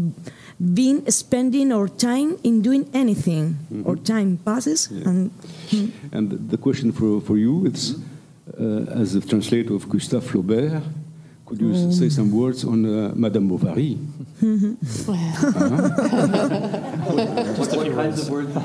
being 0.59 1.09
spending 1.11 1.71
our 1.71 1.87
time 1.87 2.37
in 2.43 2.61
doing 2.61 2.89
anything. 2.93 3.57
Mm-hmm. 3.71 3.87
Our 3.87 3.95
time 3.95 4.37
passes. 4.37 4.89
Yeah. 4.91 5.09
And, 5.09 5.31
mm. 5.69 5.91
and 6.11 6.49
the 6.49 6.57
question 6.57 6.91
for, 6.91 7.21
for 7.21 7.37
you 7.37 7.67
is, 7.67 7.99
uh, 8.59 9.01
as 9.01 9.15
a 9.15 9.21
translator 9.21 9.75
of 9.75 9.87
Gustave 9.87 10.27
Flaubert, 10.27 10.81
could 11.45 11.61
you 11.61 11.67
mm. 11.67 11.93
say 11.93 12.09
some 12.09 12.31
words 12.31 12.65
on 12.65 12.85
uh, 12.85 13.13
Madame 13.15 13.47
Bovary? 13.47 13.97
uh-huh. 14.41 14.73
Just 17.55 17.73
a 17.73 17.81
few 17.83 17.93
kinds 17.93 18.21
of 18.21 18.29
words. 18.29 18.55
a 18.55 18.59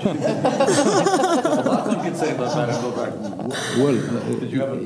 lot 1.64 1.86
one 1.86 2.04
could 2.04 2.16
say 2.16 2.34
about 2.34 2.56
Madame 2.56 2.82
Bovary. 2.82 3.12
Well, 3.78 3.98
uh, 3.98 4.02
particular... 4.34 4.78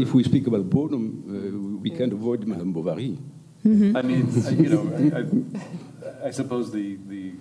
if 0.00 0.14
we 0.14 0.24
speak 0.24 0.46
about 0.48 0.68
boredom, 0.68 1.22
uh, 1.28 1.32
we 1.80 1.90
can't 1.90 2.12
avoid 2.12 2.46
Madame 2.46 2.72
Bovary. 2.72 3.18
Mm-hmm. 3.64 3.96
I 3.96 4.02
mean, 4.02 4.28
you 4.62 4.68
know, 4.68 4.90
I, 4.98 5.02
I, 5.20 5.22
suppose 6.30 6.72
the, 6.72 6.98
the, 7.08 7.32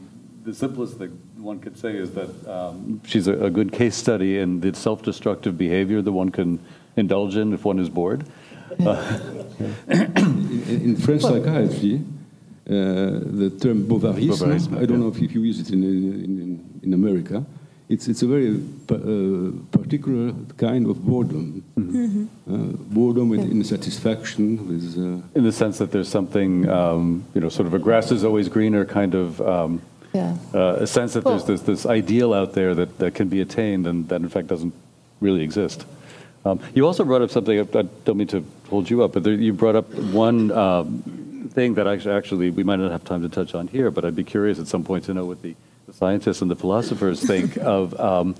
the 0.43 0.53
simplest, 0.53 0.99
the 0.99 1.07
one 1.38 1.60
could 1.60 1.77
say 1.77 1.95
is 1.95 2.11
that 2.11 2.47
um, 2.47 3.01
she's 3.05 3.27
a, 3.27 3.45
a, 3.45 3.49
good 3.49 3.72
case 3.72 3.95
study 3.95 4.39
in 4.39 4.60
the 4.60 4.73
self-destructive 4.73 5.57
behavior 5.57 6.01
that 6.01 6.11
one 6.11 6.30
can 6.30 6.60
indulge 6.95 7.35
in 7.35 7.53
if 7.53 7.65
one 7.65 7.80
is 7.80 7.89
bored. 7.89 8.26
Uh, 8.80 9.19
in, 9.88 10.68
in, 10.68 10.95
French 10.97 11.22
psychiatry, 11.22 12.01
uh, 12.68 12.72
the 12.72 13.55
term 13.61 13.85
bovarisme, 13.85 14.77
I 14.81 14.85
don't 14.85 14.99
know 14.99 15.07
if 15.07 15.19
you 15.19 15.41
use 15.41 15.60
it 15.60 15.69
in, 15.72 15.84
in, 15.84 16.80
in 16.84 16.93
America, 16.93 17.45
it's, 17.94 18.07
it's 18.07 18.24
a 18.24 18.28
very 18.28 18.49
uh, 18.90 19.52
particular 19.72 20.34
kind 20.57 20.88
of 20.88 21.06
boredom. 21.06 21.64
Mm-hmm. 21.78 22.26
Uh, 22.52 22.57
boredom 22.94 23.30
with 23.30 23.41
yeah. 23.41 23.53
insatisfaction. 23.53 24.68
With, 24.68 24.98
uh, 24.98 25.38
In 25.38 25.44
the 25.44 25.52
sense 25.52 25.78
that 25.78 25.91
there's 25.91 26.10
something, 26.10 26.68
um, 26.70 27.24
you 27.34 27.41
know, 27.41 27.49
sort 27.49 27.68
of 27.68 27.74
a 27.74 27.80
grass 27.80 28.11
is 28.11 28.24
always 28.24 28.49
greener 28.49 28.84
kind 28.86 29.14
of. 29.14 29.40
Um, 29.41 29.82
yeah. 30.14 30.36
Uh, 30.53 30.78
a 30.80 30.88
sense 30.88 31.14
that 31.14 31.24
well, 31.24 31.40
there's 31.40 31.48
this, 31.48 31.61
this 31.61 31.86
ideal 31.86 32.34
out 32.34 32.53
there 32.53 32.76
that, 32.76 32.99
that 32.99 33.15
can 33.15 33.30
be 33.30 33.41
attained 33.41 33.88
and 33.88 34.07
that 34.10 34.22
in 34.22 34.30
fact 34.30 34.48
doesn't 34.48 34.74
really 35.22 35.41
exist. 35.41 35.86
Um, 36.45 36.60
you 36.76 36.86
also 36.86 37.03
brought 37.03 37.24
up 37.24 37.32
something, 37.32 37.60
I 37.60 37.64
don't 37.64 38.18
mean 38.18 38.28
to 38.28 38.45
hold 38.70 38.90
you 38.90 39.03
up, 39.03 39.14
but 39.14 39.24
there, 39.24 39.34
you 39.34 39.53
brought 39.53 39.76
up 39.76 39.91
one 39.94 40.52
um, 40.52 41.49
thing 41.52 41.74
that 41.76 41.88
actually, 41.88 42.14
actually 42.14 42.49
we 42.52 42.64
might 42.64 42.76
not 42.76 42.91
have 42.91 43.03
time 43.03 43.24
to 43.24 43.30
touch 43.30 43.56
on 43.56 43.68
here, 43.68 43.90
but 43.90 44.06
I'd 44.06 44.15
be 44.15 44.24
curious 44.24 44.60
at 44.60 44.68
some 44.68 44.84
point 44.84 45.06
to 45.06 45.14
know 45.15 45.26
what 45.26 45.41
the 45.41 45.56
the 45.94 45.98
scientists 45.98 46.41
and 46.41 46.49
the 46.49 46.56
philosophers 46.56 47.22
think 47.22 47.57
of 47.61 47.99
um, 47.99 48.36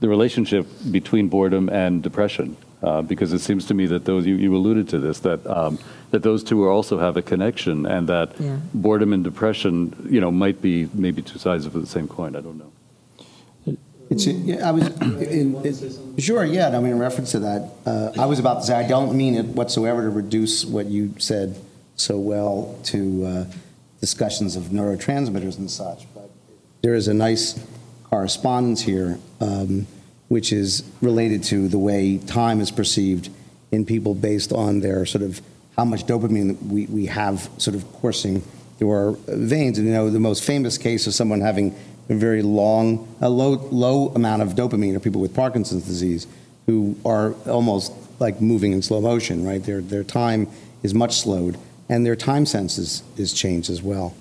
the 0.00 0.08
relationship 0.08 0.66
between 0.90 1.28
boredom 1.28 1.68
and 1.68 2.02
depression. 2.02 2.56
Uh, 2.82 3.00
because 3.00 3.32
it 3.32 3.38
seems 3.38 3.64
to 3.64 3.72
me 3.72 3.86
that 3.86 4.04
those 4.04 4.26
you, 4.26 4.34
you 4.34 4.54
alluded 4.54 4.86
to 4.86 4.98
this 4.98 5.20
that 5.20 5.46
um, 5.46 5.78
that 6.10 6.22
those 6.22 6.44
two 6.44 6.68
also 6.68 6.98
have 6.98 7.16
a 7.16 7.22
connection, 7.22 7.86
and 7.86 8.10
that 8.10 8.38
yeah. 8.38 8.58
boredom 8.74 9.14
and 9.14 9.24
depression, 9.24 10.06
you 10.10 10.20
know, 10.20 10.30
might 10.30 10.60
be 10.60 10.86
maybe 10.92 11.22
two 11.22 11.38
sides 11.38 11.64
of 11.64 11.72
the 11.72 11.86
same 11.86 12.06
coin. 12.06 12.36
I 12.36 12.40
don't 12.42 12.58
know. 12.58 12.70
It's, 14.10 14.26
yeah, 14.26 14.68
I 14.68 14.70
was 14.70 14.88
in, 15.00 15.64
in, 15.64 16.18
sure. 16.18 16.44
Yeah, 16.44 16.68
I 16.68 16.80
mean, 16.80 16.92
in 16.92 16.98
reference 16.98 17.30
to 17.30 17.38
that, 17.38 17.70
uh, 17.86 18.12
I 18.18 18.26
was 18.26 18.38
about 18.38 18.60
to 18.60 18.66
say 18.66 18.74
I 18.74 18.86
don't 18.86 19.16
mean 19.16 19.34
it 19.34 19.46
whatsoever 19.46 20.02
to 20.02 20.10
reduce 20.10 20.66
what 20.66 20.84
you 20.84 21.14
said 21.18 21.58
so 21.96 22.18
well 22.18 22.78
to 22.84 23.24
uh, 23.24 23.44
discussions 24.00 24.56
of 24.56 24.64
neurotransmitters 24.64 25.56
and 25.56 25.70
such 25.70 26.06
there 26.84 26.94
is 26.94 27.08
a 27.08 27.14
nice 27.14 27.58
correspondence 28.10 28.82
here, 28.82 29.18
um, 29.40 29.86
which 30.28 30.52
is 30.52 30.84
related 31.00 31.42
to 31.42 31.66
the 31.66 31.78
way 31.78 32.18
time 32.18 32.60
is 32.60 32.70
perceived 32.70 33.30
in 33.72 33.86
people 33.86 34.14
based 34.14 34.52
on 34.52 34.80
their 34.80 35.06
sort 35.06 35.24
of 35.24 35.40
how 35.78 35.86
much 35.86 36.04
dopamine 36.04 36.62
we, 36.66 36.84
we 36.86 37.06
have 37.06 37.48
sort 37.56 37.74
of 37.74 37.90
coursing 37.94 38.42
through 38.76 38.90
our 38.90 39.12
veins. 39.28 39.78
And 39.78 39.86
you 39.86 39.94
know, 39.94 40.10
the 40.10 40.20
most 40.20 40.44
famous 40.44 40.76
case 40.76 41.06
of 41.06 41.14
someone 41.14 41.40
having 41.40 41.74
a 42.10 42.14
very 42.14 42.42
long, 42.42 43.16
a 43.22 43.30
low, 43.30 43.52
low 43.70 44.08
amount 44.08 44.42
of 44.42 44.50
dopamine 44.50 44.94
are 44.94 45.00
people 45.00 45.22
with 45.22 45.34
Parkinson's 45.34 45.86
disease 45.86 46.26
who 46.66 46.96
are 47.02 47.32
almost 47.46 47.94
like 48.20 48.42
moving 48.42 48.72
in 48.74 48.82
slow 48.82 49.00
motion, 49.00 49.42
right? 49.42 49.64
Their, 49.64 49.80
their 49.80 50.04
time 50.04 50.48
is 50.82 50.92
much 50.92 51.16
slowed 51.16 51.56
and 51.88 52.04
their 52.04 52.14
time 52.14 52.44
sense 52.44 52.76
is, 52.76 53.02
is 53.16 53.32
changed 53.32 53.70
as 53.70 53.80
well 53.80 54.14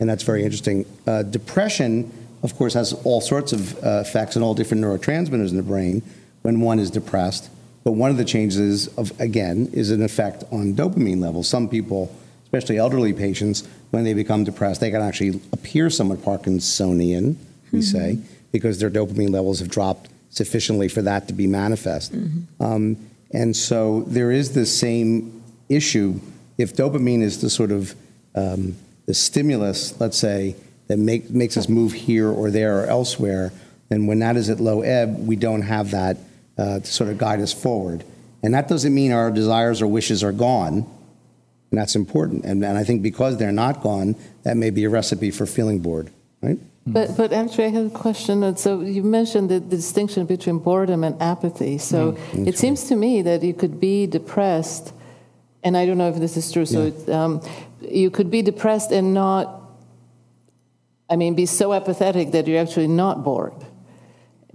and 0.00 0.08
that's 0.08 0.22
very 0.24 0.42
interesting. 0.42 0.86
Uh, 1.06 1.22
depression, 1.22 2.10
of 2.42 2.56
course, 2.56 2.74
has 2.74 2.94
all 3.04 3.20
sorts 3.20 3.52
of 3.52 3.76
uh, 3.84 4.02
effects 4.06 4.36
on 4.36 4.42
all 4.42 4.54
different 4.54 4.82
neurotransmitters 4.82 5.50
in 5.50 5.56
the 5.56 5.62
brain 5.62 6.02
when 6.42 6.60
one 6.60 6.78
is 6.78 6.90
depressed. 6.90 7.50
But 7.84 7.92
one 7.92 8.10
of 8.10 8.16
the 8.16 8.24
changes, 8.24 8.88
of 8.98 9.18
again, 9.20 9.70
is 9.72 9.90
an 9.90 10.02
effect 10.02 10.44
on 10.50 10.74
dopamine 10.74 11.20
levels. 11.20 11.48
Some 11.48 11.68
people, 11.68 12.14
especially 12.44 12.78
elderly 12.78 13.12
patients, 13.12 13.66
when 13.90 14.04
they 14.04 14.14
become 14.14 14.44
depressed, 14.44 14.80
they 14.80 14.90
can 14.90 15.02
actually 15.02 15.40
appear 15.52 15.90
somewhat 15.90 16.18
Parkinsonian, 16.18 17.36
we 17.72 17.80
mm-hmm. 17.80 17.80
say, 17.80 18.18
because 18.52 18.78
their 18.78 18.90
dopamine 18.90 19.30
levels 19.30 19.60
have 19.60 19.68
dropped 19.68 20.08
sufficiently 20.30 20.88
for 20.88 21.02
that 21.02 21.28
to 21.28 21.34
be 21.34 21.46
manifest. 21.46 22.12
Mm-hmm. 22.12 22.62
Um, 22.62 22.96
and 23.32 23.56
so 23.56 24.02
there 24.06 24.30
is 24.30 24.52
the 24.52 24.66
same 24.66 25.42
issue. 25.68 26.20
If 26.58 26.74
dopamine 26.74 27.22
is 27.22 27.40
the 27.40 27.50
sort 27.50 27.70
of 27.70 27.94
um, 28.34 28.76
the 29.10 29.14
stimulus, 29.14 30.00
let's 30.00 30.16
say, 30.16 30.54
that 30.86 30.96
make, 30.96 31.30
makes 31.30 31.56
us 31.56 31.68
move 31.68 31.92
here 31.92 32.28
or 32.30 32.48
there 32.48 32.84
or 32.84 32.86
elsewhere, 32.86 33.52
then 33.88 34.06
when 34.06 34.20
that 34.20 34.36
is 34.36 34.48
at 34.48 34.60
low 34.60 34.82
ebb, 34.82 35.26
we 35.26 35.34
don't 35.34 35.62
have 35.62 35.90
that 35.90 36.16
uh, 36.56 36.78
to 36.78 36.86
sort 36.86 37.10
of 37.10 37.18
guide 37.18 37.40
us 37.40 37.52
forward. 37.52 38.04
And 38.44 38.54
that 38.54 38.68
doesn't 38.68 38.94
mean 38.94 39.10
our 39.10 39.32
desires 39.32 39.82
or 39.82 39.88
wishes 39.88 40.22
are 40.22 40.30
gone, 40.30 40.86
and 41.72 41.80
that's 41.80 41.96
important. 41.96 42.44
And, 42.44 42.64
and 42.64 42.78
I 42.78 42.84
think 42.84 43.02
because 43.02 43.36
they're 43.36 43.50
not 43.50 43.82
gone, 43.82 44.14
that 44.44 44.56
may 44.56 44.70
be 44.70 44.84
a 44.84 44.88
recipe 44.88 45.32
for 45.32 45.44
feeling 45.44 45.80
bored, 45.80 46.08
right? 46.40 46.60
But, 46.86 47.16
but 47.16 47.32
actually, 47.32 47.64
I 47.64 47.70
have 47.70 47.86
a 47.86 47.90
question. 47.90 48.56
So 48.56 48.80
you 48.80 49.02
mentioned 49.02 49.50
the, 49.50 49.58
the 49.58 49.74
distinction 49.74 50.24
between 50.24 50.58
boredom 50.58 51.02
and 51.02 51.20
apathy. 51.20 51.78
So 51.78 52.12
mm, 52.12 52.46
it 52.46 52.56
seems 52.56 52.84
to 52.84 52.94
me 52.94 53.22
that 53.22 53.42
you 53.42 53.54
could 53.54 53.80
be 53.80 54.06
depressed, 54.06 54.92
and 55.64 55.76
I 55.76 55.84
don't 55.84 55.98
know 55.98 56.10
if 56.10 56.20
this 56.20 56.36
is 56.36 56.52
true. 56.52 56.64
So 56.64 56.92
yeah. 57.08 57.24
um, 57.24 57.42
you 57.82 58.10
could 58.10 58.30
be 58.30 58.42
depressed 58.42 58.92
and 58.92 59.14
not, 59.14 59.62
I 61.08 61.16
mean, 61.16 61.34
be 61.34 61.46
so 61.46 61.72
apathetic 61.72 62.32
that 62.32 62.46
you're 62.46 62.60
actually 62.60 62.88
not 62.88 63.24
bored 63.24 63.54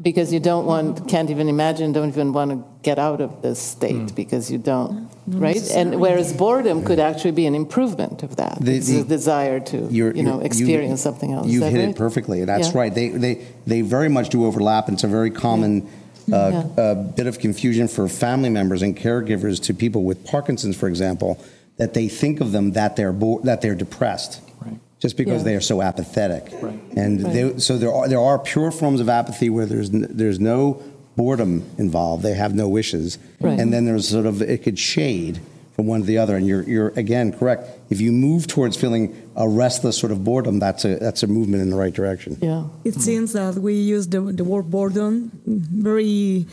because 0.02 0.34
you 0.34 0.40
don't 0.40 0.66
want, 0.66 1.08
can't 1.08 1.30
even 1.30 1.48
imagine, 1.48 1.94
don't 1.94 2.10
even 2.10 2.34
want 2.34 2.52
to 2.52 2.64
get 2.82 3.00
out 3.00 3.22
of 3.22 3.42
this 3.42 3.62
state 3.62 3.96
mm. 3.96 4.16
because 4.16 4.52
you 4.52 4.58
don't, 4.58 5.10
right? 5.28 5.72
And 5.72 6.02
whereas 6.02 6.34
boredom 6.34 6.84
could 6.84 7.00
actually 7.00 7.32
be 7.32 7.46
an 7.46 7.56
improvement 7.56 8.22
of 8.22 8.36
that. 8.36 8.58
The, 8.60 8.80
the, 8.80 9.04
desire 9.04 9.60
to, 9.62 9.88
you 9.90 10.12
know, 10.12 10.42
experience 10.42 11.00
you, 11.00 11.04
something 11.04 11.32
else. 11.32 11.48
You've 11.48 11.64
hit 11.64 11.80
right? 11.80 11.90
it 11.90 11.96
perfectly. 11.96 12.44
That's 12.44 12.74
yeah. 12.74 12.78
right. 12.78 12.94
They, 12.94 13.10
they, 13.10 13.48
they 13.66 13.82
very 13.82 14.10
much 14.10 14.30
do 14.30 14.46
overlap. 14.46 14.88
And 14.88 14.96
it's 14.96 15.04
a 15.04 15.08
very 15.08 15.32
common. 15.32 15.90
Uh, 16.28 16.66
yeah. 16.76 16.84
uh, 16.84 16.96
bit 16.96 17.28
of 17.28 17.38
confusion 17.38 17.88
for 17.88 18.08
family 18.08 18.50
members 18.50 18.82
and 18.82 18.98
caregivers 18.98 19.62
to 19.62 19.76
people 19.76 20.04
with 20.04 20.26
Parkinson's, 20.26 20.76
for 20.76 20.88
example, 20.88 21.40
that 21.78 21.94
they 21.94 22.08
think 22.08 22.42
of 22.42 22.52
them 22.52 22.72
that 22.72 22.96
they're 22.96 23.14
bo- 23.14 23.42
that 23.42 23.62
they're 23.62 23.76
depressed. 23.76 24.42
Right. 24.62 24.80
Just 25.00 25.18
because 25.18 25.42
yeah. 25.42 25.46
they 25.46 25.56
are 25.56 25.62
so 25.62 25.82
apathetic, 25.82 26.48
right. 26.62 26.80
and 26.96 27.24
right. 27.24 27.34
They, 27.34 27.60
so 27.60 27.78
there 27.78 27.94
are 27.94 28.08
there 28.08 28.20
are 28.20 28.40
pure 28.40 28.72
forms 28.72 29.00
of 29.00 29.10
apathy 29.10 29.50
where 29.50 29.66
there's 29.66 29.94
n- 29.94 30.08
there's 30.10 30.40
no 30.40 30.82
boredom 31.16 31.70
involved. 31.78 32.24
They 32.24 32.34
have 32.34 32.56
no 32.56 32.68
wishes, 32.68 33.18
and 33.42 33.74
then 33.74 33.86
there's 33.86 34.08
sort 34.08 34.26
of 34.26 34.42
it 34.42 34.64
could 34.64 34.80
shade 34.80 35.42
from 35.76 35.88
one 35.88 36.00
to 36.02 36.06
the 36.06 36.18
other. 36.18 36.38
And 36.38 36.48
you're 36.48 36.64
you're 36.64 36.90
again 36.90 37.38
correct. 37.38 37.70
If 37.90 38.00
you 38.00 38.12
move 38.12 38.48
towards 38.48 38.78
feeling 38.78 39.14
a 39.36 39.48
restless 39.48 39.98
sort 39.98 40.12
of 40.12 40.24
boredom, 40.24 40.60
that's 40.60 40.86
a 40.86 40.96
that's 40.96 41.24
a 41.24 41.28
movement 41.28 41.62
in 41.62 41.70
the 41.70 41.76
right 41.76 41.94
direction. 41.94 42.38
Yeah, 42.42 42.66
it 42.86 42.96
seems 42.96 43.34
that 43.34 43.56
we 43.56 43.74
use 43.74 44.08
the 44.08 44.22
the 44.22 44.46
word 44.46 44.72
boredom 44.72 45.32
very 45.46 46.48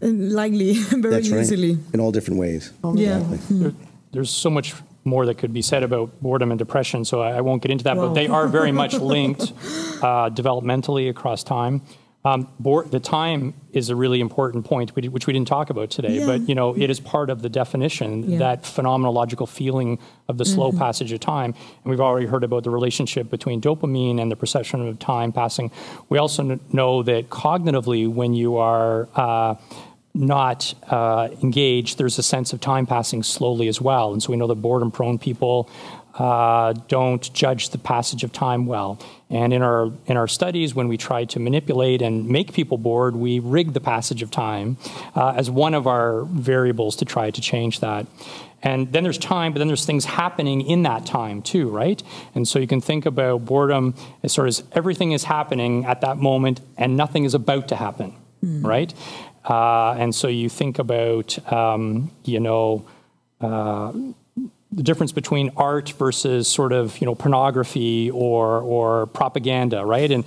uh, 0.00 0.06
lightly, 0.06 0.74
very 0.78 1.14
that's 1.14 1.28
easily 1.28 1.78
in 1.92 1.98
all 2.00 2.12
different 2.12 2.38
ways. 2.38 2.72
Yeah. 2.84 3.18
Exactly. 3.18 3.38
Mm-hmm 3.56 3.89
there's 4.12 4.30
so 4.30 4.50
much 4.50 4.74
more 5.04 5.26
that 5.26 5.38
could 5.38 5.52
be 5.52 5.62
said 5.62 5.82
about 5.82 6.20
boredom 6.20 6.50
and 6.50 6.58
depression, 6.58 7.04
so 7.04 7.22
I, 7.22 7.38
I 7.38 7.40
won't 7.40 7.62
get 7.62 7.70
into 7.70 7.84
that. 7.84 7.96
But 7.96 8.14
they 8.14 8.28
are 8.28 8.48
very 8.48 8.72
much 8.72 8.94
linked 9.14 9.52
uh, 10.02 10.30
developmentally 10.30 11.08
across 11.08 11.42
time. 11.42 11.82
Um, 12.22 12.48
the 12.58 13.00
time 13.02 13.54
is 13.72 13.88
a 13.88 13.96
really 13.96 14.20
important 14.20 14.66
point, 14.66 14.94
which 14.94 15.26
we 15.26 15.32
didn't 15.32 15.48
talk 15.48 15.70
about 15.70 15.88
today. 15.88 16.18
Yeah. 16.18 16.26
But 16.26 16.48
you 16.50 16.54
know, 16.54 16.76
it 16.76 16.90
is 16.90 17.00
part 17.00 17.30
of 17.30 17.40
the 17.40 17.48
definition 17.48 18.32
yeah. 18.32 18.38
that 18.40 18.64
phenomenological 18.64 19.48
feeling 19.48 19.98
of 20.28 20.36
the 20.36 20.44
slow 20.44 20.68
mm-hmm. 20.68 20.78
passage 20.78 21.12
of 21.12 21.20
time. 21.20 21.54
And 21.82 21.90
we've 21.90 22.00
already 22.00 22.26
heard 22.26 22.44
about 22.44 22.64
the 22.64 22.70
relationship 22.70 23.30
between 23.30 23.62
dopamine 23.62 24.20
and 24.20 24.30
the 24.30 24.36
perception 24.36 24.86
of 24.86 24.98
time 24.98 25.32
passing. 25.32 25.70
We 26.10 26.18
also 26.18 26.60
know 26.72 27.02
that 27.04 27.30
cognitively, 27.30 28.06
when 28.06 28.34
you 28.34 28.58
are 28.58 29.08
uh, 29.14 29.54
not 30.14 30.74
uh, 30.88 31.28
engaged, 31.42 31.98
there's 31.98 32.18
a 32.18 32.22
sense 32.22 32.52
of 32.52 32.60
time 32.60 32.86
passing 32.86 33.22
slowly 33.22 33.68
as 33.68 33.80
well. 33.80 34.12
And 34.12 34.22
so 34.22 34.30
we 34.30 34.36
know 34.36 34.46
that 34.48 34.56
boredom 34.56 34.90
prone 34.90 35.18
people 35.18 35.70
uh, 36.14 36.72
don't 36.88 37.32
judge 37.32 37.70
the 37.70 37.78
passage 37.78 38.24
of 38.24 38.32
time 38.32 38.66
well. 38.66 38.98
And 39.30 39.52
in 39.52 39.62
our, 39.62 39.92
in 40.06 40.16
our 40.16 40.26
studies, 40.26 40.74
when 40.74 40.88
we 40.88 40.96
try 40.96 41.24
to 41.26 41.38
manipulate 41.38 42.02
and 42.02 42.28
make 42.28 42.52
people 42.52 42.78
bored, 42.78 43.14
we 43.14 43.38
rig 43.38 43.72
the 43.72 43.80
passage 43.80 44.22
of 44.22 44.30
time 44.30 44.76
uh, 45.14 45.34
as 45.36 45.50
one 45.50 45.72
of 45.72 45.86
our 45.86 46.24
variables 46.24 46.96
to 46.96 47.04
try 47.04 47.30
to 47.30 47.40
change 47.40 47.80
that. 47.80 48.06
And 48.62 48.92
then 48.92 49.04
there's 49.04 49.18
time, 49.18 49.52
but 49.52 49.58
then 49.58 49.68
there's 49.68 49.86
things 49.86 50.04
happening 50.04 50.60
in 50.60 50.82
that 50.82 51.06
time 51.06 51.42
too, 51.42 51.70
right? 51.70 52.02
And 52.34 52.46
so 52.46 52.58
you 52.58 52.66
can 52.66 52.80
think 52.80 53.06
about 53.06 53.46
boredom 53.46 53.94
as 54.22 54.32
sort 54.32 54.48
of 54.48 54.66
everything 54.72 55.12
is 55.12 55.24
happening 55.24 55.86
at 55.86 56.02
that 56.02 56.18
moment 56.18 56.60
and 56.76 56.96
nothing 56.96 57.24
is 57.24 57.32
about 57.32 57.68
to 57.68 57.76
happen, 57.76 58.14
mm. 58.44 58.64
right? 58.64 58.92
Uh, 59.44 59.92
and 59.92 60.14
so 60.14 60.28
you 60.28 60.48
think 60.48 60.78
about, 60.78 61.52
um, 61.52 62.10
you 62.24 62.40
know, 62.40 62.84
uh, 63.40 63.92
the 64.72 64.82
difference 64.82 65.12
between 65.12 65.50
art 65.56 65.90
versus 65.98 66.46
sort 66.46 66.72
of, 66.72 66.98
you 67.00 67.06
know, 67.06 67.14
pornography 67.14 68.10
or, 68.10 68.60
or 68.60 69.06
propaganda, 69.06 69.84
right? 69.84 70.10
And 70.10 70.24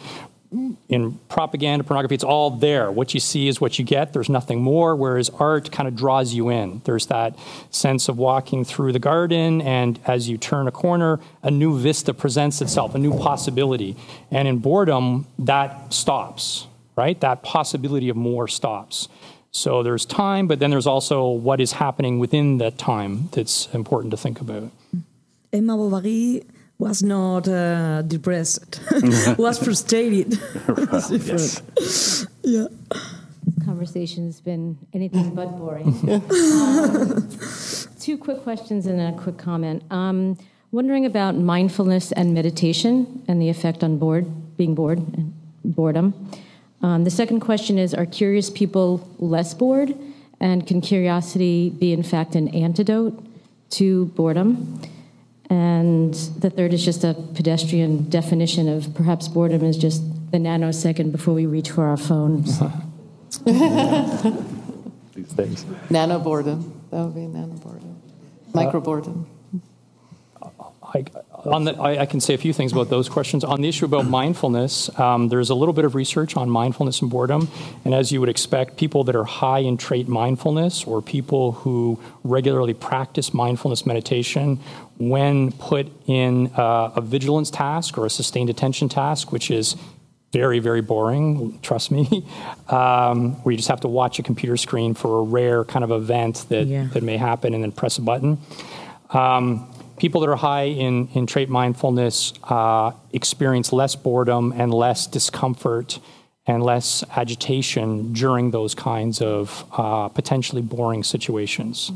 in 0.88 1.14
propaganda, 1.30 1.84
pornography, 1.84 2.15
it's 2.15 2.23
all 2.23 2.52
there. 2.52 2.91
What 2.91 3.14
you 3.14 3.19
see 3.19 3.48
is 3.48 3.60
what 3.60 3.80
you 3.80 3.85
get. 3.85 4.14
There's 4.14 4.30
nothing 4.30 4.61
more. 4.61 4.95
Whereas 4.95 5.30
art 5.30 5.72
kind 5.72 5.88
of 5.88 5.95
draws 5.95 6.34
you 6.34 6.49
in. 6.49 6.81
There's 6.85 7.07
that 7.07 7.38
sense 7.72 8.07
of 8.07 8.18
walking 8.18 8.64
through 8.64 8.91
the 8.91 8.99
garden, 8.99 9.61
and 9.61 9.99
as 10.06 10.30
you 10.30 10.38
turn 10.38 10.68
a 10.68 10.72
corner, 10.72 11.19
a 11.41 11.49
new 11.49 11.80
vista 11.80 12.14
presents 12.14 12.61
itself, 12.61 12.94
a 12.94 12.99
new 12.99 13.18
possibility. 13.18 13.95
And 14.30 14.48
in 14.48 14.60
boredom, 14.60 15.26
that 15.40 15.94
stops, 15.94 16.68
right? 16.95 17.20
That 17.22 17.44
possibility 17.44 18.10
of 18.10 18.15
more 18.15 18.48
stops. 18.48 19.07
So 19.52 19.84
there's 19.84 20.06
time, 20.06 20.48
but 20.48 20.60
then 20.60 20.72
there's 20.72 20.88
also 20.88 21.28
what 21.30 21.61
is 21.61 21.74
happening 21.74 22.18
within 22.18 22.57
that 22.57 22.78
time 22.78 23.30
that's 23.32 23.68
important 23.74 24.11
to 24.11 24.18
think 24.18 24.41
about. 24.41 24.72
Emma 25.52 25.78
Bovary 25.78 26.44
was 26.80 27.03
not 27.03 27.48
uh, 27.48 28.02
depressed, 28.02 28.82
was 29.38 29.60
frustrated. 29.60 30.34
yes. 30.91 32.26
Yeah. 32.41 32.65
This 33.45 33.65
Conversation's 33.65 34.41
been 34.41 34.78
anything 34.94 35.36
but 35.36 35.57
boring. 35.57 35.88
um, 36.32 37.30
two 37.99 38.18
quick 38.18 38.41
questions 38.41 38.88
and 38.88 38.99
a 38.99 39.11
quick 39.22 39.38
comment. 39.38 39.84
Um, 39.91 40.38
wondering 40.72 41.06
about 41.06 41.36
mindfulness 41.36 42.11
and 42.11 42.34
meditation 42.34 43.24
and 43.28 43.41
the 43.41 43.49
effect 43.49 43.84
on 43.84 43.98
bored, 43.98 44.57
being 44.57 44.74
bored 44.76 44.98
and 44.98 45.34
boredom. 45.64 46.32
Um, 46.84 47.05
the 47.05 47.10
second 47.10 47.39
question 47.39 47.80
is 47.80 47.93
Are 47.93 48.05
curious 48.05 48.49
people 48.49 49.10
less 49.18 49.53
bored? 49.53 49.95
And 50.39 50.68
can 50.68 50.81
curiosity 50.81 51.69
be, 51.69 51.93
in 51.93 52.03
fact, 52.03 52.35
an 52.35 52.49
antidote 52.49 53.26
to 53.72 54.05
boredom? 54.07 54.81
And 55.49 56.14
the 56.14 56.49
third 56.49 56.73
is 56.73 56.84
just 56.84 57.05
a 57.05 57.14
pedestrian 57.14 58.10
definition 58.10 58.68
of 58.68 58.93
perhaps 58.93 59.30
boredom 59.30 59.64
is 59.64 59.77
just 59.77 60.03
the 60.31 60.38
nanosecond 60.38 61.11
before 61.11 61.34
we 61.34 61.45
reach 61.45 61.69
for 61.72 61.85
our 61.85 61.95
phones. 61.95 62.60
These 65.14 65.34
days. 65.34 65.65
Nano 65.89 66.19
boredom. 66.19 66.81
That 66.91 67.05
would 67.05 67.15
be 67.15 67.27
nano 67.27 67.53
boredom. 67.53 68.01
Micro 68.53 68.81
boredom. 68.81 69.27
I, 70.93 71.05
on 71.45 71.65
the, 71.65 71.74
I, 71.76 72.02
I, 72.02 72.06
can 72.06 72.20
say 72.20 72.34
a 72.34 72.38
few 72.38 72.53
things 72.53 72.72
about 72.72 72.90
those 72.90 73.10
questions. 73.10 73.44
On 73.44 73.61
the 73.61 73.68
issue 73.68 73.86
about 73.86 74.06
mindfulness, 74.06 74.90
um, 74.99 75.30
there's 75.30 75.49
a 75.49 75.56
little 75.56 75.74
bit 75.74 75.86
of 75.86 75.95
research 75.95 76.38
on 76.38 76.49
mindfulness 76.49 77.02
and 77.02 77.10
boredom. 77.10 77.49
And 77.84 77.94
as 77.94 78.11
you 78.11 78.20
would 78.20 78.30
expect, 78.30 78.78
people 78.78 79.03
that 79.06 79.15
are 79.15 79.26
high 79.26 79.60
in 79.60 79.78
trait 79.78 80.07
mindfulness 80.07 80.86
or 80.86 81.02
people 81.02 81.53
who 81.53 81.99
regularly 82.24 82.74
practice 82.74 83.34
mindfulness 83.34 83.86
meditation, 83.86 84.60
when 84.98 85.52
put 85.52 85.91
in 86.07 86.48
uh, 86.56 86.94
a 86.95 87.02
vigilance 87.02 87.49
task 87.49 87.98
or 87.98 88.06
a 88.06 88.10
sustained 88.10 88.49
attention 88.49 88.88
task, 88.88 89.32
which 89.32 89.52
is 89.52 89.76
very, 90.32 90.60
very 90.60 90.82
boring, 90.82 91.60
trust 91.61 91.91
me, 91.91 92.26
um, 92.70 93.34
where 93.44 93.52
you 93.52 93.57
just 93.57 93.70
have 93.70 93.82
to 93.82 93.88
watch 93.88 94.18
a 94.20 94.24
computer 94.24 94.57
screen 94.57 94.94
for 94.94 95.20
a 95.20 95.24
rare 95.24 95.64
kind 95.64 95.84
of 95.84 95.91
event 95.91 96.45
that, 96.49 96.68
yeah. 96.68 96.86
that 96.94 97.03
may 97.03 97.18
happen 97.18 97.53
and 97.53 97.64
then 97.64 97.72
press 97.72 97.98
a 97.98 98.02
button. 98.02 98.40
Um, 99.11 99.73
people 99.98 100.22
that 100.22 100.30
are 100.30 100.36
high 100.36 100.64
in, 100.64 101.07
in 101.14 101.26
trait 101.26 101.49
mindfulness 101.49 102.34
uh, 102.44 102.91
experience 103.11 103.72
less 103.72 103.95
boredom 103.95 104.53
and 104.56 104.74
less 104.74 105.07
discomfort 105.07 105.99
and 106.45 106.61
less 106.61 107.03
agitation 107.15 108.11
during 108.14 108.52
those 108.52 108.76
kinds 108.76 109.22
of 109.22 109.65
uh, 109.72 110.10
potentially 110.10 110.61
boring 110.61 111.03
situations. 111.03 111.91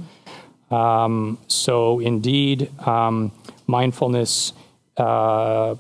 Um, 0.72 1.38
so, 1.48 2.00
indeed, 2.00 2.70
um, 2.88 3.32
mindfulness 3.68 4.54
uh, 4.96 5.76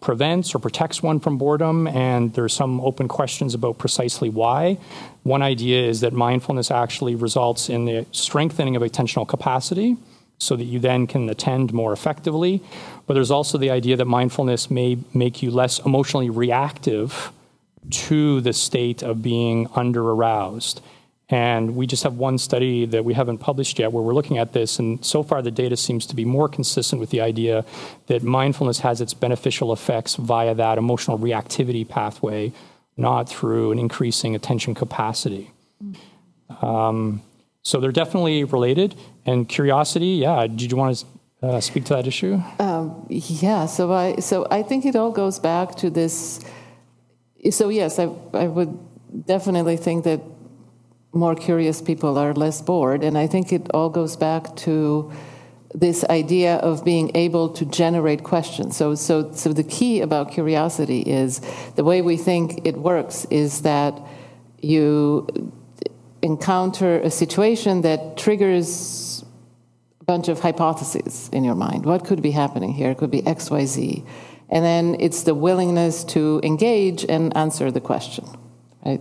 prevents 0.00 0.54
or 0.54 0.58
protects 0.58 1.02
one 1.02 1.20
from 1.20 1.38
boredom, 1.38 1.86
and 1.86 2.32
there's 2.34 2.52
some 2.52 2.80
open 2.80 3.08
questions 3.08 3.54
about 3.54 3.78
precisely 3.78 4.28
why. 4.28 4.78
One 5.22 5.42
idea 5.42 5.86
is 5.86 6.00
that 6.00 6.12
mindfulness 6.12 6.70
actually 6.70 7.14
results 7.14 7.68
in 7.68 7.84
the 7.84 8.06
strengthening 8.12 8.76
of 8.76 8.82
attentional 8.82 9.28
capacity 9.28 9.96
so 10.40 10.56
that 10.56 10.64
you 10.64 10.80
then 10.80 11.06
can 11.06 11.28
attend 11.28 11.72
more 11.72 11.92
effectively. 11.92 12.60
But 13.06 13.14
there's 13.14 13.30
also 13.30 13.58
the 13.58 13.70
idea 13.70 13.96
that 13.96 14.06
mindfulness 14.06 14.70
may 14.70 14.98
make 15.14 15.42
you 15.42 15.50
less 15.50 15.78
emotionally 15.80 16.30
reactive 16.30 17.30
to 17.90 18.40
the 18.40 18.52
state 18.52 19.02
of 19.02 19.22
being 19.22 19.68
under 19.74 20.02
aroused. 20.10 20.80
And 21.28 21.76
we 21.76 21.86
just 21.86 22.02
have 22.02 22.14
one 22.14 22.38
study 22.38 22.86
that 22.86 23.04
we 23.04 23.14
haven't 23.14 23.38
published 23.38 23.78
yet 23.78 23.92
where 23.92 24.02
we're 24.02 24.14
looking 24.14 24.38
at 24.38 24.52
this, 24.52 24.80
and 24.80 25.04
so 25.04 25.22
far 25.22 25.42
the 25.42 25.50
data 25.52 25.76
seems 25.76 26.04
to 26.06 26.16
be 26.16 26.24
more 26.24 26.48
consistent 26.48 26.98
with 26.98 27.10
the 27.10 27.20
idea 27.20 27.64
that 28.06 28.24
mindfulness 28.24 28.80
has 28.80 29.00
its 29.00 29.14
beneficial 29.14 29.72
effects 29.72 30.16
via 30.16 30.54
that 30.54 30.76
emotional 30.76 31.18
reactivity 31.18 31.88
pathway, 31.88 32.52
not 32.96 33.28
through 33.28 33.70
an 33.70 33.78
increasing 33.78 34.34
attention 34.34 34.74
capacity. 34.74 35.52
Um, 36.62 37.22
so 37.62 37.78
they're 37.78 37.92
definitely 37.92 38.42
related. 38.42 38.96
And 39.30 39.48
curiosity, 39.48 40.12
yeah. 40.26 40.46
Did 40.46 40.70
you 40.70 40.76
want 40.76 40.96
to 40.96 41.06
uh, 41.46 41.60
speak 41.60 41.84
to 41.86 41.94
that 41.94 42.06
issue? 42.06 42.42
Um, 42.58 43.06
yeah. 43.08 43.66
So 43.66 43.92
I 43.92 44.16
so 44.16 44.46
I 44.50 44.62
think 44.62 44.84
it 44.84 44.96
all 44.96 45.12
goes 45.12 45.38
back 45.38 45.76
to 45.76 45.90
this. 45.90 46.40
So 47.50 47.68
yes, 47.68 47.98
I 47.98 48.06
I 48.34 48.46
would 48.46 48.72
definitely 49.26 49.76
think 49.76 50.04
that 50.04 50.20
more 51.12 51.34
curious 51.34 51.80
people 51.82 52.18
are 52.18 52.34
less 52.34 52.62
bored, 52.62 53.04
and 53.04 53.16
I 53.16 53.26
think 53.26 53.52
it 53.52 53.70
all 53.74 53.90
goes 53.90 54.16
back 54.16 54.56
to 54.66 55.10
this 55.74 56.04
idea 56.04 56.56
of 56.56 56.84
being 56.84 57.10
able 57.14 57.48
to 57.48 57.64
generate 57.64 58.24
questions. 58.24 58.76
So, 58.76 58.96
so, 58.96 59.32
so 59.32 59.52
the 59.52 59.62
key 59.62 60.00
about 60.00 60.32
curiosity 60.32 61.00
is 61.02 61.40
the 61.76 61.84
way 61.84 62.02
we 62.02 62.16
think 62.16 62.66
it 62.66 62.76
works 62.76 63.24
is 63.30 63.62
that 63.62 63.96
you 64.60 65.26
encounter 66.22 67.00
a 67.00 67.10
situation 67.10 67.82
that 67.82 68.16
triggers 68.16 68.68
bunch 70.10 70.26
of 70.26 70.40
hypotheses 70.40 71.30
in 71.32 71.44
your 71.44 71.54
mind. 71.54 71.86
What 71.86 72.04
could 72.04 72.20
be 72.20 72.32
happening 72.32 72.72
here? 72.72 72.90
It 72.90 72.98
could 72.98 73.12
be 73.12 73.24
X, 73.24 73.48
Y, 73.48 73.64
Z. 73.64 74.04
And 74.54 74.64
then 74.64 74.96
it's 74.98 75.22
the 75.22 75.36
willingness 75.36 76.02
to 76.16 76.40
engage 76.42 77.04
and 77.04 77.36
answer 77.36 77.70
the 77.70 77.80
question, 77.80 78.24
right? 78.84 79.00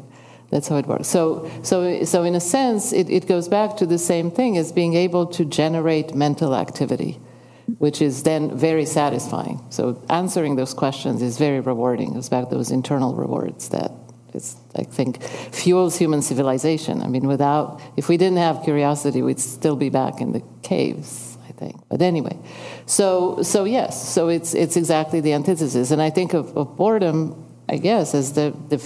That's 0.52 0.68
how 0.68 0.78
it 0.78 0.86
works. 0.86 1.08
So, 1.08 1.50
so, 1.64 2.04
so 2.04 2.18
in 2.30 2.36
a 2.36 2.40
sense, 2.40 2.94
it, 2.94 3.10
it 3.10 3.26
goes 3.28 3.48
back 3.48 3.78
to 3.78 3.88
the 3.88 3.98
same 3.98 4.30
thing 4.30 4.56
as 4.56 4.72
being 4.72 4.94
able 4.94 5.26
to 5.38 5.46
generate 5.46 6.14
mental 6.14 6.54
activity, 6.54 7.14
which 7.80 8.04
is 8.04 8.22
then 8.22 8.56
very 8.56 8.86
satisfying. 8.86 9.58
So 9.72 9.84
answering 10.10 10.58
those 10.58 10.76
questions 10.76 11.24
is 11.24 11.40
very 11.40 11.60
rewarding. 11.60 12.12
It 12.12 12.14
goes 12.14 12.30
back 12.30 12.50
to 12.50 12.56
those 12.56 12.70
internal 12.70 13.16
rewards 13.16 13.70
that 13.70 13.92
it's, 14.34 14.56
I 14.76 14.84
think, 14.84 15.22
fuels 15.52 15.98
human 15.98 16.22
civilization. 16.22 17.02
I 17.02 17.08
mean, 17.08 17.28
without, 17.28 17.82
if 17.98 18.10
we 18.10 18.18
didn't 18.18 18.38
have 18.38 18.64
curiosity, 18.64 19.22
we'd 19.22 19.40
still 19.40 19.76
be 19.76 19.90
back 19.90 20.22
in 20.22 20.32
the 20.32 20.44
caves, 20.62 21.38
I 21.48 21.52
think. 21.54 21.76
But 21.90 22.02
anyway, 22.02 22.38
so, 22.86 23.42
so 23.42 23.66
yes, 23.66 24.08
so 24.14 24.30
it's, 24.30 24.54
it's 24.54 24.78
exactly 24.78 25.22
the 25.22 25.34
antithesis. 25.34 25.92
And 25.92 26.02
I 26.02 26.10
think 26.10 26.34
of, 26.34 26.56
of 26.58 26.76
boredom, 26.78 27.46
I 27.68 27.78
guess, 27.78 28.14
as 28.14 28.34
the, 28.34 28.56
the, 28.70 28.84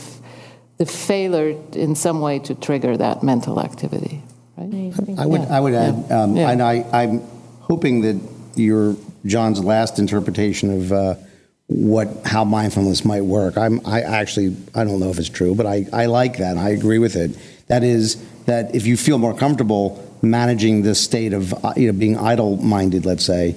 the 0.77 0.85
failure 0.85 1.59
in 1.73 1.95
some 1.95 2.21
way 2.21 2.39
to 2.39 2.55
trigger 2.55 2.97
that 2.97 3.23
mental 3.23 3.59
activity. 3.59 4.21
Right? 4.57 4.93
I 5.17 5.25
would, 5.25 5.41
yeah. 5.41 5.57
I 5.57 5.59
would 5.59 5.73
add, 5.73 6.05
yeah. 6.09 6.21
Um, 6.21 6.35
yeah. 6.35 6.49
and 6.51 6.61
I, 6.61 6.85
I'm 6.93 7.21
hoping 7.61 8.01
that 8.01 8.21
your 8.55 8.95
John's 9.25 9.63
last 9.63 9.99
interpretation 9.99 10.69
of 10.71 10.91
uh, 10.91 11.15
what 11.67 12.25
how 12.25 12.43
mindfulness 12.43 13.05
might 13.05 13.21
work. 13.21 13.57
I'm 13.57 13.85
I 13.85 14.01
actually 14.01 14.55
I 14.75 14.83
don't 14.83 14.99
know 14.99 15.09
if 15.09 15.19
it's 15.19 15.29
true, 15.29 15.55
but 15.55 15.65
I, 15.65 15.85
I 15.93 16.05
like 16.07 16.37
that. 16.37 16.57
I 16.57 16.69
agree 16.69 16.99
with 16.99 17.15
it. 17.15 17.37
That 17.67 17.83
is 17.83 18.23
that 18.45 18.75
if 18.75 18.85
you 18.85 18.97
feel 18.97 19.17
more 19.17 19.33
comfortable 19.33 20.03
managing 20.21 20.83
this 20.83 21.01
state 21.01 21.33
of 21.33 21.53
uh, 21.65 21.73
you 21.75 21.91
know 21.91 21.97
being 21.97 22.17
idle 22.17 22.57
minded, 22.57 23.05
let's 23.05 23.25
say, 23.25 23.55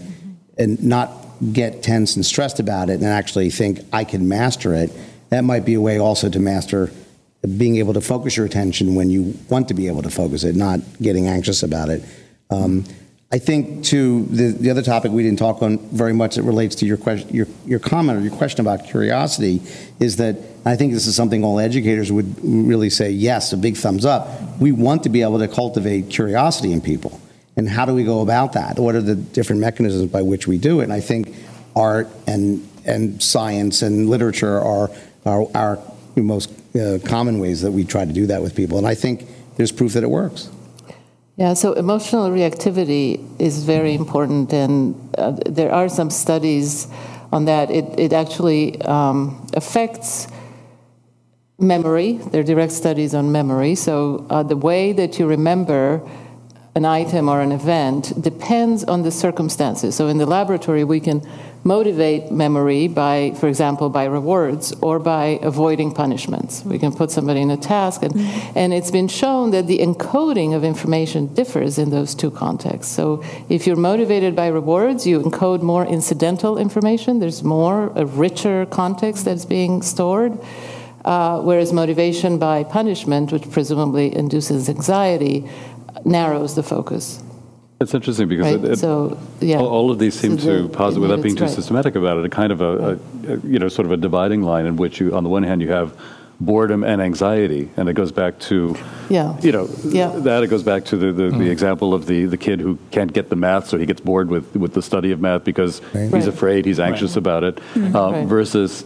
and 0.57 0.83
not 0.83 1.11
get 1.53 1.83
tense 1.83 2.17
and 2.17 2.25
stressed 2.25 2.61
about 2.61 2.91
it, 2.91 2.95
and 2.95 3.05
actually 3.05 3.51
think 3.51 3.81
I 3.93 4.05
can 4.05 4.29
master 4.29 4.75
it, 4.75 4.91
that 5.31 5.43
might 5.43 5.65
be 5.65 5.75
a 5.75 5.81
way 5.81 5.99
also 5.99 6.31
to 6.31 6.39
master 6.39 6.91
being 7.57 7.77
able 7.77 7.95
to 7.95 8.01
focus 8.01 8.37
your 8.37 8.47
attention 8.47 8.95
when 8.95 9.11
you 9.11 9.35
want 9.49 9.69
to 9.69 9.75
be 9.75 9.89
able 9.89 10.03
to 10.03 10.11
focus 10.11 10.43
it, 10.43 10.57
not 10.57 10.81
getting 11.01 11.27
anxious 11.29 11.63
about 11.63 11.89
it. 11.89 12.03
Um, 12.51 12.85
I 13.33 13.39
think 13.39 13.85
to 13.87 14.25
the, 14.27 14.53
the 14.53 14.71
other 14.71 14.83
topic 14.83 15.11
we 15.11 15.25
didn't 15.25 15.41
talk 15.41 15.61
on 15.61 15.79
very 15.91 16.13
much 16.13 16.37
that 16.37 16.45
relates 16.45 16.77
to 16.77 16.87
your 16.87 16.97
question, 16.97 17.29
your, 17.35 17.49
your 17.65 17.81
comment 17.81 18.19
or 18.19 18.23
your 18.23 18.37
question 18.37 18.61
about 18.61 18.87
curiosity 18.87 19.61
is 19.99 20.17
that 20.17 20.37
I 20.65 20.77
think 20.77 20.93
this 20.93 21.09
is 21.09 21.17
something 21.17 21.43
all 21.43 21.59
educators 21.59 22.13
would 22.13 22.37
really 22.43 22.89
say, 22.89 23.11
yes, 23.11 23.53
a 23.53 23.57
big 23.57 23.77
thumbs 23.77 24.05
up. 24.05 24.29
We 24.61 24.71
want 24.71 25.03
to 25.05 25.09
be 25.09 25.23
able 25.23 25.41
to 25.41 25.49
cultivate 25.49 26.09
curiosity 26.09 26.73
in 26.73 26.81
people. 26.81 27.21
And 27.57 27.69
how 27.69 27.85
do 27.85 27.95
we 27.95 28.05
go 28.05 28.21
about 28.21 28.53
that? 28.53 28.79
What 28.79 28.95
are 28.95 29.03
the 29.03 29.17
different 29.17 29.61
mechanisms 29.61 30.11
by 30.11 30.23
which 30.23 30.47
we 30.47 30.59
do 30.59 30.81
it? 30.81 30.85
And 30.85 30.93
I 30.93 31.01
think 31.01 31.35
art 31.75 32.09
and, 32.29 32.69
and 32.85 33.21
science 33.21 33.83
and 33.83 34.09
literature 34.09 34.61
are 34.61 34.91
our, 35.25 35.49
our 35.55 35.79
most 36.15 36.53
uh, 36.77 36.99
common 37.05 37.41
ways 37.41 37.63
that 37.63 37.73
we 37.73 37.85
try 37.85 38.05
to 38.05 38.13
do 38.13 38.27
that 38.27 38.41
with 38.41 38.55
people. 38.55 38.79
And 38.79 38.87
I 38.87 38.95
think 38.95 39.27
there's 39.57 39.73
proof 39.73 39.95
that 39.95 40.05
it 40.05 40.11
works. 40.11 40.49
Yeah, 41.37 41.53
so 41.53 41.75
emotional 41.75 42.31
reactivity 42.31 43.23
is 43.39 43.63
very 43.63 43.95
important, 43.95 44.55
and 44.55 44.95
uh, 45.19 45.33
there 45.45 45.71
are 45.71 45.87
some 45.87 46.09
studies 46.09 46.89
on 47.31 47.45
that. 47.45 47.71
It, 47.71 47.85
it 47.99 48.15
actually 48.15 48.81
um, 48.81 49.47
affects 49.53 50.29
memory. 51.59 52.15
There 52.15 52.41
are 52.41 52.45
direct 52.45 52.73
studies 52.73 53.15
on 53.15 53.33
memory. 53.33 53.75
So 53.75 54.27
uh, 54.31 54.45
the 54.45 54.57
way 54.57 54.93
that 54.93 55.19
you 55.19 55.27
remember 55.27 56.01
an 56.77 56.85
item 56.85 57.29
or 57.31 57.41
an 57.41 57.53
event 57.53 58.13
depends 58.21 58.85
on 58.85 59.03
the 59.03 59.11
circumstances. 59.11 59.95
So 59.95 60.09
in 60.09 60.19
the 60.19 60.27
laboratory, 60.27 60.85
we 60.85 61.01
can 61.01 61.27
motivate 61.65 62.31
memory 62.31 62.87
by, 62.87 63.33
for 63.41 63.49
example, 63.49 63.89
by 63.89 64.05
rewards 64.05 64.73
or 64.83 64.99
by 64.99 65.41
avoiding 65.43 65.91
punishments. 65.93 66.63
We 66.65 66.79
can 66.79 66.93
put 66.93 67.11
somebody 67.11 67.41
in 67.41 67.51
a 67.51 67.57
task, 67.57 68.03
and, 68.03 68.15
and 68.55 68.75
it's 68.75 68.91
been 68.91 69.09
shown 69.09 69.53
that 69.53 69.67
the 69.67 69.79
encoding 69.79 70.55
of 70.55 70.63
information 70.65 71.33
differs 71.35 71.79
in 71.79 71.89
those 71.91 72.15
two 72.15 72.31
contexts. 72.31 72.95
So 72.95 73.25
if 73.49 73.67
you're 73.67 73.75
motivated 73.93 74.37
by 74.37 74.49
rewards, 74.49 75.07
you 75.07 75.19
encode 75.21 75.63
more 75.63 75.87
incidental 75.87 76.59
information, 76.59 77.21
there's 77.21 77.43
more, 77.43 77.91
a 77.97 78.05
richer 78.05 78.67
context 78.67 79.25
that's 79.25 79.47
being 79.47 79.81
stored. 79.81 80.39
Uh, 81.07 81.41
whereas 81.41 81.73
motivation 81.73 82.37
by 82.37 82.65
punishment, 82.65 83.31
which 83.31 83.49
presumably 83.53 84.13
induces 84.13 84.69
anxiety, 84.69 85.49
narrows 86.05 86.55
the 86.55 86.63
focus. 86.63 87.23
It's 87.81 87.93
interesting 87.93 88.27
because 88.29 88.47
Right, 88.47 88.65
it, 88.65 88.73
it- 88.73 88.79
so, 88.79 89.19
yeah. 89.41 89.59
all, 89.59 89.67
all 89.67 89.91
of 89.91 89.99
these 89.99 90.19
seem 90.19 90.39
So 90.39 90.57
to 90.57 90.63
the- 90.63 90.69
posit, 90.69 91.01
without 91.01 91.21
being 91.23 91.37
too 91.37 91.45
right. 91.45 91.53
systematic 91.53 91.95
about 91.95 92.17
it, 92.19 92.25
a 92.25 92.29
kind 92.31 92.51
of 92.51 92.61
a, 92.63 92.65
a, 92.65 93.33
a, 93.35 93.39
you 93.45 93.59
know, 93.59 93.69
sort 93.69 93.85
of 93.87 93.93
a 93.93 93.97
dividing 93.99 94.43
line 94.43 94.65
in 94.67 94.77
which 94.77 94.99
you, 95.01 95.15
on 95.15 95.25
the 95.25 95.29
one 95.31 95.43
hand, 95.43 95.61
you 95.61 95.69
have 95.71 95.95
boredom 96.41 96.85
and 96.85 97.01
anxiety, 97.03 97.71
and 97.79 97.89
it 97.89 97.95
goes 97.95 98.13
back 98.13 98.39
to, 98.39 98.77
Yeah. 99.11 99.39
you 99.41 99.53
know, 99.53 99.69
Yeah. 99.85 100.09
that 100.21 100.43
it 100.43 100.49
goes 100.49 100.63
back 100.63 100.85
to 100.87 100.97
the, 100.97 101.13
the, 101.13 101.31
the 101.31 101.51
example 101.51 101.93
of 101.95 102.07
the, 102.07 102.25
the 102.27 102.37
kid 102.37 102.61
who 102.61 102.79
can't 102.91 103.13
get 103.13 103.29
the 103.31 103.37
math, 103.37 103.69
so 103.69 103.79
he 103.79 103.87
gets 103.87 104.01
bored 104.03 104.29
with, 104.29 104.55
with 104.57 104.73
the 104.75 104.83
study 104.83 105.13
of 105.13 105.21
math 105.21 105.45
because 105.45 105.81
he's 105.95 106.13
Right. 106.13 106.27
afraid, 106.29 106.65
he's 106.67 106.81
anxious 106.81 107.17
about 107.17 107.43
it, 107.45 107.57
Mhm. 107.75 107.95
uh, 107.95 108.13
Right. 108.13 108.27
versus 108.27 108.85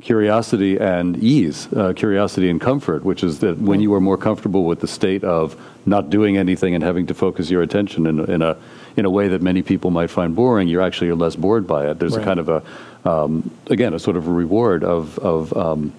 curiosity 0.00 0.76
and 0.78 1.16
ease, 1.22 1.68
uh, 1.72 1.92
curiosity 1.94 2.48
and 2.48 2.60
comfort, 2.60 3.04
which 3.04 3.24
is 3.24 3.40
that 3.40 3.58
when 3.58 3.80
you 3.80 3.92
are 3.94 4.00
more 4.00 4.16
comfortable 4.16 4.64
with 4.64 4.80
the 4.80 4.86
state 4.86 5.24
of 5.24 5.56
not 5.86 6.08
doing 6.10 6.36
anything 6.36 6.74
and 6.74 6.84
having 6.84 7.06
to 7.06 7.14
focus 7.14 7.50
your 7.50 7.62
attention 7.62 8.06
in, 8.06 8.20
a- 8.20 8.24
in 8.24 8.42
a 8.42 8.56
in 8.96 9.04
a 9.04 9.10
way 9.10 9.28
that 9.28 9.40
many 9.40 9.62
people 9.62 9.92
might 9.92 10.10
find 10.10 10.34
boring, 10.34 10.66
you're 10.66 10.82
actually 10.82 11.12
less 11.12 11.36
bored 11.36 11.68
by 11.68 11.88
it. 11.88 12.00
There's 12.00 12.16
a 12.16 12.22
kind 12.24 12.40
of 12.40 12.48
a 12.48 12.62
um, 13.08 13.48
again 13.68 13.94
a 13.94 13.98
sort 13.98 14.16
of 14.16 14.26
a 14.26 14.32
reward 14.32 14.82
of 14.82 15.18
of 15.20 15.56
um, 15.56 15.92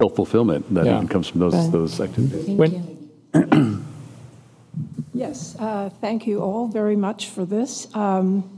self 0.00 0.14
fulfillment 0.14 0.72
that 0.74 0.86
Yeah. 0.86 1.04
comes 1.06 1.26
from 1.28 1.40
those 1.40 1.54
Right. 1.54 1.72
those 1.72 2.00
activities. 2.00 2.48
When- 2.56 3.84
Yes, 5.14 5.56
uh, 5.58 5.90
thank 6.00 6.26
you 6.28 6.40
all 6.40 6.68
very 6.68 6.94
much 6.94 7.28
for 7.28 7.44
this. 7.44 7.88
Um, 7.96 8.57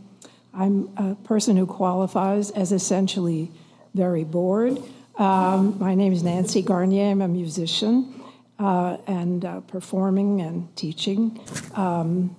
I'm 0.52 0.90
a 0.96 1.14
person 1.14 1.56
who 1.56 1.66
qualifies 1.66 2.50
as 2.50 2.72
essentially 2.72 3.50
very 3.94 4.24
bored. 4.24 4.82
Um, 5.16 5.78
my 5.78 5.94
name 5.94 6.12
is 6.12 6.22
Nancy 6.22 6.62
Garnier. 6.62 7.10
I'm 7.10 7.22
a 7.22 7.28
musician 7.28 8.22
uh, 8.58 8.96
and 9.06 9.44
uh, 9.44 9.60
performing 9.60 10.40
and 10.40 10.74
teaching. 10.76 11.40
Um, 11.74 12.36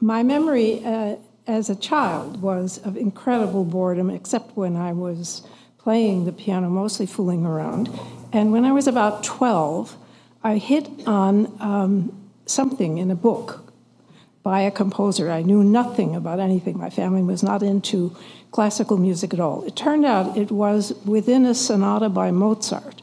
my 0.00 0.22
memory 0.22 0.84
uh, 0.84 1.16
as 1.46 1.70
a 1.70 1.76
child 1.76 2.42
was 2.42 2.78
of 2.78 2.96
incredible 2.96 3.64
boredom, 3.64 4.10
except 4.10 4.56
when 4.56 4.76
I 4.76 4.92
was 4.92 5.42
playing 5.78 6.24
the 6.24 6.32
piano, 6.32 6.68
mostly 6.68 7.06
fooling 7.06 7.46
around. 7.46 7.90
And 8.32 8.52
when 8.52 8.64
I 8.64 8.72
was 8.72 8.86
about 8.86 9.24
12, 9.24 9.96
I 10.42 10.58
hit 10.58 10.88
on 11.06 11.56
um, 11.60 12.30
something 12.46 12.98
in 12.98 13.10
a 13.10 13.14
book 13.14 13.69
by 14.42 14.62
a 14.62 14.70
composer. 14.70 15.30
I 15.30 15.42
knew 15.42 15.62
nothing 15.62 16.16
about 16.16 16.40
anything. 16.40 16.78
My 16.78 16.90
family 16.90 17.22
was 17.22 17.42
not 17.42 17.62
into 17.62 18.16
classical 18.50 18.96
music 18.96 19.34
at 19.34 19.40
all. 19.40 19.64
It 19.64 19.76
turned 19.76 20.04
out 20.04 20.36
it 20.36 20.50
was 20.50 20.94
within 21.04 21.44
a 21.44 21.54
sonata 21.54 22.08
by 22.08 22.30
Mozart. 22.30 23.02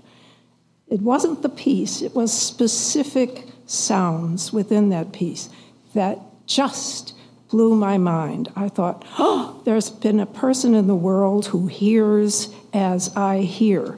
It 0.87 1.01
wasn't 1.01 1.41
the 1.41 1.49
piece, 1.49 2.01
it 2.01 2.15
was 2.15 2.31
specific 2.31 3.45
sounds 3.65 4.53
within 4.53 4.89
that 4.89 5.11
piece 5.11 5.49
that 5.93 6.19
just 6.45 7.13
blew 7.49 7.75
my 7.75 7.97
mind. 7.97 8.51
I 8.55 8.69
thought, 8.69 9.05
oh, 9.19 9.61
there's 9.65 9.89
been 9.89 10.19
a 10.19 10.25
person 10.25 10.73
in 10.73 10.87
the 10.87 10.95
world 10.95 11.47
who 11.47 11.67
hears 11.67 12.49
as 12.73 13.15
I 13.15 13.39
hear. 13.39 13.97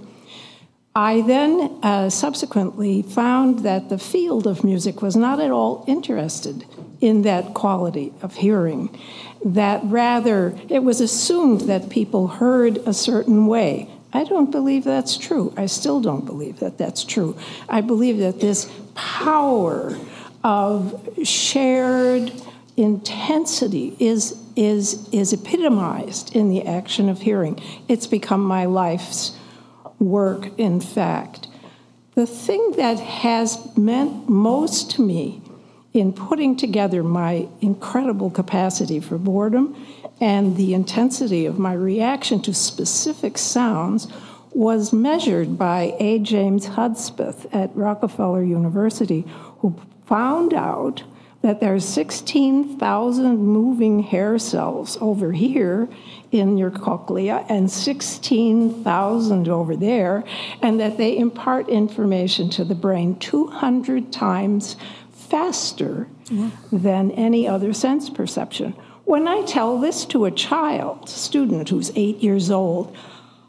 I 0.96 1.22
then 1.22 1.80
uh, 1.84 2.10
subsequently 2.10 3.04
found 3.04 3.60
that 3.60 3.90
the 3.90 4.00
field 4.00 4.48
of 4.48 4.64
music 4.64 5.02
was 5.02 5.16
not 5.16 5.40
at 5.40 5.52
all 5.52 5.84
interested 5.88 6.66
in 7.02 7.22
that 7.24 7.54
quality 7.54 8.14
of 8.22 8.36
hearing, 8.36 8.98
that 9.44 9.82
rather 9.84 10.58
it 10.70 10.84
was 10.84 11.02
assumed 11.02 11.62
that 11.62 11.90
people 11.90 12.28
heard 12.28 12.78
a 12.86 12.94
certain 12.94 13.48
way. 13.48 13.90
I 14.12 14.24
don't 14.24 14.52
believe 14.52 14.84
that's 14.84 15.18
true. 15.18 15.54
I 15.56 15.68
still 15.68 16.02
don't 16.02 16.26
believe 16.26 16.60
that 16.60 16.78
that's 16.78 17.04
true. 17.04 17.38
I 17.70 17.82
believe 17.82 18.18
that 18.20 18.40
this 18.40 18.72
power 18.96 19.98
of 20.44 21.10
shared 21.24 22.32
intensity 22.76 23.96
is, 24.00 24.42
is, 24.56 25.08
is 25.12 25.34
epitomized 25.34 26.36
in 26.36 26.50
the 26.50 26.66
action 26.66 27.08
of 27.10 27.22
hearing. 27.22 27.62
It's 27.88 28.08
become 28.08 28.44
my 28.44 28.66
life's 28.66 29.36
work, 30.00 30.58
in 30.58 30.80
fact. 30.80 31.48
The 32.16 32.26
thing 32.26 32.72
that 32.78 33.00
has 33.00 33.78
meant 33.78 34.28
most 34.28 34.92
to 34.92 35.02
me 35.02 35.42
in 35.94 36.14
putting 36.14 36.56
together 36.56 37.04
my 37.04 37.48
incredible 37.62 38.30
capacity 38.30 39.00
for 39.00 39.18
boredom 39.18 39.76
and 40.22 40.56
the 40.58 40.74
intensity 40.74 41.46
of 41.46 41.58
my 41.58 41.74
reaction 41.74 42.42
to 42.42 42.54
specific 42.54 43.38
sounds 43.38 44.08
was 44.52 44.92
measured 44.92 45.58
by 45.58 45.96
A. 46.00 46.20
James 46.20 46.68
Hudspeth 46.68 47.48
at 47.54 47.76
Rockefeller 47.76 48.44
University, 48.44 49.26
who 49.60 49.80
found 50.06 50.54
out 50.54 51.04
that 51.42 51.62
there's 51.62 51.86
16,000 51.86 53.38
moving 53.38 54.04
hair 54.04 54.38
cells 54.38 54.98
over 55.00 55.32
here 55.32 55.88
in 56.32 56.58
your 56.58 56.70
cochlea 56.70 57.46
and 57.48 57.72
16,000 57.72 59.48
over 59.48 59.76
there, 59.76 60.24
and 60.62 60.80
that 60.80 60.98
they 60.98 61.18
impart 61.18 61.70
information 61.70 62.50
to 62.50 62.66
the 62.66 62.76
brain 62.76 63.18
200 63.20 64.12
times 64.12 64.76
faster 65.30 66.08
than 66.72 67.12
any 67.12 67.48
other 67.48 67.74
sense 67.74 68.10
perception. 68.10 68.74
When 69.06 69.28
I 69.28 69.42
tell 69.44 69.80
this 69.80 70.06
to 70.06 70.26
a 70.26 70.32
child, 70.32 71.10
student 71.10 71.70
who's 71.70 71.92
eight 71.96 72.18
years 72.18 72.52
old, 72.52 72.96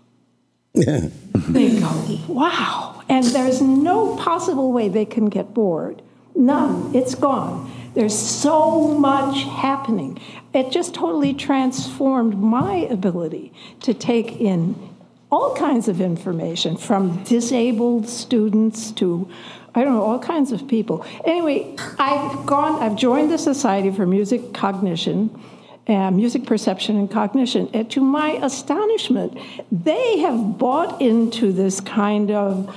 they 0.74 1.81
go, 1.81 2.19
wow. 2.28 3.02
And 3.09 3.24
there's 3.27 3.61
no 3.61 4.16
possible 4.16 4.73
way 4.73 4.89
they 4.89 5.05
can 5.05 5.27
get 5.27 5.52
bored. 5.52 6.01
None. 6.35 6.94
It's 6.94 7.15
gone. 7.15 7.70
There's 7.94 8.16
so 8.16 8.89
much 8.89 9.43
happening. 9.43 10.19
It 10.55 10.70
just 10.70 10.94
totally 10.94 11.35
transformed 11.35 12.40
my 12.40 12.77
ability 12.77 13.52
to 13.81 13.93
take 13.93 14.40
in 14.40 14.77
all 15.31 15.55
kinds 15.55 15.89
of 15.89 16.01
information 16.01 16.77
from 16.77 17.23
disabled 17.24 18.09
students 18.09 18.90
to 18.93 19.28
I 19.74 19.84
don't 19.84 19.94
know, 19.94 20.02
all 20.02 20.18
kinds 20.18 20.52
of 20.52 20.66
people. 20.66 21.05
Anyway, 21.24 21.76
I've 21.98 22.47
gone, 22.47 22.82
I've 22.82 22.97
joined 22.97 23.30
the 23.30 23.38
Society 23.38 23.90
for 23.90 24.06
Music 24.06 24.52
Cognition, 24.52 25.30
uh, 25.86 26.10
Music 26.10 26.44
Perception 26.44 26.97
and 26.97 27.10
Cognition. 27.10 27.68
And 27.72 27.90
to 27.92 28.01
my 28.01 28.32
astonishment, 28.42 29.38
they 29.70 30.18
have 30.20 30.59
bought 30.59 31.01
into 31.01 31.52
this 31.52 31.80
kind 31.80 32.30
of 32.30 32.74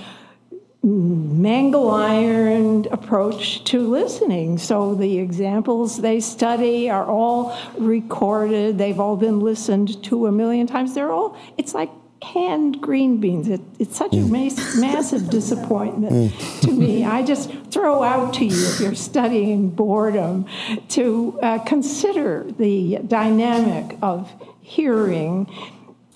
mangle 0.83 1.89
ironed 1.91 2.87
approach 2.87 3.63
to 3.63 3.87
listening. 3.87 4.57
So 4.57 4.95
the 4.95 5.17
examples 5.17 6.01
they 6.01 6.19
study 6.19 6.89
are 6.89 7.05
all 7.05 7.57
recorded, 7.77 8.77
they've 8.77 8.99
all 8.99 9.15
been 9.15 9.39
listened 9.39 10.03
to 10.03 10.27
a 10.27 10.31
million 10.31 10.67
times. 10.67 10.93
They're 10.93 11.11
all, 11.11 11.37
it's 11.57 11.73
like 11.73 11.89
canned 12.23 12.79
green 12.79 13.19
beans. 13.19 13.49
It, 13.49 13.59
it's 13.79 13.97
such 13.97 14.13
a 14.13 14.21
mas- 14.21 14.77
massive 14.77 15.29
disappointment 15.29 16.33
to 16.61 16.71
me. 16.71 17.03
I 17.03 17.21
just 17.21 17.51
throw 17.69 18.01
out 18.01 18.33
to 18.35 18.45
you, 18.45 18.67
if 18.69 18.79
you're 18.79 18.95
studying 18.95 19.69
boredom, 19.69 20.45
to 20.89 21.37
uh, 21.41 21.59
consider 21.59 22.45
the 22.57 22.99
dynamic 23.05 23.97
of 24.01 24.31
hearing 24.61 25.51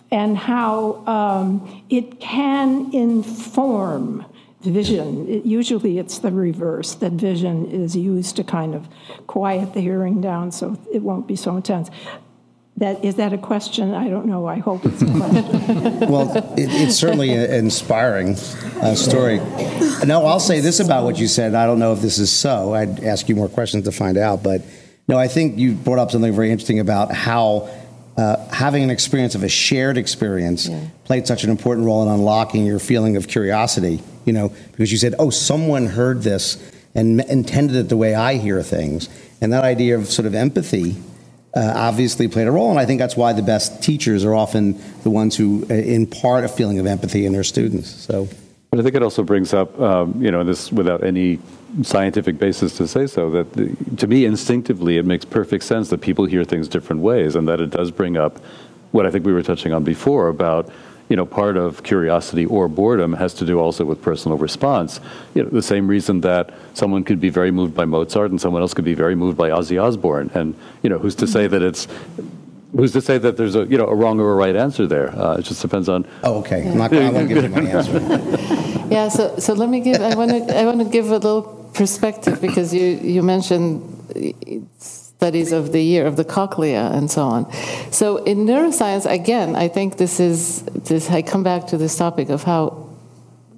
and 0.10 0.38
how 0.38 1.06
um, 1.06 1.84
it 1.90 2.22
can 2.22 2.94
inform 2.96 4.26
vision. 4.62 5.28
It, 5.28 5.46
usually 5.46 6.00
it's 6.00 6.20
the 6.20 6.32
reverse, 6.32 6.96
that 6.96 7.12
vision 7.12 7.70
is 7.70 7.96
used 7.98 8.38
to 8.38 8.44
kind 8.46 8.74
of 8.74 8.88
quiet 9.28 9.74
the 9.74 9.82
hearing 9.82 10.22
down 10.22 10.54
so 10.54 10.80
it 10.94 11.02
won't 11.02 11.28
be 11.28 11.36
so 11.36 11.58
intense. 11.58 11.90
That, 12.78 13.04
is 13.04 13.16
that 13.16 13.34
a 13.34 13.40
question? 13.40 13.96
I 13.96 14.08
don't 14.08 14.28
know. 14.28 14.46
I 14.46 14.60
hope 14.60 14.86
it's 14.86 15.02
a 15.02 15.06
question. 15.06 16.00
well, 16.10 16.32
it, 16.56 16.70
it's 16.70 16.96
certainly 16.96 17.32
an 17.34 17.52
inspiring 17.52 18.34
uh, 18.82 18.94
story. 18.94 19.38
No, 20.06 20.28
I'll 20.28 20.40
say 20.40 20.60
this 20.60 20.80
about 20.80 21.04
what 21.04 21.18
you 21.18 21.28
said. 21.28 21.56
I 21.56 21.66
don't 21.66 21.80
know 21.80 21.94
if 21.94 22.02
this 22.02 22.20
is 22.20 22.32
so. 22.32 22.76
I'd 22.76 23.04
ask 23.04 23.28
you 23.30 23.36
more 23.36 23.50
questions 23.50 23.86
to 23.86 23.92
find 23.92 24.16
out. 24.16 24.44
But 24.44 24.62
no, 25.08 25.18
I 25.18 25.28
think 25.28 25.58
you 25.58 25.74
brought 25.74 25.98
up 25.98 26.12
something 26.12 26.32
very 26.32 26.52
interesting 26.52 26.80
about 26.80 27.12
how 27.12 27.68
uh, 28.16 28.48
having 28.50 28.84
an 28.84 28.92
experience 28.92 29.34
of 29.34 29.42
a 29.42 29.50
shared 29.50 29.98
experience 29.98 30.70
played 31.06 31.26
such 31.26 31.44
an 31.44 31.50
important 31.50 31.88
role 31.88 32.04
in 32.04 32.10
unlocking 32.10 32.66
your 32.66 32.80
feeling 32.80 33.18
of 33.18 33.28
curiosity. 33.28 34.04
You 34.26 34.34
know, 34.34 34.54
because 34.72 34.92
you 34.92 35.00
said, 35.00 35.16
"Oh, 35.18 35.32
someone 35.32 35.88
heard 35.88 36.22
this 36.22 36.62
and 36.94 37.22
m- 37.22 37.28
intended 37.28 37.76
it 37.76 37.90
the 37.90 37.98
way 37.98 38.14
I 38.14 38.36
hear 38.36 38.62
things," 38.62 39.10
and 39.42 39.52
that 39.52 39.64
idea 39.64 39.98
of 39.98 40.08
sort 40.08 40.28
of 40.28 40.36
empathy. 40.36 40.98
Uh, 41.58 41.74
obviously 41.90 42.28
played 42.28 42.48
a 42.48 42.52
role, 42.52 42.70
and 42.70 42.80
I 42.80 42.86
think 42.86 43.00
that's 43.00 43.18
why 43.18 43.34
the 43.34 43.42
best 43.42 43.82
teachers 43.82 44.24
are 44.24 44.36
often 44.36 44.78
the 45.02 45.10
ones 45.10 45.36
who 45.36 45.66
uh, 45.72 45.74
impart 45.74 46.44
a 46.44 46.48
feeling 46.48 46.78
of 46.78 46.86
empathy 46.86 47.26
in 47.26 47.34
their 47.34 47.44
students. 47.44 47.90
So, 47.90 48.28
But 48.70 48.80
I 48.80 48.84
think 48.84 48.96
it 48.96 49.02
also 49.02 49.24
brings 49.24 49.54
up, 49.56 49.70
um, 49.80 50.22
you 50.22 50.30
know, 50.30 50.44
this 50.44 50.72
without 50.72 51.04
any 51.04 51.40
scientific 51.82 52.38
basis 52.38 52.78
to 52.78 52.88
say 52.88 53.08
so, 53.08 53.32
that 53.32 53.54
the, 53.54 53.76
to 53.96 54.06
me 54.06 54.26
instinctively 54.26 54.98
it 54.98 55.06
makes 55.06 55.26
perfect 55.26 55.64
sense 55.64 55.90
that 55.90 56.00
people 56.00 56.26
hear 56.26 56.44
things 56.44 56.68
different 56.68 57.02
ways, 57.02 57.36
and 57.36 57.48
that 57.48 57.60
it 57.60 57.72
does 57.72 57.90
bring 57.90 58.18
up 58.18 58.38
what 58.92 59.08
I 59.08 59.10
think 59.12 59.26
we 59.26 59.34
were 59.34 59.44
touching 59.44 59.74
on 59.74 59.84
before 59.84 60.28
about, 60.28 60.70
you 61.10 61.16
know, 61.16 61.26
part 61.26 61.58
of 61.58 61.84
curiosity 61.84 62.46
or 62.46 62.68
boredom 62.68 63.14
has 63.14 63.34
to 63.36 63.46
do 63.46 63.60
also 63.60 63.86
with 63.86 64.02
personal 64.02 64.38
response. 64.38 65.00
You 65.34 65.44
know, 65.44 65.50
the 65.50 65.62
same 65.62 65.88
reason 65.88 66.22
that 66.22 66.54
someone 66.74 67.04
could 67.04 67.20
be 67.20 67.30
very 67.30 67.52
moved 67.52 67.74
by 67.74 67.86
Mozart 67.86 68.32
and 68.32 68.40
someone 68.42 68.62
else 68.62 68.74
could 68.74 68.86
be 68.86 68.94
very 68.94 69.16
moved 69.16 69.38
by 69.38 69.50
Ozzy 69.50 69.82
Osbourne, 69.82 70.30
and 70.34 70.56
you 70.84 70.90
know, 70.90 71.00
who's 71.00 71.16
to 71.16 71.28
say 71.28 71.48
that 71.48 71.62
it's 71.62 71.88
Who's 72.76 72.92
to 72.92 73.02
say 73.02 73.18
that 73.18 73.38
there's 73.38 73.56
a 73.56 73.66
you 73.66 73.78
know 73.78 73.88
a 73.88 73.96
wrong 73.96 74.20
or 74.20 74.34
a 74.34 74.36
right 74.36 74.56
answer 74.56 74.86
there? 74.86 75.10
Uh, 75.18 75.38
it 75.38 75.44
just 75.44 75.62
depends 75.62 75.88
on. 75.88 76.06
Oh, 76.22 76.40
okay. 76.40 76.70
I'm 76.70 76.78
not 76.78 76.92
going 76.92 77.14
to 77.14 77.34
give 77.34 77.44
you 77.44 77.50
my 77.50 77.62
answer. 77.78 78.68
Yeah, 78.90 79.10
so, 79.10 79.38
so 79.38 79.54
let 79.54 79.70
me 79.70 79.82
give, 79.82 80.02
I 80.02 80.16
want 80.16 80.32
to, 80.32 80.58
I 80.58 80.64
want 80.64 80.80
to 80.80 80.86
give 80.86 81.12
a 81.12 81.18
little 81.18 81.70
perspective 81.74 82.40
because 82.40 82.74
you, 82.74 82.84
you 82.84 83.22
mentioned 83.22 83.82
studies 85.18 85.52
of 85.52 85.72
the 85.72 85.82
year 85.82 86.06
of 86.06 86.16
the 86.16 86.24
cochlea 86.24 86.92
and 86.94 87.10
so 87.10 87.24
on. 87.24 87.52
So 87.92 88.18
in 88.18 88.46
neuroscience, 88.46 89.12
again, 89.12 89.56
I 89.56 89.68
think 89.68 89.98
this 89.98 90.20
is, 90.20 90.62
this, 90.62 91.10
I 91.10 91.24
come 91.24 91.42
back 91.42 91.68
to 91.68 91.78
this 91.78 91.98
topic 91.98 92.30
of 92.30 92.44
how 92.44 92.88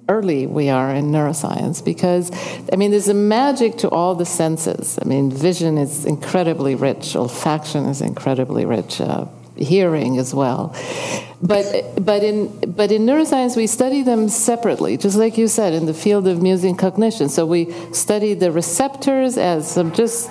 early 0.08 0.46
we 0.46 0.70
are 0.70 0.90
in 0.94 1.12
neuroscience 1.12 1.84
because, 1.84 2.30
I 2.72 2.76
mean, 2.76 2.92
there's 2.92 3.08
a 3.08 3.14
magic 3.14 3.76
to 3.78 3.90
all 3.90 4.14
the 4.14 4.24
senses. 4.24 4.98
I 5.02 5.04
mean, 5.04 5.30
vision 5.30 5.76
is 5.76 6.06
incredibly 6.06 6.76
rich, 6.76 7.14
olfaction 7.14 7.90
is 7.90 8.00
incredibly 8.00 8.64
rich, 8.64 8.98
uh, 8.98 9.26
hearing 9.56 10.16
as 10.16 10.34
well. 10.34 10.74
But, 11.42 12.04
but, 12.04 12.24
in, 12.24 12.72
but 12.72 12.90
in 12.90 13.02
neuroscience, 13.02 13.54
we 13.54 13.66
study 13.66 14.02
them 14.02 14.30
separately, 14.30 14.96
just 14.96 15.16
like 15.16 15.36
you 15.36 15.46
said, 15.46 15.74
in 15.74 15.84
the 15.84 15.94
field 15.94 16.26
of 16.26 16.40
music 16.40 16.78
cognition. 16.78 17.28
So 17.28 17.44
we 17.44 17.70
study 17.92 18.32
the 18.32 18.50
receptors 18.50 19.36
as 19.36 19.70
some 19.70 19.92
just 19.92 20.30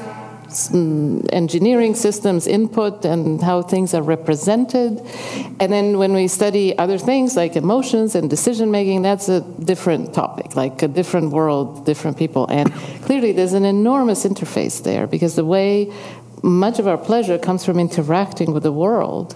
Mm, 0.50 1.30
engineering 1.32 1.94
systems 1.94 2.48
input 2.48 3.06
and 3.06 3.40
how 3.42 3.62
things 3.62 3.94
are 3.94 4.02
represented. 4.02 5.00
And 5.60 5.72
then 5.72 6.00
when 6.00 6.14
we 6.14 6.28
study 6.28 6.76
other 6.76 6.98
things 6.98 7.38
like 7.38 7.56
emotions 7.56 8.16
and 8.16 8.30
decision 8.30 8.72
making, 8.72 9.04
that's 9.04 9.30
a 9.30 9.42
different 9.42 10.12
topic, 10.14 10.56
like 10.56 10.82
a 10.82 10.88
different 10.88 11.32
world, 11.32 11.86
different 11.86 12.18
people. 12.18 12.48
And 12.50 12.74
clearly 13.04 13.32
there's 13.32 13.54
an 13.54 13.64
enormous 13.64 14.26
interface 14.26 14.84
there 14.84 15.06
because 15.06 15.36
the 15.36 15.46
way 15.46 15.94
much 16.42 16.80
of 16.80 16.88
our 16.88 16.98
pleasure 16.98 17.38
comes 17.38 17.64
from 17.64 17.78
interacting 17.78 18.52
with 18.52 18.64
the 18.64 18.72
world. 18.72 19.36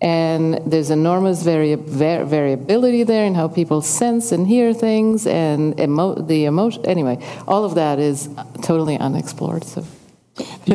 And 0.00 0.60
there's 0.64 0.90
enormous 0.90 1.42
vari- 1.42 1.74
var- 1.74 2.24
variability 2.24 3.02
there 3.02 3.26
in 3.26 3.34
how 3.34 3.48
people 3.48 3.82
sense 3.82 4.32
and 4.32 4.46
hear 4.46 4.72
things, 4.72 5.26
and 5.26 5.78
emo- 5.78 6.14
the 6.14 6.44
emotion. 6.44 6.86
Anyway, 6.86 7.18
all 7.48 7.64
of 7.64 7.74
that 7.74 7.98
is 7.98 8.30
totally 8.62 8.96
unexplored. 8.96 9.64
So. 9.64 9.84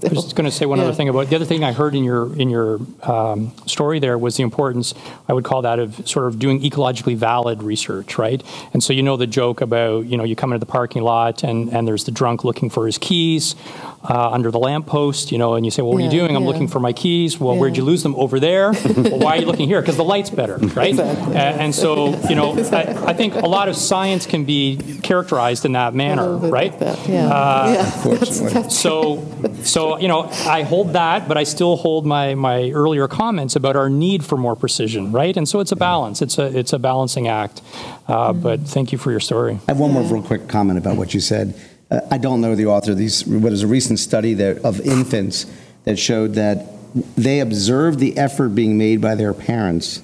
I 0.00 0.08
was 0.10 0.24
just 0.24 0.36
going 0.36 0.44
to 0.44 0.50
say 0.50 0.66
one 0.66 0.78
Yeah. 0.78 0.84
other 0.84 0.92
thing 0.94 1.08
about 1.08 1.28
the 1.28 1.36
other 1.36 1.46
thing 1.46 1.64
I 1.64 1.72
heard 1.72 1.94
in 1.94 2.04
your 2.04 2.32
in 2.38 2.50
your 2.50 2.78
um, 3.02 3.52
story 3.66 3.98
there 3.98 4.18
was 4.18 4.36
the 4.36 4.42
importance 4.42 4.92
I 5.28 5.32
would 5.32 5.44
call 5.44 5.62
that 5.62 5.78
of 5.78 6.06
sort 6.06 6.26
of 6.26 6.38
doing 6.38 6.60
ecologically 6.60 7.16
valid 7.16 7.62
research, 7.62 8.18
right? 8.18 8.42
And 8.74 8.82
so 8.84 8.92
you 8.92 9.02
know 9.02 9.16
the 9.16 9.26
joke 9.26 9.62
about 9.62 10.04
you 10.04 10.18
know 10.18 10.24
you 10.24 10.36
come 10.36 10.52
into 10.52 10.60
the 10.64 10.70
parking 10.70 11.02
lot 11.02 11.42
and 11.42 11.70
and 11.72 11.88
there's 11.88 12.04
the 12.04 12.10
drunk 12.12 12.44
looking 12.44 12.68
for 12.68 12.84
his 12.84 12.98
keys 12.98 13.56
uh, 14.04 14.30
under 14.30 14.50
the 14.50 14.58
lamppost, 14.58 15.32
you 15.32 15.38
know, 15.38 15.54
and 15.54 15.64
you 15.64 15.70
say, 15.72 15.82
well, 15.82 15.92
what 15.92 15.98
are 15.98 16.04
you 16.04 16.10
Yeah, 16.10 16.26
doing? 16.26 16.36
I'm 16.36 16.42
yeah. 16.42 16.48
looking 16.48 16.68
for 16.68 16.78
my 16.80 16.92
keys. 16.92 17.40
Well, 17.40 17.56
where'd 17.56 17.76
you 17.76 17.82
lose 17.84 18.02
them? 18.04 18.14
Over 18.14 18.38
there. 18.38 18.70
well, 18.96 19.18
why 19.18 19.36
are 19.36 19.40
you 19.40 19.46
looking 19.46 19.66
here? 19.68 19.80
Because 19.80 19.96
the 19.96 20.04
light's 20.04 20.30
better, 20.30 20.56
right? 20.58 20.90
Exactly. 20.90 21.34
Uh, 21.36 21.38
and 21.38 21.74
so 21.74 22.16
you 22.28 22.34
know 22.36 22.52
I, 22.72 23.06
I 23.08 23.12
think 23.12 23.34
a 23.34 23.46
lot 23.48 23.68
of 23.68 23.76
science 23.76 24.24
can 24.26 24.44
be 24.44 25.00
characterized 25.02 25.64
in 25.64 25.72
that 25.72 25.94
manner, 25.94 26.36
right? 26.36 26.72
Yeah. 26.80 27.28
Uh, 27.28 27.72
yeah. 27.74 27.90
That's, 28.18 28.40
that's 28.40 28.76
so, 28.78 29.24
so 29.62 29.98
you 29.98 30.08
know, 30.08 30.22
I 30.46 30.62
hold 30.62 30.92
that, 30.94 31.26
but 31.28 31.36
I 31.36 31.44
still 31.44 31.76
hold 31.76 32.06
my 32.06 32.34
my 32.34 32.70
earlier 32.70 33.08
comments 33.08 33.56
about 33.56 33.76
our 33.76 33.90
need 33.90 34.24
for 34.24 34.36
more 34.36 34.54
precision, 34.56 35.12
right? 35.12 35.36
And 35.36 35.48
so 35.48 35.60
it's 35.60 35.72
a 35.72 35.76
balance. 35.76 36.22
It's 36.22 36.38
a 36.38 36.46
it's 36.58 36.72
a 36.72 36.78
balancing 36.78 37.28
act. 37.28 37.62
Uh, 38.06 38.32
But 38.32 38.60
thank 38.60 38.92
you 38.92 38.98
for 38.98 39.10
your 39.10 39.20
story. 39.20 39.58
I 39.68 39.72
have 39.72 39.80
one 39.80 39.92
more 39.92 40.02
real 40.04 40.22
quick 40.22 40.48
comment 40.48 40.78
about 40.78 40.96
what 40.96 41.12
you 41.14 41.20
said. 41.20 41.54
Uh, 41.90 42.00
I 42.10 42.18
don't 42.18 42.40
know 42.40 42.54
the 42.54 42.66
author. 42.66 42.94
These, 42.94 43.22
but 43.22 43.40
what 43.40 43.52
is 43.52 43.62
a 43.62 43.66
recent 43.66 43.98
study 43.98 44.34
that, 44.34 44.58
of 44.58 44.80
infants 44.80 45.46
that 45.84 45.98
showed 45.98 46.34
that 46.34 46.66
they 47.16 47.40
observed 47.40 47.98
the 47.98 48.16
effort 48.18 48.50
being 48.50 48.78
made 48.78 49.00
by 49.00 49.14
their 49.14 49.34
parents 49.34 50.02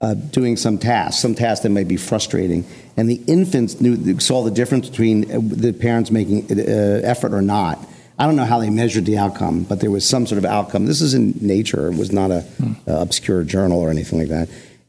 uh, 0.00 0.14
doing 0.14 0.56
some 0.56 0.76
task, 0.78 1.20
some 1.20 1.34
task 1.34 1.62
that 1.62 1.70
might 1.70 1.88
be 1.88 1.96
frustrating, 1.96 2.64
and 2.96 3.08
the 3.08 3.22
infants 3.26 3.80
knew 3.80 4.18
saw 4.20 4.42
the 4.42 4.50
difference 4.50 4.88
between 4.88 5.30
uh, 5.30 5.40
the 5.42 5.72
parents 5.72 6.10
making 6.10 6.44
uh, 6.50 7.00
effort 7.02 7.32
or 7.32 7.40
not. 7.40 7.78
I 8.18 8.26
don't 8.26 8.36
know 8.36 8.44
how 8.44 8.60
they 8.60 8.70
measured 8.70 9.06
the 9.06 9.18
outcome, 9.18 9.64
but 9.64 9.80
there 9.80 9.90
was 9.90 10.06
some 10.06 10.26
sort 10.26 10.38
of 10.38 10.44
outcome. 10.44 10.86
This 10.86 11.00
is 11.00 11.14
in 11.14 11.34
Nature. 11.40 11.88
It 11.88 11.96
was 11.96 12.12
not 12.12 12.30
a 12.30 12.44
uh, 12.86 13.00
obscure 13.00 13.42
journal 13.44 13.80
or 13.80 13.90
anything 13.90 14.18
like 14.18 14.28
that. 14.28 14.48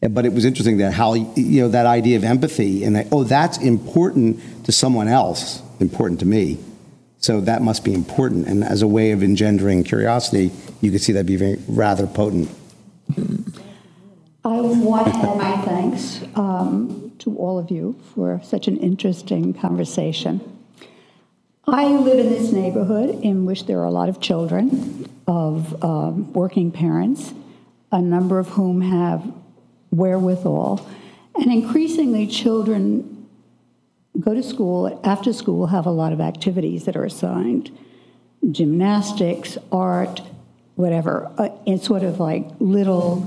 But 0.09 0.25
it 0.25 0.33
was 0.33 0.45
interesting 0.45 0.77
that 0.77 0.93
how 0.93 1.13
you 1.13 1.61
know 1.61 1.69
that 1.69 1.85
idea 1.85 2.17
of 2.17 2.23
empathy 2.23 2.83
and 2.83 2.95
that, 2.95 3.07
oh, 3.11 3.23
that's 3.23 3.57
important 3.57 4.39
to 4.65 4.71
someone 4.71 5.07
else, 5.07 5.61
important 5.79 6.19
to 6.19 6.25
me. 6.25 6.59
So 7.19 7.41
that 7.41 7.61
must 7.61 7.83
be 7.83 7.93
important. 7.93 8.47
And 8.47 8.63
as 8.63 8.81
a 8.81 8.87
way 8.87 9.11
of 9.11 9.23
engendering 9.23 9.83
curiosity, 9.83 10.51
you 10.81 10.91
could 10.91 11.01
see 11.01 11.13
that 11.13 11.25
be 11.25 11.37
very, 11.37 11.57
rather 11.67 12.05
potent. 12.05 12.49
I 14.43 14.61
want 14.61 15.07
to 15.07 15.13
add 15.17 15.37
my 15.37 15.57
thanks 15.65 16.21
um, 16.35 17.11
to 17.19 17.35
all 17.37 17.57
of 17.57 17.71
you 17.71 17.99
for 18.13 18.39
such 18.43 18.67
an 18.67 18.77
interesting 18.77 19.55
conversation. 19.55 20.39
I 21.67 21.87
live 21.87 22.19
in 22.19 22.29
this 22.29 22.51
neighborhood 22.51 23.23
in 23.23 23.45
which 23.45 23.65
there 23.65 23.79
are 23.79 23.85
a 23.85 23.91
lot 23.91 24.07
of 24.07 24.21
children 24.21 25.09
of 25.25 25.83
um, 25.83 26.31
working 26.33 26.71
parents, 26.71 27.33
a 27.91 27.99
number 27.99 28.37
of 28.37 28.49
whom 28.49 28.81
have 28.81 29.33
wherewithal, 29.95 30.87
and 31.35 31.51
increasingly 31.51 32.27
children 32.27 33.27
go 34.19 34.33
to 34.33 34.43
school, 34.43 34.99
after 35.03 35.33
school, 35.33 35.67
have 35.67 35.85
a 35.85 35.91
lot 35.91 36.13
of 36.13 36.21
activities 36.21 36.85
that 36.85 36.95
are 36.95 37.05
assigned 37.05 37.71
gymnastics, 38.51 39.57
art, 39.71 40.21
whatever, 40.75 41.31
uh, 41.37 41.49
in 41.65 41.79
sort 41.79 42.03
of 42.03 42.19
like 42.19 42.45
little 42.59 43.25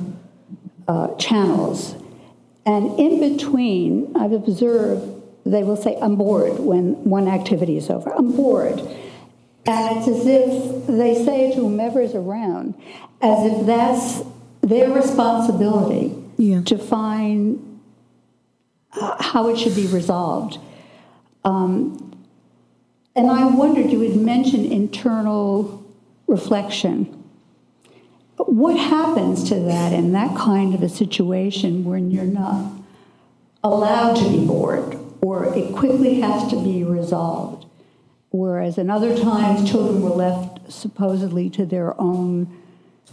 uh, 0.86 1.14
channels. 1.16 1.94
And 2.64 2.98
in 2.98 3.36
between, 3.36 4.16
I've 4.16 4.32
observed 4.32 5.14
they 5.44 5.62
will 5.62 5.76
say, 5.76 5.96
I'm 6.00 6.16
bored 6.16 6.58
when 6.58 7.04
one 7.04 7.26
activity 7.26 7.76
is 7.76 7.88
over. 7.88 8.10
I'm 8.14 8.32
bored. 8.32 8.80
And 9.66 9.98
it's 9.98 10.08
as 10.08 10.26
if 10.26 10.86
they 10.86 11.14
say 11.24 11.48
it 11.48 11.54
to 11.54 11.60
whomever 11.60 12.00
is 12.00 12.14
around, 12.14 12.74
as 13.22 13.50
if 13.50 13.66
that's 13.66 14.22
their 14.60 14.90
responsibility 14.90 16.17
to 16.38 16.78
find 16.78 17.80
uh, 18.92 19.22
how 19.22 19.48
it 19.48 19.58
should 19.58 19.74
be 19.74 19.86
resolved. 19.88 20.58
Um, 21.44 22.24
and 23.14 23.30
I 23.30 23.46
wondered, 23.46 23.90
you 23.90 24.00
had 24.00 24.16
mentioned 24.16 24.72
internal 24.72 25.84
reflection. 26.28 27.24
What 28.36 28.76
happens 28.76 29.48
to 29.48 29.56
that 29.56 29.92
in 29.92 30.12
that 30.12 30.36
kind 30.36 30.74
of 30.74 30.82
a 30.82 30.88
situation 30.88 31.84
when 31.84 32.10
you're 32.12 32.24
not 32.24 32.72
allowed 33.64 34.14
to 34.14 34.30
be 34.30 34.46
bored 34.46 34.96
or 35.20 35.52
it 35.56 35.74
quickly 35.74 36.20
has 36.20 36.48
to 36.50 36.62
be 36.62 36.84
resolved? 36.84 37.66
Whereas 38.30 38.78
in 38.78 38.90
other 38.90 39.16
times, 39.16 39.68
children 39.68 40.02
were 40.02 40.10
left 40.10 40.70
supposedly 40.70 41.50
to 41.50 41.66
their 41.66 42.00
own, 42.00 42.57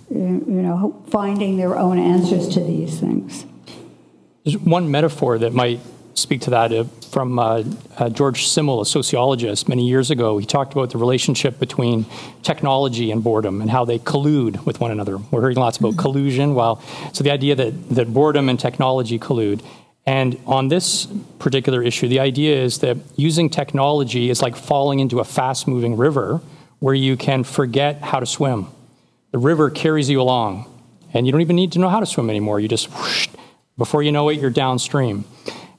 you 0.10 0.44
know, 0.48 1.04
finding 1.10 1.58
their 1.58 1.78
own 1.78 1.98
answers 1.98 2.48
to 2.50 2.60
these 2.60 3.00
things. 3.00 3.46
There's 4.44 4.58
one 4.58 4.92
metaphor 4.92 5.40
that 5.40 5.54
might 5.54 5.80
speak 6.14 6.42
to 6.42 6.50
that 6.52 6.72
uh, 6.72 6.86
from 7.10 7.38
uh, 7.38 7.64
uh, 7.98 8.10
George 8.10 8.48
Simmel, 8.48 8.82
a 8.82 8.86
sociologist, 8.86 9.68
many 9.68 9.88
years 9.88 10.12
ago. 10.12 10.38
He 10.38 10.46
talked 10.46 10.74
about 10.74 10.90
the 10.92 10.98
relationship 10.98 11.60
between 11.60 12.06
technology 12.42 13.12
and 13.12 13.24
boredom 13.24 13.62
and 13.62 13.70
how 13.70 13.86
they 13.86 14.00
collude 14.00 14.66
with 14.66 14.80
one 14.80 14.92
another. 14.92 15.18
We're 15.18 15.42
hearing 15.42 15.58
lots 15.58 15.78
about 15.78 15.98
collusion. 15.98 16.56
Well, 16.56 16.82
so 17.14 17.24
the 17.24 17.32
idea 17.32 17.56
that, 17.56 17.90
that 17.90 18.14
boredom 18.14 18.50
and 18.50 18.60
technology 18.60 19.20
collude. 19.20 19.62
And 20.06 20.40
on 20.46 20.68
this 20.68 21.08
particular 21.40 21.82
issue, 21.82 22.08
the 22.08 22.20
idea 22.20 22.62
is 22.62 22.80
that 22.80 22.98
using 23.16 23.50
technology 23.50 24.30
is 24.30 24.42
like 24.42 24.56
falling 24.56 25.00
into 25.00 25.20
a 25.20 25.26
fast 25.26 25.68
moving 25.68 25.98
river 25.98 26.42
where 26.80 26.94
you 26.94 27.18
can 27.18 27.44
forget 27.44 28.02
how 28.02 28.20
to 28.20 28.26
swim. 28.26 28.68
The 29.36 29.40
river 29.40 29.70
carries 29.70 30.10
you 30.10 30.22
along, 30.22 30.66
and 31.14 31.26
you 31.26 31.32
don't 31.34 31.42
even 31.42 31.58
need 31.58 31.74
to 31.74 31.80
know 31.80 31.90
how 31.90 32.00
to 32.00 32.06
swim 32.06 32.30
anymore. 32.30 32.62
You 32.62 32.70
just, 32.70 32.88
whoosh, 32.88 33.28
before 33.78 34.02
you 34.02 34.10
know 34.14 34.30
it, 34.30 34.40
you're 34.40 34.50
downstream. 34.50 35.26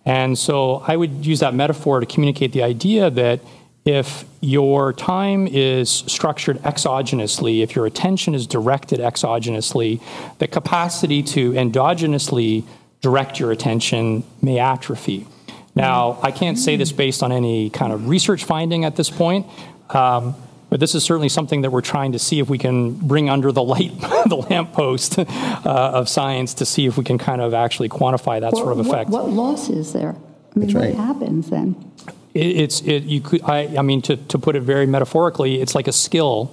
And 0.05 0.39
so 0.39 0.85
I 0.87 0.95
would 0.95 1.25
use 1.25 1.41
that 1.41 1.55
metaphor 1.55 2.01
to 2.01 2.05
communicate 2.05 2.53
the 2.53 2.63
idea 2.63 3.09
that 3.09 3.41
if 3.87 4.27
your 4.43 4.93
time 4.93 5.47
is 5.47 5.89
structured 5.89 6.59
exogenously, 6.65 7.63
if 7.63 7.75
your 7.75 7.87
attention 7.87 8.35
is 8.35 8.47
directed 8.47 9.01
exogenously, 9.01 10.03
the 10.37 10.49
capacity 10.49 11.23
to 11.23 11.53
endogenously 11.53 12.63
direct 13.01 13.41
your 13.41 13.53
attention 13.53 14.23
may 14.43 14.59
atrophy. 14.59 15.27
Now, 15.75 16.19
I 16.23 16.31
can't 16.31 16.59
say 16.59 16.77
this 16.77 16.93
based 16.93 17.23
on 17.23 17.33
any 17.33 17.71
kind 17.71 17.95
of 17.95 18.07
research 18.07 18.45
finding 18.45 18.85
at 18.85 18.97
this 18.97 19.09
point, 19.09 19.47
um, 19.89 20.35
but 20.69 20.81
this 20.81 20.95
is 20.95 21.05
certainly 21.05 21.29
something 21.29 21.63
that 21.63 21.71
we're 21.71 21.81
trying 21.81 22.13
to 22.13 22.19
see 22.19 22.41
if 22.41 22.49
we 22.49 22.59
can 22.59 22.95
bring 22.95 23.31
under 23.31 23.53
the 23.53 23.63
light, 23.63 23.99
the 24.01 24.45
lamppost 24.51 25.19
uh, 25.19 25.25
of 25.65 26.09
science 26.09 26.55
to 26.55 26.67
see 26.67 26.87
if 26.87 26.99
we 26.99 27.05
can 27.05 27.19
kind 27.19 27.41
of 27.41 27.55
actually 27.55 27.89
quantify 27.89 28.41
that 28.41 28.53
What- 28.53 28.61
sort 28.61 28.73
of 28.73 28.87
effect. 28.87 29.11
What 29.11 29.29
loss 29.29 29.69
is 29.69 29.93
there? 29.93 30.17
I 30.55 30.59
mean, 30.59 30.73
That's 30.73 30.75
what 30.75 30.95
happens 30.95 31.51
then? 31.51 31.93
It, 32.35 32.57
it's 32.57 32.81
it 32.83 33.05
you 33.05 33.21
could 33.21 33.43
I, 33.43 33.77
I 33.79 33.83
mean 33.83 34.03
to, 34.03 34.17
to 34.17 34.39
put 34.39 34.57
it 34.57 34.63
very 34.63 34.87
metaphorically, 34.87 35.61
it's 35.61 35.75
like 35.75 35.87
a 35.87 35.93
skill 35.93 36.53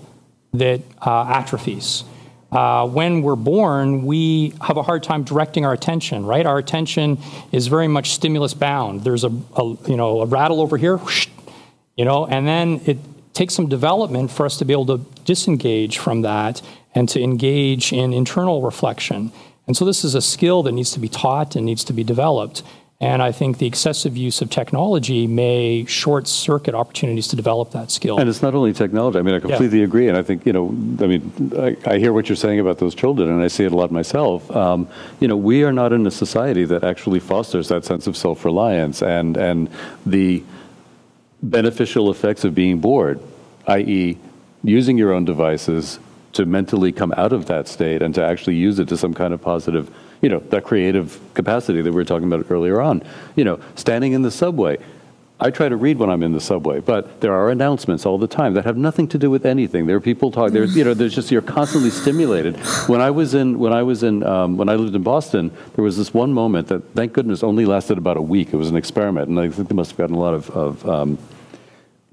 that 0.53 0.81
uh, 1.01 1.25
atrophies. 1.27 2.03
Uh, 2.51 2.87
when 2.87 3.23
we're 3.23 3.35
born, 3.35 4.05
we 4.05 4.53
have 4.61 4.77
a 4.77 4.83
hard 4.83 5.01
time 5.01 5.23
directing 5.23 5.65
our 5.65 5.73
attention. 5.73 6.25
Right, 6.25 6.45
our 6.45 6.57
attention 6.57 7.17
is 7.51 7.67
very 7.67 7.87
much 7.87 8.11
stimulus 8.11 8.53
bound. 8.53 9.03
There's 9.03 9.23
a, 9.23 9.31
a 9.55 9.63
you 9.87 9.97
know 9.97 10.21
a 10.21 10.25
rattle 10.25 10.61
over 10.61 10.77
here, 10.77 10.97
whoosh, 10.97 11.27
you 11.97 12.05
know, 12.05 12.27
and 12.27 12.45
then 12.47 12.81
it 12.85 12.97
takes 13.33 13.53
some 13.53 13.67
development 13.67 14.31
for 14.31 14.45
us 14.45 14.57
to 14.57 14.65
be 14.65 14.73
able 14.73 14.85
to 14.85 15.05
disengage 15.25 15.97
from 15.97 16.21
that 16.21 16.61
and 16.95 17.09
to 17.09 17.21
engage 17.21 17.91
in 17.91 18.13
internal 18.13 18.61
reflection. 18.61 19.31
And 19.67 19.75
so 19.75 19.85
this 19.85 20.03
is 20.03 20.15
a 20.15 20.21
skill 20.21 20.63
that 20.63 20.73
needs 20.73 20.91
to 20.91 20.99
be 20.99 21.09
taught 21.09 21.55
and 21.55 21.65
needs 21.65 21.83
to 21.85 21.93
be 21.93 22.03
developed. 22.03 22.63
And 23.03 23.21
I 23.21 23.33
think 23.33 23.57
the 23.57 23.65
excessive 23.65 24.15
use 24.15 24.41
of 24.41 24.49
technology 24.49 25.27
may 25.27 25.83
short 25.85 26.25
circuit 26.25 26.73
opportunities 26.73 27.27
to 27.29 27.35
develop 27.35 27.71
that 27.71 27.91
skill. 27.91 28.17
And 28.17 28.29
it's 28.29 28.41
not 28.41 28.55
only 28.55 28.71
technology. 28.71 29.19
I 29.19 29.23
mean, 29.23 29.35
I 29.35 29.39
completely 29.39 29.83
agree. 29.83 30.07
And 30.07 30.17
I 30.17 30.23
think, 30.23 30.45
you 30.45 30.53
know, 30.53 30.67
I 31.03 31.07
mean, 31.07 31.51
I, 31.57 31.75
I 31.85 31.97
hear 31.97 32.13
what 32.13 32.29
you're 32.29 32.37
saying 32.37 32.61
about 32.61 32.77
those 32.77 32.95
children, 32.95 33.29
and 33.29 33.41
I 33.41 33.49
see 33.49 33.65
it 33.65 33.73
a 33.73 33.75
lot 33.75 33.91
myself. 33.91 34.49
Um, 34.55 34.87
you 35.19 35.27
know, 35.27 35.35
we 35.35 35.65
are 35.65 35.73
not 35.73 35.91
in 35.91 36.07
a 36.07 36.11
society 36.11 36.63
that 36.65 36.85
actually 36.85 37.19
fosters 37.19 37.67
that 37.67 37.83
sense 37.83 38.07
of 38.07 38.15
self 38.15 38.45
reliance 38.45 39.01
and, 39.01 39.35
and 39.35 39.69
the 40.05 40.41
beneficial 41.43 42.09
effects 42.09 42.43
of 42.43 42.55
being 42.55 42.79
bored, 42.79 43.21
i.e., 43.67 44.17
using 44.63 44.97
your 44.97 45.13
own 45.13 45.25
devices 45.25 45.99
to 46.31 46.45
mentally 46.45 46.91
come 46.91 47.13
out 47.15 47.33
of 47.33 47.45
that 47.45 47.67
state 47.67 48.01
and 48.01 48.15
to 48.15 48.23
actually 48.23 48.55
use 48.55 48.79
it 48.79 48.87
to 48.87 48.97
some 48.97 49.13
kind 49.13 49.33
of 49.33 49.41
positive, 49.41 49.93
you 50.21 50.29
know, 50.29 50.39
that 50.39 50.63
creative 50.63 51.19
capacity 51.33 51.81
that 51.81 51.91
we 51.91 51.95
were 51.95 52.05
talking 52.05 52.31
about 52.31 52.49
earlier 52.49 52.81
on. 52.81 53.03
You 53.35 53.43
know, 53.43 53.59
standing 53.75 54.13
in 54.13 54.23
the 54.23 54.31
subway. 54.31 54.77
I 55.39 55.49
try 55.49 55.67
to 55.67 55.75
read 55.75 55.97
when 55.97 56.09
I'm 56.09 56.23
in 56.23 56.31
the 56.31 56.39
subway, 56.39 56.79
but 56.79 57.19
there 57.19 57.33
are 57.33 57.49
announcements 57.49 58.05
all 58.05 58.17
the 58.17 58.27
time 58.27 58.53
that 58.53 58.63
have 58.63 58.77
nothing 58.77 59.09
to 59.09 59.17
do 59.17 59.29
with 59.29 59.45
anything. 59.45 59.87
There 59.87 59.97
are 59.97 60.01
people 60.01 60.31
talking. 60.31 60.53
There's, 60.53 60.77
you 60.77 60.85
know, 60.85 60.93
there's 60.93 61.13
just 61.13 61.31
you're 61.31 61.41
constantly 61.41 61.89
stimulated. 61.89 62.55
When 62.87 63.01
I 63.01 63.11
was 63.11 63.33
in, 63.33 63.59
when 63.59 63.73
I 63.73 63.83
was 63.83 64.03
in, 64.03 64.23
um, 64.23 64.55
when 64.55 64.69
I 64.69 64.75
lived 64.75 64.95
in 64.95 65.03
Boston, 65.03 65.51
there 65.75 65.83
was 65.83 65.97
this 65.97 66.13
one 66.13 66.31
moment 66.31 66.69
that, 66.69 66.81
thank 66.93 67.11
goodness, 67.11 67.43
only 67.43 67.65
lasted 67.65 67.97
about 67.97 68.15
a 68.15 68.21
week. 68.21 68.53
It 68.53 68.57
was 68.57 68.69
an 68.69 68.77
experiment, 68.77 69.27
and 69.27 69.37
I 69.37 69.49
think 69.49 69.67
they 69.67 69.75
must 69.75 69.91
have 69.91 69.97
gotten 69.97 70.15
a 70.15 70.19
lot 70.19 70.33
of, 70.33 70.49
of 70.51 70.87
um, 70.87 71.17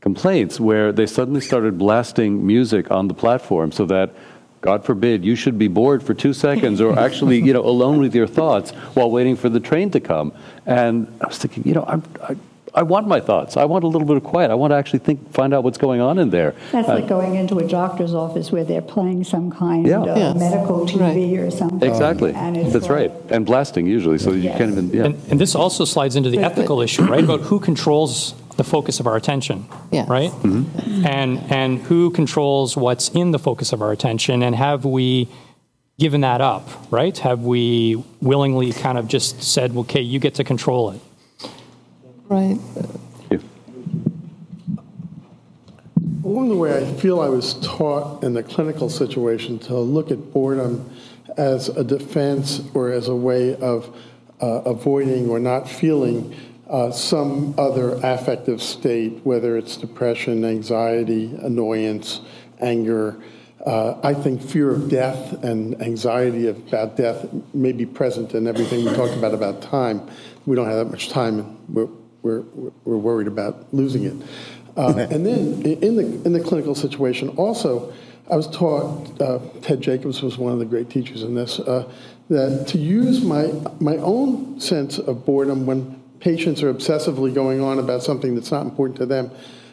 complaints 0.01 0.59
where 0.59 0.93
they 0.93 1.07
suddenly 1.07 1.41
started 1.41 1.79
blasting 1.79 2.47
music 2.47 2.91
on 2.91 3.09
the 3.09 3.15
platform 3.15 3.71
so 3.73 3.85
that 3.87 4.11
God 4.63 4.85
forbid 4.85 5.25
you 5.25 5.37
should 5.37 5.59
be 5.59 5.69
bored 5.69 6.03
for 6.03 6.15
two 6.15 6.33
seconds 6.33 6.81
or 6.81 6.99
actually, 7.07 7.39
you 7.41 7.53
know, 7.53 7.65
alone 7.65 7.99
with 7.99 8.15
your 8.15 8.27
thoughts 8.27 8.71
while 8.95 9.11
waiting 9.11 9.37
for 9.37 9.49
the 9.49 9.61
train 9.61 9.91
to 9.93 10.01
come. 10.01 10.33
And 10.67 11.07
I 11.21 11.27
was 11.27 11.39
thinking, 11.39 11.65
you 11.67 11.75
know, 11.75 11.85
I'm, 11.87 12.03
I, 12.23 12.37
I 12.73 12.83
want 12.85 13.09
my 13.09 13.21
thoughts. 13.21 13.57
I 13.57 13.65
want 13.65 13.83
a 13.85 13.89
little 13.89 14.07
bit 14.07 14.17
of 14.17 14.23
quiet. 14.23 14.51
I 14.51 14.55
want 14.55 14.71
to 14.71 14.77
actually 14.77 15.01
think, 15.01 15.33
find 15.33 15.53
out 15.53 15.65
what's 15.65 15.79
going 15.79 16.01
on 16.01 16.19
in 16.19 16.31
there. 16.31 16.55
That's 16.73 16.89
Uh, 16.89 16.95
like 16.97 17.09
going 17.09 17.35
into 17.35 17.59
a 17.59 17.67
doctor's 17.67 18.15
office 18.15 18.53
where 18.53 18.63
they're 18.65 18.81
playing 18.83 19.25
some 19.25 19.51
kind 19.51 19.87
Yeah. 19.87 20.03
of 20.03 20.17
Yes. 20.17 20.37
medical 20.39 20.87
TV 20.87 21.37
or 21.39 21.51
something. 21.51 21.89
Exactly. 21.89 22.33
And 22.33 22.57
it's 22.57 22.73
That's 22.73 22.85
like- 22.89 23.11
right. 23.11 23.13
And 23.31 23.45
blasting 23.45 23.87
usually, 23.87 24.19
so 24.19 24.31
you 24.33 24.51
can't 24.51 24.71
even. 24.73 24.91
Yeah. 24.91 25.05
And, 25.07 25.19
and 25.31 25.41
this 25.41 25.55
also 25.57 25.85
slides 25.85 26.17
into 26.17 26.31
the 26.31 26.39
ethical 26.39 26.81
issue, 26.81 27.03
right? 27.05 27.25
About 27.25 27.41
who 27.41 27.59
controls 27.59 28.35
the 28.61 28.65
focus 28.65 29.01
of 29.01 29.07
our 29.07 29.17
attention, 29.17 29.67
yeah. 29.91 30.05
right? 30.07 30.31
And 30.45 31.39
and 31.51 31.79
who 31.79 32.11
controls 32.11 32.77
what's 32.77 33.09
in 33.09 33.31
the 33.31 33.39
focus 33.39 33.73
of 33.73 33.81
our 33.81 33.91
attention, 33.91 34.43
and 34.43 34.55
have 34.55 34.85
we 34.85 35.29
given 35.99 36.21
that 36.21 36.43
up, 36.43 36.69
right? 36.91 37.17
Have 37.19 37.41
we 37.41 38.05
willingly 38.21 38.73
kind 38.73 38.99
of 38.99 39.09
just 39.09 39.43
said, 39.43 39.75
okay, 39.75 40.03
you 40.03 40.19
get 40.19 40.35
to 40.35 40.45
control 40.45 40.91
it? 40.91 41.01
Right. 42.29 42.59
Along 46.23 46.51
the 46.51 46.57
way, 46.57 46.87
I 46.87 46.93
feel 47.01 47.21
I 47.21 47.31
was 47.31 47.55
taught 47.67 48.23
in 48.23 48.35
the 48.35 48.43
clinical 48.43 48.91
situation 48.91 49.59
to 49.61 49.79
look 49.79 50.11
at 50.11 50.35
boredom 50.35 50.91
as 51.39 51.71
a 51.71 51.83
defense 51.83 52.61
or 52.75 52.93
as 52.93 53.09
a 53.09 53.17
way 53.17 53.57
of 53.57 53.89
uh, 54.43 54.47
avoiding 54.67 55.31
or 55.31 55.41
not 55.41 55.67
feeling 55.67 56.37
uh, 56.71 56.93
some 56.93 57.53
other 57.59 57.95
affective 58.03 58.63
state, 58.63 59.21
whether 59.25 59.57
it's 59.57 59.77
depression, 59.77 60.45
anxiety, 60.45 61.35
annoyance, 61.43 62.21
anger. 62.61 63.21
Uh, 63.67 63.99
I 64.03 64.15
think 64.15 64.41
fear 64.41 64.71
of 64.71 64.89
death 64.89 65.43
and 65.43 65.81
anxiety 65.83 66.47
about 66.49 66.97
death 66.97 67.27
may 67.53 67.73
be 67.73 67.87
present 67.87 68.35
in 68.35 68.47
everything 68.47 68.85
we 68.85 68.95
talked 68.95 69.15
about 69.15 69.35
about 69.35 69.61
time. 69.63 70.09
We 70.47 70.55
don't 70.55 70.67
have 70.67 70.77
that 70.77 70.91
much 70.91 71.11
time, 71.11 71.41
and 71.41 71.59
we're, 71.69 71.89
we're, 72.23 72.45
we're 72.85 72.97
worried 72.97 73.27
about 73.27 73.75
losing 73.75 74.05
it. 74.05 74.17
Uh, 74.77 74.95
and 75.11 75.27
then 75.27 75.63
in 75.63 75.97
the, 75.97 76.23
in 76.25 76.33
the 76.33 76.41
clinical 76.41 76.77
situation, 76.77 77.31
also, 77.31 77.93
I 78.31 78.37
was 78.37 78.47
taught, 78.47 79.21
uh, 79.21 79.41
Ted 79.61 79.81
Jacobs 79.81 80.23
was 80.23 80.39
one 80.39 80.53
of 80.53 80.61
the 80.61 80.65
great 80.65 80.89
teachers 80.89 81.25
in 81.25 81.35
this, 81.35 81.59
uh, 81.59 81.91
that 82.29 82.69
to 82.69 82.79
use 82.79 83.25
my, 83.25 83.53
my 83.81 83.97
own 83.97 84.61
sense 84.61 84.99
of 84.99 85.27
boredom 85.27 85.67
when 85.67 86.00
patients 86.21 86.63
are 86.63 86.73
obsessively 86.73 87.33
going 87.35 87.61
on 87.61 87.79
about 87.79 88.03
something 88.03 88.35
that's 88.35 88.51
not 88.51 88.65
important 88.65 88.99
to 88.99 89.07
them, 89.07 89.31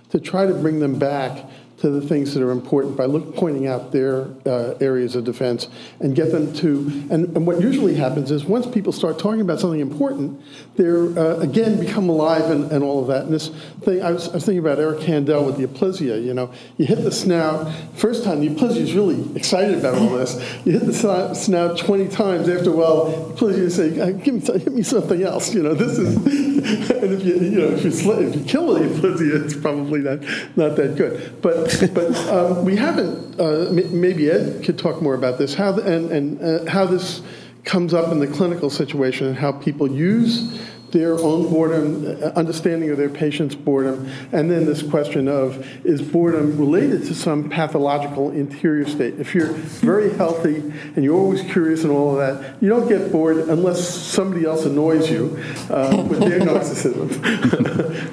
to 0.10 0.20
try 0.20 0.46
to 0.46 0.54
bring 0.54 0.80
them 0.80 0.98
back 0.98 1.46
to 1.80 1.92
the 1.92 2.02
things 2.02 2.34
that 2.34 2.42
are 2.42 2.50
important 2.50 2.98
by 2.98 3.06
look, 3.06 3.36
pointing 3.36 3.68
out 3.68 3.92
their 3.92 4.28
uh, 4.48 4.74
areas 4.82 5.16
of 5.16 5.24
defense 5.24 5.68
and 6.00 6.16
get 6.16 6.32
them 6.32 6.52
to. 6.54 7.06
And, 7.12 7.36
and 7.36 7.46
what 7.46 7.62
usually 7.62 7.94
happens 7.94 8.32
is 8.32 8.46
once 8.46 8.66
people 8.66 8.92
start 8.92 9.20
talking 9.20 9.42
about 9.42 9.60
something 9.60 9.80
important, 9.80 10.42
they're 10.76 11.08
uh, 11.18 11.38
again 11.38 11.80
become 11.80 12.10
alive 12.10 12.50
and, 12.50 12.72
and 12.72 12.84
all 12.84 13.02
of 13.02 13.08
that. 13.08 13.26
And 13.26 13.34
this 13.34 13.50
thing, 13.82 14.02
I 14.02 14.12
was, 14.12 14.28
I 14.30 14.34
was 14.34 14.46
thinking 14.46 14.60
about 14.60 14.80
Eric 14.80 15.02
Kandel 15.02 15.46
with 15.46 15.58
the 15.58 15.68
aplysia. 15.68 16.24
You 16.24 16.34
know, 16.34 16.52
you 16.78 16.86
hit 16.86 17.04
the 17.04 17.12
snout 17.12 17.72
first 17.96 18.24
time, 18.24 18.40
the 18.40 18.50
aplysia 18.50 18.78
is 18.78 18.94
really 18.94 19.36
excited 19.36 19.78
about 19.78 19.96
all 19.96 20.10
this. 20.10 20.36
You 20.66 20.72
hit 20.72 20.86
the 20.86 20.94
snout- 20.94 21.38
snout 21.38 21.78
20 21.78 22.08
times. 22.08 22.50
After 22.50 22.72
a 22.72 22.76
while, 22.76 23.36
aplysia 23.36 23.70
say, 23.70 24.00
"Uh, 24.00 24.12
"Give 24.12 24.34
me, 24.34 24.60
hit 24.60 24.74
me 24.74 24.82
something 24.82 25.22
else." 25.22 25.54
You 25.54 25.62
know, 25.62 25.76
this 25.76 26.00
is. 26.00 26.16
and 26.58 27.14
if 27.14 27.24
you, 27.24 27.36
you 27.36 27.60
know, 27.60 27.68
if 27.68 27.84
you, 27.84 28.12
if 28.14 28.36
you 28.36 28.44
kill 28.44 28.74
the 28.74 28.82
aplysia, 28.82 29.46
it's 29.46 29.56
probably 29.56 30.00
not 30.00 30.20
not 30.56 30.76
that 30.76 30.96
good. 30.96 31.42
But 31.42 31.67
but 31.94 32.16
um, 32.30 32.66
we 32.66 32.76
haven't. 32.76 33.40
Uh, 33.40 33.68
m- 33.70 34.00
maybe 34.00 34.30
Ed 34.30 34.64
could 34.64 34.78
talk 34.78 35.02
more 35.02 35.16
about 35.16 35.38
this. 35.38 35.54
How 35.54 35.72
the, 35.72 35.84
and 35.84 36.12
and 36.12 36.42
uh, 36.42 36.72
how 36.72 36.86
this 36.86 37.22
comes 37.64 37.94
up 37.94 38.12
in 38.12 38.20
the 38.20 38.28
clinical 38.28 38.70
situation 38.70 39.28
and 39.28 39.36
how 39.36 39.52
people 39.52 39.92
use 39.92 40.60
their 40.92 41.20
own 41.20 41.50
boredom, 41.50 42.06
uh, 42.06 42.28
understanding 42.30 42.90
of 42.92 42.98
their 42.98 43.10
patient's 43.10 43.56
boredom, 43.56 44.10
and 44.32 44.50
then 44.50 44.66
this 44.66 44.82
question 44.82 45.28
of 45.28 45.66
is 45.86 46.02
boredom 46.02 46.58
related 46.58 47.06
to 47.06 47.14
some 47.14 47.50
pathological 47.50 48.32
interior 48.32 48.88
state? 48.88 49.20
If 49.20 49.36
you're 49.36 49.52
very 49.52 50.14
healthy 50.14 50.56
and 50.96 51.04
you're 51.04 51.18
always 51.18 51.42
curious 51.52 51.84
and 51.84 51.92
all 51.92 52.18
of 52.18 52.42
that, 52.42 52.62
you 52.64 52.70
don't 52.70 52.88
get 52.88 53.12
bored 53.12 53.38
unless 53.50 53.88
somebody 53.88 54.46
else 54.46 54.66
annoys 54.66 55.10
you 55.10 55.38
uh, 55.70 56.06
with 56.08 56.20
their 56.22 56.40
narcissism. 56.50 57.10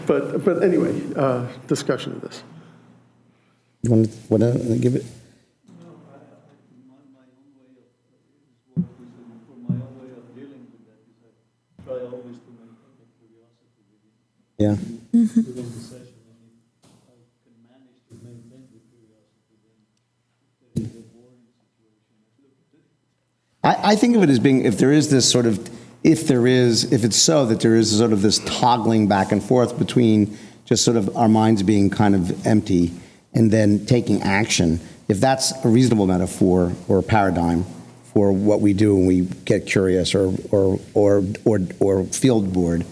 but 0.06 0.44
but 0.44 0.62
anyway, 0.62 1.00
uh, 1.14 1.46
discussion 1.68 2.12
of 2.12 2.22
this. 2.22 2.42
You 3.84 3.90
want 3.90 4.10
to, 4.10 4.18
want 4.30 4.42
to 4.42 4.78
give 4.78 4.96
it? 4.96 5.04
Yeah. 14.56 14.76
I, 23.62 23.92
I 23.92 23.96
think 23.96 24.16
of 24.16 24.22
it 24.22 24.30
as 24.30 24.38
being 24.38 24.64
if 24.64 24.78
there 24.78 24.92
is 24.92 25.10
this 25.10 25.30
sort 25.30 25.44
of 25.44 25.68
if 26.02 26.26
there 26.26 26.46
is 26.46 26.90
if 26.90 27.04
it's 27.04 27.16
so 27.16 27.44
that 27.44 27.60
there 27.60 27.74
is 27.76 27.98
sort 27.98 28.14
of 28.14 28.22
this 28.22 28.38
toggling 28.46 29.08
back 29.08 29.30
and 29.30 29.42
forth 29.42 29.78
between 29.78 30.38
just 30.64 30.86
sort 30.86 30.96
of 30.96 31.14
our 31.18 31.28
minds 31.28 31.62
being 31.62 31.90
kind 31.90 32.14
of 32.14 32.46
empty 32.46 32.90
and 33.34 33.50
then 33.50 33.84
taking 33.86 34.22
action 34.22 34.80
if 35.08 35.20
that's 35.20 35.52
a 35.64 35.68
reasonable 35.68 36.06
metaphor 36.06 36.72
or 36.88 37.02
paradigm 37.02 37.64
for 38.14 38.32
what 38.32 38.60
we 38.60 38.72
do 38.72 38.94
when 38.94 39.06
we 39.06 39.22
get 39.44 39.66
curious 39.66 40.14
or, 40.14 40.32
or, 40.50 40.78
or, 40.94 41.24
or, 41.44 41.60
or 41.80 42.04
field 42.04 42.52
bored. 42.52 42.86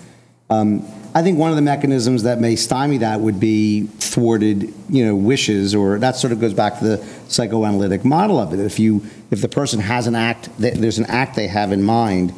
Um, 0.50 0.84
I 1.14 1.22
think 1.22 1.38
one 1.38 1.50
of 1.50 1.56
the 1.56 1.62
mechanisms 1.62 2.24
that 2.24 2.40
may 2.40 2.56
stymie 2.56 2.98
that 2.98 3.20
would 3.20 3.38
be 3.38 3.82
thwarted, 3.86 4.72
you 4.88 5.06
know, 5.06 5.14
wishes, 5.14 5.74
or 5.74 5.98
that 5.98 6.16
sort 6.16 6.32
of 6.32 6.40
goes 6.40 6.54
back 6.54 6.78
to 6.78 6.84
the 6.84 7.04
psychoanalytic 7.28 8.04
model 8.04 8.38
of 8.38 8.52
it. 8.52 8.60
If 8.60 8.78
you, 8.78 9.04
if 9.30 9.42
the 9.42 9.48
person 9.48 9.78
has 9.80 10.06
an 10.06 10.14
act, 10.14 10.48
there's 10.58 10.98
an 10.98 11.06
act 11.06 11.36
they 11.36 11.48
have 11.48 11.70
in 11.70 11.82
mind, 11.82 12.34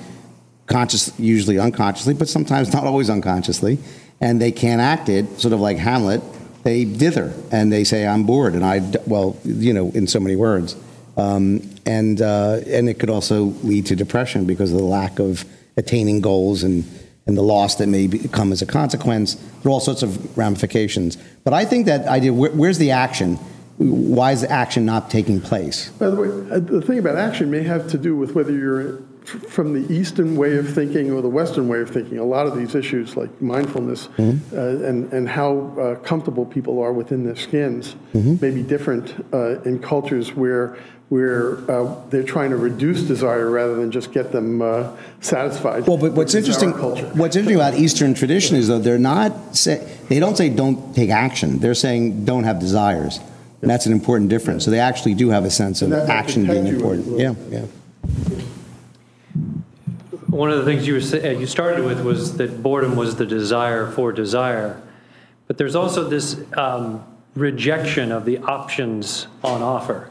conscious, 0.66 1.12
usually 1.18 1.58
unconsciously, 1.58 2.14
but 2.14 2.28
sometimes 2.28 2.72
not 2.72 2.84
always 2.84 3.10
unconsciously, 3.10 3.78
and 4.20 4.40
they 4.40 4.52
can't 4.52 4.80
act 4.80 5.08
it, 5.08 5.40
sort 5.40 5.54
of 5.54 5.60
like 5.60 5.76
Hamlet, 5.76 6.22
they 6.64 6.84
dither 6.84 7.32
and 7.52 7.72
they 7.72 7.84
say, 7.84 8.06
"I'm 8.06 8.24
bored," 8.24 8.54
and 8.54 8.64
I, 8.64 8.80
well, 9.06 9.36
you 9.44 9.72
know, 9.72 9.90
in 9.90 10.06
so 10.06 10.18
many 10.18 10.36
words, 10.36 10.76
um, 11.16 11.62
and 11.86 12.20
uh, 12.20 12.60
and 12.66 12.88
it 12.88 12.98
could 12.98 13.10
also 13.10 13.44
lead 13.62 13.86
to 13.86 13.96
depression 13.96 14.44
because 14.46 14.72
of 14.72 14.78
the 14.78 14.84
lack 14.84 15.18
of 15.18 15.44
attaining 15.76 16.20
goals 16.20 16.62
and 16.62 16.84
and 17.26 17.36
the 17.36 17.42
loss 17.42 17.76
that 17.76 17.86
may 17.86 18.06
be, 18.06 18.18
come 18.28 18.52
as 18.52 18.62
a 18.62 18.66
consequence. 18.66 19.34
There 19.34 19.70
are 19.70 19.70
all 19.70 19.80
sorts 19.80 20.02
of 20.02 20.36
ramifications. 20.36 21.16
But 21.42 21.54
I 21.54 21.64
think 21.64 21.86
that 21.86 22.06
idea, 22.06 22.32
where, 22.32 22.50
where's 22.50 22.78
the 22.78 22.90
action? 22.90 23.36
Why 23.78 24.32
is 24.32 24.42
the 24.42 24.50
action 24.50 24.84
not 24.84 25.10
taking 25.10 25.40
place? 25.40 25.88
By 25.90 26.10
the 26.10 26.16
way, 26.16 26.28
uh, 26.28 26.58
the 26.58 26.82
thing 26.82 26.98
about 26.98 27.16
action 27.16 27.50
may 27.50 27.62
have 27.62 27.88
to 27.90 27.98
do 27.98 28.14
with 28.14 28.34
whether 28.34 28.52
you're 28.52 28.98
from 29.24 29.72
the 29.72 29.92
Eastern 29.92 30.36
way 30.36 30.56
of 30.56 30.68
thinking 30.68 31.10
or 31.10 31.22
the 31.22 31.28
Western 31.28 31.68
way 31.68 31.80
of 31.80 31.90
thinking. 31.90 32.18
A 32.18 32.24
lot 32.24 32.46
of 32.46 32.56
these 32.56 32.74
issues, 32.74 33.16
like 33.16 33.40
mindfulness 33.40 34.08
mm-hmm. 34.18 34.56
uh, 34.56 34.88
and, 34.88 35.12
and 35.12 35.28
how 35.28 35.58
uh, 35.78 35.94
comfortable 35.96 36.44
people 36.44 36.80
are 36.80 36.92
within 36.92 37.24
their 37.24 37.36
skins, 37.36 37.96
mm-hmm. 38.12 38.36
may 38.40 38.50
be 38.50 38.62
different 38.62 39.14
uh, 39.32 39.60
in 39.62 39.78
cultures 39.78 40.34
where 40.34 40.76
where 41.10 41.58
uh, 41.70 41.94
they're 42.08 42.22
trying 42.22 42.50
to 42.50 42.56
reduce 42.56 43.02
desire 43.02 43.50
rather 43.50 43.76
than 43.76 43.90
just 43.90 44.10
get 44.10 44.32
them 44.32 44.62
uh, 44.62 44.90
satisfied. 45.20 45.86
Well, 45.86 45.98
but 45.98 46.12
what's 46.12 46.34
interesting, 46.34 46.70
what's 46.70 47.36
interesting 47.36 47.54
about 47.54 47.74
Eastern 47.74 48.14
tradition 48.14 48.56
is 48.56 48.68
though 48.68 48.78
they're 48.78 48.98
not 48.98 49.54
say, 49.54 49.86
they 50.08 50.18
don't 50.18 50.36
say 50.36 50.48
don't 50.48 50.94
take 50.94 51.10
action. 51.10 51.58
They're 51.58 51.74
saying 51.74 52.24
don't 52.24 52.44
have 52.44 52.58
desires, 52.58 53.20
and 53.60 53.70
that's 53.70 53.86
an 53.86 53.92
important 53.92 54.30
difference. 54.30 54.64
So 54.64 54.70
they 54.70 54.80
actually 54.80 55.14
do 55.14 55.28
have 55.28 55.44
a 55.44 55.50
sense 55.50 55.82
of 55.82 55.92
action 55.92 56.46
being 56.46 56.66
important. 56.66 57.18
Yeah, 57.18 57.34
yeah. 57.50 57.66
One 60.34 60.50
of 60.50 60.58
the 60.58 60.64
things 60.64 60.84
you 60.84 60.94
were, 60.94 61.32
you 61.32 61.46
started 61.46 61.84
with 61.84 62.00
was 62.00 62.38
that 62.38 62.60
boredom 62.60 62.96
was 62.96 63.14
the 63.14 63.24
desire 63.24 63.88
for 63.92 64.10
desire, 64.10 64.82
but 65.46 65.58
there's 65.58 65.76
also 65.76 66.08
this 66.08 66.40
um, 66.56 67.06
rejection 67.36 68.10
of 68.10 68.24
the 68.24 68.38
options 68.38 69.28
on 69.44 69.62
offer. 69.62 70.10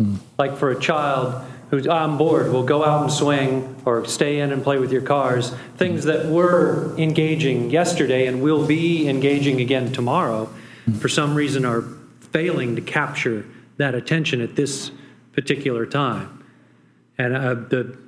Mm. 0.00 0.18
Like 0.38 0.56
for 0.58 0.70
a 0.70 0.78
child 0.78 1.44
who's, 1.70 1.88
I'm 1.88 2.18
bored, 2.18 2.52
will 2.52 2.62
go 2.62 2.84
out 2.84 3.02
and 3.02 3.12
swing 3.12 3.74
or 3.84 4.04
stay 4.04 4.38
in 4.38 4.52
and 4.52 4.62
play 4.62 4.78
with 4.78 4.92
your 4.92 5.02
cars. 5.02 5.52
Things 5.76 6.04
that 6.04 6.26
were 6.26 6.96
engaging 6.96 7.70
yesterday 7.70 8.28
and 8.28 8.40
will 8.40 8.64
be 8.64 9.08
engaging 9.08 9.60
again 9.60 9.92
tomorrow, 9.92 10.48
mm. 10.86 10.96
for 11.00 11.08
some 11.08 11.34
reason 11.34 11.64
are 11.64 11.82
failing 12.30 12.76
to 12.76 12.80
capture 12.80 13.44
that 13.76 13.96
attention 13.96 14.40
at 14.40 14.54
this 14.54 14.92
particular 15.32 15.84
time. 15.84 16.44
And 17.18 17.36
uh, 17.36 17.54
the, 17.54 17.98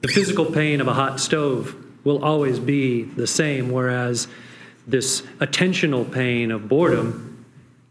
the, 0.00 0.08
the 0.08 0.12
physical 0.12 0.46
pain 0.46 0.80
of 0.80 0.88
a 0.88 0.94
hot 0.94 1.20
stove 1.20 1.74
will 2.04 2.24
always 2.24 2.58
be 2.58 3.02
the 3.02 3.26
same, 3.26 3.70
whereas 3.70 4.28
this 4.86 5.22
attentional 5.38 6.10
pain 6.10 6.50
of 6.50 6.68
boredom 6.68 7.44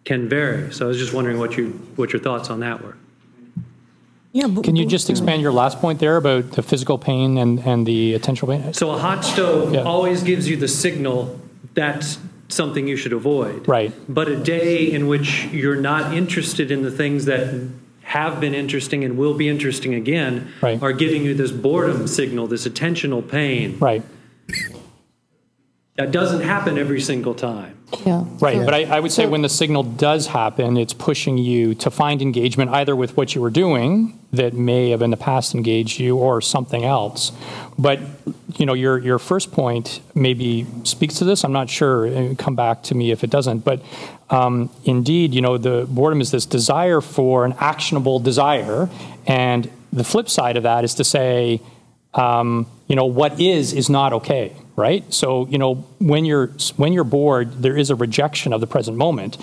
can 0.06 0.27
vary. 0.27 0.73
So 0.73 0.86
I 0.86 0.88
was 0.88 0.98
just 0.98 1.14
wondering 1.14 1.38
what 1.38 1.57
you 1.57 1.69
what 1.95 2.11
your 2.11 2.22
thoughts 2.22 2.49
on 2.49 2.61
that 2.61 2.84
were. 2.84 2.95
Yeah, 4.31 4.48
but, 4.48 4.64
Can 4.64 4.76
you 4.76 4.86
just 4.86 5.10
uh, 5.10 5.14
expand 5.14 5.41
your 5.41 5.52
last 5.52 5.80
point 5.80 5.99
there 5.99 6.15
about 6.15 6.52
the 6.52 6.61
physical 6.61 6.99
pain 6.99 7.38
and, 7.38 7.60
and 7.60 7.86
the 7.86 8.14
attentional 8.14 8.49
pain? 8.49 8.73
So 8.73 8.91
a 8.91 8.98
hot 8.98 9.26
stove 9.26 9.73
yeah. 9.73 9.81
always 9.81 10.22
gives 10.22 10.48
you 10.48 10.56
the 10.56 10.68
signal 10.68 11.40
that's 11.73 12.19
something 12.48 12.88
you 12.88 12.95
should 12.95 13.14
avoid. 13.14 13.68
Right. 13.68 13.94
But 14.07 14.27
a 14.27 14.36
day 14.36 14.91
in 14.91 15.07
which 15.07 15.45
you're 15.45 15.81
not 15.81 16.14
interested 16.14 16.69
in 16.72 16.84
the 16.84 16.91
things 16.91 17.26
that 17.26 17.69
have 18.10 18.40
been 18.40 18.56
interesting 18.56 19.03
and 19.03 19.19
will 19.19 19.36
be 19.36 19.48
interesting 19.48 19.94
again 19.94 20.52
right. 20.61 20.81
are 20.81 20.91
giving 20.91 21.23
you 21.23 21.36
this 21.36 21.52
boredom 21.52 22.07
signal, 22.07 22.48
this 22.48 22.68
attentional 22.68 23.22
pain. 23.27 23.77
Right. 23.77 24.02
That 25.95 26.11
doesn't 26.11 26.41
happen 26.41 26.80
every 26.80 27.02
single 27.02 27.36
time. 27.36 27.77
Yeah. 28.07 28.26
Right. 28.40 28.57
Yeah. 28.57 28.65
But 28.65 28.73
I, 28.73 28.84
I 28.86 28.99
would 28.99 29.11
say 29.11 29.26
so, 29.26 29.30
when 29.30 29.44
the 29.44 29.49
signal 29.49 29.84
does 29.84 30.26
happen, 30.26 30.76
it's 30.76 30.94
pushing 30.94 31.38
you 31.38 31.76
to 31.76 31.91
find 31.91 32.19
engagement 32.23 32.72
either 32.72 32.95
with 32.95 33.15
what 33.15 33.36
you 33.36 33.41
were 33.41 33.52
doing 33.52 34.19
that 34.31 34.56
may 34.56 34.90
have 34.90 35.03
in 35.03 35.11
the 35.11 35.18
past 35.18 35.53
engaged 35.53 35.99
you 35.99 36.18
or 36.18 36.41
something 36.41 36.84
else. 36.84 37.31
But 37.77 37.99
you 38.57 38.65
know, 38.65 38.73
your 38.73 38.98
your 38.98 39.19
first 39.19 39.52
point 39.52 40.02
maybe 40.15 40.65
speaks 40.84 41.15
to 41.19 41.26
this. 41.26 41.44
I'm 41.44 41.53
not 41.53 41.69
sure. 41.69 42.34
Come 42.36 42.56
back 42.56 42.81
to 42.84 42.95
me 42.95 43.11
if 43.11 43.23
it 43.23 43.30
doesn't. 43.30 43.60
But 43.60 43.84
um, 44.30 44.69
indeed, 44.84 45.34
you 45.34 45.41
know, 45.41 45.57
the 45.57 45.85
boredom 45.89 46.22
is 46.22 46.31
this 46.31 46.45
desire 46.45 47.01
for 47.01 47.45
an 47.45 47.56
actionable 47.60 48.19
desire, 48.19 48.89
and 49.26 49.69
the 49.91 50.03
flip 50.03 50.30
side 50.30 50.57
of 50.57 50.64
that 50.64 50.84
is 50.84 50.95
to 50.95 51.03
say, 51.03 51.61
um, 52.14 52.68
you 52.88 52.95
know, 52.95 53.06
what 53.06 53.39
is 53.39 53.73
is 53.73 53.89
not 53.89 54.14
okay 54.14 54.53
right? 54.80 55.14
So 55.14 55.45
you 55.47 55.57
know 55.57 55.76
when 55.99 56.23
you're 56.26 56.47
when 56.77 56.93
you're 56.93 57.03
bored, 57.03 57.61
there 57.61 57.77
is 57.77 57.89
a 57.89 57.95
rejection 57.95 58.53
of 58.53 58.61
the 58.61 58.68
present 58.68 58.95
moment, 58.97 59.38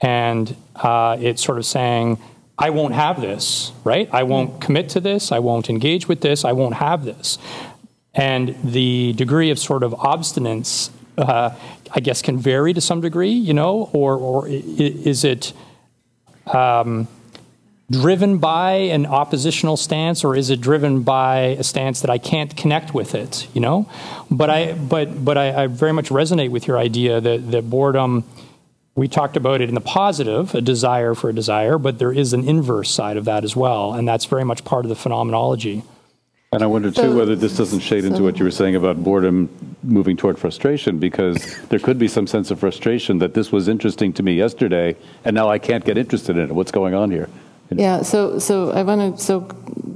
and 0.00 0.54
uh, 0.76 1.16
it's 1.18 1.42
sort 1.42 1.58
of 1.58 1.64
saying, 1.64 2.18
"I 2.58 2.70
won't 2.70 2.94
have 2.94 3.20
this," 3.20 3.72
right? 3.84 4.08
I 4.12 4.22
won't 4.24 4.60
commit 4.60 4.90
to 4.90 5.00
this. 5.00 5.32
I 5.32 5.38
won't 5.38 5.70
engage 5.70 6.08
with 6.08 6.20
this. 6.20 6.44
I 6.44 6.52
won't 6.52 6.74
have 6.74 7.04
this, 7.04 7.38
and 8.14 8.54
the 8.62 9.14
degree 9.14 9.50
of 9.50 9.58
sort 9.58 9.82
of 9.82 9.92
obstinance, 9.92 10.90
uh, 11.16 11.50
I 11.94 12.00
guess, 12.00 12.22
can 12.22 12.38
vary 12.38 12.72
to 12.72 12.80
some 12.80 13.00
degree, 13.00 13.32
you 13.32 13.54
know, 13.54 13.90
or 13.92 14.16
or 14.16 14.48
is 14.48 15.24
it? 15.24 15.52
Um, 16.46 17.06
driven 17.90 18.38
by 18.38 18.72
an 18.72 19.04
oppositional 19.04 19.76
stance 19.76 20.24
or 20.24 20.34
is 20.34 20.48
it 20.48 20.60
driven 20.60 21.02
by 21.02 21.38
a 21.58 21.62
stance 21.62 22.00
that 22.00 22.10
I 22.10 22.16
can't 22.16 22.56
connect 22.56 22.94
with 22.94 23.14
it, 23.14 23.46
you 23.54 23.60
know? 23.60 23.88
But 24.30 24.48
I 24.50 24.72
but 24.72 25.24
but 25.24 25.36
I, 25.36 25.64
I 25.64 25.66
very 25.66 25.92
much 25.92 26.08
resonate 26.08 26.50
with 26.50 26.66
your 26.66 26.78
idea 26.78 27.20
that, 27.20 27.50
that 27.50 27.68
boredom 27.68 28.24
we 28.94 29.08
talked 29.08 29.36
about 29.36 29.60
it 29.60 29.68
in 29.68 29.74
the 29.74 29.80
positive, 29.80 30.54
a 30.54 30.60
desire 30.60 31.14
for 31.14 31.30
a 31.30 31.32
desire, 31.32 31.78
but 31.78 31.98
there 31.98 32.12
is 32.12 32.34
an 32.34 32.46
inverse 32.46 32.90
side 32.90 33.16
of 33.16 33.24
that 33.24 33.42
as 33.42 33.56
well, 33.56 33.94
and 33.94 34.06
that's 34.06 34.26
very 34.26 34.44
much 34.44 34.64
part 34.64 34.84
of 34.84 34.90
the 34.90 34.94
phenomenology. 34.94 35.82
And 36.52 36.62
I 36.62 36.66
wonder 36.66 36.90
too 36.90 37.16
whether 37.16 37.34
this 37.34 37.56
doesn't 37.56 37.80
shade 37.80 38.04
into 38.04 38.22
what 38.22 38.38
you 38.38 38.44
were 38.44 38.50
saying 38.50 38.76
about 38.76 39.02
boredom 39.02 39.48
moving 39.82 40.18
toward 40.18 40.38
frustration, 40.38 40.98
because 40.98 41.58
there 41.68 41.78
could 41.78 41.98
be 41.98 42.08
some 42.08 42.26
sense 42.26 42.50
of 42.50 42.60
frustration 42.60 43.18
that 43.18 43.32
this 43.32 43.50
was 43.50 43.68
interesting 43.68 44.12
to 44.12 44.22
me 44.22 44.34
yesterday, 44.34 44.94
and 45.24 45.34
now 45.34 45.48
I 45.48 45.58
can't 45.58 45.82
get 45.82 45.96
interested 45.96 46.36
in 46.36 46.50
it. 46.50 46.52
What's 46.52 46.70
going 46.70 46.92
on 46.92 47.10
here? 47.10 47.30
Yeah, 47.70 48.02
so 48.02 48.38
so 48.38 48.70
I 48.72 48.82
want 48.82 49.16
to 49.16 49.22
so 49.22 49.40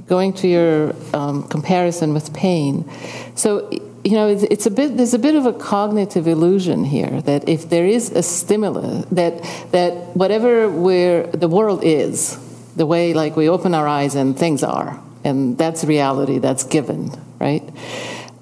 going 0.07 0.33
to 0.33 0.47
your 0.47 0.95
um, 1.13 1.47
comparison 1.47 2.15
with 2.15 2.33
pain. 2.33 2.89
So 3.35 3.69
you 4.03 4.13
know, 4.13 4.27
it's, 4.27 4.43
it's, 4.43 4.65
a 4.65 4.71
bit 4.71 4.97
there's 4.97 5.13
a 5.13 5.19
bit 5.19 5.35
of 5.35 5.45
a 5.45 5.53
cognitive 5.53 6.27
illusion 6.27 6.85
here 6.85 7.21
that 7.21 7.47
if 7.47 7.69
there 7.69 7.85
is 7.85 8.09
a 8.11 8.23
stimulus 8.23 9.05
that 9.11 9.43
that 9.73 9.93
whatever 10.15 10.71
where 10.71 11.27
the 11.27 11.47
world 11.47 11.83
is, 11.83 12.39
the 12.75 12.87
way 12.87 13.13
like 13.13 13.35
we 13.35 13.47
open 13.47 13.75
our 13.75 13.87
eyes 13.87 14.15
and 14.15 14.39
things 14.39 14.63
are, 14.63 14.99
and 15.23 15.57
that's 15.57 15.83
reality 15.83 16.39
that's 16.39 16.63
given, 16.63 17.11
right? 17.39 17.63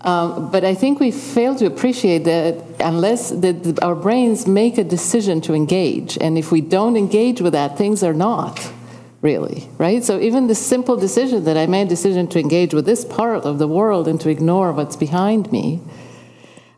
Um, 0.01 0.51
but 0.51 0.63
I 0.63 0.75
think 0.75 0.99
we 0.99 1.09
fail 1.09 1.55
to 1.55 1.65
appreciate 1.65 2.25
that 2.25 2.63
unless 2.79 3.31
the, 3.31 3.77
our 3.81 3.95
brains 3.95 4.45
make 4.45 4.77
a 4.77 4.83
decision 4.83 5.41
to 5.41 5.53
engage, 5.53 6.17
and 6.19 6.37
if 6.37 6.51
we 6.51 6.61
don't 6.61 6.95
engage 6.95 7.41
with 7.41 7.53
that, 7.53 7.77
things 7.77 8.03
are 8.03 8.13
not 8.13 8.71
really, 9.21 9.67
right? 9.79 10.03
So 10.03 10.19
even 10.19 10.45
the 10.45 10.53
simple 10.53 10.95
decision 10.95 11.45
that 11.45 11.57
I 11.57 11.65
made, 11.65 11.87
decision 11.87 12.27
to 12.27 12.39
engage 12.39 12.75
with 12.75 12.85
this 12.85 13.03
part 13.03 13.43
of 13.43 13.57
the 13.57 13.67
world 13.67 14.07
and 14.07 14.21
to 14.21 14.29
ignore 14.29 14.71
what's 14.71 14.95
behind 14.95 15.51
me 15.51 15.81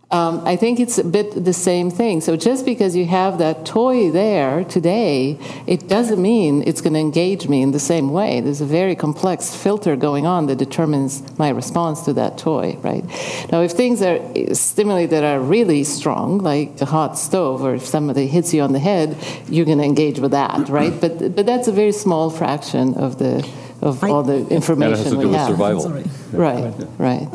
um, 0.09 0.41
I 0.47 0.55
think 0.55 0.79
it's 0.79 0.97
a 0.97 1.03
bit 1.03 1.43
the 1.43 1.51
same 1.51 1.91
thing. 1.91 2.21
So 2.21 2.37
just 2.37 2.65
because 2.65 2.95
you 2.95 3.05
have 3.07 3.39
that 3.39 3.65
toy 3.65 4.09
there 4.09 4.63
today, 4.63 5.37
it 5.67 5.89
doesn't 5.89 6.21
mean 6.21 6.63
it's 6.65 6.79
going 6.79 6.93
to 6.93 6.99
engage 6.99 7.49
me 7.49 7.61
in 7.61 7.71
the 7.71 7.79
same 7.79 8.13
way. 8.13 8.39
There's 8.39 8.61
a 8.61 8.65
very 8.65 8.95
complex 8.95 9.53
filter 9.53 9.97
going 9.97 10.25
on 10.25 10.45
that 10.45 10.55
determines 10.55 11.37
my 11.37 11.49
response 11.49 12.03
to 12.03 12.13
that 12.13 12.37
toy, 12.37 12.77
right? 12.81 13.03
Now, 13.51 13.61
if 13.61 13.73
things 13.73 14.01
are 14.01 14.19
stimuli 14.55 15.07
that 15.07 15.25
are 15.25 15.41
really 15.41 15.83
strong, 15.83 16.37
like 16.37 16.79
a 16.79 16.85
hot 16.85 17.17
stove, 17.17 17.61
or 17.61 17.75
if 17.75 17.85
somebody 17.85 18.27
hits 18.27 18.53
you 18.53 18.61
on 18.61 18.71
the 18.71 18.79
head, 18.79 19.17
you're 19.49 19.65
going 19.65 19.79
to 19.79 19.83
engage 19.83 20.19
with 20.19 20.31
that, 20.31 20.69
right? 20.69 20.99
But 21.01 21.35
but 21.35 21.45
that's 21.45 21.67
a 21.67 21.73
very 21.73 21.91
small 21.91 22.29
fraction 22.29 22.93
of 22.93 23.19
the 23.19 23.45
of 23.87 24.03
I, 24.03 24.09
all 24.09 24.23
the 24.23 24.47
information 24.49 24.93
and 24.93 24.93
it 24.93 24.97
has 25.03 25.11
to 25.11 25.17
we 25.17 25.23
do 25.23 25.29
with 25.29 25.37
have. 25.39 25.47
survival. 25.49 26.03
Right, 26.33 26.73
right. 26.99 27.27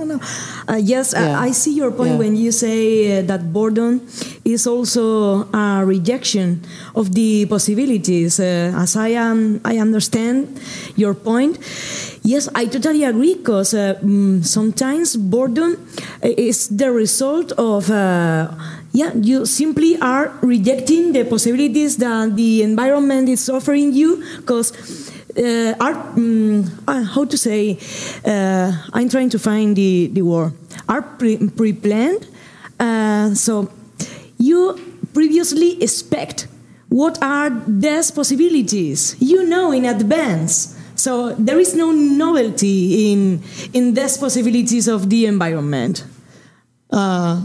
Uh, 0.68 0.76
yes, 0.76 1.12
Yeah. 1.16 1.38
I, 1.40 1.46
I 1.48 1.50
see 1.52 1.72
your 1.74 1.90
point 1.90 2.12
Yeah. 2.12 2.18
when 2.18 2.36
you 2.36 2.52
say 2.52 3.18
uh, 3.18 3.22
that 3.26 3.52
boredom 3.52 4.00
is 4.44 4.66
also 4.66 5.48
a 5.52 5.84
rejection 5.84 6.62
of 6.94 7.14
the 7.14 7.46
possibilities. 7.46 8.38
Uh, 8.40 8.72
as 8.76 8.96
I 8.96 9.08
am, 9.08 9.60
I 9.64 9.78
understand 9.78 10.60
your 10.96 11.14
point. 11.14 11.58
Yes, 12.22 12.48
I 12.54 12.66
totally 12.66 13.04
agree 13.04 13.34
because 13.34 13.74
uh, 13.74 13.98
mm, 14.02 14.44
sometimes 14.44 15.16
boredom 15.16 15.76
is 16.22 16.68
the 16.68 16.90
result 16.92 17.52
of. 17.52 17.90
Uh, 17.90 18.48
yeah, 18.94 19.10
you 19.14 19.46
simply 19.46 19.96
are 20.00 20.32
rejecting 20.42 21.12
the 21.12 21.24
possibilities 21.24 21.96
that 21.96 22.36
the 22.36 22.62
environment 22.62 23.28
is 23.28 23.48
offering 23.48 23.92
you 23.92 24.22
because 24.36 24.72
uh, 25.36 25.74
mm, 26.14 26.68
uh, 26.86 27.02
how 27.04 27.24
to 27.24 27.36
say 27.36 27.78
uh, 28.24 28.72
I'm 28.92 29.08
trying 29.08 29.30
to 29.30 29.38
find 29.38 29.76
the, 29.76 30.08
the 30.12 30.22
word. 30.22 30.52
Are 30.88 31.02
pre- 31.02 31.48
pre-planned 31.48 32.26
uh, 32.78 33.34
so 33.34 33.70
you 34.38 34.78
previously 35.14 35.80
expect 35.82 36.48
what 36.88 37.22
are 37.22 37.50
these 37.66 38.10
possibilities. 38.10 39.16
You 39.20 39.46
know 39.48 39.72
in 39.72 39.84
advance. 39.84 40.76
So 40.94 41.34
there 41.34 41.58
is 41.58 41.74
no 41.74 41.90
novelty 41.92 43.12
in 43.12 43.42
in 43.72 43.94
these 43.94 44.18
possibilities 44.18 44.88
of 44.88 45.08
the 45.08 45.26
environment 45.26 46.04
uh, 46.94 47.40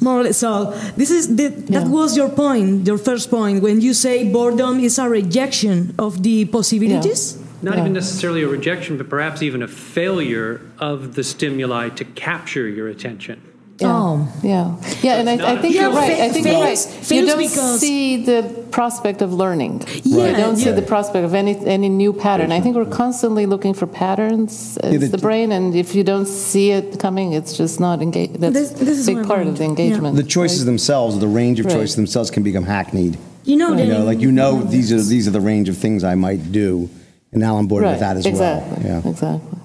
more 0.00 0.20
or 0.20 0.22
less. 0.24 0.38
So 0.38 0.72
this 0.96 1.10
is 1.10 1.36
the, 1.36 1.48
that 1.70 1.86
was 1.86 2.16
your 2.16 2.28
point, 2.28 2.86
your 2.86 2.98
first 2.98 3.30
point, 3.30 3.62
when 3.62 3.80
you 3.80 3.94
say 3.94 4.30
boredom 4.30 4.80
is 4.80 4.98
a 4.98 5.08
rejection 5.08 5.94
of 5.98 6.22
the 6.22 6.46
possibilities. 6.46 7.38
Not 7.62 7.78
even 7.78 7.92
necessarily 7.92 8.42
a 8.42 8.48
rejection, 8.48 8.98
but 8.98 9.08
perhaps 9.08 9.40
even 9.40 9.62
a 9.62 9.68
failure 9.68 10.60
of 10.78 11.14
the 11.14 11.22
stimuli 11.22 11.90
to 11.90 12.04
capture 12.04 12.68
your 12.68 12.88
attention. 12.88 13.40
Oh. 13.88 14.28
Yeah, 14.42 14.76
yeah, 15.02 15.16
and 15.20 15.28
I, 15.28 15.34
I 15.52 15.56
think 15.60 15.74
Yeah, 15.74 15.82
you're 15.82 15.92
right. 15.92 16.12
I 16.12 16.28
fa- 16.28 16.34
think 16.34 16.46
you're 16.46 16.60
right. 16.60 16.78
fails- 16.78 16.86
You 16.86 17.02
fails 17.02 17.28
don't 17.28 17.38
because- 17.38 17.80
see 17.80 18.24
the 18.24 18.42
prospect 18.70 19.22
of 19.22 19.32
learning. 19.32 19.82
Yeah, 20.04 20.30
you 20.30 20.36
don't 20.36 20.56
see 20.56 20.70
the 20.70 20.82
prospect 20.82 21.24
of 21.24 21.34
any 21.34 21.54
any 21.66 21.88
new 21.88 22.12
pattern. 22.12 22.52
I 22.52 22.60
think 22.60 22.76
we're 22.76 22.84
constantly 23.04 23.46
looking 23.46 23.74
for 23.74 23.86
patterns 23.86 24.76
as 24.78 24.98
the- 25.00 25.06
the 25.08 25.18
brain, 25.18 25.52
and 25.52 25.74
if 25.74 25.94
you 25.94 26.04
don't 26.04 26.26
see 26.28 26.70
it 26.70 26.98
coming, 26.98 27.32
it's 27.32 27.52
just 27.56 27.80
not 27.80 28.00
engaged. 28.02 28.40
That's 28.40 28.54
This- 28.54 28.70
this 28.70 29.02
a 29.02 29.06
big 29.10 29.16
my 29.18 29.24
part 29.24 29.46
of 29.46 29.58
the 29.58 29.64
engagement. 29.64 30.16
The 30.16 30.22
choices 30.38 30.60
right? 30.60 30.66
themselves, 30.66 31.18
the 31.18 31.28
range 31.28 31.58
of 31.60 31.66
Right. 31.66 31.76
choices 31.76 31.96
themselves 31.96 32.30
can 32.30 32.42
become 32.42 32.64
hackneyed. 32.64 33.16
You 33.44 33.56
know, 33.56 33.74
You 33.76 33.86
know, 33.92 34.04
like 34.04 34.20
you 34.20 34.30
know 34.30 34.62
these 34.62 34.92
are 34.92 35.02
these 35.02 35.26
are 35.28 35.32
the 35.32 35.40
range 35.52 35.68
of 35.68 35.76
things 35.76 36.04
I 36.04 36.14
might 36.14 36.52
do, 36.52 36.88
and 37.32 37.40
now 37.40 37.56
I'm 37.58 37.66
bored 37.66 37.82
right. 37.82 37.90
with 37.92 38.00
that 38.00 38.16
as 38.16 38.24
exactly. 38.26 38.84
well. 38.88 39.02
Yeah. 39.02 39.10
Exactly. 39.10 39.58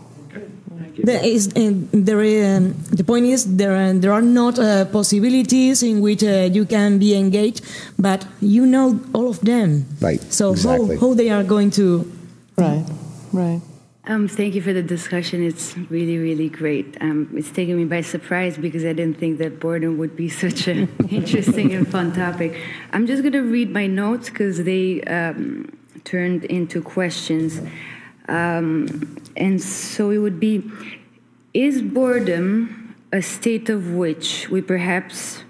There 1.03 1.23
is, 1.23 1.47
uh, 1.55 1.71
there, 1.91 2.57
um, 2.57 2.73
the 2.91 3.03
point 3.03 3.25
is 3.25 3.57
there 3.57 3.75
are, 3.75 3.93
there 3.93 4.11
are 4.11 4.21
not 4.21 4.59
uh, 4.59 4.85
possibilities 4.85 5.83
in 5.83 6.01
which 6.01 6.23
uh, 6.23 6.49
you 6.51 6.65
can 6.65 6.99
be 6.99 7.15
engaged, 7.15 7.61
but 7.99 8.25
you 8.41 8.65
know 8.65 8.99
all 9.13 9.29
of 9.29 9.39
them. 9.41 9.85
Right. 10.01 10.21
So 10.33 10.51
exactly. 10.51 10.95
how, 10.95 11.07
how 11.07 11.13
they 11.13 11.29
are 11.29 11.43
going 11.43 11.71
to 11.71 12.11
Right. 12.57 12.85
Right. 13.33 13.61
Um, 14.05 14.27
thank 14.27 14.55
you 14.55 14.63
for 14.63 14.73
the 14.73 14.81
discussion. 14.81 15.43
It's 15.43 15.77
really, 15.77 16.17
really 16.17 16.49
great. 16.49 16.97
Um, 17.01 17.29
it's 17.35 17.51
taken 17.51 17.77
me 17.77 17.85
by 17.85 18.01
surprise 18.01 18.57
because 18.57 18.83
I 18.83 18.93
didn't 18.93 19.19
think 19.19 19.37
that 19.37 19.59
boredom 19.59 19.99
would 19.99 20.15
be 20.15 20.27
such 20.27 20.67
an 20.67 20.89
interesting 21.09 21.71
and 21.73 21.87
fun 21.87 22.13
topic. 22.13 22.59
I'm 22.93 23.05
just 23.05 23.21
going 23.21 23.33
to 23.33 23.41
read 23.41 23.69
my 23.69 23.85
notes 23.85 24.29
because 24.29 24.63
they 24.63 25.03
um, 25.03 25.77
turned 26.03 26.45
into 26.45 26.81
questions. 26.81 27.61
Um, 28.27 29.17
and 29.35 29.61
so 29.61 30.09
it 30.11 30.17
would 30.17 30.39
be 30.39 30.69
Is 31.53 31.81
boredom 31.81 32.95
a 33.11 33.21
state 33.21 33.69
of 33.69 33.91
which 33.91 34.49
we 34.49 34.61
perhaps 34.61 35.43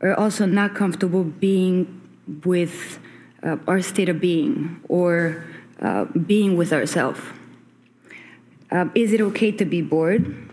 are 0.00 0.14
also 0.14 0.46
not 0.46 0.74
comfortable 0.74 1.24
being 1.24 2.00
with 2.44 2.98
uh, 3.42 3.56
our 3.66 3.80
state 3.80 4.08
of 4.08 4.20
being 4.20 4.80
or 4.88 5.44
uh, 5.80 6.04
being 6.04 6.56
with 6.56 6.72
ourselves? 6.72 7.20
Um, 8.70 8.92
is 8.94 9.12
it 9.12 9.20
okay 9.20 9.50
to 9.52 9.64
be 9.64 9.80
bored? 9.80 10.50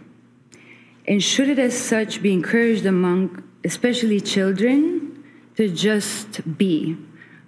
And 1.08 1.22
should 1.22 1.50
it, 1.50 1.60
as 1.60 1.78
such, 1.78 2.22
be 2.22 2.32
encouraged 2.32 2.86
among 2.86 3.44
especially 3.64 4.22
children 4.22 5.24
to 5.58 5.70
just 5.70 6.58
be 6.58 6.98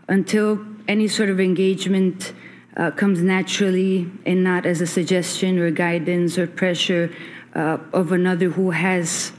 until 0.07 0.59
any 0.87 1.07
sort 1.07 1.29
of 1.29 1.39
engagement 1.39 2.33
uh, 2.77 2.91
comes 2.91 3.21
naturally 3.21 4.09
and 4.25 4.43
not 4.43 4.65
as 4.65 4.81
a 4.81 4.87
suggestion 4.87 5.59
or 5.59 5.71
guidance 5.71 6.37
or 6.37 6.47
pressure 6.47 7.11
uh, 7.55 7.77
of 7.91 8.11
another 8.11 8.49
who 8.49 8.71
has 8.71 9.33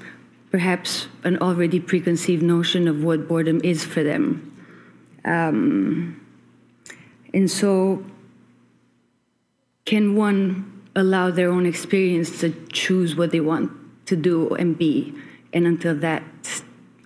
perhaps 0.51 1.09
an 1.25 1.39
already 1.39 1.79
preconceived 1.79 2.43
notion 2.43 2.89
of 2.89 3.03
what 3.05 3.29
boredom 3.29 3.61
is 3.63 3.85
for 3.85 4.03
them? 4.03 4.45
Um, 5.25 6.27
and 7.33 7.51
so, 7.51 8.05
can 9.85 10.17
one 10.17 10.83
allow 10.97 11.31
their 11.31 11.51
own 11.51 11.65
experience 11.65 12.41
to 12.41 12.51
choose 12.73 13.15
what 13.15 13.31
they 13.31 13.41
want 13.41 13.71
to 14.07 14.17
do 14.17 14.51
and 14.55 14.77
be, 14.77 15.15
and 15.53 15.67
until 15.67 15.95
that 15.95 16.25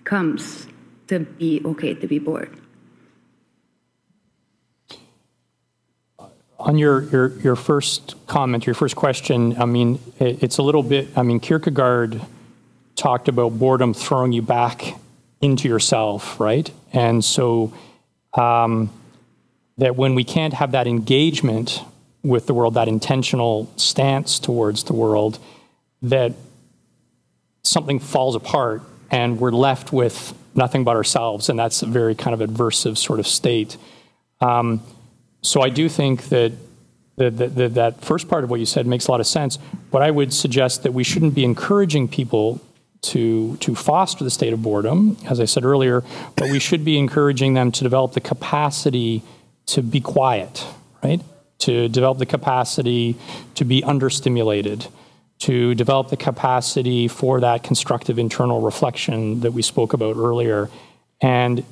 comes, 0.03 0.67
to 1.07 1.19
be 1.19 1.61
okay 1.65 1.93
to 1.93 2.07
be 2.07 2.17
bored. 2.17 2.49
On 6.63 6.77
your, 6.77 7.01
your, 7.09 7.27
your 7.39 7.55
first 7.57 8.15
comment, 8.25 8.65
your 8.65 8.73
first 8.73 8.95
question, 8.95 9.59
I 9.59 9.65
mean, 9.65 9.99
it- 10.17 10.41
it's 10.41 10.59
a 10.59 10.63
little 10.63 10.81
bit, 10.81 11.09
I 11.17 11.21
mean, 11.21 11.41
Kierkegaard 11.41 12.21
talked 12.95 13.27
about 13.27 13.59
boredom 13.59 13.93
throwing 13.93 14.31
you 14.31 14.41
back 14.41 14.95
into 15.41 15.67
yourself, 15.67 16.39
right? 16.39 16.71
And 16.93 17.23
so 17.23 17.73
um, 18.33 18.89
that 19.77 19.97
when 19.97 20.15
we 20.15 20.23
can't 20.23 20.53
have 20.53 20.71
that 20.71 20.87
engagement 20.87 21.81
with 22.23 22.47
the 22.47 22.53
world, 22.53 22.75
that 22.75 22.87
intentional 22.87 23.69
stance 23.75 24.39
towards 24.39 24.85
the 24.85 24.93
world, 24.93 25.39
that 26.01 26.31
something 27.63 27.99
falls 27.99 28.35
apart 28.37 28.83
and 29.11 29.37
we're 29.37 29.51
left 29.51 29.91
with 29.91 30.33
nothing 30.55 30.85
but 30.85 30.95
ourselves. 30.95 31.49
And 31.49 31.59
that's 31.59 31.81
a 31.81 31.87
very 31.87 32.15
kind 32.15 32.39
of 32.39 32.47
adversive 32.49 32.97
sort 32.97 33.19
of 33.19 33.27
state. 33.27 33.75
Um, 34.39 34.81
so 35.43 35.61
I 35.61 35.69
do 35.69 35.87
think 35.89 36.29
that 36.29 36.53
that, 37.15 37.37
that 37.37 37.73
that 37.75 38.01
first 38.01 38.27
part 38.27 38.43
of 38.43 38.49
what 38.49 38.59
you 38.59 38.65
said 38.65 38.87
makes 38.87 39.07
a 39.07 39.11
lot 39.11 39.19
of 39.19 39.27
sense. 39.27 39.59
But 39.91 40.01
I 40.01 40.09
would 40.09 40.33
suggest 40.33 40.83
that 40.83 40.93
we 40.93 41.03
shouldn't 41.03 41.35
be 41.35 41.43
encouraging 41.43 42.07
people 42.07 42.59
to 43.03 43.57
to 43.57 43.75
foster 43.75 44.23
the 44.23 44.31
state 44.31 44.53
of 44.53 44.61
boredom, 44.63 45.17
as 45.27 45.39
I 45.39 45.45
said 45.45 45.63
earlier, 45.63 46.03
but 46.35 46.49
we 46.49 46.59
should 46.59 46.83
be 46.83 46.97
encouraging 46.97 47.53
them 47.53 47.71
to 47.73 47.83
develop 47.83 48.13
the 48.13 48.21
capacity 48.21 49.21
to 49.67 49.83
be 49.83 50.01
quiet, 50.01 50.65
right? 51.03 51.21
To 51.59 51.87
develop 51.87 52.17
the 52.17 52.25
capacity 52.25 53.15
to 53.55 53.65
be 53.65 53.81
understimulated, 53.81 54.89
to 55.39 55.75
develop 55.75 56.09
the 56.09 56.17
capacity 56.17 57.07
for 57.07 57.41
that 57.41 57.63
constructive 57.63 58.17
internal 58.17 58.61
reflection 58.61 59.41
that 59.41 59.51
we 59.51 59.61
spoke 59.61 59.93
about 59.93 60.15
earlier. 60.15 60.69
And 61.21 61.63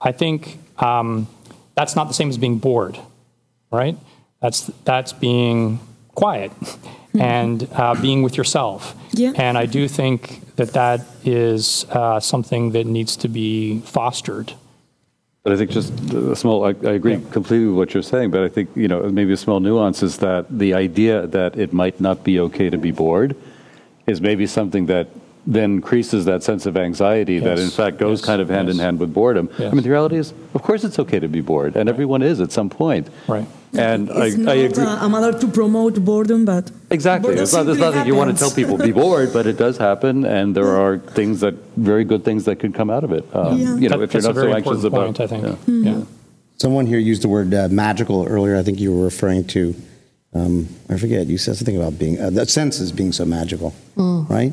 I 0.00 0.12
think 0.12 0.58
um, 0.78 1.28
that's 1.74 1.96
not 1.96 2.08
the 2.08 2.14
same 2.14 2.28
as 2.28 2.38
being 2.38 2.58
bored, 2.58 2.98
right? 3.70 3.96
That's 4.40 4.70
that's 4.84 5.12
being 5.12 5.80
quiet 6.14 6.52
and 7.18 7.68
uh, 7.72 7.94
being 7.94 8.22
with 8.22 8.36
yourself. 8.36 8.94
Yeah. 9.12 9.32
And 9.36 9.56
I 9.56 9.66
do 9.66 9.88
think 9.88 10.54
that 10.56 10.72
that 10.72 11.00
is 11.24 11.86
uh, 11.90 12.20
something 12.20 12.72
that 12.72 12.86
needs 12.86 13.16
to 13.18 13.28
be 13.28 13.80
fostered. 13.80 14.52
But 15.42 15.52
I 15.52 15.56
think 15.56 15.70
just 15.70 15.92
a 16.12 16.34
small, 16.34 16.64
I, 16.64 16.68
I 16.68 16.92
agree 16.92 17.20
completely 17.30 17.66
with 17.66 17.76
what 17.76 17.94
you're 17.94 18.02
saying, 18.02 18.30
but 18.30 18.42
I 18.42 18.48
think, 18.48 18.70
you 18.74 18.88
know, 18.88 19.02
maybe 19.10 19.32
a 19.32 19.36
small 19.36 19.60
nuance 19.60 20.02
is 20.02 20.18
that 20.18 20.46
the 20.50 20.72
idea 20.72 21.26
that 21.26 21.56
it 21.58 21.72
might 21.72 22.00
not 22.00 22.24
be 22.24 22.40
okay 22.40 22.70
to 22.70 22.78
be 22.78 22.92
bored 22.92 23.36
is 24.06 24.20
maybe 24.20 24.46
something 24.46 24.86
that 24.86 25.08
then 25.46 25.72
increases 25.74 26.24
that 26.24 26.42
sense 26.42 26.64
of 26.66 26.76
anxiety 26.76 27.38
that 27.38 27.58
in 27.58 27.68
fact 27.70 27.98
goes 27.98 28.20
yes, 28.20 28.26
kind 28.26 28.40
of 28.40 28.48
hand 28.48 28.68
in 28.70 28.78
hand 28.78 28.98
with 28.98 29.12
boredom. 29.12 29.50
I 29.58 29.70
mean, 29.70 29.82
the 29.82 29.90
reality 29.90 30.16
is, 30.16 30.32
of 30.54 30.62
course 30.62 30.84
it's 30.84 30.98
okay 30.98 31.18
to 31.20 31.28
be 31.28 31.40
bored, 31.42 31.76
and 31.76 31.88
everyone 31.88 32.22
is 32.22 32.40
at 32.40 32.50
some 32.52 32.70
point. 32.70 33.08
Right. 33.28 33.46
And 33.76 34.08
I, 34.10 34.26
it's 34.26 34.36
I 34.36 34.38
not 34.38 34.56
agree. 34.56 34.84
uh, 34.84 35.06
a 35.06 35.08
matter 35.08 35.38
to 35.38 35.48
promote 35.48 36.02
boredom, 36.04 36.44
but 36.44 36.70
Exactly. 36.90 37.28
boredom 37.30 37.42
It's 37.42 37.52
not, 37.52 37.66
it's 37.68 37.78
not 37.80 37.92
that 37.94 38.06
you 38.06 38.14
want 38.14 38.30
to 38.30 38.36
tell 38.38 38.50
people 38.52 38.78
be 38.78 38.92
bored, 38.92 39.32
but 39.32 39.46
it 39.46 39.58
does 39.58 39.76
happen, 39.76 40.24
and 40.24 40.54
there 40.54 40.68
are 40.76 40.98
things 40.98 41.40
that, 41.40 41.54
very 41.76 42.04
good 42.04 42.24
things 42.24 42.44
that 42.44 42.56
could 42.60 42.72
come 42.72 42.88
out 42.88 43.02
of 43.04 43.12
it. 43.12 43.24
Um, 43.34 43.58
Yeah. 43.58 43.76
You 43.76 43.88
know, 43.88 43.98
That- 43.98 44.04
if 44.04 44.14
you're 44.14 44.22
that's 44.22 44.24
a 44.24 44.28
not 44.28 44.34
so 44.36 44.40
very 44.40 44.52
anxious 44.54 44.84
important 44.84 45.18
about. 45.18 45.18
point, 45.18 45.20
I 45.20 45.26
think. 45.26 45.84
yeah. 45.84 45.92
Yeah. 45.98 46.04
Someone 46.58 46.86
here 46.86 47.00
used 47.00 47.22
the 47.22 47.28
word 47.28 47.52
uh, 47.52 47.66
magical 47.68 48.24
earlier. 48.26 48.56
I 48.56 48.62
think 48.62 48.78
you 48.78 48.94
were 48.94 49.04
referring 49.04 49.44
to, 49.48 49.74
um, 50.34 50.68
I 50.88 50.98
forget, 50.98 51.28
you 51.28 51.38
said 51.38 51.56
something 51.56 51.76
about 51.76 51.98
being, 51.98 52.20
uh, 52.20 52.30
the 52.30 52.46
senses 52.46 52.90
being 52.90 53.12
so 53.12 53.24
magical, 53.24 53.72
right? 53.96 54.52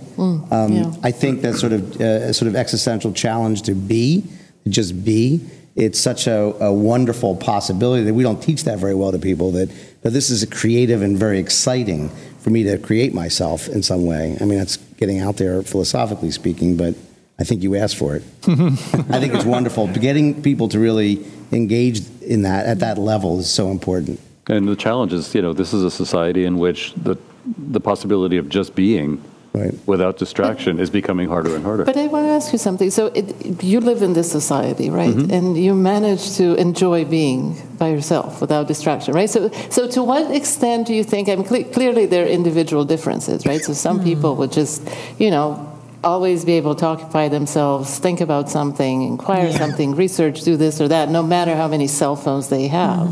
um, 0.52 0.72
yeah. 0.72 0.94
I 1.02 1.12
think 1.12 1.42
that 1.42 1.56
sort 1.56 1.74
of, 1.74 2.00
uh, 2.00 2.32
sort 2.34 2.48
of 2.48 2.56
existential 2.56 3.12
challenge 3.14 3.64
to 3.64 3.74
be, 3.74 4.24
to 4.64 4.70
just 4.70 5.04
be, 5.04 5.42
it's 5.76 6.00
such 6.00 6.28
a, 6.28 6.54
a 6.64 6.72
wonderful 6.72 7.36
possibility 7.36 8.04
that 8.04 8.14
we 8.14 8.24
don't 8.24 8.42
teach 8.44 8.66
that 8.66 8.78
very 8.78 8.94
well 8.94 9.12
to 9.12 9.20
people 9.20 9.52
that, 9.52 9.72
that 10.02 10.12
this 10.12 10.30
is 10.30 10.44
a 10.44 10.48
creative 10.48 11.02
and 11.02 11.18
very 11.18 11.40
exciting 11.40 12.10
for 12.40 12.50
me 12.50 12.64
to 12.64 12.78
create 12.78 13.14
myself 13.14 13.68
in 13.68 13.82
some 13.82 14.06
way. 14.06 14.38
I 14.40 14.46
mean, 14.46 14.60
that's 14.60 14.78
getting 14.78 15.20
out 15.20 15.38
there 15.38 15.64
philosophically 15.64 16.32
speaking, 16.32 16.78
but 16.78 16.96
I 17.40 17.44
think 17.44 17.64
you 17.64 17.76
asked 17.76 17.98
for 17.98 18.16
it. 18.16 18.24
I 18.48 19.20
think 19.20 19.34
it's 19.34 19.46
wonderful. 19.46 19.88
Getting 19.88 20.44
people 20.44 20.68
to 20.70 20.80
really 20.80 21.26
engage 21.52 22.02
in 22.22 22.44
that 22.44 22.66
at 22.66 22.80
that 22.80 22.98
level 22.98 23.40
is 23.40 23.50
so 23.50 23.72
important. 23.72 24.20
And 24.48 24.68
the 24.68 24.76
challenge 24.76 25.14
is, 25.14 25.34
you 25.36 25.42
know, 25.42 25.54
this 25.54 25.74
is 25.74 25.84
a 25.84 25.92
society 25.92 26.46
in 26.46 26.58
which 26.58 26.94
the 26.96 27.18
the 27.58 27.80
possibility 27.80 28.38
of 28.38 28.50
just 28.50 28.76
being 28.76 29.20
right. 29.54 29.74
without 29.88 30.18
distraction 30.18 30.80
is 30.80 30.90
becoming 30.90 31.28
harder 31.28 31.56
and 31.56 31.64
harder. 31.64 31.84
But 31.86 31.98
I 31.98 32.08
want 32.08 32.28
to 32.28 32.32
ask 32.32 32.52
you 32.54 32.60
something. 32.60 32.92
So 32.92 33.08
it, 33.08 33.64
you 33.64 33.80
live 33.80 34.04
in 34.04 34.14
this 34.14 34.32
society, 34.32 34.90
right? 34.92 35.16
Mhm. 35.16 35.32
And 35.32 35.58
you 35.58 35.74
manage 35.74 36.38
to 36.38 36.54
enjoy 36.56 37.06
being 37.06 37.56
by 37.80 37.90
yourself 37.90 38.42
without 38.42 38.68
distraction, 38.68 39.14
right? 39.16 39.30
So, 39.30 39.50
so 39.70 39.88
to 39.88 40.04
what 40.04 40.32
extent 40.32 40.88
do 40.88 40.94
you 40.94 41.04
think? 41.04 41.30
I 41.30 41.36
mean, 41.36 41.46
cle- 41.46 41.64
clearly 41.74 42.06
there 42.06 42.26
are 42.26 42.30
individual 42.30 42.86
differences, 42.86 43.46
right? 43.46 43.62
So 43.62 43.74
some 43.74 44.04
people 44.04 44.36
would 44.36 44.52
just, 44.52 44.88
you 45.18 45.32
know, 45.32 45.68
always 46.04 46.46
be 46.46 46.54
able 46.54 46.76
to 46.76 46.86
occupy 46.86 47.28
themselves, 47.28 48.00
think 48.00 48.22
about 48.22 48.50
something, 48.50 49.04
inquire 49.04 49.52
something, 49.52 49.96
research, 49.96 50.42
do 50.42 50.58
this 50.58 50.82
or 50.82 50.88
that, 50.88 51.10
no 51.10 51.22
matter 51.24 51.56
how 51.56 51.68
many 51.68 51.88
cell 51.88 52.16
phones 52.16 52.48
they 52.48 52.68
have. 52.68 53.08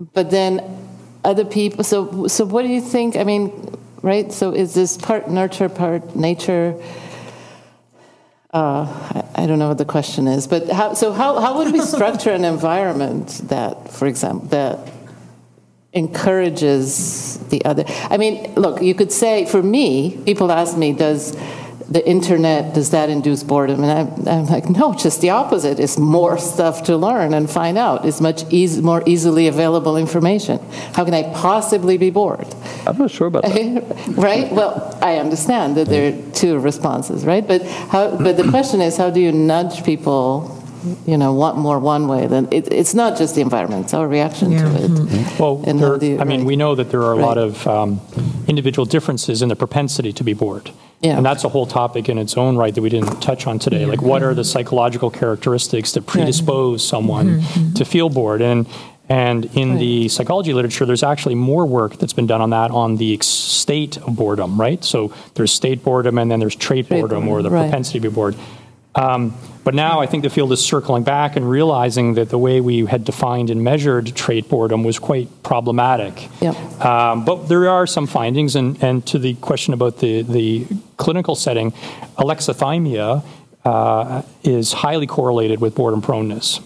But 0.00 0.30
then 0.30 0.60
other 1.24 1.44
people, 1.44 1.84
so, 1.84 2.26
so 2.28 2.44
what 2.44 2.62
do 2.62 2.68
you 2.68 2.80
think? 2.80 3.16
I 3.16 3.24
mean, 3.24 3.74
right? 4.02 4.32
So 4.32 4.52
is 4.52 4.74
this 4.74 4.96
part 4.96 5.30
nurture, 5.30 5.68
part 5.68 6.14
nature? 6.14 6.80
Uh, 8.52 8.86
I, 9.36 9.42
I 9.42 9.46
don't 9.46 9.58
know 9.58 9.68
what 9.68 9.78
the 9.78 9.84
question 9.84 10.28
is, 10.28 10.46
but 10.46 10.68
how, 10.68 10.94
so 10.94 11.12
how, 11.12 11.40
how 11.40 11.58
would 11.58 11.72
we 11.72 11.80
structure 11.80 12.30
an 12.30 12.44
environment 12.44 13.42
that, 13.48 13.90
for 13.90 14.06
example, 14.06 14.48
that 14.48 14.78
encourages 15.92 17.38
the 17.48 17.64
other? 17.64 17.84
I 18.10 18.16
mean, 18.16 18.54
look, 18.54 18.80
you 18.82 18.94
could 18.94 19.12
say, 19.12 19.46
for 19.46 19.62
me, 19.62 20.22
people 20.24 20.52
ask 20.52 20.76
me, 20.76 20.92
does 20.92 21.36
the 21.88 22.06
internet, 22.08 22.74
does 22.74 22.90
that 22.90 23.08
induce 23.10 23.44
boredom? 23.44 23.84
And 23.84 23.92
I'm, 23.92 24.28
I'm 24.28 24.46
like, 24.46 24.68
no, 24.68 24.92
just 24.94 25.20
the 25.20 25.30
opposite. 25.30 25.78
It's 25.78 25.96
more 25.98 26.36
stuff 26.36 26.82
to 26.84 26.96
learn 26.96 27.32
and 27.32 27.48
find 27.48 27.78
out. 27.78 28.04
It's 28.04 28.20
much 28.20 28.42
eas 28.52 28.82
more 28.82 29.02
easily 29.06 29.46
available 29.46 29.96
information. 29.96 30.58
How 30.94 31.04
can 31.04 31.14
I 31.14 31.32
possibly 31.32 31.96
be 31.96 32.10
bored? 32.10 32.46
I'm 32.86 32.98
not 32.98 33.10
sure 33.12 33.28
about 33.28 33.44
that. 33.44 33.82
right? 34.16 34.50
Well, 34.52 34.98
I 35.00 35.16
understand 35.18 35.76
that 35.76 35.86
there 35.88 36.12
are 36.12 36.32
two 36.32 36.58
responses, 36.58 37.24
right? 37.24 37.46
But 37.46 37.62
how, 37.64 38.16
but 38.16 38.36
the 38.36 38.48
question 38.50 38.80
is, 38.80 38.96
how 38.96 39.10
do 39.10 39.20
you 39.20 39.30
nudge 39.30 39.84
people, 39.84 40.60
you 41.06 41.16
know, 41.16 41.32
want 41.34 41.56
more 41.56 41.78
one 41.78 42.08
way 42.08 42.26
than 42.26 42.48
it, 42.52 42.72
it's 42.72 42.94
not 42.94 43.16
just 43.16 43.34
the 43.36 43.40
environment; 43.42 43.84
it's 43.84 43.94
our 43.94 44.06
reaction 44.08 44.50
to 44.50 44.66
it. 44.84 45.38
Well, 45.40 45.62
And 45.66 45.78
there- 45.80 46.02
you- 46.04 46.18
I 46.20 46.24
mean, 46.24 46.44
we 46.44 46.56
know 46.56 46.74
that 46.74 46.90
there 46.90 47.02
are 47.02 47.12
a 47.12 47.16
lot 47.16 47.38
of 47.38 47.64
um, 47.66 48.00
individual 48.48 48.86
differences 48.86 49.40
in 49.42 49.48
the 49.48 49.56
propensity 49.56 50.12
to 50.12 50.24
be 50.24 50.32
bored. 50.32 50.70
Yeah. 51.06 51.16
And 51.16 51.24
that's 51.24 51.44
a 51.44 51.48
whole 51.48 51.66
topic 51.66 52.08
in 52.08 52.18
its 52.18 52.36
own 52.36 52.56
right 52.56 52.74
that 52.74 52.82
we 52.82 52.88
didn't 52.88 53.20
touch 53.20 53.46
on 53.46 53.58
today. 53.58 53.86
Like, 53.86 54.02
what 54.02 54.22
are 54.22 54.34
the 54.34 54.44
psychological 54.44 55.10
characteristics 55.10 55.92
that 55.92 56.06
predispose 56.06 56.86
someone 56.86 57.42
to 57.74 57.84
feel 57.84 58.08
bored? 58.08 58.42
And 58.42 58.66
and 59.08 59.44
in 59.56 59.78
the 59.78 60.08
psychology 60.08 60.52
literature, 60.52 60.84
there's 60.84 61.04
actually 61.04 61.36
more 61.36 61.64
work 61.64 61.96
that's 61.98 62.12
been 62.12 62.26
done 62.26 62.40
on 62.40 62.50
that 62.50 62.72
on 62.72 62.96
the 62.96 63.16
state 63.22 63.98
of 63.98 64.16
boredom, 64.16 64.60
right? 64.60 64.82
So 64.82 65.12
there's 65.34 65.52
state 65.52 65.84
boredom, 65.84 66.18
and 66.18 66.28
then 66.28 66.40
there's 66.40 66.56
trait 66.56 66.88
boredom, 66.88 67.28
or 67.28 67.40
the 67.40 67.50
right. 67.50 67.68
propensity 67.68 68.00
to 68.00 68.10
be 68.10 68.14
bored. 68.14 68.34
Um, 68.96 69.34
but 69.62 69.74
now 69.74 70.00
I 70.00 70.06
think 70.06 70.22
the 70.22 70.30
field 70.30 70.52
is 70.52 70.64
circling 70.64 71.02
back 71.02 71.36
and 71.36 71.48
realizing 71.48 72.14
that 72.14 72.28
the 72.30 72.38
way 72.38 72.60
we 72.60 72.86
had 72.86 73.04
defined 73.04 73.50
and 73.50 73.62
measured 73.62 74.14
trait 74.14 74.48
boredom 74.48 74.84
was 74.84 74.98
quite 74.98 75.28
problematic. 75.42 76.28
Yep. 76.40 76.54
Um, 76.84 77.24
but 77.24 77.48
there 77.48 77.68
are 77.68 77.86
some 77.86 78.06
findings, 78.06 78.56
and, 78.56 78.82
and 78.82 79.04
to 79.06 79.18
the 79.18 79.34
question 79.34 79.74
about 79.74 79.98
the, 79.98 80.22
the 80.22 80.66
clinical 80.96 81.34
setting, 81.34 81.72
alexithymia 82.16 83.24
uh, 83.64 84.22
is 84.44 84.72
highly 84.72 85.06
correlated 85.06 85.60
with 85.60 85.74
boredom 85.74 86.00
proneness. 86.00 86.60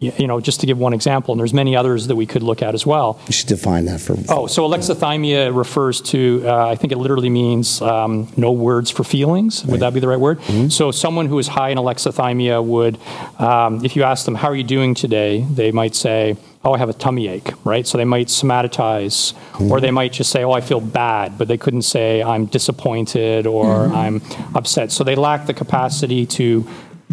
You 0.00 0.26
know, 0.26 0.40
just 0.40 0.60
to 0.60 0.66
give 0.66 0.78
one 0.78 0.94
example, 0.94 1.32
and 1.32 1.38
there's 1.38 1.52
many 1.52 1.76
others 1.76 2.06
that 2.06 2.16
we 2.16 2.24
could 2.24 2.42
look 2.42 2.62
at 2.62 2.72
as 2.72 2.86
well. 2.86 3.20
You 3.26 3.34
should 3.34 3.48
define 3.48 3.84
that 3.84 4.00
for. 4.00 4.16
Oh, 4.30 4.46
so 4.46 4.66
alexithymia 4.66 5.54
refers 5.54 6.00
to, 6.12 6.42
uh, 6.46 6.68
I 6.68 6.74
think 6.74 6.90
it 6.90 6.96
literally 6.96 7.28
means 7.28 7.82
um, 7.82 8.26
no 8.34 8.50
words 8.50 8.90
for 8.90 9.04
feelings. 9.04 9.62
Would 9.66 9.80
that 9.80 9.92
be 9.92 10.00
the 10.00 10.08
right 10.08 10.18
word? 10.18 10.40
So 10.72 10.90
someone 10.90 11.26
who 11.26 11.38
is 11.38 11.48
high 11.48 11.68
in 11.68 11.76
alexithymia 11.76 12.64
would, 12.64 12.98
um, 13.38 13.84
if 13.84 13.94
you 13.94 14.02
ask 14.02 14.24
them, 14.24 14.36
how 14.36 14.48
are 14.48 14.56
you 14.56 14.64
doing 14.64 14.94
today? 14.94 15.42
They 15.50 15.70
might 15.70 15.94
say, 15.94 16.38
oh, 16.64 16.72
I 16.72 16.78
have 16.78 16.88
a 16.88 16.94
tummy 16.94 17.28
ache, 17.28 17.50
right? 17.64 17.86
So 17.86 17.98
they 17.98 18.06
might 18.06 18.28
somatize, 18.28 19.34
or 19.70 19.82
they 19.82 19.90
might 19.90 20.14
just 20.14 20.30
say, 20.30 20.44
oh, 20.44 20.52
I 20.52 20.62
feel 20.62 20.80
bad, 20.80 21.36
but 21.36 21.46
they 21.46 21.58
couldn't 21.58 21.82
say, 21.82 22.22
I'm 22.22 22.46
disappointed 22.46 23.46
or 23.46 23.88
I'm 23.88 24.22
upset. 24.54 24.92
So 24.92 25.04
they 25.04 25.14
lack 25.14 25.46
the 25.46 25.54
capacity 25.54 26.24
to 26.24 26.66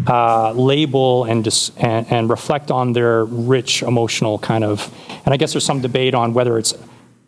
uh, 0.05 0.51
label 0.51 1.23
and, 1.25 1.43
dis- 1.43 1.71
and 1.77 2.05
and 2.11 2.29
reflect 2.29 2.71
on 2.71 2.93
their 2.93 3.25
rich 3.25 3.81
emotional 3.81 4.37
kind 4.37 4.63
of. 4.63 4.93
And 5.25 5.33
I 5.33 5.37
guess 5.37 5.53
there's 5.53 5.65
some 5.65 5.81
debate 5.81 6.13
on 6.13 6.33
whether 6.33 6.57
it's 6.57 6.73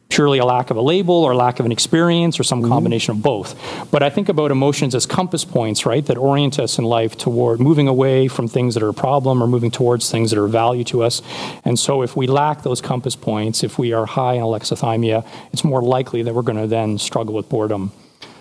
purely 0.10 0.40
a 0.40 0.46
lack 0.46 0.72
of 0.72 0.78
a 0.78 0.82
label 0.82 1.14
or 1.14 1.36
lack 1.36 1.60
of 1.60 1.66
an 1.66 1.72
experience 1.72 2.40
or 2.40 2.44
some 2.44 2.68
combination 2.68 3.12
of 3.16 3.22
both. 3.22 3.56
But 3.92 4.02
I 4.02 4.10
think 4.10 4.28
about 4.28 4.50
emotions 4.50 4.96
as 4.96 5.06
compass 5.06 5.46
points, 5.46 5.86
right, 5.86 6.04
that 6.08 6.18
orient 6.18 6.58
us 6.60 6.80
in 6.80 6.84
life 6.84 7.16
toward 7.16 7.60
moving 7.60 7.88
away 7.88 8.28
from 8.28 8.48
things 8.48 8.74
that 8.74 8.82
are 8.82 8.90
a 8.90 8.94
problem 8.94 9.42
or 9.42 9.48
moving 9.48 9.70
towards 9.70 10.10
things 10.10 10.32
that 10.32 10.40
are 10.40 10.46
of 10.46 10.52
value 10.52 10.84
to 10.86 11.04
us. 11.04 11.22
And 11.64 11.78
so 11.78 12.02
if 12.02 12.16
we 12.16 12.26
lack 12.26 12.64
those 12.64 12.82
compass 12.82 13.16
points, 13.16 13.64
if 13.64 13.78
we 13.78 13.94
are 13.94 14.08
high 14.08 14.34
in 14.34 14.42
alexithymia, 14.42 15.26
it's 15.54 15.64
more 15.64 15.82
likely 15.82 16.24
that 16.24 16.34
we're 16.34 16.42
going 16.42 16.58
to 16.58 16.68
then 16.68 16.98
struggle 16.98 17.36
with 17.36 17.48
boredom. 17.48 17.92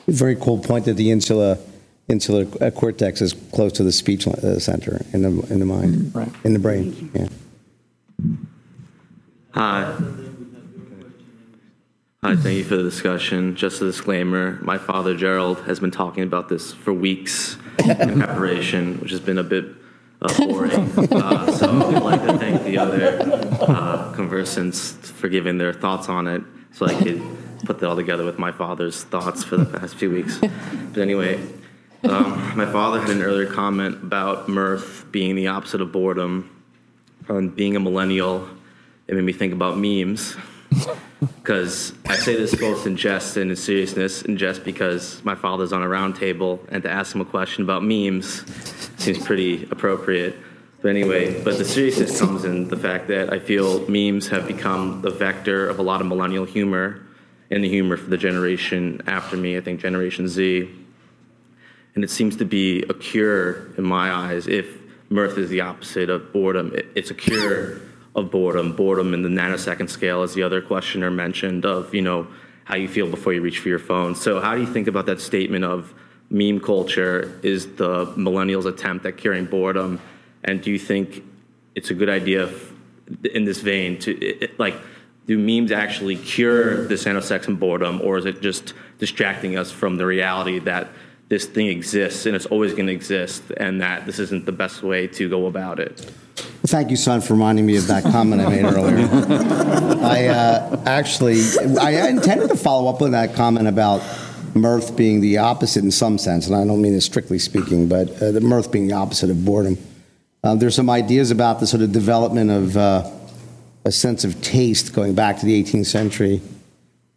Very 0.07 0.37
cool 0.37 0.59
point 0.59 0.87
that 0.87 0.95
the 0.95 1.11
insula 1.11 1.59
insular 2.09 2.47
uh, 2.61 2.71
cortex 2.71 3.21
is 3.21 3.35
close 3.53 3.73
to 3.73 3.83
the 3.83 3.93
speech 3.93 4.27
uh, 4.27 4.59
center 4.59 5.05
in 5.13 5.23
the 5.23 5.31
in 5.53 5.61
the 5.61 5.67
mind, 5.67 6.15
right. 6.15 6.33
in 6.45 6.53
the 6.53 6.59
brain. 6.59 7.11
Yeah. 7.15 7.29
Hi. 9.53 9.97
Hi, 12.23 12.35
thank 12.35 12.59
you 12.59 12.65
for 12.65 12.77
the 12.77 12.83
discussion. 12.83 13.55
Just 13.55 13.81
a 13.81 13.85
disclaimer, 13.85 14.59
my 14.61 14.77
father 14.77 15.17
Gerald 15.17 15.61
has 15.61 15.79
been 15.79 15.93
talking 15.93 16.25
about 16.25 16.49
this 16.49 16.73
for 16.73 16.93
weeks 16.93 17.57
in 17.79 18.19
preparation, 18.19 18.99
which 19.01 19.13
has 19.13 19.21
been 19.21 19.39
a 19.39 19.45
bit 19.45 19.67
uh, 20.21 20.37
boring. 20.37 20.91
Uh, 21.13 21.53
so 21.53 21.71
I'd 21.71 22.03
like 22.03 22.23
to 22.27 22.37
thank 22.37 22.65
the 22.65 22.77
other 22.77 23.19
uh, 23.61 24.13
conversants 24.17 24.93
for 25.13 25.29
giving 25.29 25.59
their 25.59 25.73
thoughts 25.73 26.09
on 26.09 26.27
it 26.27 26.43
so 26.73 26.87
I 26.87 26.95
could 26.95 27.23
put 27.65 27.79
that 27.79 27.89
all 27.89 27.97
together 27.97 28.25
with 28.25 28.37
my 28.39 28.51
father's 28.51 29.05
thoughts 29.05 29.45
for 29.45 29.57
the 29.57 29.79
past 29.79 29.95
few 29.95 30.11
weeks. 30.11 30.39
But 30.39 30.99
anyway, 30.99 31.41
um, 32.05 32.57
my 32.57 32.67
father 32.67 33.01
had 33.01 33.11
an 33.11 33.23
earlier 33.23 33.51
comment 33.51 34.03
about 34.03 34.49
mirth 34.49 35.07
being 35.11 35.35
the 35.35 35.49
opposite 35.49 35.81
of 35.81 35.93
boredom. 35.93 36.55
And 37.29 37.55
being 37.55 37.77
a 37.77 37.81
millennial, 37.81 38.49
it 39.07 39.15
made 39.15 39.25
me 39.25 39.33
think 39.33 39.53
about 39.53 39.79
memes. 39.79 40.37
Because 41.21 41.95
I 42.07 42.15
say 42.15 42.37
this 42.37 42.55
both 42.55 42.87
in 42.87 42.97
jest 42.97 43.37
and 43.37 43.51
in 43.51 43.57
seriousness. 43.57 44.23
In 44.23 44.37
jest 44.37 44.65
because 44.65 45.21
my 45.25 45.35
father's 45.35 45.73
on 45.73 45.83
a 45.83 45.89
round 45.89 46.15
table, 46.15 46.61
and 46.69 46.81
to 46.85 46.91
ask 46.91 47.13
him 47.13 47.21
a 47.21 47.25
question 47.25 47.65
about 47.65 47.83
memes 47.83 48.45
seems 48.99 49.19
pretty 49.19 49.65
appropriate. 49.65 50.37
But 50.81 50.91
anyway, 50.91 51.43
but 51.43 51.59
the 51.59 51.65
seriousness 51.65 52.21
comes 52.21 52.45
in 52.45 52.69
the 52.69 52.77
fact 52.77 53.09
that 53.09 53.33
I 53.33 53.41
feel 53.41 53.89
memes 53.89 54.29
have 54.29 54.47
become 54.47 55.03
the 55.03 55.11
vector 55.11 55.69
of 55.69 55.81
a 55.81 55.83
lot 55.83 56.01
of 56.01 56.07
millennial 56.07 56.45
humor 56.45 57.01
and 57.51 57.65
the 57.65 57.69
humor 57.69 57.97
for 57.97 58.11
the 58.11 58.17
generation 58.17 59.03
after 59.09 59.37
me, 59.37 59.57
I 59.57 59.61
think 59.61 59.81
Generation 59.81 60.29
Z. 60.29 60.71
And 61.95 62.05
it 62.05 62.11
seems 62.11 62.37
to 62.37 62.45
be 62.45 62.83
a 62.83 62.95
cure 62.95 63.67
in 63.77 63.85
my 63.85 64.13
eyes 64.13 64.47
if 64.47 64.67
mirth 65.11 65.39
is 65.39 65.51
the 65.51 65.61
opposite 65.63 66.11
of 66.11 66.33
boredom. 66.33 66.73
It- 66.75 66.87
It's 66.95 67.11
a 67.11 67.15
cure 67.15 67.79
of 68.15 68.31
boredom. 68.31 68.73
Boredom 68.73 69.15
in 69.15 69.23
the 69.23 69.29
nanosecond 69.29 69.89
scale, 69.91 70.23
as 70.23 70.35
the 70.35 70.43
other 70.43 70.61
questioner 70.61 71.11
mentioned, 71.11 71.65
of 71.65 71.95
you 71.95 72.03
know 72.03 72.27
how 72.65 72.77
you 72.77 72.89
feel 72.89 73.07
before 73.09 73.33
you 73.33 73.41
reach 73.41 73.59
for 73.61 73.69
your 73.69 73.79
phone. 73.79 74.15
So 74.15 74.41
how 74.41 74.55
do 74.55 74.61
you 74.61 74.67
think 74.67 74.89
about 74.89 75.07
that 75.07 75.21
statement 75.21 75.65
of 75.65 75.95
meme 76.31 76.61
culture 76.61 77.33
is 77.43 77.67
the 77.77 78.07
millennials' 78.17 78.67
attempt 78.67 79.07
at 79.07 79.17
curing 79.17 79.47
boredom? 79.47 79.99
And 80.45 80.61
do 80.61 80.71
you 80.71 80.79
think 80.79 81.23
it's 81.75 81.91
a 81.91 81.95
good 81.95 82.09
idea 82.11 82.51
in 83.33 83.45
this 83.45 83.61
vein 83.61 83.99
to 84.01 84.11
it, 84.23 84.43
it- 84.43 84.59
like 84.61 84.75
do 85.27 85.39
memes 85.39 85.73
actually 85.73 86.17
cure 86.17 86.87
this 86.87 87.05
nanosecond 87.05 87.59
boredom, 87.59 88.01
or 88.03 88.19
is 88.19 88.25
it 88.27 88.41
just 88.43 88.75
distracting 88.99 89.57
us 89.57 89.71
from 89.71 89.97
the 89.97 90.05
reality 90.07 90.59
that 90.59 90.89
this 91.29 91.45
thing 91.47 91.67
exists 91.69 92.27
and 92.27 92.35
it's 92.35 92.47
always 92.47 92.73
going 92.73 92.87
to 92.87 92.93
exist, 92.93 93.43
and 93.57 93.81
that 93.81 94.07
this 94.07 94.19
isn't 94.19 94.47
the 94.47 94.53
best 94.53 94.83
way 94.83 95.07
to 95.07 95.29
go 95.29 95.47
about 95.47 95.79
it? 95.79 96.11
Well, 96.37 96.67
thank 96.67 96.91
you, 96.91 96.97
son, 96.97 97.21
for 97.21 97.35
reminding 97.35 97.67
me 97.67 97.77
of 97.77 97.87
that 97.89 98.03
comment 98.05 98.41
I 98.41 98.49
made 98.49 98.65
earlier. 98.65 99.09
I 100.03 100.27
uh, 100.27 100.83
actually, 100.87 101.41
I 101.81 102.09
intended 102.09 102.49
to 102.49 102.57
follow 102.57 102.89
up 102.91 103.03
on 103.03 103.11
that 103.13 103.35
comment 103.35 103.69
about 103.69 104.03
mirth 104.55 104.97
being 104.97 105.21
the 105.21 105.39
opposite 105.39 105.85
in 105.85 105.91
some 105.91 106.19
sense, 106.19 106.47
and 106.47 106.57
I 106.57 106.65
don't 106.65 106.81
mean 106.81 106.95
it 106.95 107.03
strictly 107.03 107.39
speaking, 107.39 107.89
but 107.89 108.11
uh, 108.23 108.33
the 108.33 108.41
mirth 108.41 108.73
being 108.73 108.89
the 108.89 108.95
opposite 108.95 109.31
of 109.31 109.45
boredom. 109.45 109.79
Uh, 110.43 110.55
there's 110.55 110.75
some 110.75 110.89
ideas 110.89 111.31
about 111.31 111.61
the 111.61 111.67
sort 111.67 111.83
of 111.83 111.93
development 111.93 112.51
of 112.51 112.77
uh, 112.77 113.11
a 113.85 113.93
sense 113.93 114.25
of 114.25 114.41
taste 114.41 114.95
going 114.95 115.15
back 115.15 115.39
to 115.39 115.47
the 115.47 115.63
18th 115.63 115.87
century 115.87 116.41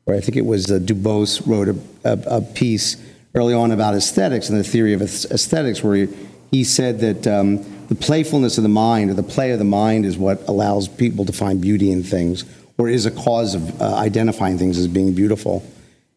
where 0.06 0.18
I 0.18 0.20
think 0.20 0.36
it 0.36 0.46
was 0.46 0.72
uh, 0.72 0.80
Dubose 0.80 1.46
wrote 1.46 1.70
a, 1.70 1.78
a, 2.04 2.38
a 2.38 2.42
piece 2.42 2.98
early 3.34 3.54
on 3.54 3.72
about 3.72 3.94
aesthetics 3.96 4.50
and 4.50 4.60
the 4.60 4.64
theory 4.64 4.94
of 4.94 5.02
aesthetics, 5.02 5.84
where 5.84 5.96
he, 5.96 6.08
he 6.52 6.64
said 6.64 7.00
that 7.00 7.28
um, 7.28 7.88
the 7.88 7.96
playfulness 7.96 8.58
of 8.58 8.64
the 8.64 8.70
mind 8.70 9.10
or 9.10 9.14
the 9.14 9.24
play 9.24 9.52
of 9.52 9.60
the 9.60 9.66
mind 9.66 10.06
is 10.06 10.18
what 10.18 10.48
allows 10.48 10.88
people 10.88 11.26
to 11.26 11.34
find 11.34 11.62
beauty 11.62 11.92
in 11.92 12.04
things, 12.04 12.46
or 12.78 12.90
is 12.90 13.06
a 13.06 13.12
cause 13.12 13.56
of 13.56 13.82
uh, 13.82 13.96
identifying 13.96 14.58
things 14.58 14.78
as 14.78 14.88
being 14.88 15.14
beautiful. 15.14 15.64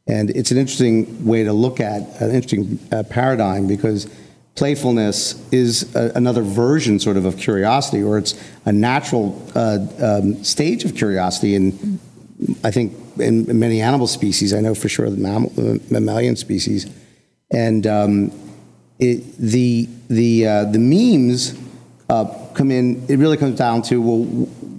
And 0.07 0.31
it's 0.31 0.51
an 0.51 0.59
interesting 0.59 1.25
way 1.25 1.45
to 1.45 1.53
look 1.53 1.81
at 1.81 2.21
an 2.21 2.31
interesting 2.31 2.79
uh, 2.93 3.05
paradigm 3.05 3.67
because 3.67 4.09
playfulness 4.55 5.35
is 5.51 5.95
a, 5.95 6.13
another 6.15 6.43
version, 6.43 6.99
sort 7.01 7.17
of, 7.17 7.25
of 7.25 7.37
curiosity, 7.37 8.03
or 8.03 8.19
it's 8.19 8.35
a 8.67 8.73
natural 8.73 9.41
uh, 9.55 9.79
um, 10.01 10.45
stage 10.45 10.85
of 10.85 10.95
curiosity. 10.95 11.57
And 11.57 11.99
I 12.63 12.71
think 12.71 12.93
in 13.19 13.59
many 13.59 13.81
animal 13.81 14.07
species, 14.07 14.53
I 14.53 14.61
know 14.61 14.75
for 14.75 14.89
sure 14.89 15.09
the 15.09 15.17
mammal, 15.17 15.53
uh, 15.59 15.79
mammalian 15.91 16.37
species, 16.37 16.87
and 17.51 17.87
um, 17.87 18.33
it, 18.99 19.37
the 19.39 19.89
the 20.09 20.47
uh, 20.47 20.65
the 20.65 20.79
memes 20.79 21.59
uh, 22.09 22.25
come 22.55 22.71
in. 22.71 23.05
It 23.09 23.19
really 23.19 23.37
comes 23.37 23.59
down 23.59 23.83
to 23.83 24.01
well, 24.01 24.25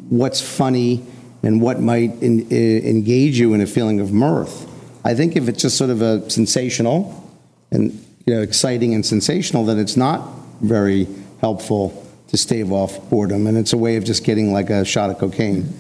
what's 0.10 0.42
funny 0.42 1.04
and 1.44 1.62
what 1.62 1.80
might 1.80 2.12
in, 2.22 2.48
uh, 2.52 2.56
engage 2.56 3.40
you 3.40 3.54
in 3.54 3.62
a 3.62 3.68
feeling 3.68 4.00
of 4.00 4.12
mirth. 4.12 4.70
I 5.04 5.14
think 5.14 5.36
if 5.36 5.48
it's 5.48 5.62
just 5.62 5.78
sort 5.78 5.92
of 5.92 6.02
a 6.02 6.28
sensational 6.30 7.24
and 7.72 7.92
you 8.26 8.34
know 8.34 8.42
exciting 8.42 8.94
and 8.94 9.06
sensational, 9.06 9.66
then 9.66 9.80
it's 9.80 9.98
not 9.98 10.28
very 10.62 11.08
helpful 11.42 12.02
to 12.30 12.38
stave 12.38 12.72
off 12.72 13.10
boredom, 13.10 13.48
and 13.48 13.58
it's 13.58 13.74
a 13.74 13.78
way 13.78 13.98
of 13.98 14.04
just 14.04 14.24
getting 14.24 14.52
like 14.52 14.70
a 14.70 14.84
shot 14.84 15.10
of 15.10 15.20
cocaine. 15.20 15.72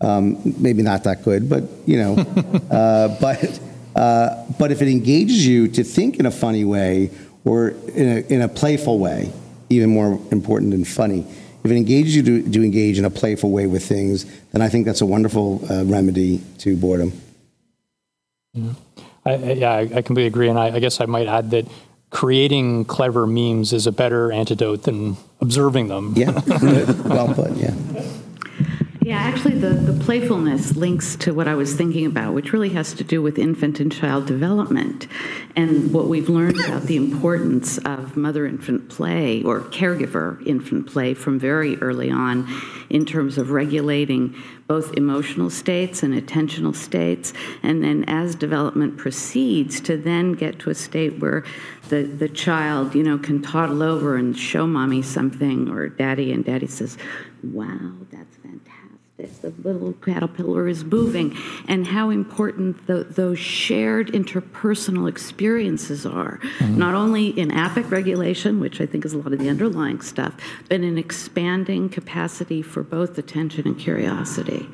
Um, 0.00 0.40
maybe 0.58 0.82
not 0.82 1.04
that 1.04 1.22
good, 1.22 1.48
but 1.48 1.62
you 1.86 1.98
know, 1.98 2.14
uh, 2.70 3.16
but 3.20 3.60
uh, 3.96 4.44
but 4.58 4.70
if 4.72 4.80
it 4.82 4.88
engages 4.88 5.46
you 5.46 5.68
to 5.68 5.84
think 5.84 6.18
in 6.18 6.26
a 6.26 6.30
funny 6.30 6.64
way 6.64 7.10
or 7.44 7.70
in 7.70 8.08
a, 8.08 8.20
in 8.34 8.40
a 8.42 8.48
playful 8.48 8.98
way, 8.98 9.32
even 9.70 9.90
more 9.90 10.20
important 10.30 10.70
than 10.70 10.84
funny. 10.84 11.26
If 11.64 11.70
it 11.70 11.76
engages 11.76 12.16
you 12.16 12.22
to, 12.24 12.50
to 12.50 12.62
engage 12.64 12.98
in 12.98 13.04
a 13.04 13.10
playful 13.10 13.50
way 13.50 13.66
with 13.66 13.84
things, 13.86 14.24
then 14.50 14.60
I 14.62 14.68
think 14.68 14.84
that's 14.84 15.00
a 15.00 15.06
wonderful 15.06 15.64
uh, 15.70 15.84
remedy 15.84 16.40
to 16.58 16.76
boredom. 16.76 17.12
Yeah, 18.52 18.72
I, 19.24 19.32
I- 19.34 19.52
yeah, 19.52 19.70
I 19.72 19.80
I 19.80 20.02
completely 20.02 20.26
agree, 20.26 20.48
and 20.48 20.58
I, 20.58 20.74
I 20.74 20.78
guess 20.80 21.00
I 21.00 21.06
might 21.06 21.26
add 21.28 21.50
that 21.52 21.66
creating 22.10 22.84
clever 22.84 23.26
memes 23.26 23.72
is 23.72 23.86
a 23.86 23.92
better 23.92 24.30
antidote 24.32 24.82
than 24.82 25.16
observing 25.40 25.88
them. 25.88 26.12
Yeah, 26.16 26.32
well 27.06 27.32
put. 27.32 27.52
Yeah. 27.56 27.74
Yeah, 29.04 29.18
actually, 29.18 29.58
the, 29.58 29.70
the 29.70 30.04
playfulness 30.04 30.76
links 30.76 31.16
to 31.16 31.34
what 31.34 31.48
I 31.48 31.56
was 31.56 31.74
thinking 31.74 32.06
about, 32.06 32.34
which 32.34 32.52
really 32.52 32.68
has 32.70 32.94
to 32.94 33.02
do 33.02 33.20
with 33.20 33.36
infant 33.36 33.80
and 33.80 33.90
child 33.90 34.26
development 34.26 35.08
and 35.56 35.92
what 35.92 36.06
we've 36.06 36.28
learned 36.28 36.60
about 36.60 36.84
the 36.84 36.94
importance 36.94 37.78
of 37.78 38.16
mother 38.16 38.46
infant 38.46 38.88
play 38.88 39.42
or 39.42 39.60
caregiver 39.60 40.46
infant 40.46 40.86
play 40.86 41.14
from 41.14 41.40
very 41.40 41.76
early 41.78 42.12
on 42.12 42.46
in 42.90 43.04
terms 43.04 43.38
of 43.38 43.50
regulating 43.50 44.36
both 44.68 44.92
emotional 44.96 45.50
states 45.50 46.04
and 46.04 46.14
attentional 46.14 46.74
states. 46.74 47.32
And 47.60 47.82
then 47.82 48.04
as 48.06 48.36
development 48.36 48.98
proceeds, 48.98 49.80
to 49.80 49.96
then 49.96 50.34
get 50.34 50.60
to 50.60 50.70
a 50.70 50.76
state 50.76 51.18
where 51.18 51.44
the, 51.88 52.04
the 52.04 52.28
child, 52.28 52.94
you 52.94 53.02
know, 53.02 53.18
can 53.18 53.42
toddle 53.42 53.82
over 53.82 54.16
and 54.16 54.38
show 54.38 54.64
mommy 54.64 55.02
something 55.02 55.68
or 55.68 55.88
daddy, 55.88 56.32
and 56.32 56.44
daddy 56.44 56.68
says, 56.68 56.96
Wow. 57.42 57.92
The 59.40 59.52
little 59.62 59.92
caterpillar 60.04 60.66
is 60.68 60.84
moving, 60.84 61.36
and 61.68 61.86
how 61.86 62.10
important 62.10 62.86
tho- 62.86 63.04
those 63.04 63.38
shared 63.38 64.08
interpersonal 64.12 65.08
experiences 65.08 66.04
are, 66.04 66.40
not 66.60 66.94
only 66.94 67.28
in 67.28 67.50
affect 67.56 67.90
regulation, 67.90 68.58
which 68.58 68.80
I 68.80 68.86
think 68.86 69.04
is 69.04 69.12
a 69.12 69.18
lot 69.18 69.32
of 69.32 69.38
the 69.38 69.48
underlying 69.48 70.00
stuff, 70.00 70.34
but 70.68 70.80
in 70.80 70.98
expanding 70.98 71.88
capacity 71.88 72.62
for 72.62 72.82
both 72.82 73.16
attention 73.16 73.66
and 73.66 73.78
curiosity, 73.78 74.68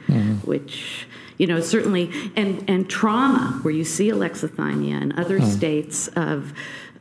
which 0.45 1.07
you 1.37 1.47
know 1.47 1.61
certainly 1.61 2.11
and 2.35 2.65
and 2.69 2.89
trauma 2.91 3.61
where 3.63 3.73
you 3.73 3.85
see 3.85 4.09
alexithymia 4.11 5.01
and 5.01 5.13
other 5.19 5.39
Mm. 5.39 5.45
states 5.57 6.09
of 6.17 6.53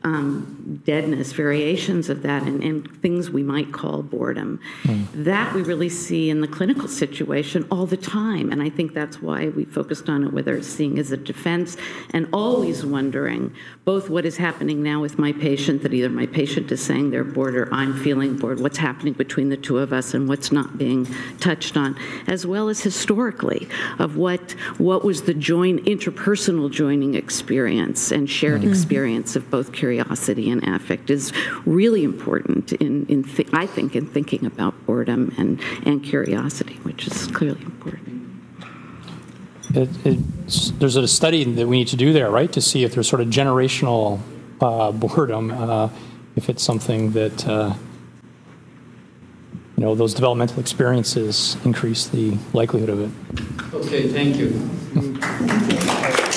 um, 0.04 0.80
deadness, 0.84 1.32
variations 1.32 2.08
of 2.08 2.22
that, 2.22 2.42
and, 2.42 2.62
and 2.62 3.00
things 3.02 3.30
we 3.30 3.42
might 3.42 3.72
call 3.72 4.02
boredom. 4.02 4.60
That 5.14 5.54
we 5.54 5.62
really 5.62 5.88
see 5.88 6.30
in 6.30 6.40
the 6.40 6.48
clinical 6.48 6.88
situation 6.88 7.66
all 7.70 7.86
the 7.86 7.96
time. 7.96 8.50
And 8.52 8.62
I 8.62 8.70
think 8.70 8.94
that's 8.94 9.20
why 9.20 9.48
we 9.48 9.64
focused 9.64 10.08
on 10.08 10.24
it, 10.24 10.32
whether 10.32 10.56
it's 10.56 10.68
seeing 10.68 10.98
as 10.98 11.10
a 11.12 11.16
defense 11.16 11.76
and 12.10 12.28
always 12.32 12.84
wondering 12.86 13.54
both 13.84 14.08
what 14.08 14.24
is 14.24 14.36
happening 14.36 14.82
now 14.82 15.00
with 15.00 15.18
my 15.18 15.32
patient, 15.32 15.82
that 15.82 15.92
either 15.92 16.08
my 16.08 16.26
patient 16.26 16.70
is 16.70 16.82
saying 16.84 17.10
they're 17.10 17.24
bored 17.24 17.56
or 17.56 17.68
I'm 17.74 17.94
feeling 17.98 18.36
bored, 18.36 18.60
what's 18.60 18.78
happening 18.78 19.14
between 19.14 19.48
the 19.48 19.56
two 19.56 19.78
of 19.78 19.92
us 19.92 20.14
and 20.14 20.28
what's 20.28 20.52
not 20.52 20.78
being 20.78 21.06
touched 21.40 21.76
on, 21.76 21.96
as 22.26 22.46
well 22.46 22.68
as 22.68 22.80
historically 22.80 23.68
of 23.98 24.16
what, 24.16 24.52
what 24.78 25.04
was 25.04 25.22
the 25.22 25.34
joint 25.34 25.84
interpersonal 25.84 26.70
joining 26.70 27.14
experience 27.14 28.12
and 28.12 28.28
shared 28.30 28.62
Mhm. 28.62 28.68
experience 28.68 29.36
of 29.36 29.50
both 29.50 29.72
curiosity 29.72 29.97
and 29.98 30.74
affect 30.74 31.10
is 31.10 31.32
really 31.64 32.04
important 32.04 32.72
in, 32.72 33.06
in 33.06 33.24
th- 33.24 33.48
I 33.52 33.66
think, 33.66 33.96
in 33.96 34.06
thinking 34.06 34.46
about 34.46 34.74
boredom 34.86 35.34
and, 35.38 35.60
and 35.84 36.02
curiosity, 36.02 36.74
which 36.82 37.06
is 37.06 37.26
clearly 37.28 37.62
important. 37.62 38.42
It, 39.74 39.88
it's, 40.04 40.70
there's 40.72 40.96
a 40.96 41.06
study 41.06 41.44
that 41.44 41.66
we 41.66 41.78
need 41.78 41.88
to 41.88 41.96
do 41.96 42.12
there, 42.12 42.30
right, 42.30 42.50
to 42.52 42.60
see 42.60 42.84
if 42.84 42.94
there's 42.94 43.08
sort 43.08 43.20
of 43.20 43.28
generational 43.28 44.20
uh, 44.60 44.92
boredom, 44.92 45.50
uh, 45.50 45.90
if 46.36 46.48
it's 46.48 46.62
something 46.62 47.12
that 47.12 47.46
uh, 47.46 47.74
you 49.76 49.84
know 49.84 49.94
those 49.94 50.14
developmental 50.14 50.58
experiences 50.58 51.56
increase 51.64 52.06
the 52.08 52.36
likelihood 52.52 52.88
of 52.88 53.00
it. 53.00 53.74
Okay, 53.74 54.08
thank 54.08 54.36
you. 54.36 56.27